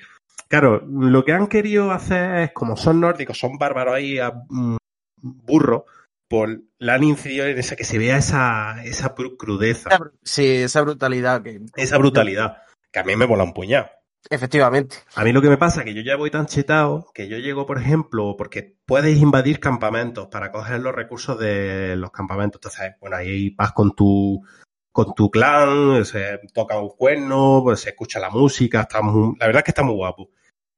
claro, 0.48 0.84
lo 0.86 1.24
que 1.24 1.32
han 1.32 1.46
querido 1.46 1.90
hacer 1.90 2.36
es, 2.40 2.52
como 2.52 2.76
son 2.76 3.00
nórdicos, 3.00 3.38
son 3.38 3.56
bárbaros 3.56 3.94
ahí, 3.94 4.18
a, 4.18 4.30
mm, 4.30 4.76
burros, 5.22 5.84
pues 6.28 6.58
le 6.78 6.92
han 6.92 7.04
incidido 7.04 7.46
en 7.46 7.58
esa, 7.58 7.76
que 7.76 7.84
se 7.84 7.98
vea 7.98 8.16
esa, 8.18 8.82
esa 8.84 9.14
crudeza, 9.38 9.90
Sí, 10.22 10.46
esa 10.46 10.82
brutalidad 10.82 11.42
que. 11.42 11.60
esa 11.76 11.98
brutalidad, 11.98 12.58
que 12.92 12.98
a 12.98 13.04
mí 13.04 13.16
me 13.16 13.26
mola 13.26 13.44
un 13.44 13.52
puñado. 13.54 13.88
Efectivamente. 14.28 14.96
A 15.14 15.22
mí 15.22 15.32
lo 15.32 15.40
que 15.40 15.48
me 15.48 15.56
pasa 15.56 15.80
es 15.80 15.84
que 15.86 15.94
yo 15.94 16.02
ya 16.02 16.16
voy 16.16 16.30
tan 16.32 16.46
chetado 16.46 17.10
que 17.14 17.28
yo 17.28 17.38
llego, 17.38 17.64
por 17.64 17.78
ejemplo, 17.78 18.34
porque 18.36 18.76
puedes 18.84 19.16
invadir 19.18 19.60
campamentos 19.60 20.26
para 20.26 20.50
coger 20.50 20.80
los 20.80 20.92
recursos 20.94 21.38
de 21.38 21.94
los 21.96 22.10
campamentos. 22.10 22.58
Entonces, 22.58 22.94
bueno, 23.00 23.16
ahí 23.16 23.50
vas 23.50 23.72
con 23.72 23.94
tu 23.94 24.42
con 24.90 25.14
tu 25.14 25.30
clan, 25.30 26.04
se 26.06 26.40
toca 26.54 26.78
un 26.80 26.88
cuerno, 26.88 27.60
pues 27.62 27.80
se 27.80 27.90
escucha 27.90 28.18
la 28.18 28.30
música, 28.30 28.80
está 28.80 29.02
muy- 29.02 29.36
la 29.38 29.46
verdad 29.46 29.60
es 29.60 29.64
que 29.64 29.70
está 29.72 29.82
muy 29.82 29.94
guapo. 29.94 30.30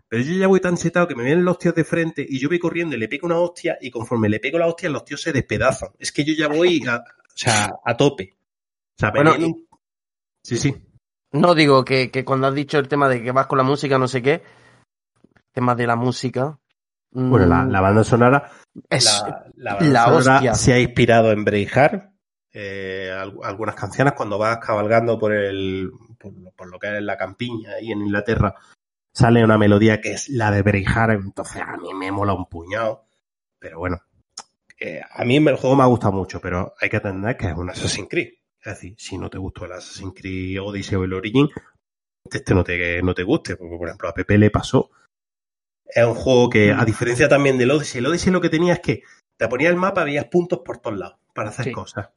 Pero 0.09 0.23
yo 0.23 0.35
ya 0.35 0.47
voy 0.47 0.61
tan 0.61 0.77
chetado 0.77 1.07
que 1.07 1.15
me 1.15 1.23
vienen 1.25 1.45
los 1.45 1.59
tíos 1.59 1.75
de 1.75 1.85
frente 1.85 2.25
y 2.27 2.39
yo 2.39 2.49
voy 2.49 2.59
corriendo 2.59 2.97
y 2.97 2.99
le 2.99 3.09
pego 3.09 3.27
una 3.27 3.39
hostia 3.39 3.77
y 3.81 3.91
conforme 3.91 4.29
le 4.29 4.41
pego 4.41 4.59
la 4.59 4.67
hostia 4.67 4.89
los 4.89 5.05
tíos 5.05 5.21
se 5.21 5.33
despedazan. 5.33 5.91
Es 5.99 6.13
que 6.13 6.25
yo 6.25 6.33
ya 6.35 6.49
voy 6.49 6.83
a, 6.89 6.97
o 6.97 7.03
sea, 7.35 7.75
a 7.85 7.97
tope. 7.97 8.37
O 8.97 8.99
sea, 8.99 9.11
Bueno, 9.11 9.35
sí, 10.43 10.57
sí. 10.57 10.75
No 11.33 11.55
digo 11.55 11.85
que, 11.85 12.11
que 12.11 12.25
cuando 12.25 12.47
has 12.47 12.55
dicho 12.55 12.79
el 12.79 12.89
tema 12.89 13.09
de 13.09 13.23
que 13.23 13.33
vas 13.33 13.47
con 13.47 13.59
la 13.59 13.65
música, 13.65 13.99
no 13.99 14.09
sé 14.09 14.23
qué, 14.23 14.33
el 14.33 15.43
tema 15.53 15.75
de 15.75 15.87
la 15.87 15.97
música. 15.97 16.59
mm, 17.11 17.31
Bueno, 17.31 17.47
la, 17.47 17.65
la 17.67 17.81
banda 17.83 18.03
sonora 18.03 18.51
es, 18.89 19.05
la, 19.05 19.45
la, 19.57 19.73
la 19.73 19.75
banda 19.75 20.05
sonora 20.05 20.35
hostia. 20.37 20.55
se 20.55 20.73
ha 20.73 20.81
inspirado 20.81 21.33
en 21.33 21.45
Braveheart. 21.45 22.13
eh, 22.55 23.11
al- 23.15 23.37
algunas 23.45 23.75
canciones 23.75 24.15
cuando 24.15 24.39
vas 24.39 24.57
cabalgando 24.59 25.19
por 25.19 25.35
el 25.35 25.91
por, 26.19 26.33
lo- 26.33 26.51
por 26.53 26.67
lo 26.71 26.79
que 26.79 26.97
es 26.97 27.03
la 27.03 27.17
campiña 27.19 27.73
ahí 27.73 27.93
en 27.93 28.01
Inglaterra 28.01 28.55
sale 29.19 29.43
una 29.43 29.59
melodía 29.59 30.01
que 30.01 30.13
es 30.13 30.29
la 30.29 30.51
de 30.53 30.63
Braveheart 30.63 31.21
entonces 31.25 31.61
a 31.61 31.77
mí 31.77 31.93
me 31.93 32.13
mola 32.13 32.35
un 32.35 32.47
puñado 32.47 33.05
pero 33.59 33.81
bueno 33.81 34.01
eh, 34.79 35.01
a 35.11 35.25
mí 35.25 35.37
el 35.39 35.57
juego 35.57 35.75
me 35.75 35.83
ha 35.83 35.87
gustado 35.87 36.13
mucho 36.13 36.41
pero 36.41 36.75
hay 36.81 36.89
que 36.89 36.99
entender 36.99 37.37
que 37.37 37.49
es 37.49 37.57
un 37.57 37.69
Assassin's 37.69 38.09
Creed 38.09 38.35
es 38.61 38.75
decir 38.75 38.95
si 38.97 39.19
no 39.19 39.29
te 39.29 39.39
gustó 39.39 39.65
el 39.65 39.73
Assassin's 39.73 40.15
Creed 40.15 40.63
Odyssey 40.63 40.97
o 40.97 41.05
el 41.05 41.15
Origin 41.15 41.49
este 42.31 42.55
no 42.55 42.63
te, 42.63 43.03
no 43.03 43.13
te 43.13 43.25
guste 43.25 43.57
porque 43.57 43.77
por 43.77 43.89
ejemplo 43.89 44.09
a 44.09 44.15
Pepe 44.15 44.39
le 44.39 44.51
pasó 44.51 44.91
es 45.89 46.05
un 46.05 46.15
juego 46.15 46.51
que, 46.51 46.71
a 46.71 46.85
diferencia 46.85 47.29
también 47.29 47.57
del 47.59 47.71
Odyssey, 47.71 47.99
el 47.99 48.07
Odyssey 48.07 48.33
lo 48.33 48.41
que 48.41 48.51
tenía 48.51 48.75
es 48.75 48.81
que 48.81 49.03
te 49.37 49.49
ponía 49.49 49.71
el 49.71 49.77
mapa, 49.77 50.05
veías 50.05 50.27
puntos 50.27 50.61
por 50.65 50.79
todos 50.79 50.99
lados 50.99 51.19
para 51.33 51.49
hacer 51.49 51.65
Sí. 51.67 51.73
cosas. 51.73 52.11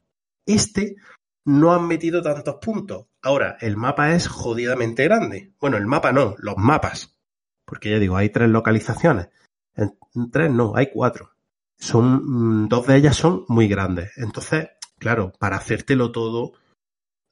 Este 0.44 0.96
no 1.44 1.72
han 1.72 1.86
metido 1.86 2.22
tantos 2.22 2.56
puntos. 2.56 3.06
Ahora, 3.22 3.56
el 3.60 3.76
mapa 3.76 4.14
es 4.14 4.28
jodidamente 4.28 5.04
grande. 5.04 5.54
Bueno, 5.60 5.76
el 5.76 5.86
mapa 5.86 6.12
no, 6.12 6.34
los 6.38 6.56
mapas. 6.56 7.16
Porque 7.64 7.90
ya 7.90 7.98
digo, 7.98 8.16
hay 8.16 8.30
tres 8.30 8.48
localizaciones. 8.48 9.28
En, 9.74 9.96
tres 10.30 10.50
no, 10.50 10.74
hay 10.76 10.90
cuatro. 10.92 11.30
Son, 11.78 12.64
mm, 12.64 12.68
dos 12.68 12.86
de 12.86 12.96
ellas 12.96 13.16
son 13.16 13.44
muy 13.48 13.68
grandes. 13.68 14.12
Entonces, 14.16 14.70
claro, 14.98 15.32
para 15.38 15.56
hacértelo 15.56 16.12
todo, 16.12 16.52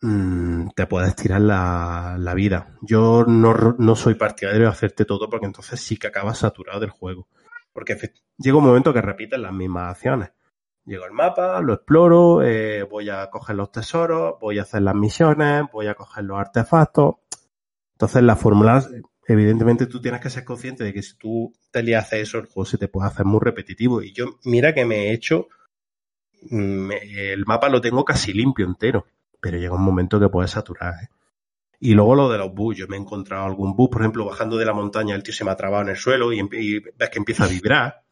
mm, 0.03 0.69
te 0.75 0.87
puedes 0.87 1.15
tirar 1.15 1.41
la, 1.41 2.33
vida. 2.35 2.77
Yo 2.83 3.25
no, 3.27 3.97
soy 3.97 4.15
partidario 4.15 4.63
de 4.63 4.69
hacerte 4.69 5.05
todo 5.05 5.29
porque 5.29 5.47
entonces 5.47 5.81
sí 5.81 5.97
que 5.97 6.09
acabas 6.09 6.39
saturado 6.39 6.81
del 6.81 6.91
juego. 6.91 7.29
Porque 7.73 7.97
llega 8.39 8.59
un 8.59 8.65
momento 8.65 8.93
que 8.93 9.03
repites 9.03 9.39
las 9.39 9.53
mismas 9.53 9.93
acciones. 9.93 10.31
Llego 10.91 11.05
al 11.05 11.13
mapa, 11.13 11.61
lo 11.61 11.75
exploro, 11.75 12.43
eh, 12.43 12.83
voy 12.83 13.11
a 13.11 13.31
coger 13.31 13.55
los 13.55 13.71
tesoros, 13.71 14.35
voy 14.41 14.59
a 14.59 14.63
hacer 14.63 14.83
las 14.83 14.97
misiones, 14.97 15.67
voy 15.73 15.87
a 15.87 15.95
coger 15.95 16.25
los 16.25 16.37
artefactos. 16.37 17.15
Entonces 17.93 18.25
las 18.25 18.41
fórmulas, 18.41 18.91
evidentemente 19.25 19.87
tú 19.87 20.01
tienes 20.01 20.21
que 20.21 20.31
ser 20.31 20.45
consciente 20.45 20.83
de 20.83 20.93
que 20.93 21.03
si 21.03 21.17
tú 21.17 21.53
te 21.71 21.85
le 21.85 21.95
haces 21.95 22.23
eso, 22.23 22.39
el 22.39 22.47
juego 22.47 22.65
se 22.65 22.77
te 22.77 22.89
puede 22.89 23.07
hacer 23.07 23.25
muy 23.25 23.39
repetitivo. 23.41 24.03
Y 24.03 24.13
yo, 24.13 24.41
mira 24.43 24.75
que 24.75 24.85
me 24.85 24.97
he 24.97 25.13
hecho, 25.13 25.47
mm, 26.51 26.91
el 26.91 27.47
mapa 27.47 27.69
lo 27.69 27.81
tengo 27.81 28.05
casi 28.05 28.33
limpio 28.33 28.67
entero, 28.67 29.07
pero 29.41 29.59
llega 29.59 29.77
un 29.77 29.85
momento 29.85 30.19
que 30.19 30.29
puedes 30.29 30.51
saturar. 30.51 30.95
¿eh? 31.05 31.09
Y 31.79 31.95
luego 31.95 32.17
lo 32.17 32.29
de 32.29 32.39
los 32.39 32.53
bugs, 32.53 32.79
yo 32.79 32.89
me 32.89 32.97
he 32.97 33.01
encontrado 33.01 33.45
algún 33.45 33.77
bug, 33.77 33.91
por 33.93 34.03
ejemplo, 34.03 34.25
bajando 34.25 34.57
de 34.57 34.65
la 34.65 34.75
montaña, 34.75 35.15
el 35.15 35.23
tío 35.23 35.35
se 35.35 35.45
me 35.45 35.53
ha 35.53 35.57
trabado 35.57 35.85
en 35.85 35.91
el 35.91 35.97
suelo 35.97 36.33
y, 36.33 36.41
y 36.41 36.81
ves 36.81 37.11
que 37.11 37.19
empieza 37.21 37.45
a 37.45 37.49
vibrar. 37.49 38.03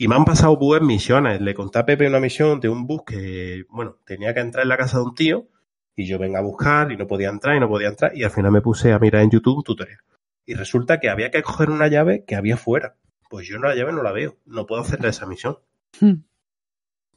Y 0.00 0.06
me 0.06 0.14
han 0.14 0.24
pasado 0.24 0.56
en 0.76 0.86
misiones. 0.86 1.40
Le 1.40 1.54
conté 1.54 1.80
a 1.80 1.84
Pepe 1.84 2.06
una 2.06 2.20
misión 2.20 2.60
de 2.60 2.68
un 2.68 2.86
bug 2.86 3.04
que, 3.04 3.64
bueno, 3.68 3.98
tenía 4.06 4.32
que 4.32 4.40
entrar 4.40 4.62
en 4.62 4.68
la 4.68 4.76
casa 4.76 4.98
de 4.98 5.04
un 5.04 5.14
tío 5.14 5.48
y 5.96 6.06
yo 6.06 6.20
venga 6.20 6.38
a 6.38 6.42
buscar 6.42 6.92
y 6.92 6.96
no 6.96 7.08
podía 7.08 7.28
entrar 7.28 7.56
y 7.56 7.60
no 7.60 7.68
podía 7.68 7.88
entrar 7.88 8.16
y 8.16 8.22
al 8.22 8.30
final 8.30 8.52
me 8.52 8.60
puse 8.60 8.92
a 8.92 9.00
mirar 9.00 9.22
en 9.22 9.30
YouTube 9.30 9.58
un 9.58 9.64
tutorial. 9.64 9.98
Y 10.46 10.54
resulta 10.54 11.00
que 11.00 11.10
había 11.10 11.32
que 11.32 11.42
coger 11.42 11.68
una 11.68 11.88
llave 11.88 12.24
que 12.24 12.36
había 12.36 12.56
fuera. 12.56 12.96
Pues 13.28 13.48
yo 13.48 13.58
la 13.58 13.74
llave 13.74 13.92
no 13.92 14.04
la 14.04 14.12
veo, 14.12 14.36
no 14.46 14.66
puedo 14.66 14.80
hacerle 14.82 15.08
esa 15.08 15.26
misión. 15.26 15.58
Hmm. 16.00 16.22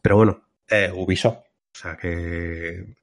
Pero 0.02 0.16
bueno, 0.16 0.42
es 0.68 0.92
Ubisoft. 0.92 1.38
O 1.38 1.78
sea 1.78 1.96
que 1.96 2.96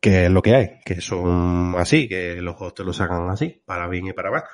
que 0.00 0.26
es 0.26 0.30
lo 0.30 0.42
que 0.42 0.54
hay, 0.54 0.80
que 0.84 1.00
son 1.00 1.74
así, 1.76 2.06
que 2.06 2.40
los 2.40 2.54
juegos 2.54 2.74
te 2.74 2.84
lo 2.84 2.92
sacan 2.92 3.28
así, 3.30 3.62
para 3.64 3.88
bien 3.88 4.06
y 4.06 4.12
para 4.12 4.30
mal. 4.30 4.44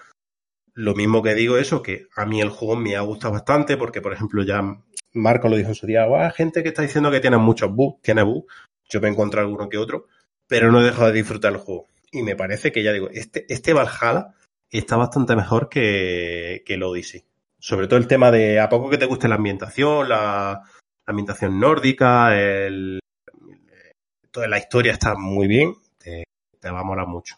Lo 0.75 0.95
mismo 0.95 1.23
que 1.23 1.35
digo 1.35 1.57
eso, 1.57 1.83
que 1.83 2.09
a 2.17 2.27
mí 2.27 2.41
el 2.41 2.51
juego 2.51 2.77
me 2.77 2.97
ha 2.97 3.01
gustado 3.01 3.35
bastante, 3.35 3.77
porque 3.77 4.01
por 4.03 4.13
ejemplo 4.13 4.43
ya 4.43 4.63
Marco 5.13 5.49
lo 5.49 5.57
dijo 5.57 5.69
en 5.69 5.75
su 5.75 5.87
día, 5.87 6.07
"Guau, 6.07 6.31
gente 6.33 6.63
que 6.63 6.71
está 6.71 6.83
diciendo 6.83 7.11
que 7.11 7.21
tiene 7.21 7.39
muchos 7.39 7.71
bugs, 7.73 8.03
tiene 8.03 8.23
bugs, 8.23 8.53
yo 8.89 9.01
me 9.01 9.09
encontré 9.09 9.41
alguno 9.41 9.69
que 9.69 9.79
otro, 9.79 10.07
pero 10.49 10.73
no 10.73 10.81
he 10.81 10.85
dejado 10.85 11.07
de 11.07 11.13
disfrutar 11.15 11.53
el 11.53 11.59
juego. 11.59 11.89
Y 12.11 12.23
me 12.23 12.37
parece 12.37 12.73
que 12.73 12.83
ya 12.83 12.93
digo, 12.93 13.09
este, 13.11 13.47
este 13.49 13.73
Valhalla 13.73 14.35
está 14.71 14.97
bastante 14.97 15.37
mejor 15.37 15.69
que, 15.69 16.63
que 16.67 16.75
el 16.75 16.83
Odyssey. 16.83 17.25
Sobre 17.59 17.87
todo 17.87 17.99
el 17.99 18.09
tema 18.09 18.31
de 18.31 18.61
a 18.61 18.69
poco 18.69 18.91
que 18.91 18.99
te 18.99 19.07
guste 19.07 19.29
la 19.29 19.37
ambientación, 19.37 20.09
la, 20.09 20.63
ambientación 21.07 21.61
nórdica, 21.61 22.37
el, 22.37 23.01
toda 24.31 24.49
la 24.49 24.59
historia 24.59 24.93
está 24.93 25.15
muy 25.17 25.47
bien, 25.47 25.75
te, 25.99 26.25
te 26.61 26.71
va 26.71 26.81
a 26.81 26.85
molar 26.85 27.07
mucho. 27.07 27.37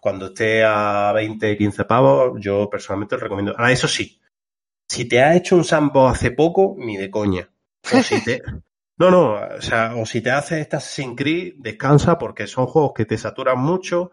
Cuando 0.00 0.26
esté 0.26 0.64
a 0.64 1.12
20, 1.14 1.56
15 1.56 1.84
pavos, 1.84 2.40
yo 2.40 2.68
personalmente 2.70 3.16
lo 3.16 3.22
recomiendo. 3.22 3.52
Ahora, 3.56 3.72
eso 3.72 3.86
sí, 3.86 4.20
si 4.88 5.06
te 5.06 5.22
has 5.22 5.36
hecho 5.36 5.56
un 5.56 5.64
sandbox 5.64 6.16
hace 6.16 6.30
poco, 6.32 6.74
ni 6.78 6.96
de 6.96 7.10
coña. 7.10 7.48
O 7.92 8.02
si 8.02 8.22
te... 8.24 8.42
No, 9.00 9.10
no, 9.10 9.32
o 9.56 9.62
sea, 9.62 9.94
o 9.96 10.04
si 10.04 10.20
te 10.20 10.30
haces 10.30 10.58
esta 10.58 10.76
Assassin's 10.76 11.16
Creed, 11.16 11.54
descansa 11.56 12.18
porque 12.18 12.46
son 12.46 12.66
juegos 12.66 12.92
que 12.94 13.06
te 13.06 13.16
saturan 13.16 13.58
mucho. 13.58 14.10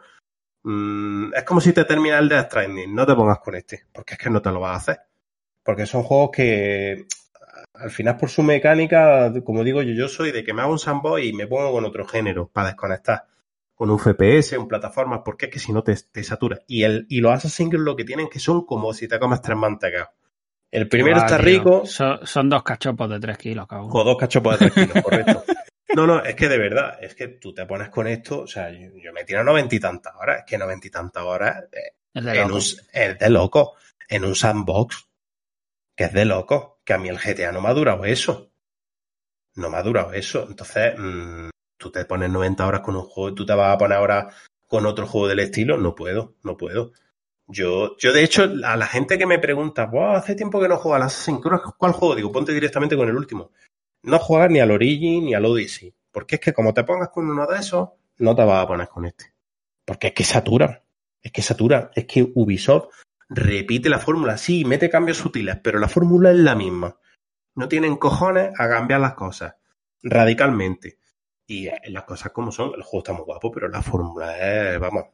Mm, 0.63 1.33
es 1.33 1.43
como 1.43 1.59
si 1.59 1.73
te 1.73 1.83
terminas 1.83 2.21
el 2.21 2.29
de 2.29 2.39
Stranding, 2.39 2.95
no 2.95 3.05
te 3.05 3.13
pongas 3.13 3.39
con 3.39 3.55
este, 3.55 3.83
porque 3.91 4.13
es 4.13 4.17
que 4.17 4.29
no 4.29 4.41
te 4.41 4.49
lo 4.49 4.61
vas 4.61 4.71
a 4.71 4.77
hacer. 4.77 5.01
Porque 5.61 5.85
son 5.85 6.03
juegos 6.03 6.29
que 6.31 7.05
al 7.73 7.91
final 7.91 8.15
por 8.15 8.29
su 8.29 8.43
mecánica, 8.43 9.33
como 9.43 9.65
digo 9.65 9.81
yo, 9.81 9.93
yo 9.93 10.07
soy 10.07 10.31
de 10.31 10.45
que 10.45 10.53
me 10.53 10.61
hago 10.61 10.71
un 10.71 10.79
sandbox 10.79 11.21
y 11.21 11.33
me 11.33 11.47
pongo 11.47 11.69
con 11.73 11.83
otro 11.83 12.05
género 12.05 12.47
para 12.47 12.67
desconectar. 12.67 13.25
Con 13.77 13.91
un 13.91 13.99
FPS, 13.99 14.57
un 14.57 14.67
plataforma, 14.67 15.23
porque 15.23 15.45
es 15.45 15.51
que 15.51 15.59
si 15.59 15.71
no 15.71 15.83
te, 15.83 15.95
te 15.95 16.23
satura. 16.23 16.59
Y, 16.65 16.81
el, 16.83 17.05
y 17.09 17.21
los 17.21 17.31
Assassin's 17.31 17.69
Creed 17.69 17.83
lo 17.83 17.95
que 17.95 18.03
tienen 18.05 18.27
que 18.27 18.39
son 18.39 18.65
como 18.65 18.91
si 18.91 19.07
te 19.07 19.19
comes 19.19 19.39
tres 19.41 19.55
mantecados. 19.55 20.09
El 20.71 20.89
primero 20.89 21.17
Ah, 21.17 21.25
está 21.25 21.37
tío, 21.37 21.45
rico, 21.45 21.85
Son, 21.85 22.25
son 22.25 22.49
dos 22.49 22.63
cachopos 22.63 23.07
de 23.09 23.19
3 23.19 23.37
kilos, 23.37 23.67
cabrón. 23.67 23.89
con 23.89 24.03
dos 24.03 24.17
cachopos 24.17 24.59
de 24.59 24.71
3 24.71 24.73
kilos, 24.87 25.03
correcto. 25.03 25.43
No, 25.95 26.07
no, 26.07 26.23
es 26.23 26.35
que 26.35 26.49
de 26.49 26.57
verdad, 26.57 26.97
es 27.01 27.13
que 27.15 27.27
tú 27.29 27.53
te 27.53 27.65
pones 27.67 27.89
con 27.89 28.07
esto, 28.07 28.41
o 28.41 28.47
sea, 28.47 28.71
yo, 28.71 28.89
yo 29.01 29.13
me 29.13 29.23
tiro 29.23 29.43
noventa 29.43 29.75
y 29.75 29.79
tantas 29.79 30.13
horas, 30.15 30.39
es 30.39 30.45
que 30.45 30.57
noventa 30.57 30.87
y 30.87 30.89
tantas 30.89 31.23
horas 31.23 31.63
eh, 31.71 31.93
Es 32.13 32.23
de 32.25 32.41
en 32.41 32.51
un, 32.51 32.57
es 32.57 33.19
de 33.19 33.29
loco, 33.29 33.75
en 34.09 34.25
un 34.25 34.35
sandbox, 34.35 35.07
que 35.95 36.03
es 36.05 36.13
de 36.13 36.25
loco, 36.25 36.81
que 36.83 36.93
a 36.93 36.97
mí 36.97 37.07
el 37.09 37.17
GTA 37.19 37.51
no 37.51 37.61
me 37.61 37.69
ha 37.69 37.73
durado 37.73 38.03
eso. 38.05 38.51
No 39.55 39.69
me 39.69 39.77
ha 39.77 39.83
durado 39.83 40.11
eso. 40.13 40.45
Entonces, 40.49 40.93
mm, 40.97 41.49
tú 41.77 41.91
te 41.91 42.05
pones 42.05 42.29
90 42.29 42.65
horas 42.65 42.81
con 42.81 42.95
un 42.95 43.03
juego 43.03 43.33
tú 43.33 43.45
te 43.45 43.53
vas 43.53 43.73
a 43.73 43.77
poner 43.77 43.97
ahora 43.97 44.29
con 44.67 44.85
otro 44.85 45.07
juego 45.07 45.27
del 45.27 45.39
estilo, 45.39 45.77
no 45.77 45.95
puedo, 45.95 46.35
no 46.43 46.57
puedo. 46.57 46.91
Yo, 47.47 47.95
yo 47.97 48.11
de 48.11 48.23
hecho, 48.23 48.43
a 48.65 48.75
la 48.75 48.85
gente 48.87 49.17
que 49.17 49.25
me 49.25 49.39
pregunta, 49.39 49.85
"Buah, 49.85 50.17
hace 50.17 50.35
tiempo 50.35 50.59
que 50.59 50.67
no 50.67 50.75
juego 50.77 50.95
al 50.95 51.03
Assassin's 51.03 51.41
Creed, 51.41 51.59
¿cuál 51.77 51.93
juego? 51.93 52.15
Digo, 52.15 52.31
ponte 52.31 52.53
directamente 52.53 52.97
con 52.97 53.07
el 53.07 53.15
último. 53.15 53.51
No 54.03 54.19
juegas 54.19 54.51
ni 54.51 54.59
al 54.59 54.71
Origin 54.71 55.25
ni 55.25 55.33
al 55.33 55.45
Odyssey. 55.45 55.93
Porque 56.11 56.35
es 56.35 56.41
que 56.41 56.53
como 56.53 56.73
te 56.73 56.83
pongas 56.83 57.09
con 57.09 57.29
uno 57.29 57.45
de 57.45 57.59
esos, 57.59 57.89
no 58.17 58.35
te 58.35 58.43
vas 58.43 58.63
a 58.63 58.67
poner 58.67 58.87
con 58.87 59.05
este. 59.05 59.33
Porque 59.85 60.07
es 60.07 60.13
que 60.13 60.23
satura. 60.23 60.83
Es 61.21 61.31
que 61.31 61.41
satura. 61.41 61.91
Es 61.95 62.05
que 62.05 62.31
Ubisoft 62.35 62.89
repite 63.29 63.89
la 63.89 63.99
fórmula. 63.99 64.37
Sí, 64.37 64.65
mete 64.65 64.89
cambios 64.89 65.17
sutiles, 65.17 65.57
pero 65.63 65.79
la 65.79 65.87
fórmula 65.87 66.31
es 66.31 66.37
la 66.37 66.55
misma. 66.55 66.97
No 67.55 67.67
tienen 67.67 67.97
cojones 67.97 68.51
a 68.59 68.67
cambiar 68.67 69.01
las 69.01 69.13
cosas 69.13 69.55
radicalmente. 70.03 70.97
Y 71.47 71.69
las 71.89 72.03
cosas 72.03 72.31
como 72.31 72.51
son, 72.51 72.73
el 72.75 72.83
juego 72.83 72.99
está 72.99 73.13
muy 73.13 73.23
guapo, 73.23 73.51
pero 73.51 73.69
la 73.69 73.81
fórmula 73.81 74.37
es, 74.73 74.79
vamos, 74.79 75.05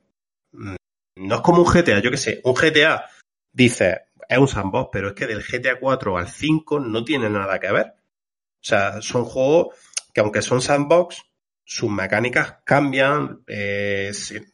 mm, 0.52 0.76
no 1.18 1.36
es 1.36 1.42
como 1.42 1.62
un 1.62 1.72
GTA, 1.72 2.00
yo 2.00 2.10
qué 2.10 2.18
sé, 2.18 2.42
un 2.44 2.56
GTA 2.56 3.06
dice, 3.52 4.06
es 4.28 4.38
un 4.38 4.48
sandbox, 4.48 4.90
pero 4.92 5.10
es 5.10 5.14
que 5.14 5.28
del 5.28 5.44
GTA 5.44 5.80
4 5.80 6.18
al 6.18 6.28
5 6.28 6.80
no 6.80 7.04
tiene 7.04 7.30
nada 7.30 7.60
que 7.60 7.72
ver. 7.72 7.88
O 7.88 8.66
sea, 8.66 9.02
son 9.02 9.26
juegos 9.26 9.76
que 10.14 10.22
aunque 10.22 10.42
son 10.42 10.62
sandbox, 10.62 11.24
sus 11.64 11.90
mecánicas 11.90 12.58
cambian, 12.64 13.44
eh, 13.48 14.12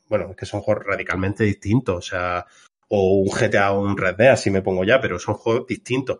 bueno, 0.09 0.31
es 0.31 0.35
que 0.35 0.45
son 0.45 0.61
juegos 0.61 0.85
radicalmente 0.85 1.43
distintos, 1.43 1.95
o 1.95 2.01
sea, 2.01 2.45
o 2.89 3.19
un 3.19 3.29
GTA 3.29 3.71
o 3.71 3.81
un 3.81 3.97
Red 3.97 4.15
Dead, 4.15 4.31
así 4.31 4.49
me 4.49 4.61
pongo 4.61 4.83
ya, 4.83 4.99
pero 4.99 5.17
son 5.19 5.35
juegos 5.35 5.67
distintos. 5.67 6.19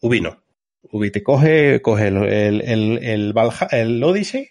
Ubi 0.00 0.20
no. 0.20 0.42
Ubi 0.90 1.10
te 1.10 1.22
coge, 1.22 1.82
coge 1.82 2.08
el, 2.08 2.16
el, 2.16 2.98
el, 3.02 3.34
el 3.70 4.04
Odyssey 4.04 4.50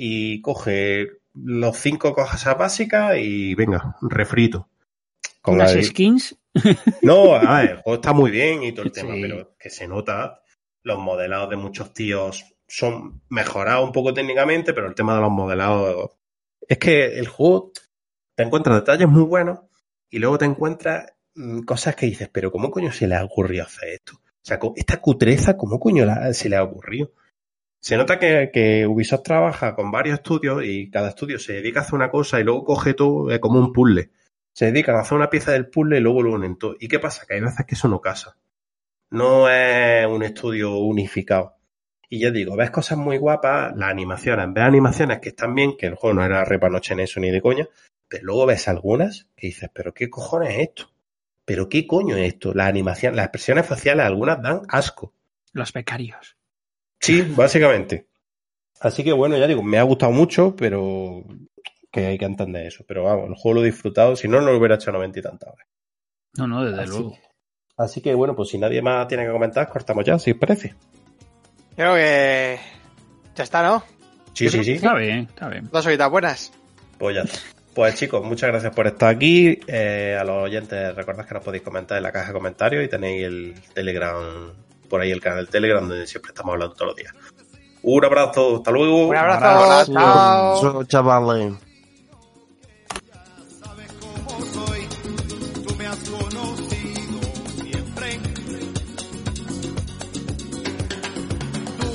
y 0.00 0.40
coge 0.42 1.08
los 1.34 1.76
cinco 1.76 2.14
cosas 2.14 2.56
básicas 2.56 3.16
y 3.18 3.54
venga, 3.56 3.96
refrito. 4.00 4.68
Con 5.42 5.54
Unas 5.56 5.74
la- 5.74 5.82
skins. 5.82 6.36
no, 7.02 7.34
a 7.34 7.60
ver, 7.62 7.70
el 7.70 7.76
juego 7.78 7.94
está 7.96 8.12
muy 8.12 8.30
bien 8.30 8.62
y 8.62 8.72
todo 8.72 8.84
el 8.86 8.92
tema, 8.92 9.14
Sí. 9.14 9.20
pero 9.22 9.56
que 9.58 9.70
se 9.70 9.88
nota, 9.88 10.40
los 10.84 10.98
modelados 11.00 11.50
de 11.50 11.56
muchos 11.56 11.92
tíos 11.92 12.44
son 12.68 13.22
mejorados 13.28 13.84
un 13.86 13.92
poco 13.92 14.14
técnicamente, 14.14 14.72
pero 14.72 14.86
el 14.86 14.94
tema 14.94 15.14
de 15.16 15.20
los 15.20 15.30
modelados 15.32 16.10
es 16.68 16.78
que 16.78 17.18
el 17.18 17.26
juego 17.26 17.72
te 18.36 18.44
encuentras 18.44 18.76
detalles 18.76 19.08
muy 19.08 19.22
buenos 19.24 19.60
y 20.10 20.20
luego 20.20 20.38
te 20.38 20.44
encuentras 20.44 21.12
mm, 21.34 21.62
cosas 21.62 21.96
que 21.96 22.06
dices, 22.06 22.28
pero 22.32 22.52
¿cómo 22.52 22.70
coño 22.70 22.92
se 22.92 23.08
le 23.08 23.16
ha 23.16 23.24
ocurrido 23.24 23.64
hacer 23.64 23.88
esto? 23.94 24.12
O 24.16 24.48
sea, 24.48 24.60
esta 24.76 25.00
cutreza, 25.00 25.56
¿cómo 25.56 25.80
coño 25.80 26.06
se 26.32 26.48
le 26.48 26.56
ha 26.56 26.62
ocurrido? 26.62 27.10
Se 27.80 27.96
nota 27.96 28.18
que, 28.18 28.86
Ubisoft 28.86 29.22
trabaja 29.22 29.74
con 29.74 29.90
varios 29.90 30.18
estudios 30.18 30.64
y 30.64 30.90
cada 30.90 31.10
estudio 31.10 31.38
se 31.38 31.54
dedica 31.54 31.80
a 31.80 31.82
hacer 31.82 31.94
una 31.94 32.10
cosa 32.10 32.40
y 32.40 32.44
luego 32.44 32.64
coge 32.64 32.94
todo 32.94 33.30
eh, 33.30 33.40
como 33.40 33.58
un 33.60 33.72
puzzle. 33.72 34.10
Se 34.52 34.66
dedican 34.66 34.96
a 34.96 35.00
hacer 35.00 35.16
una 35.16 35.30
pieza 35.30 35.52
del 35.52 35.68
puzzle 35.68 35.98
y 35.98 36.00
luego 36.00 36.22
lo 36.22 36.32
unen 36.32 36.58
todo. 36.58 36.76
¿Y 36.78 36.88
qué 36.88 36.98
pasa? 36.98 37.24
Que 37.26 37.34
hay 37.34 37.40
veces 37.40 37.64
que 37.66 37.74
eso 37.74 37.88
no 37.88 38.00
casa. 38.00 38.36
No 39.10 39.48
es 39.48 40.06
un 40.06 40.22
estudio 40.22 40.76
unificado. 40.78 41.54
Y 42.10 42.20
ya 42.20 42.30
digo, 42.30 42.56
ves 42.56 42.70
cosas 42.70 42.98
muy 42.98 43.18
guapas, 43.18 43.76
las 43.76 43.90
animaciones, 43.90 44.46
ves 44.52 44.64
animaciones 44.64 45.20
que 45.20 45.28
están 45.28 45.54
bien, 45.54 45.76
que 45.76 45.86
el 45.86 45.94
juego 45.94 46.14
no 46.14 46.24
era 46.24 46.44
repanoche 46.44 46.94
en 46.94 47.00
eso 47.00 47.20
ni 47.20 47.30
de 47.30 47.42
coña, 47.42 47.68
pero 48.08 48.24
luego 48.24 48.46
ves 48.46 48.66
algunas 48.66 49.28
que 49.36 49.48
dices, 49.48 49.70
pero 49.72 49.92
¿qué 49.92 50.08
cojones 50.08 50.50
es 50.54 50.68
esto? 50.68 50.90
¿Pero 51.44 51.68
qué 51.68 51.86
coño 51.86 52.16
es 52.16 52.34
esto? 52.34 52.54
Las 52.54 52.68
animaciones, 52.68 53.16
las 53.16 53.26
expresiones 53.26 53.66
faciales, 53.66 54.06
algunas 54.06 54.42
dan 54.42 54.62
asco. 54.68 55.12
Los 55.52 55.72
becarios. 55.72 56.37
Sí, 57.00 57.22
básicamente. 57.22 58.06
Así 58.80 59.02
que 59.02 59.12
bueno, 59.12 59.36
ya 59.36 59.46
digo, 59.46 59.62
me 59.62 59.78
ha 59.78 59.82
gustado 59.82 60.12
mucho, 60.12 60.54
pero 60.56 61.24
que 61.90 62.06
hay 62.06 62.18
que 62.18 62.24
entender 62.24 62.66
eso. 62.66 62.84
Pero 62.86 63.04
vamos, 63.04 63.28
el 63.28 63.34
juego 63.34 63.56
lo 63.56 63.62
he 63.62 63.66
disfrutado, 63.70 64.14
si 64.16 64.28
no, 64.28 64.40
no 64.40 64.52
lo 64.52 64.58
hubiera 64.58 64.76
hecho 64.76 64.92
noventa 64.92 65.18
y 65.18 65.22
tantas 65.22 65.52
horas. 65.52 65.66
No, 66.36 66.46
no, 66.46 66.64
desde 66.64 66.82
Así, 66.82 66.90
luego. 66.90 67.18
así 67.76 68.00
que 68.00 68.14
bueno, 68.14 68.36
pues 68.36 68.50
si 68.50 68.58
nadie 68.58 68.82
más 68.82 69.08
tiene 69.08 69.24
que 69.24 69.32
comentar, 69.32 69.68
cortamos 69.68 70.04
ya, 70.04 70.18
si 70.18 70.30
os 70.32 70.38
parece. 70.38 70.74
Creo 71.74 71.94
que 71.94 72.58
ya 73.34 73.44
está, 73.44 73.62
¿no? 73.62 73.82
Sí, 74.34 74.48
sí, 74.48 74.62
sí. 74.62 74.72
Está 74.72 74.94
bien, 74.94 75.20
está 75.20 75.48
bien. 75.48 75.68
Dos 75.72 75.86
horitas 75.86 76.10
buenas. 76.10 76.52
Pues 76.98 77.16
ya 77.16 77.22
está. 77.22 77.38
Pues 77.74 77.94
chicos, 77.94 78.24
muchas 78.24 78.50
gracias 78.50 78.74
por 78.74 78.86
estar 78.88 79.08
aquí. 79.14 79.58
Eh, 79.66 80.16
a 80.20 80.24
los 80.24 80.44
oyentes, 80.44 80.94
recordad 80.96 81.26
que 81.26 81.34
nos 81.34 81.44
podéis 81.44 81.62
comentar 81.62 81.96
en 81.96 82.02
la 82.02 82.10
caja 82.12 82.28
de 82.28 82.32
comentarios 82.32 82.84
y 82.84 82.88
tenéis 82.88 83.24
el 83.24 83.54
Telegram, 83.72 84.52
por 84.88 85.00
ahí 85.00 85.10
el 85.10 85.20
canal 85.20 85.38
del 85.38 85.48
Telegram 85.48 85.88
donde 85.88 86.06
siempre 86.06 86.30
estamos 86.30 86.52
hablando 86.54 86.74
todos 86.74 86.88
los 86.88 86.96
días. 86.96 87.12
Un 87.82 88.04
abrazo, 88.04 88.56
hasta 88.56 88.70
luego. 88.70 89.06
Un 89.08 89.16
abrazo. 89.16 89.92
Chao. 89.92 90.56
Eso, 90.58 90.84
chavales. 90.84 91.54
sabes 93.62 93.92
cómo 94.00 94.40
soy, 94.46 94.86
tú 95.64 95.74
me 95.76 95.86
has 95.86 95.98
conocido 96.08 97.20
siempre. 97.62 98.18
Tú, 101.78 101.88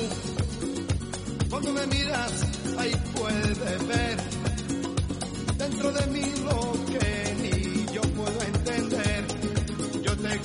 cuando 1.50 1.72
me 1.72 1.86
miras, 1.86 2.48
ahí 2.78 2.92
puedes 3.14 3.86
ver 3.86 4.16
dentro 5.58 5.92
de 5.92 6.06
mí 6.06 6.32
lo 6.44 6.72
que 6.86 7.34
ni 7.42 7.92
yo 7.92 8.00
puedo 8.02 8.40
entender. 8.42 9.24
Yo 10.02 10.16
te 10.16 10.28
he 10.34 10.38